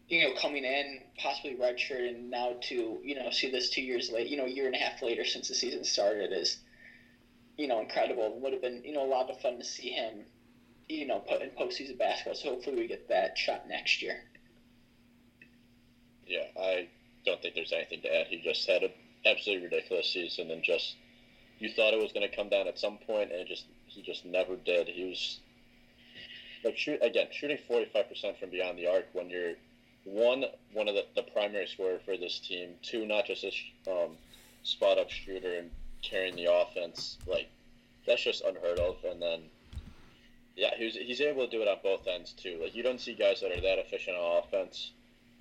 You 0.08 0.24
know, 0.24 0.40
coming 0.40 0.64
in 0.64 1.02
possibly 1.18 1.56
redshirt, 1.56 2.08
and 2.08 2.32
now 2.32 2.56
to 2.70 3.00
you 3.04 3.16
know 3.16 3.30
see 3.30 3.52
this 3.52 3.70
two 3.70 3.82
years 3.82 4.10
late, 4.10 4.28
you 4.28 4.38
know, 4.38 4.46
a 4.46 4.50
year 4.50 4.66
and 4.66 4.76
a 4.76 4.78
half 4.78 5.02
later 5.02 5.26
since 5.26 5.50
the 5.50 5.54
season 5.54 5.84
started 5.84 6.32
is, 6.32 6.58
you 7.58 7.68
know, 7.68 7.82
incredible. 7.82 8.40
Would 8.40 8.54
have 8.54 8.62
been 8.62 8.84
you 8.86 8.94
know 8.94 9.06
a 9.06 9.12
lot 9.12 9.30
of 9.30 9.40
fun 9.42 9.58
to 9.58 9.66
see 9.66 9.90
him, 9.90 10.24
you 10.88 11.06
know, 11.08 11.20
put 11.20 11.42
in 11.42 11.50
postseason 11.50 11.98
basketball. 11.98 12.36
So 12.36 12.50
hopefully 12.50 12.78
we 12.78 12.88
get 12.88 13.10
that 13.10 13.38
shot 13.38 13.68
next 13.68 14.02
year. 14.02 14.22
Yeah, 16.26 16.46
I 16.58 16.88
don't 17.26 17.42
think 17.42 17.56
there's 17.56 17.74
anything 17.74 18.02
to 18.02 18.16
add. 18.16 18.28
He 18.28 18.42
just 18.42 18.68
had 18.68 18.84
an 18.84 18.92
absolutely 19.26 19.66
ridiculous 19.66 20.12
season, 20.12 20.52
and 20.52 20.64
just 20.64 20.96
you 21.60 21.70
thought 21.70 21.94
it 21.94 22.02
was 22.02 22.14
going 22.14 22.30
to 22.30 22.34
come 22.34 22.48
down 22.48 22.68
at 22.68 22.80
some 22.80 22.98
point, 22.98 23.32
and 23.32 23.42
it 23.42 23.48
just 23.48 23.66
he 23.88 24.02
just 24.02 24.24
never 24.26 24.56
did. 24.56 24.88
He 24.88 25.04
was 25.04 25.40
like 26.68 26.78
shoot 26.78 27.00
again 27.02 27.28
shooting 27.32 27.58
45 27.68 28.10
percent 28.10 28.38
from 28.38 28.50
beyond 28.50 28.78
the 28.78 28.88
arc 28.88 29.06
when 29.14 29.30
you're 29.30 29.54
one 30.04 30.46
one 30.74 30.88
of 30.88 30.96
the, 30.96 31.06
the 31.16 31.22
primary 31.24 31.66
scorer 31.68 32.00
for 32.06 32.16
this 32.18 32.40
team, 32.40 32.70
two 32.82 33.06
not 33.06 33.26
just 33.26 33.44
a 33.44 33.52
sh- 33.52 33.72
um, 33.90 34.18
spot 34.64 34.98
up 34.98 35.10
shooter 35.10 35.56
and 35.56 35.70
carrying 36.02 36.36
the 36.36 36.52
offense. 36.52 37.18
Like 37.26 37.48
that's 38.06 38.24
just 38.24 38.44
unheard 38.44 38.80
of. 38.80 38.98
And 39.10 39.22
then 39.22 39.42
yeah, 40.56 40.72
he's 40.78 40.96
he's 40.96 41.22
able 41.22 41.46
to 41.46 41.52
do 41.52 41.62
it 41.62 41.68
on 41.68 41.78
both 41.84 42.06
ends 42.08 42.32
too. 42.34 42.58
Like 42.62 42.76
you 42.76 42.84
don't 42.84 43.00
see 43.00 43.14
guys 43.14 43.42
that 43.42 43.52
are 43.52 43.62
that 43.62 43.80
efficient 43.80 44.18
on 44.18 44.44
offense 44.44 44.92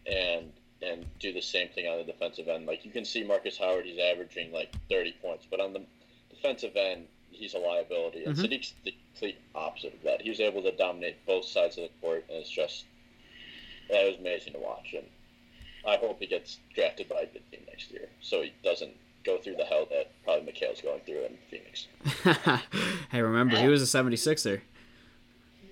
and 0.07 0.53
and 0.83 1.07
do 1.21 1.33
the 1.33 1.41
same 1.41 1.69
thing 1.69 1.89
on 1.89 1.99
the 1.99 2.05
defensive 2.05 2.49
end. 2.49 2.67
Like 2.67 2.85
you 2.85 2.91
can 2.91 3.05
see 3.05 3.23
Markus 3.25 3.57
Howard, 3.59 3.87
he's 3.87 3.99
averaging 3.99 4.53
like 4.53 4.71
30 4.91 5.13
points, 5.23 5.47
but 5.51 5.59
on 5.61 5.73
the 5.73 5.83
defensive 6.29 6.77
end, 6.77 7.07
he's 7.31 7.55
a 7.55 7.59
liability. 7.59 8.25
And 8.25 8.37
Mhm. 8.37 8.45
Saddiq's 8.45 8.75
the 8.85 8.93
complete 9.17 9.39
opposite 9.55 9.95
of 9.95 10.03
that. 10.03 10.23
He 10.23 10.29
was 10.29 10.41
able 10.41 10.63
to 10.63 10.73
dominate 10.73 11.25
both 11.27 11.47
sides 11.47 11.79
of 11.79 11.85
the 11.85 11.91
court, 12.01 12.25
and 12.29 12.39
it's 12.39 12.51
just 12.51 12.85
that 13.91 14.05
was 14.05 14.17
amazing 14.21 14.53
to 14.53 14.59
watch. 14.59 14.95
And 14.95 15.07
I 15.87 15.97
hope 15.97 16.21
he 16.21 16.27
gets 16.27 16.59
drafted 16.75 17.09
by 17.09 17.21
a 17.23 17.27
good 17.27 17.43
team 17.51 17.61
next 17.67 17.91
year, 17.91 18.09
so 18.21 18.43
he 18.43 18.53
doesn't 18.63 18.93
go 19.25 19.39
through 19.39 19.57
the 19.57 19.65
hell 19.65 19.87
that 19.91 20.11
probably 20.25 20.53
Mikal's 20.53 20.81
going 20.83 21.01
through 21.01 21.25
in 21.25 21.39
Phoenix. 21.51 21.87
hey, 23.11 23.23
remember 23.23 23.57
he 23.57 23.69
was 23.69 23.83
a 23.83 23.99
76er 23.99 24.61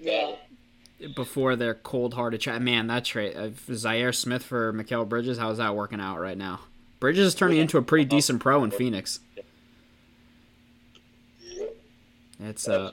Yeah. 0.01 0.35
before 1.15 1.55
their 1.55 1.75
cold-hearted 1.75 2.41
chat. 2.41 2.63
Man, 2.63 2.87
that 2.89 3.05
trade 3.05 3.37
uh, 3.37 3.49
Zhaire 3.71 4.15
Smith 4.15 4.43
for 4.43 4.73
Mikal 4.73 5.09
Bridges. 5.09 5.39
How's 5.39 5.59
that 5.59 5.77
working 5.77 6.01
out 6.01 6.19
right 6.19 6.39
now? 6.39 6.61
Bridges 6.99 7.27
is 7.27 7.35
turning 7.35 7.59
into 7.59 7.77
a 7.77 7.83
pretty 7.83 8.07
decent 8.07 8.41
pro 8.41 8.65
in 8.65 8.71
Phoenix. 8.71 9.21
It's 12.41 12.67
uh. 12.69 12.93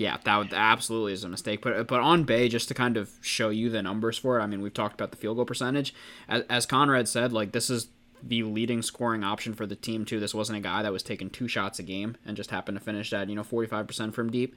Yeah, 0.00 0.16
that 0.24 0.54
absolutely 0.54 1.12
is 1.12 1.24
a 1.24 1.28
mistake. 1.28 1.60
But 1.60 1.86
but 1.86 2.00
on 2.00 2.24
Bey, 2.24 2.48
just 2.48 2.68
to 2.68 2.74
kind 2.74 2.96
of 2.96 3.10
show 3.20 3.50
you 3.50 3.68
the 3.68 3.82
numbers 3.82 4.16
for 4.16 4.38
it, 4.38 4.42
I 4.42 4.46
mean, 4.46 4.62
we've 4.62 4.72
talked 4.72 4.94
about 4.94 5.10
the 5.10 5.18
field 5.18 5.36
goal 5.36 5.44
percentage. 5.44 5.92
As, 6.26 6.42
as 6.48 6.64
Conrad 6.64 7.06
said, 7.06 7.34
like 7.34 7.52
this 7.52 7.68
is 7.68 7.88
the 8.22 8.42
leading 8.42 8.80
scoring 8.80 9.22
option 9.22 9.52
for 9.52 9.66
the 9.66 9.76
team 9.76 10.06
too. 10.06 10.18
This 10.18 10.34
wasn't 10.34 10.56
a 10.56 10.62
guy 10.62 10.82
that 10.82 10.90
was 10.90 11.02
taking 11.02 11.28
two 11.28 11.48
shots 11.48 11.78
a 11.78 11.82
game 11.82 12.16
and 12.24 12.34
just 12.34 12.50
happened 12.50 12.78
to 12.78 12.84
finish 12.84 13.12
at 13.12 13.28
you 13.28 13.34
know 13.34 13.44
forty 13.44 13.68
five 13.68 13.86
percent 13.86 14.14
from 14.14 14.30
deep. 14.30 14.56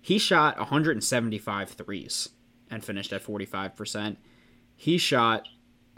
He 0.00 0.16
shot 0.16 0.56
175 0.56 1.68
threes 1.68 2.30
and 2.70 2.82
finished 2.82 3.12
at 3.12 3.20
45 3.20 3.76
percent. 3.76 4.18
He 4.74 4.96
shot 4.96 5.46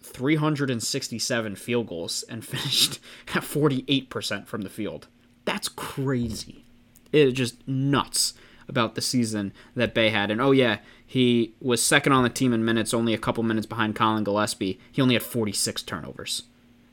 367 0.03 1.55
field 1.55 1.87
goals 1.87 2.25
and 2.29 2.45
finished 2.45 2.99
at 3.33 3.45
48 3.45 4.11
percent 4.11 4.49
from 4.49 4.63
the 4.63 4.69
field. 4.69 5.07
That's 5.45 5.69
crazy. 5.69 6.65
It 7.13 7.29
is 7.29 7.35
just 7.35 7.69
nuts 7.69 8.35
about 8.73 8.95
the 8.95 9.01
season 9.03 9.53
that 9.77 9.95
Bey 9.95 10.09
had. 10.09 10.31
And 10.31 10.41
oh 10.41 10.51
yeah, 10.51 10.79
he 11.07 11.53
was 11.61 11.83
second 11.83 12.13
on 12.13 12.23
the 12.23 12.31
team 12.31 12.53
in 12.53 12.65
minutes, 12.65 12.95
only 12.95 13.13
a 13.13 13.19
couple 13.19 13.43
minutes 13.43 13.67
behind 13.67 13.95
Collin 13.95 14.25
Gillespie. 14.25 14.81
He 14.91 15.03
only 15.03 15.15
had 15.15 15.23
46 15.23 15.83
turnovers, 15.83 16.45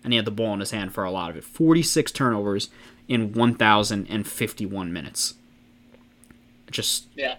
and 0.03 0.11
he 0.11 0.17
had 0.17 0.25
the 0.25 0.31
ball 0.31 0.53
in 0.53 0.59
his 0.59 0.71
hand 0.71 0.93
for 0.93 1.05
a 1.05 1.11
lot 1.11 1.29
of 1.31 1.37
it. 1.37 1.45
46 1.45 2.11
turnovers 2.11 2.69
in 3.07 3.31
1,051 3.31 4.93
minutes. 4.93 5.35
Just 6.69 7.07
Yeah. 7.15 7.35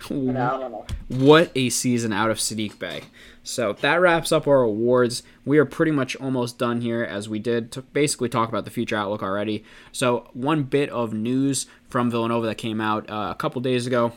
Phenomenal. 0.00 0.86
what 1.08 1.52
a 1.54 1.70
season 1.70 2.12
out 2.12 2.30
of 2.30 2.38
Saddiq 2.38 2.78
Bey. 2.78 3.02
So 3.44 3.74
that 3.74 4.00
wraps 4.00 4.32
up 4.32 4.48
our 4.48 4.62
awards. 4.62 5.22
We 5.44 5.58
are 5.58 5.64
pretty 5.64 5.92
much 5.92 6.16
almost 6.16 6.58
done 6.58 6.80
here 6.80 7.04
as 7.04 7.28
we 7.28 7.38
did 7.38 7.70
to 7.72 7.82
basically 7.82 8.28
talk 8.28 8.48
about 8.48 8.64
the 8.64 8.70
future 8.72 8.96
outlook 8.96 9.22
already. 9.22 9.62
So, 9.92 10.28
one 10.32 10.64
bit 10.64 10.90
of 10.90 11.12
news 11.12 11.66
from 11.88 12.10
Villanova 12.10 12.46
that 12.48 12.56
came 12.56 12.80
out 12.80 13.08
uh, 13.08 13.28
a 13.30 13.36
couple 13.36 13.60
days 13.60 13.86
ago 13.86 14.12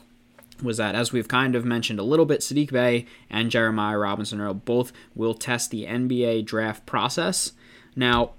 was 0.64 0.78
that, 0.78 0.96
as 0.96 1.14
we've 1.14 1.28
kind 1.28 1.56
of 1.56 1.64
mentioned 1.64 2.00
a 2.00 2.04
little 2.04 2.26
bit, 2.26 2.42
Saddiq 2.42 2.72
Bey 2.72 3.06
and 3.30 3.52
Jeremiah 3.52 4.00
Robinson 4.00 4.42
Earl 4.42 4.56
both 4.56 4.92
will 5.14 5.36
test 5.36 5.70
the 5.70 5.86
NBA 5.86 6.46
draft 6.46 6.88
process. 6.88 7.52
Now, 7.96 8.32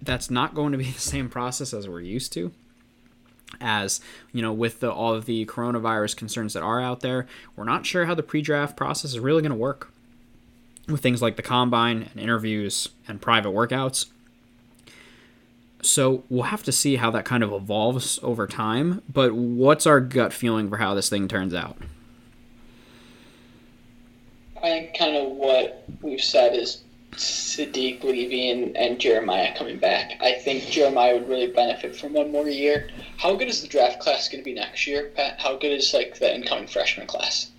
that's 0.00 0.30
not 0.30 0.54
going 0.54 0.70
to 0.70 0.78
be 0.78 0.84
the 0.92 1.00
same 1.00 1.28
process 1.28 1.74
as 1.74 1.88
we're 1.88 2.00
used 2.00 2.32
to 2.34 2.52
as 3.60 4.00
you 4.32 4.42
know 4.42 4.52
with 4.52 4.80
the, 4.80 4.92
all 4.92 5.14
of 5.14 5.24
the 5.24 5.46
coronavirus 5.46 6.16
concerns 6.16 6.52
that 6.52 6.62
are 6.62 6.80
out 6.80 7.00
there 7.00 7.26
we're 7.56 7.64
not 7.64 7.86
sure 7.86 8.04
how 8.04 8.14
the 8.14 8.22
pre-draft 8.22 8.76
process 8.76 9.12
is 9.12 9.18
really 9.18 9.42
going 9.42 9.50
to 9.50 9.56
work. 9.56 9.90
With 10.86 11.02
things 11.02 11.20
like 11.20 11.36
the 11.36 11.42
combine 11.42 12.08
and 12.12 12.20
interviews 12.20 12.88
and 13.06 13.20
private 13.20 13.50
workouts. 13.50 14.06
So 15.82 16.24
we'll 16.30 16.44
have 16.44 16.62
to 16.62 16.72
see 16.72 16.96
how 16.96 17.10
that 17.10 17.26
kind 17.26 17.42
of 17.42 17.52
evolves 17.52 18.18
over 18.22 18.46
time 18.46 19.02
but 19.12 19.34
what's 19.34 19.86
our 19.86 20.00
gut 20.00 20.32
feeling 20.32 20.68
for 20.68 20.78
how 20.78 20.94
this 20.94 21.08
thing 21.08 21.28
turns 21.28 21.54
out? 21.54 21.76
I 24.56 24.60
think 24.60 24.98
kind 24.98 25.16
of 25.16 25.32
what 25.32 25.84
we've 26.00 26.20
said 26.20 26.54
is 26.54 26.82
Saddiq 27.12 28.04
leaving 28.04 28.76
and 28.76 28.98
Jeremiah 28.98 29.56
coming 29.56 29.78
back. 29.78 30.12
I 30.20 30.32
think 30.32 30.64
Jeremiah 30.66 31.14
would 31.14 31.28
really 31.28 31.50
benefit 31.50 31.96
from 31.96 32.12
one 32.12 32.30
more 32.30 32.48
year. 32.48 32.88
How 33.16 33.34
good 33.34 33.48
is 33.48 33.62
the 33.62 33.68
draft 33.68 33.98
class 34.00 34.28
going 34.28 34.40
to 34.40 34.44
be 34.44 34.54
next 34.54 34.86
year, 34.86 35.10
Pat? 35.16 35.40
How 35.40 35.56
good 35.56 35.72
is 35.72 35.92
like 35.92 36.18
the 36.18 36.34
incoming 36.34 36.68
freshman 36.68 37.06
class 37.06 37.50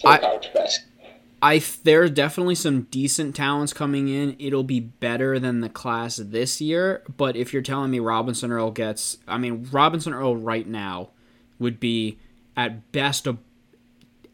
for 0.00 0.10
I- 0.10 0.18
college 0.18 0.48
basketball? 0.54 0.96
I 1.42 1.62
there's 1.84 2.10
definitely 2.12 2.54
some 2.54 2.82
decent 2.90 3.36
talents 3.36 3.72
coming 3.72 4.08
in. 4.08 4.36
It'll 4.38 4.64
be 4.64 4.80
better 4.80 5.38
than 5.38 5.60
the 5.60 5.68
class 5.68 6.16
this 6.16 6.60
year, 6.60 7.02
but 7.14 7.36
if 7.36 7.52
you're 7.52 7.62
telling 7.62 7.90
me 7.90 8.00
Robinson 8.00 8.50
Earl 8.50 8.70
gets, 8.70 9.18
I 9.28 9.36
mean 9.36 9.68
Robinson 9.70 10.14
Earl 10.14 10.36
right 10.36 10.66
now 10.66 11.10
would 11.58 11.78
be 11.78 12.18
at 12.56 12.90
best 12.90 13.26
a 13.26 13.36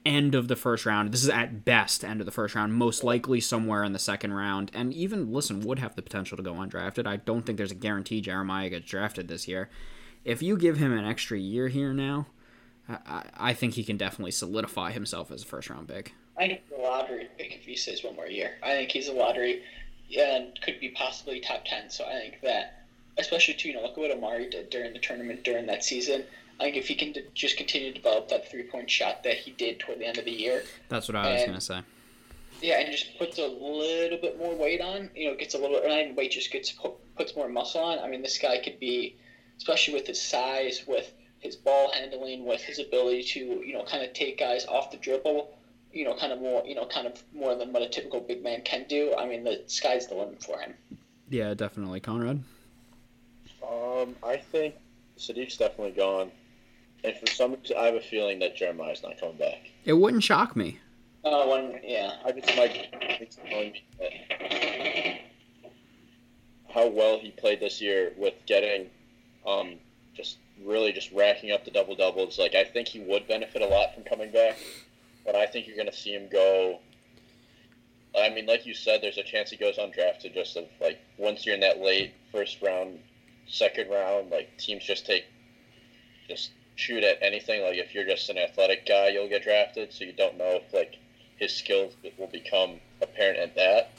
end 0.05 0.35
of 0.35 0.49
the 0.49 0.57
first 0.57 0.87
round. 0.87 1.13
This 1.13 1.23
is 1.23 1.29
at 1.29 1.65
best 1.65 2.05
end 2.05 2.21
of 2.21 2.27
the 2.27 2.33
first 2.33 2.55
round, 2.55 2.75
most 2.75 3.05
likely 3.05 3.41
somewhere 3.41 3.85
in 3.85 3.93
the 3.93 3.99
second 3.99 4.33
round, 4.33 4.71
and 4.75 4.93
even 4.93 5.33
listen 5.33 5.61
would 5.61 5.79
have 5.79 5.97
the 5.97 6.03
potential 6.03 6.37
to 6.37 6.43
go 6.43 6.55
undrafted. 6.55 7.07
I 7.07 7.17
don't 7.17 7.45
think 7.45 7.59
there's 7.59 7.71
a 7.71 7.77
guarantee 7.77 8.21
Jeremiah 8.21 8.71
gets 8.71 8.89
drafted 8.89 9.29
this 9.29 9.47
year. 9.47 9.71
If 10.25 10.43
you 10.43 10.57
give 10.57 10.77
him 10.79 10.93
an 10.93 11.05
extra 11.05 11.39
year 11.39 11.69
here 11.69 11.93
now, 11.93 12.27
I, 12.89 13.25
I, 13.37 13.55
think 13.55 13.75
he 13.75 13.85
can 13.85 13.97
definitely 13.97 14.33
solidify 14.33 14.93
himself 14.93 15.31
as 15.31 15.43
a 15.43 15.47
first 15.47 15.71
round 15.71 15.89
pick. 15.89 16.15
I 16.37 16.49
think 16.49 16.63
a 16.77 16.81
lottery 16.81 17.29
pick 17.39 17.55
if 17.55 17.65
he 17.65 17.77
stays 17.77 18.03
one 18.03 18.17
more 18.17 18.27
year. 18.27 18.53
I 18.63 18.71
think 18.71 18.91
he's 18.91 19.09
a 19.09 19.13
lottery 19.13 19.63
and 20.19 20.59
could 20.63 20.81
be 20.81 20.91
possibly 20.91 21.41
top 21.41 21.65
10. 21.65 21.91
So 21.91 22.05
I 22.05 22.13
think 22.13 22.41
that, 22.43 22.85
especially 23.19 23.55
too, 23.55 23.69
you 23.69 23.75
know, 23.75 23.83
look 23.83 23.93
at 23.93 23.99
what 23.99 24.11
Amari 24.11 24.51
did 24.51 24.71
during 24.71 24.93
the 24.93 24.99
tournament 24.99 25.45
during 25.45 25.67
that 25.67 25.85
season. 25.85 26.25
I 26.63 26.67
think 26.67 26.77
if 26.77 26.87
he 26.87 26.95
can 26.95 27.11
d- 27.11 27.25
just 27.35 27.57
continue 27.57 27.93
to 27.93 27.99
develop 27.99 28.29
that 28.29 28.49
three 28.49 28.63
point 28.63 28.89
shot 28.89 29.25
that 29.25 29.37
he 29.37 29.51
did 29.51 29.81
toward 29.81 29.99
the 29.99 30.07
end 30.07 30.19
of 30.19 30.25
the 30.25 30.31
year, 30.31 30.63
That's 30.89 31.09
what 31.09 31.17
I 31.17 31.33
was 31.33 31.45
gonna 31.45 31.61
say. 31.61 31.81
yeah, 32.61 32.79
and 32.79 32.93
just 32.93 33.19
puts 33.19 33.39
a 33.39 33.47
little 33.49 34.19
bit 34.19 34.39
more 34.39 34.55
weight 34.55 34.81
on, 34.81 35.11
you 35.17 35.29
know, 35.29 35.37
gets 35.37 35.55
a 35.55 35.59
little, 35.59 35.81
bit, 35.81 35.91
and 35.91 36.17
weight 36.17 36.31
just 36.31 36.53
gets 36.53 36.71
pu- 36.71 36.95
puts 37.17 37.35
more 37.35 37.49
muscle 37.49 37.83
on. 37.83 37.99
I 37.99 38.07
mean, 38.07 38.23
this 38.23 38.39
guy 38.39 38.59
could 38.59 38.79
be, 38.79 39.17
especially 39.59 39.95
with 39.95 40.07
his 40.07 40.23
size, 40.23 40.85
with 40.87 41.13
his 41.41 41.57
ball 41.57 41.91
handling, 41.93 42.45
with 42.45 42.61
his 42.61 42.79
ability 42.79 43.25
to, 43.25 43.41
you 43.67 43.73
know, 43.73 43.83
kind 43.83 44.05
of 44.05 44.13
take 44.13 44.39
guys 44.39 44.65
off 44.67 44.93
the 44.93 44.99
dribble, 44.99 45.51
you 45.93 46.05
know, 46.05 46.15
kind 46.15 46.33
of 46.33 46.41
more, 46.41 46.63
you 46.65 46.77
know, 46.77 46.87
kind 46.87 47.09
of 47.09 47.21
more 47.35 47.57
than 47.57 47.73
what 47.73 47.83
a 47.83 47.89
typical 47.89 48.21
big 48.21 48.45
man 48.45 48.63
can 48.63 48.85
do. 48.89 49.13
I 49.19 49.27
mean, 49.27 49.43
the 49.43 49.65
sky's 49.67 50.07
the 50.07 50.15
limit 50.15 50.41
for 50.45 50.61
him. 50.61 50.75
Yeah, 51.29 51.55
definitely, 51.55 51.99
Conrad. 51.99 52.45
Um, 53.69 54.15
I 54.23 54.37
think 54.37 54.77
Saddiq's 55.19 55.57
definitely 55.57 55.93
gone, 55.93 56.31
and 57.05 57.17
for 57.17 57.27
some 57.27 57.55
reason, 57.55 57.77
I 57.77 57.87
have 57.87 57.95
a 57.95 58.01
feeling 58.01 58.39
that 58.41 58.57
Jeremiah's 58.57 59.03
not 59.03 59.19
coming 59.19 59.37
back. 59.37 59.71
It 59.85 59.95
wouldn't 59.95 60.23
shock 60.23 60.57
me. 60.57 60.79
Oh, 61.25 61.49
one, 61.49 61.79
yeah. 61.85 62.13
I 62.25 62.33
just 62.33 62.57
might 62.57 62.89
it's 63.21 63.39
me 63.39 63.83
that 63.99 65.19
how 66.73 66.89
well 66.89 67.19
he 67.19 67.31
played 67.31 67.61
this 67.61 67.81
year 67.81 68.13
with 68.17 68.35
getting, 68.47 68.89
um, 69.47 69.75
just 70.15 70.39
really 70.65 70.93
just 70.93 71.13
racking 71.13 71.53
up 71.53 71.65
the 71.65 71.71
double 71.71 71.95
doubles. 71.95 72.39
Like 72.39 72.55
I 72.55 72.65
think 72.65 72.89
he 72.89 73.01
would 73.01 73.29
benefit 73.29 73.63
a 73.63 73.67
lot 73.67 73.95
from 73.95 74.05
coming 74.05 74.33
back, 74.33 74.57
but 75.25 75.35
I 75.35 75.47
think 75.47 75.67
you're 75.67 75.77
going 75.77 75.91
to 75.91 75.97
see 75.97 76.15
him 76.15 76.29
go. 76.31 76.79
I 78.19 78.31
mean, 78.31 78.47
like 78.47 78.67
you 78.67 78.75
said, 78.75 79.01
there's 79.03 79.19
a 79.19 79.23
chance 79.23 79.51
he 79.51 79.57
goes 79.57 79.77
undrafted. 79.77 80.35
Just 80.35 80.57
of 80.57 80.67
like 80.81 80.99
once 81.19 81.45
you're 81.45 81.55
in 81.55 81.61
that 81.61 81.81
late 81.81 82.13
first 82.31 82.61
round, 82.63 82.99
second 83.47 83.91
round, 83.91 84.31
like 84.31 84.57
teams 84.59 84.85
just 84.85 85.07
take, 85.07 85.25
just 86.29 86.51
shoot 86.77 87.05
at 87.05 87.19
anything. 87.23 87.63
Like 87.63 87.77
if 87.77 87.95
you're 87.95 88.07
just 88.07 88.29
an 88.29 88.39
athletic 88.39 88.87
guy, 88.87 89.09
you'll 89.09 89.29
get 89.29 89.43
drafted. 89.43 89.93
So 89.93 90.05
you 90.05 90.13
don't 90.13 90.37
know 90.37 90.61
if 90.63 90.73
like 90.73 90.97
his 91.39 91.55
skills 91.55 91.95
will 92.19 92.29
become 92.29 92.81
apparent 93.01 93.39
at 93.39 93.55
that. 93.57 93.91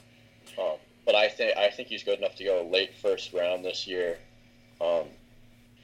Um, 0.58 0.78
but 1.06 1.16
I 1.16 1.30
think 1.30 1.58
I 1.58 1.70
think 1.70 1.88
he's 1.88 2.04
good 2.04 2.20
enough 2.20 2.36
to 2.36 2.44
go 2.44 2.68
late 2.72 2.92
first 3.02 3.34
round 3.34 3.66
this 3.66 3.88
year. 3.88 4.18
Um, 4.82 5.06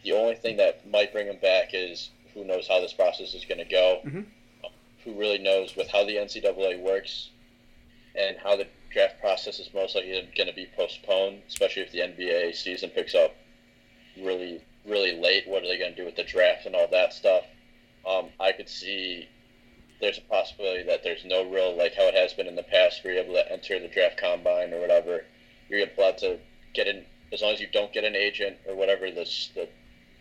the 0.04 0.14
only 0.14 0.36
thing 0.36 0.58
that 0.58 0.90
might 0.90 1.12
bring 1.12 1.28
him 1.28 1.38
back 1.42 1.70
is 1.74 2.10
who 2.34 2.46
knows 2.46 2.68
how 2.68 2.80
this 2.80 2.94
process 2.94 3.34
is 3.34 3.46
going 3.46 3.58
to 3.58 3.66
go. 3.66 4.02
Mhm. 4.06 4.26
Um, 4.64 4.72
who 5.04 5.14
really 5.14 5.38
knows 5.38 5.76
with 5.76 5.88
how 5.90 6.04
the 6.06 6.18
NCAA 6.18 6.80
works 6.80 7.30
and 8.16 8.38
how 8.38 8.56
the 8.56 8.68
draft 8.92 9.20
process 9.20 9.60
is 9.60 9.74
most 9.74 9.96
likely 9.96 10.12
going 10.36 10.48
to 10.48 10.54
be 10.54 10.68
postponed, 10.76 11.42
especially 11.48 11.84
if 11.84 11.92
the 11.92 12.00
NBA 12.02 12.56
season 12.56 12.90
picks 12.90 13.16
up 13.16 13.36
really 14.18 14.62
really 14.86 15.14
late. 15.20 15.48
What 15.48 15.64
are 15.64 15.68
they 15.68 15.78
going 15.78 15.94
to 15.94 15.98
do 15.98 16.06
with 16.06 16.16
the 16.16 16.24
draft 16.24 16.66
and 16.66 16.76
all 16.76 16.88
that 16.88 17.14
stuff? 17.14 17.44
Um, 18.06 18.30
I 18.40 18.52
could 18.52 18.70
see 18.70 19.28
there's 20.02 20.18
a 20.18 20.22
possibility 20.22 20.84
that 20.84 21.04
there's 21.04 21.26
no 21.26 21.44
real 21.44 21.76
like 21.76 21.94
how 21.96 22.04
it 22.08 22.14
has 22.16 22.34
been 22.34 22.48
in 22.48 22.56
the 22.56 22.64
past, 22.64 23.04
where 23.04 23.14
you're 23.14 23.24
able 23.24 23.34
to 23.34 23.52
enter 23.52 23.80
the 23.80 23.88
draft 23.88 24.18
combine 24.18 24.74
or 24.74 24.80
whatever. 24.80 25.26
You're 25.70 25.86
allowed 25.98 26.18
to 26.20 26.40
get 26.74 26.88
in 26.88 27.06
as 27.32 27.42
long 27.42 27.54
as 27.54 27.60
you 27.60 27.68
don't 27.68 27.92
get 27.94 28.04
an 28.04 28.16
agent 28.16 28.58
or 28.68 28.76
whatever 28.76 29.12
this 29.12 29.50
the 29.54 29.68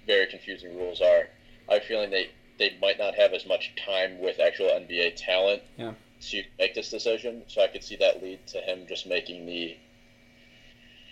very 0.07 0.27
confusing 0.27 0.77
rules 0.77 1.01
are. 1.01 1.29
I 1.69 1.75
have 1.75 1.83
a 1.83 1.87
feeling 1.87 2.11
they 2.11 2.31
they 2.59 2.77
might 2.81 2.99
not 2.99 3.15
have 3.15 3.33
as 3.33 3.47
much 3.47 3.73
time 3.77 4.19
with 4.19 4.41
actual 4.41 4.67
NBA 4.67 5.15
talent 5.17 5.63
Yeah. 5.77 5.93
to 6.31 6.43
make 6.59 6.75
this 6.75 6.91
decision. 6.91 7.45
So 7.47 7.63
I 7.63 7.69
could 7.69 7.85
see 7.85 7.95
that 7.97 8.21
lead 8.21 8.45
to 8.49 8.61
him 8.61 8.87
just 8.89 9.07
making 9.07 9.47
the 9.47 9.77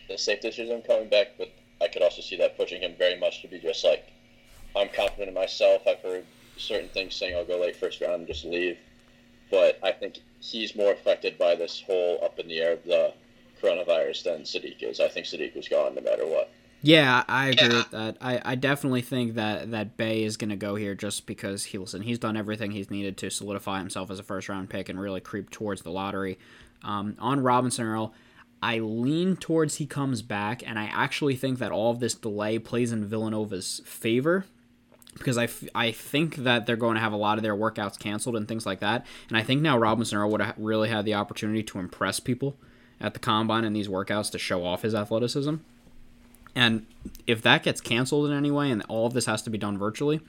the 0.09 0.19
safe 0.19 0.41
decision 0.41 0.83
coming 0.83 1.09
back, 1.09 1.29
but 1.39 1.49
I 1.81 1.89
could 1.89 2.03
also 2.03 2.23
see 2.23 2.37
that 2.37 2.57
pushing 2.57 2.83
him 2.83 2.95
very 2.99 3.19
much 3.19 3.43
to 3.43 3.49
be 3.49 3.59
just 3.59 3.85
like, 3.85 4.11
I'm 4.75 4.89
confident 4.89 5.29
in 5.29 5.35
myself. 5.35 5.83
I've 5.87 6.01
heard 6.01 6.25
certain 6.57 6.89
things 6.89 7.15
saying 7.15 7.37
I'll 7.37 7.45
go 7.45 7.61
late 7.61 7.77
first 7.77 8.01
round 8.01 8.15
and 8.15 8.27
just 8.27 8.45
leave. 8.45 8.79
But 9.51 9.79
I 9.83 9.93
think 9.93 10.19
he's 10.41 10.75
more 10.75 10.93
affected 10.93 11.39
by 11.39 11.55
this 11.55 11.83
whole 11.87 12.19
up 12.23 12.39
in 12.39 12.49
the 12.49 12.59
air 12.59 12.73
of 12.73 12.85
the 12.85 13.13
coronavirus 13.63 14.25
than 14.25 14.43
Saddiq 14.43 14.83
is. 14.83 15.01
I 15.01 15.09
think 15.09 15.27
Saddiq 15.27 15.55
was 15.55 15.69
gone 15.69 15.95
no 15.95 16.01
matter 16.01 16.27
what. 16.27 16.51
Yeah, 16.83 17.25
I 17.27 17.49
agree 17.49 17.77
with 17.77 17.91
that. 17.91 18.17
I, 18.21 18.41
I 18.45 18.55
definitely 18.55 19.03
think 19.03 19.35
that 19.35 19.71
that 19.71 19.97
Bey 19.97 20.23
is 20.25 20.37
going 20.37 20.51
to 20.51 20.57
go 20.57 20.75
here 20.75 20.95
just 20.95 21.27
because 21.27 21.65
he 21.65 21.79
listen. 21.79 22.03
He's 22.03 22.19
done 22.19 22.37
everything 22.37 22.71
he's 22.71 22.91
needed 22.91 23.17
to 23.19 23.31
solidify 23.31 23.79
himself 23.79 24.11
as 24.11 24.19
a 24.19 24.23
first 24.23 24.49
round 24.49 24.69
pick 24.69 24.89
and 24.89 25.01
really 25.01 25.21
creep 25.21 25.51
towards 25.51 25.83
the 25.83 25.91
lottery. 25.91 26.39
Um, 26.85 27.17
on 27.19 27.41
Robinson 27.41 27.87
Earl, 27.87 28.13
I 28.67 28.81
lean 28.81 29.37
towards 29.37 29.77
he 29.77 29.87
comes 29.87 30.23
back, 30.23 30.61
and 30.67 30.77
I 30.77 30.87
actually 30.87 31.37
think 31.37 31.61
that 31.61 31.71
all 31.71 31.93
of 31.93 32.01
this 32.01 32.17
delay 32.17 32.59
plays 32.59 32.91
in 32.91 33.05
Villanova's 33.05 33.81
favor 33.85 34.45
because 35.15 35.39
I, 35.39 35.45
f- 35.45 35.69
I 35.73 35.93
think 35.93 36.35
that 36.39 36.67
they're 36.67 36.75
going 36.75 36.97
to 36.97 37.01
have 37.01 37.13
a 37.13 37.17
lot 37.17 37.39
of 37.39 37.45
their 37.45 37.55
workouts 37.55 37.97
canceled 37.97 38.35
and 38.35 38.49
things 38.49 38.67
like 38.67 38.81
that. 38.81 39.07
And 39.29 39.39
I 39.39 39.45
think 39.45 39.63
now 39.63 39.79
Robinson 39.79 40.19
Earl 40.19 40.33
would 40.33 40.41
have 40.41 40.57
really 40.59 40.89
had 40.89 41.05
the 41.05 41.15
opportunity 41.15 41.63
to 41.63 41.79
impress 41.79 42.19
people 42.19 42.57
at 43.01 43.15
the 43.15 43.21
combine 43.21 43.65
and 43.65 43.77
these 43.77 43.87
workouts 43.87 44.33
to 44.33 44.39
show 44.39 44.67
off 44.67 44.83
his 44.83 44.97
athleticism. 44.97 45.55
And 46.57 46.87
if 47.25 47.43
that 47.43 47.63
gets 47.63 47.81
canceled 47.81 48.29
in 48.29 48.37
any 48.37 48.51
way 48.51 48.73
and 48.73 48.83
all 48.89 49.07
of 49.07 49.13
this 49.13 49.27
has 49.27 49.43
to 49.43 49.51
be 49.51 49.59
done 49.59 49.79
virtually, 49.79 50.23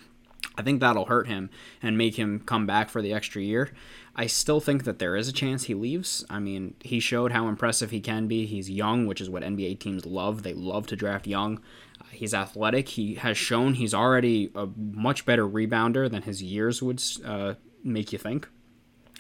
I 0.55 0.61
think 0.61 0.79
that'll 0.79 1.05
hurt 1.05 1.27
him 1.27 1.49
and 1.81 1.97
make 1.97 2.15
him 2.15 2.39
come 2.39 2.65
back 2.65 2.89
for 2.89 3.01
the 3.01 3.13
extra 3.13 3.41
year. 3.41 3.71
I 4.15 4.25
still 4.25 4.59
think 4.59 4.83
that 4.85 4.97
there 4.97 5.15
is 5.15 5.27
a 5.27 5.33
chance 5.33 5.65
he 5.65 5.75
leaves. 5.75 6.25
I 6.29 6.39
mean, 6.39 6.73
he 6.81 6.99
showed 6.99 7.31
how 7.31 7.47
impressive 7.47 7.91
he 7.91 7.99
can 7.99 8.27
be. 8.27 8.47
He's 8.47 8.69
young, 8.69 9.05
which 9.05 9.21
is 9.21 9.29
what 9.29 9.43
NBA 9.43 9.79
teams 9.79 10.05
love. 10.05 10.41
They 10.41 10.53
love 10.53 10.87
to 10.87 10.95
draft 10.95 11.27
young. 11.27 11.59
Uh, 12.01 12.05
he's 12.11 12.33
athletic. 12.33 12.89
He 12.89 13.15
has 13.15 13.37
shown 13.37 13.75
he's 13.75 13.93
already 13.93 14.51
a 14.55 14.67
much 14.75 15.25
better 15.25 15.47
rebounder 15.47 16.09
than 16.09 16.23
his 16.23 16.41
years 16.41 16.81
would 16.81 17.03
uh, 17.23 17.53
make 17.83 18.11
you 18.11 18.17
think. 18.17 18.49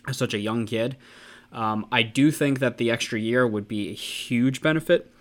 As 0.07 0.17
such 0.17 0.33
a 0.33 0.39
young 0.39 0.65
kid. 0.65 0.97
Um, 1.51 1.85
I 1.91 2.01
do 2.01 2.31
think 2.31 2.59
that 2.59 2.77
the 2.77 2.89
extra 2.89 3.19
year 3.19 3.45
would 3.45 3.67
be 3.67 3.89
a 3.89 3.93
huge 3.93 4.61
benefit 4.61 5.11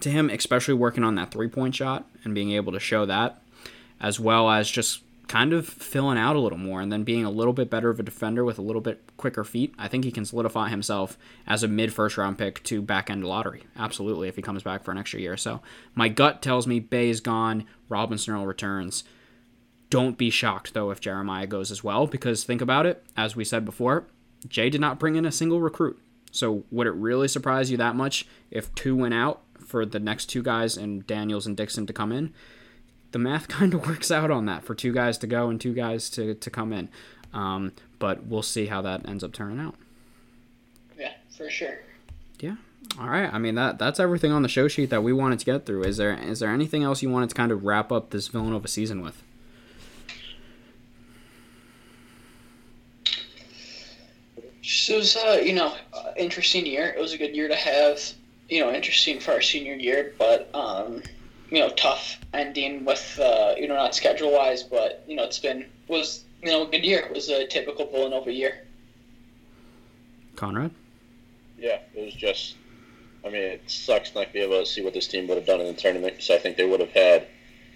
to 0.00 0.10
him, 0.10 0.30
especially 0.30 0.74
working 0.74 1.04
on 1.04 1.14
that 1.14 1.30
three 1.30 1.48
point 1.48 1.76
shot 1.76 2.08
and 2.24 2.34
being 2.34 2.50
able 2.50 2.72
to 2.72 2.80
show 2.80 3.06
that, 3.06 3.42
as 4.04 4.20
well 4.20 4.50
as 4.50 4.70
just 4.70 5.02
kind 5.28 5.54
of 5.54 5.66
filling 5.66 6.18
out 6.18 6.36
a 6.36 6.38
little 6.38 6.58
more 6.58 6.82
and 6.82 6.92
then 6.92 7.04
being 7.04 7.24
a 7.24 7.30
little 7.30 7.54
bit 7.54 7.70
better 7.70 7.88
of 7.88 7.98
a 7.98 8.02
defender 8.02 8.44
with 8.44 8.58
a 8.58 8.62
little 8.62 8.82
bit 8.82 9.02
quicker 9.16 9.42
feet. 9.42 9.74
I 9.78 9.88
think 9.88 10.04
he 10.04 10.12
can 10.12 10.26
solidify 10.26 10.68
himself 10.68 11.16
as 11.46 11.62
a 11.62 11.68
mid 11.68 11.90
first 11.90 12.18
round 12.18 12.36
pick 12.36 12.62
to 12.64 12.82
back 12.82 13.08
end 13.08 13.24
lottery. 13.24 13.62
Absolutely, 13.78 14.28
if 14.28 14.36
he 14.36 14.42
comes 14.42 14.62
back 14.62 14.84
for 14.84 14.90
an 14.90 14.98
extra 14.98 15.20
year. 15.20 15.38
So 15.38 15.62
my 15.94 16.10
gut 16.10 16.42
tells 16.42 16.66
me 16.66 16.80
Bey 16.80 17.08
is 17.08 17.22
gone, 17.22 17.64
Robinson 17.88 18.34
Earl 18.34 18.44
returns. 18.44 19.04
Don't 19.88 20.18
be 20.18 20.28
shocked 20.28 20.74
though 20.74 20.90
if 20.90 21.00
Jeremiah 21.00 21.46
goes 21.46 21.70
as 21.70 21.82
well, 21.82 22.06
because 22.06 22.44
think 22.44 22.60
about 22.60 22.84
it, 22.84 23.02
as 23.16 23.34
we 23.34 23.42
said 23.42 23.64
before, 23.64 24.04
Jay 24.46 24.68
did 24.68 24.82
not 24.82 24.98
bring 24.98 25.16
in 25.16 25.24
a 25.24 25.32
single 25.32 25.62
recruit. 25.62 25.98
So 26.30 26.64
would 26.70 26.86
it 26.86 26.94
really 26.94 27.28
surprise 27.28 27.70
you 27.70 27.78
that 27.78 27.96
much 27.96 28.26
if 28.50 28.74
two 28.74 28.94
went 28.94 29.14
out 29.14 29.40
for 29.58 29.86
the 29.86 29.98
next 29.98 30.26
two 30.26 30.42
guys 30.42 30.76
and 30.76 31.06
Daniels 31.06 31.46
and 31.46 31.56
Dixon 31.56 31.86
to 31.86 31.94
come 31.94 32.12
in? 32.12 32.34
The 33.14 33.20
math 33.20 33.46
kind 33.48 33.72
of 33.72 33.86
works 33.86 34.10
out 34.10 34.32
on 34.32 34.46
that 34.46 34.64
for 34.64 34.74
two 34.74 34.92
guys 34.92 35.18
to 35.18 35.28
go 35.28 35.48
and 35.48 35.60
two 35.60 35.72
guys 35.72 36.10
to, 36.10 36.34
to 36.34 36.50
come 36.50 36.72
in. 36.72 36.88
Um, 37.32 37.70
but 38.00 38.26
we'll 38.26 38.42
see 38.42 38.66
how 38.66 38.82
that 38.82 39.08
ends 39.08 39.22
up 39.22 39.32
turning 39.32 39.60
out. 39.60 39.76
Yeah, 40.98 41.12
for 41.30 41.48
sure. 41.48 41.78
Yeah. 42.40 42.56
All 42.98 43.08
right. 43.08 43.32
I 43.32 43.38
mean 43.38 43.54
that 43.54 43.78
that's 43.78 44.00
everything 44.00 44.32
on 44.32 44.42
the 44.42 44.48
show 44.48 44.66
sheet 44.66 44.90
that 44.90 45.04
we 45.04 45.12
wanted 45.12 45.38
to 45.38 45.44
get 45.44 45.64
through. 45.64 45.84
Is 45.84 45.96
there 45.96 46.12
is 46.12 46.40
there 46.40 46.50
anything 46.50 46.82
else 46.82 47.02
you 47.02 47.10
wanted 47.10 47.28
to 47.28 47.36
kind 47.36 47.52
of 47.52 47.64
wrap 47.64 47.92
up 47.92 48.10
this 48.10 48.26
Villanova 48.26 48.66
season 48.66 49.00
with? 49.00 49.22
Just, 54.60 54.90
it 54.90 54.96
was, 54.96 55.16
uh, 55.16 55.40
you 55.40 55.52
know, 55.52 55.76
interesting 56.16 56.66
year. 56.66 56.92
It 56.96 57.00
was 57.00 57.12
a 57.12 57.18
good 57.18 57.36
year 57.36 57.46
to 57.46 57.54
have. 57.54 58.00
You 58.48 58.60
know, 58.60 58.72
interesting 58.72 59.20
for 59.20 59.32
our 59.32 59.40
senior 59.40 59.74
year, 59.74 60.14
but 60.18 60.50
um, 60.54 61.02
you 61.54 61.60
know, 61.60 61.70
tough 61.70 62.18
ending 62.32 62.84
with 62.84 63.18
uh, 63.22 63.54
you 63.56 63.68
know 63.68 63.76
not 63.76 63.94
schedule 63.94 64.32
wise, 64.32 64.64
but 64.64 65.04
you 65.06 65.14
know 65.14 65.22
it's 65.22 65.38
been 65.38 65.66
was 65.86 66.24
you 66.42 66.50
know 66.50 66.66
a 66.66 66.70
good 66.70 66.84
year. 66.84 67.00
It 67.06 67.14
was 67.14 67.28
a 67.28 67.46
typical 67.46 67.86
Villanova 67.86 68.32
year. 68.32 68.66
Conrad? 70.34 70.72
Yeah, 71.56 71.78
it 71.94 72.04
was 72.04 72.14
just. 72.14 72.56
I 73.24 73.30
mean, 73.30 73.42
it 73.42 73.62
sucks 73.68 74.14
not 74.14 74.26
to 74.26 74.32
be 74.34 74.40
able 74.40 74.60
to 74.60 74.66
see 74.66 74.82
what 74.82 74.92
this 74.92 75.06
team 75.06 75.28
would 75.28 75.38
have 75.38 75.46
done 75.46 75.60
in 75.60 75.66
the 75.66 75.72
tournament 75.72 76.14
because 76.14 76.28
I 76.28 76.36
think 76.38 76.58
they 76.58 76.66
would 76.66 76.80
have 76.80 76.90
had 76.90 77.26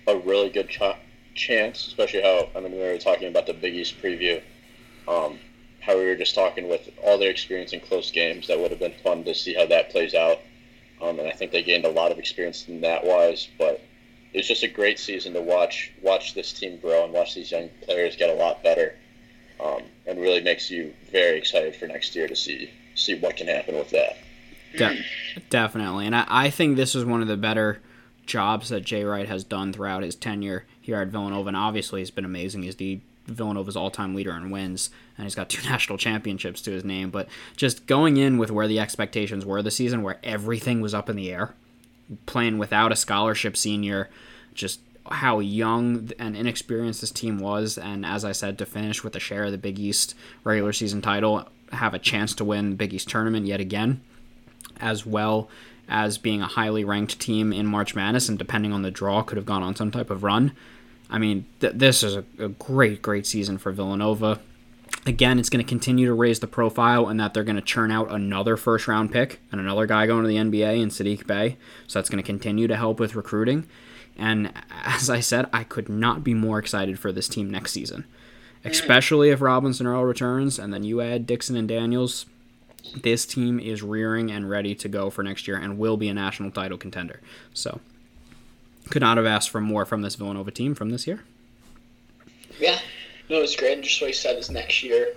a 0.07 0.17
really 0.19 0.51
good 0.51 0.69
ch- 0.69 0.83
chance, 1.35 1.87
especially 1.87 2.21
how 2.23 2.49
I 2.57 2.61
mean 2.61 2.73
we 2.73 2.79
were 2.79 2.99
talking 2.99 3.29
about 3.29 3.47
the 3.47 3.55
Big 3.55 3.75
East 3.75 4.03
preview, 4.03 4.43
um, 5.07 5.39
how 5.81 5.97
we 5.97 6.05
were 6.05 6.17
just 6.17 6.35
talking 6.35 6.69
with 6.69 6.91
all 7.05 7.17
their 7.17 7.31
experience 7.31 7.73
in 7.73 7.81
close 7.81 8.11
games. 8.11 8.49
That 8.49 8.59
would 8.59 8.73
have 8.73 8.81
been 8.81 8.95
fun 9.05 9.23
to 9.23 9.35
see 9.35 9.55
how 9.55 9.67
that 9.67 9.91
plays 9.91 10.15
out, 10.15 10.41
um, 11.01 11.19
and 11.19 11.29
I 11.29 11.33
think 11.33 11.53
they 11.53 11.63
gained 11.63 11.85
a 11.85 11.91
lot 11.91 12.13
of 12.13 12.19
experience 12.19 12.67
in 12.69 12.81
that 12.83 13.05
wise. 13.05 13.49
But 13.59 13.83
it 14.33 14.39
was 14.39 14.49
just 14.49 14.63
a 14.63 14.69
great 14.69 14.99
season 14.99 15.33
to 15.35 15.41
watch 15.41 15.93
watch 16.03 16.35
this 16.35 16.53
team 16.53 16.79
grow 16.79 17.05
and 17.05 17.13
watch 17.13 17.35
these 17.35 17.51
young 17.51 17.69
players 17.83 18.17
get 18.17 18.31
a 18.31 18.35
lot 18.35 18.63
better, 18.63 18.95
um, 19.61 19.83
and 20.07 20.21
really 20.21 20.41
makes 20.41 20.71
you 20.71 20.95
very 21.11 21.39
excited 21.39 21.75
for 21.77 21.87
next 21.87 22.15
year 22.15 22.29
to 22.29 22.37
see 22.37 22.71
see 22.95 23.19
what 23.19 23.37
can 23.37 23.47
happen 23.47 23.77
with 23.77 23.91
that. 23.91 24.17
De- 24.77 25.05
definitely. 25.51 26.07
And 26.07 26.15
I, 26.15 26.25
I 26.29 26.51
think 26.51 26.77
this 26.77 26.95
is 26.95 27.05
one 27.05 27.23
of 27.23 27.29
the 27.29 27.37
better 27.37 27.81
jobs 28.27 28.69
that 28.69 28.85
Jay 28.85 29.05
Wright 29.05 29.27
has 29.27 29.45
done 29.45 29.73
throughout 29.73 30.03
his 30.03 30.15
tenure 30.15 30.67
here 30.81 31.01
at 31.01 31.09
Villanova. 31.09 31.49
And 31.49 31.57
obviously, 31.57 32.01
he's 32.01 32.11
been 32.11 32.25
amazing. 32.25 32.63
He's 32.63 32.77
the 32.77 33.01
Villanova's 33.27 33.77
all 33.77 33.91
time 33.91 34.15
leader 34.15 34.33
in 34.33 34.51
wins, 34.51 34.91
and 35.19 35.27
he's 35.27 35.35
got 35.35 35.51
two 35.51 35.63
national 35.69 35.99
championships 35.99 36.63
to 36.63 36.71
his 36.71 36.85
name. 36.85 37.11
But 37.11 37.29
just 37.57 37.87
going 37.87 38.17
in 38.17 38.39
with 38.39 38.51
where 38.51 38.69
the 38.69 38.81
expectations 38.81 39.45
were 39.45 39.61
the 39.61 39.71
season, 39.71 40.03
where 40.03 40.19
everything 40.23 40.81
was 40.81 40.95
up 40.95 41.11
in 41.11 41.17
the 41.17 41.31
air, 41.31 41.55
playing 42.25 42.57
without 42.57 42.93
a 42.93 42.97
scholarship 42.97 43.57
senior, 43.57 44.09
just 44.55 44.81
how 45.11 45.41
young 45.41 46.11
and 46.19 46.37
inexperienced 46.37 47.01
this 47.01 47.11
team 47.11 47.39
was, 47.39 47.79
and 47.79 48.05
as 48.05 48.25
I 48.25 48.33
said, 48.33 48.59
to 48.59 48.67
finish 48.67 49.03
with 49.03 49.17
a 49.17 49.21
share 49.21 49.45
of 49.45 49.53
the 49.53 49.59
Big 49.59 49.79
East 49.79 50.15
regular 50.45 50.73
season 50.73 51.03
title, 51.03 51.49
have 51.73 51.95
a 51.95 51.99
chance 51.99 52.35
to 52.35 52.45
win 52.45 52.77
Big 52.77 52.95
East 52.95 53.09
tournament 53.09 53.47
yet 53.47 53.61
again, 53.61 54.03
as 54.81 55.07
well 55.07 55.49
as 55.89 56.19
being 56.19 56.43
a 56.43 56.47
highly 56.47 56.85
ranked 56.85 57.19
team 57.19 57.53
in 57.53 57.67
March 57.67 57.95
Madness, 57.95 58.29
and 58.29 58.39
depending 58.39 58.73
on 58.73 58.83
the 58.83 58.91
draw, 58.91 59.23
could 59.23 59.37
have 59.37 59.47
gone 59.47 59.63
on 59.63 59.75
some 59.75 59.91
type 59.91 60.11
of 60.11 60.23
run. 60.23 60.53
I 61.11 61.19
mean, 61.19 61.47
th- 61.61 61.75
this 61.75 62.03
is 62.03 62.17
a, 62.17 62.25
a 62.39 62.49
great, 62.49 63.01
great 63.01 63.27
season 63.27 63.57
for 63.57 63.73
Villanova. 63.73 64.41
Again, 65.07 65.39
it's 65.39 65.49
going 65.49 65.65
to 65.65 65.69
continue 65.69 66.07
to 66.07 66.13
raise 66.13 66.41
the 66.41 66.47
profile 66.47 67.07
and 67.07 67.19
that 67.19 67.33
they're 67.33 67.45
going 67.45 67.57
to 67.57 67.63
churn 67.63 67.91
out 67.91 68.11
another 68.11 68.57
first 68.57 68.89
round 68.89 69.13
pick 69.13 69.41
and 69.51 69.61
another 69.61 69.87
guy 69.87 70.07
going 70.07 70.23
to 70.23 70.29
the 70.29 70.37
NBA 70.37 70.81
in 70.81 70.89
Saddiq 70.91 71.27
Bey. 71.27 71.57
So 71.87 71.99
that's 71.99 72.11
going 72.11 72.23
to 72.23 72.27
continue 72.27 72.67
to 72.67 72.77
help 72.77 73.01
with 73.01 73.15
recruiting. 73.15 73.67
And 74.19 74.53
as 74.85 75.09
I 75.09 75.21
said, 75.21 75.47
I 75.53 75.65
could 75.65 75.89
not 75.89 76.25
be 76.25 76.35
more 76.35 76.59
excited 76.59 76.99
for 76.99 77.13
this 77.13 77.29
team 77.29 77.51
next 77.51 77.73
season, 77.73 78.05
especially 78.65 79.31
if 79.31 79.41
Robinson 79.41 79.87
Earl 79.87 80.05
returns 80.05 80.59
and 80.59 80.75
then 80.75 80.83
you 80.83 81.01
add 81.01 81.27
Dixon 81.27 81.57
and 81.57 81.69
Daniels. 81.69 82.27
This 83.03 83.27
team 83.27 83.61
is 83.61 83.83
rearing 83.83 84.31
and 84.31 84.49
ready 84.49 84.75
to 84.75 84.89
go 84.89 85.11
for 85.11 85.23
next 85.23 85.47
year 85.47 85.57
and 85.57 85.79
will 85.79 85.97
be 85.97 86.09
a 86.09 86.15
national 86.15 86.51
title 86.51 86.79
contender. 86.79 87.21
So, 87.53 87.81
could 88.89 89.03
not 89.03 89.17
have 89.17 89.27
asked 89.27 89.51
for 89.51 89.61
more 89.61 89.85
from 89.85 90.03
this 90.03 90.15
Villanova 90.15 90.51
team 90.51 90.75
from 90.75 90.91
this 90.91 91.07
year. 91.07 91.25
Yeah, 92.59 92.79
no, 93.31 93.41
it's 93.41 93.57
great. 93.57 93.75
And 93.75 93.85
just 93.85 94.01
what 94.01 94.09
he 94.09 94.15
said 94.15 94.39
is 94.39 94.51
next 94.51 94.83
year. 94.83 95.15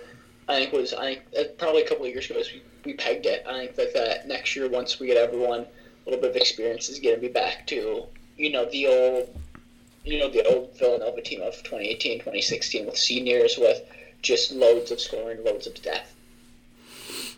I 0.48 0.56
think 0.56 0.72
was 0.72 0.92
I 0.92 1.14
think 1.14 1.22
uh, 1.38 1.44
probably 1.58 1.82
a 1.82 1.88
couple 1.88 2.04
of 2.04 2.12
years 2.12 2.28
ago 2.28 2.42
we, 2.52 2.62
we 2.84 2.94
pegged 2.94 3.26
it. 3.26 3.44
I 3.46 3.66
think 3.66 3.76
that, 3.76 3.94
that 3.94 4.28
next 4.28 4.56
year 4.56 4.68
once 4.68 4.98
we 4.98 5.06
get 5.06 5.16
everyone 5.16 5.60
a 5.60 6.10
little 6.10 6.20
bit 6.20 6.30
of 6.30 6.36
experience 6.36 6.88
is 6.88 6.98
going 6.98 7.14
to 7.14 7.20
be 7.20 7.28
back 7.28 7.66
to 7.68 8.06
you 8.36 8.50
know 8.50 8.68
the 8.70 8.86
old 8.88 9.38
you 10.04 10.18
know 10.18 10.28
the 10.28 10.44
old 10.44 10.76
Villanova 10.78 11.22
team 11.22 11.42
of 11.42 11.54
2018 11.62 12.18
2016 12.18 12.86
with 12.86 12.96
seniors 12.96 13.56
with 13.56 13.82
just 14.20 14.52
loads 14.52 14.90
of 14.90 15.00
scoring, 15.00 15.42
loads 15.44 15.66
of 15.66 15.80
depth. 15.82 16.14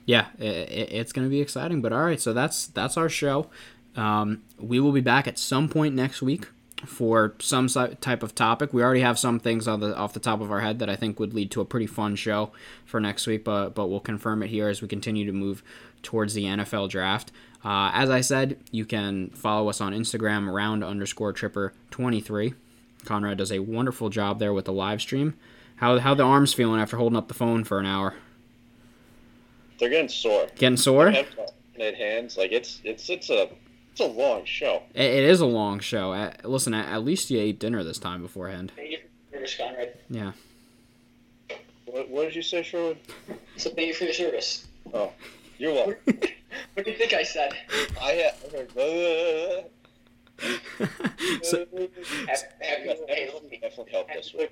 Yeah, 0.06 0.26
it, 0.38 0.92
it's 0.92 1.12
going 1.12 1.26
to 1.26 1.30
be 1.30 1.40
exciting. 1.40 1.82
But 1.82 1.92
all 1.92 2.04
right, 2.04 2.20
so 2.20 2.32
that's 2.32 2.66
that's 2.68 2.96
our 2.96 3.08
show. 3.08 3.50
Um, 3.96 4.42
we 4.58 4.80
will 4.80 4.92
be 4.92 5.00
back 5.00 5.28
at 5.28 5.38
some 5.38 5.68
point 5.68 5.94
next 5.94 6.20
week 6.20 6.48
for 6.86 7.34
some 7.38 7.68
type 7.68 8.22
of 8.22 8.34
topic. 8.34 8.72
We 8.72 8.82
already 8.82 9.00
have 9.00 9.18
some 9.18 9.38
things 9.38 9.68
on 9.68 9.80
the 9.80 9.96
off 9.96 10.12
the 10.12 10.20
top 10.20 10.40
of 10.40 10.50
our 10.50 10.60
head 10.60 10.78
that 10.78 10.88
I 10.90 10.96
think 10.96 11.18
would 11.18 11.34
lead 11.34 11.50
to 11.52 11.60
a 11.60 11.64
pretty 11.64 11.86
fun 11.86 12.16
show 12.16 12.52
for 12.84 13.00
next 13.00 13.26
week, 13.26 13.44
but 13.44 13.70
but 13.70 13.88
we'll 13.88 14.00
confirm 14.00 14.42
it 14.42 14.48
here 14.48 14.68
as 14.68 14.82
we 14.82 14.88
continue 14.88 15.26
to 15.26 15.32
move 15.32 15.62
towards 16.02 16.34
the 16.34 16.44
NFL 16.44 16.90
draft. 16.90 17.32
Uh, 17.64 17.90
as 17.94 18.10
I 18.10 18.20
said, 18.20 18.58
you 18.70 18.84
can 18.84 19.30
follow 19.30 19.68
us 19.68 19.80
on 19.80 19.92
Instagram 19.92 20.52
round 20.52 20.84
underscore 20.84 21.32
tripper 21.32 21.72
twenty 21.90 22.20
three. 22.20 22.54
Conrad 23.04 23.38
does 23.38 23.52
a 23.52 23.58
wonderful 23.60 24.08
job 24.08 24.38
there 24.38 24.52
with 24.52 24.64
the 24.64 24.72
live 24.72 25.00
stream. 25.00 25.34
How 25.76 25.98
how 25.98 26.14
the 26.14 26.22
arms 26.22 26.52
feeling 26.52 26.80
after 26.80 26.96
holding 26.96 27.16
up 27.16 27.28
the 27.28 27.34
phone 27.34 27.64
for 27.64 27.78
an 27.78 27.86
hour? 27.86 28.14
They're 29.78 29.90
getting 29.90 30.08
sore. 30.08 30.46
Getting 30.56 30.76
sore. 30.76 31.12
Hands 31.76 32.36
like 32.36 32.52
it's 32.52 32.80
it's 32.84 33.10
it's 33.10 33.30
a 33.30 33.48
it's 33.94 34.00
a 34.00 34.06
long 34.06 34.44
show. 34.44 34.82
It, 34.92 35.04
it 35.04 35.24
is 35.24 35.40
a 35.40 35.46
long 35.46 35.78
show. 35.78 36.12
At, 36.12 36.44
listen, 36.44 36.74
at, 36.74 36.92
at, 36.92 37.04
least 37.04 37.30
you 37.30 37.38
ate 37.38 37.60
dinner 37.60 37.84
this 37.84 37.98
time 37.98 38.22
beforehand. 38.22 38.72
Service, 39.30 39.56
Conrad. 39.56 39.94
Yeah. 40.10 40.32
What, 41.84 42.10
what 42.10 42.22
did 42.24 42.34
you 42.34 42.42
say, 42.42 42.64
Sherwood? 42.64 42.98
So 43.56 43.70
thank 43.70 43.86
you 43.86 43.94
for 43.94 44.02
your 44.02 44.12
service. 44.12 44.66
Oh, 44.92 45.12
you're 45.58 45.72
welcome. 45.72 45.96
what 46.74 46.84
do 46.84 46.90
you 46.90 46.96
think 46.96 47.12
I 47.12 47.22
said? 47.22 47.52
I 48.02 48.10
had. 48.10 48.34
so, 51.44 51.64
definitely 51.64 53.60
helped 53.92 54.10
us 54.10 54.34
with. 54.34 54.50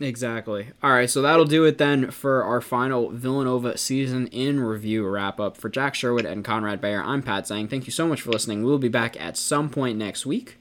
Exactly. 0.00 0.70
All 0.82 0.92
right, 0.92 1.10
so 1.10 1.20
that'll 1.20 1.44
do 1.44 1.64
it 1.64 1.76
then 1.76 2.10
for 2.10 2.42
our 2.42 2.62
final 2.62 3.10
Villanova 3.10 3.76
season 3.76 4.28
in 4.28 4.58
review 4.58 5.06
wrap 5.06 5.38
up. 5.38 5.58
For 5.58 5.68
Jack 5.68 5.94
Sherwood 5.94 6.24
and 6.24 6.42
Conrad 6.42 6.80
Bayer, 6.80 7.02
I'm 7.02 7.22
Pat 7.22 7.46
saying 7.46 7.68
thank 7.68 7.86
you 7.86 7.92
so 7.92 8.08
much 8.08 8.22
for 8.22 8.30
listening. 8.30 8.64
We'll 8.64 8.78
be 8.78 8.88
back 8.88 9.20
at 9.20 9.36
some 9.36 9.68
point 9.68 9.98
next 9.98 10.24
week. 10.24 10.56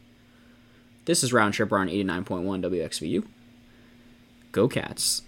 This 1.06 1.24
is 1.24 1.32
Round 1.32 1.60
on 1.60 1.88
89.1 1.88 2.26
WXVU. 2.26 3.26
Go 4.52 4.68
Cats. 4.68 5.22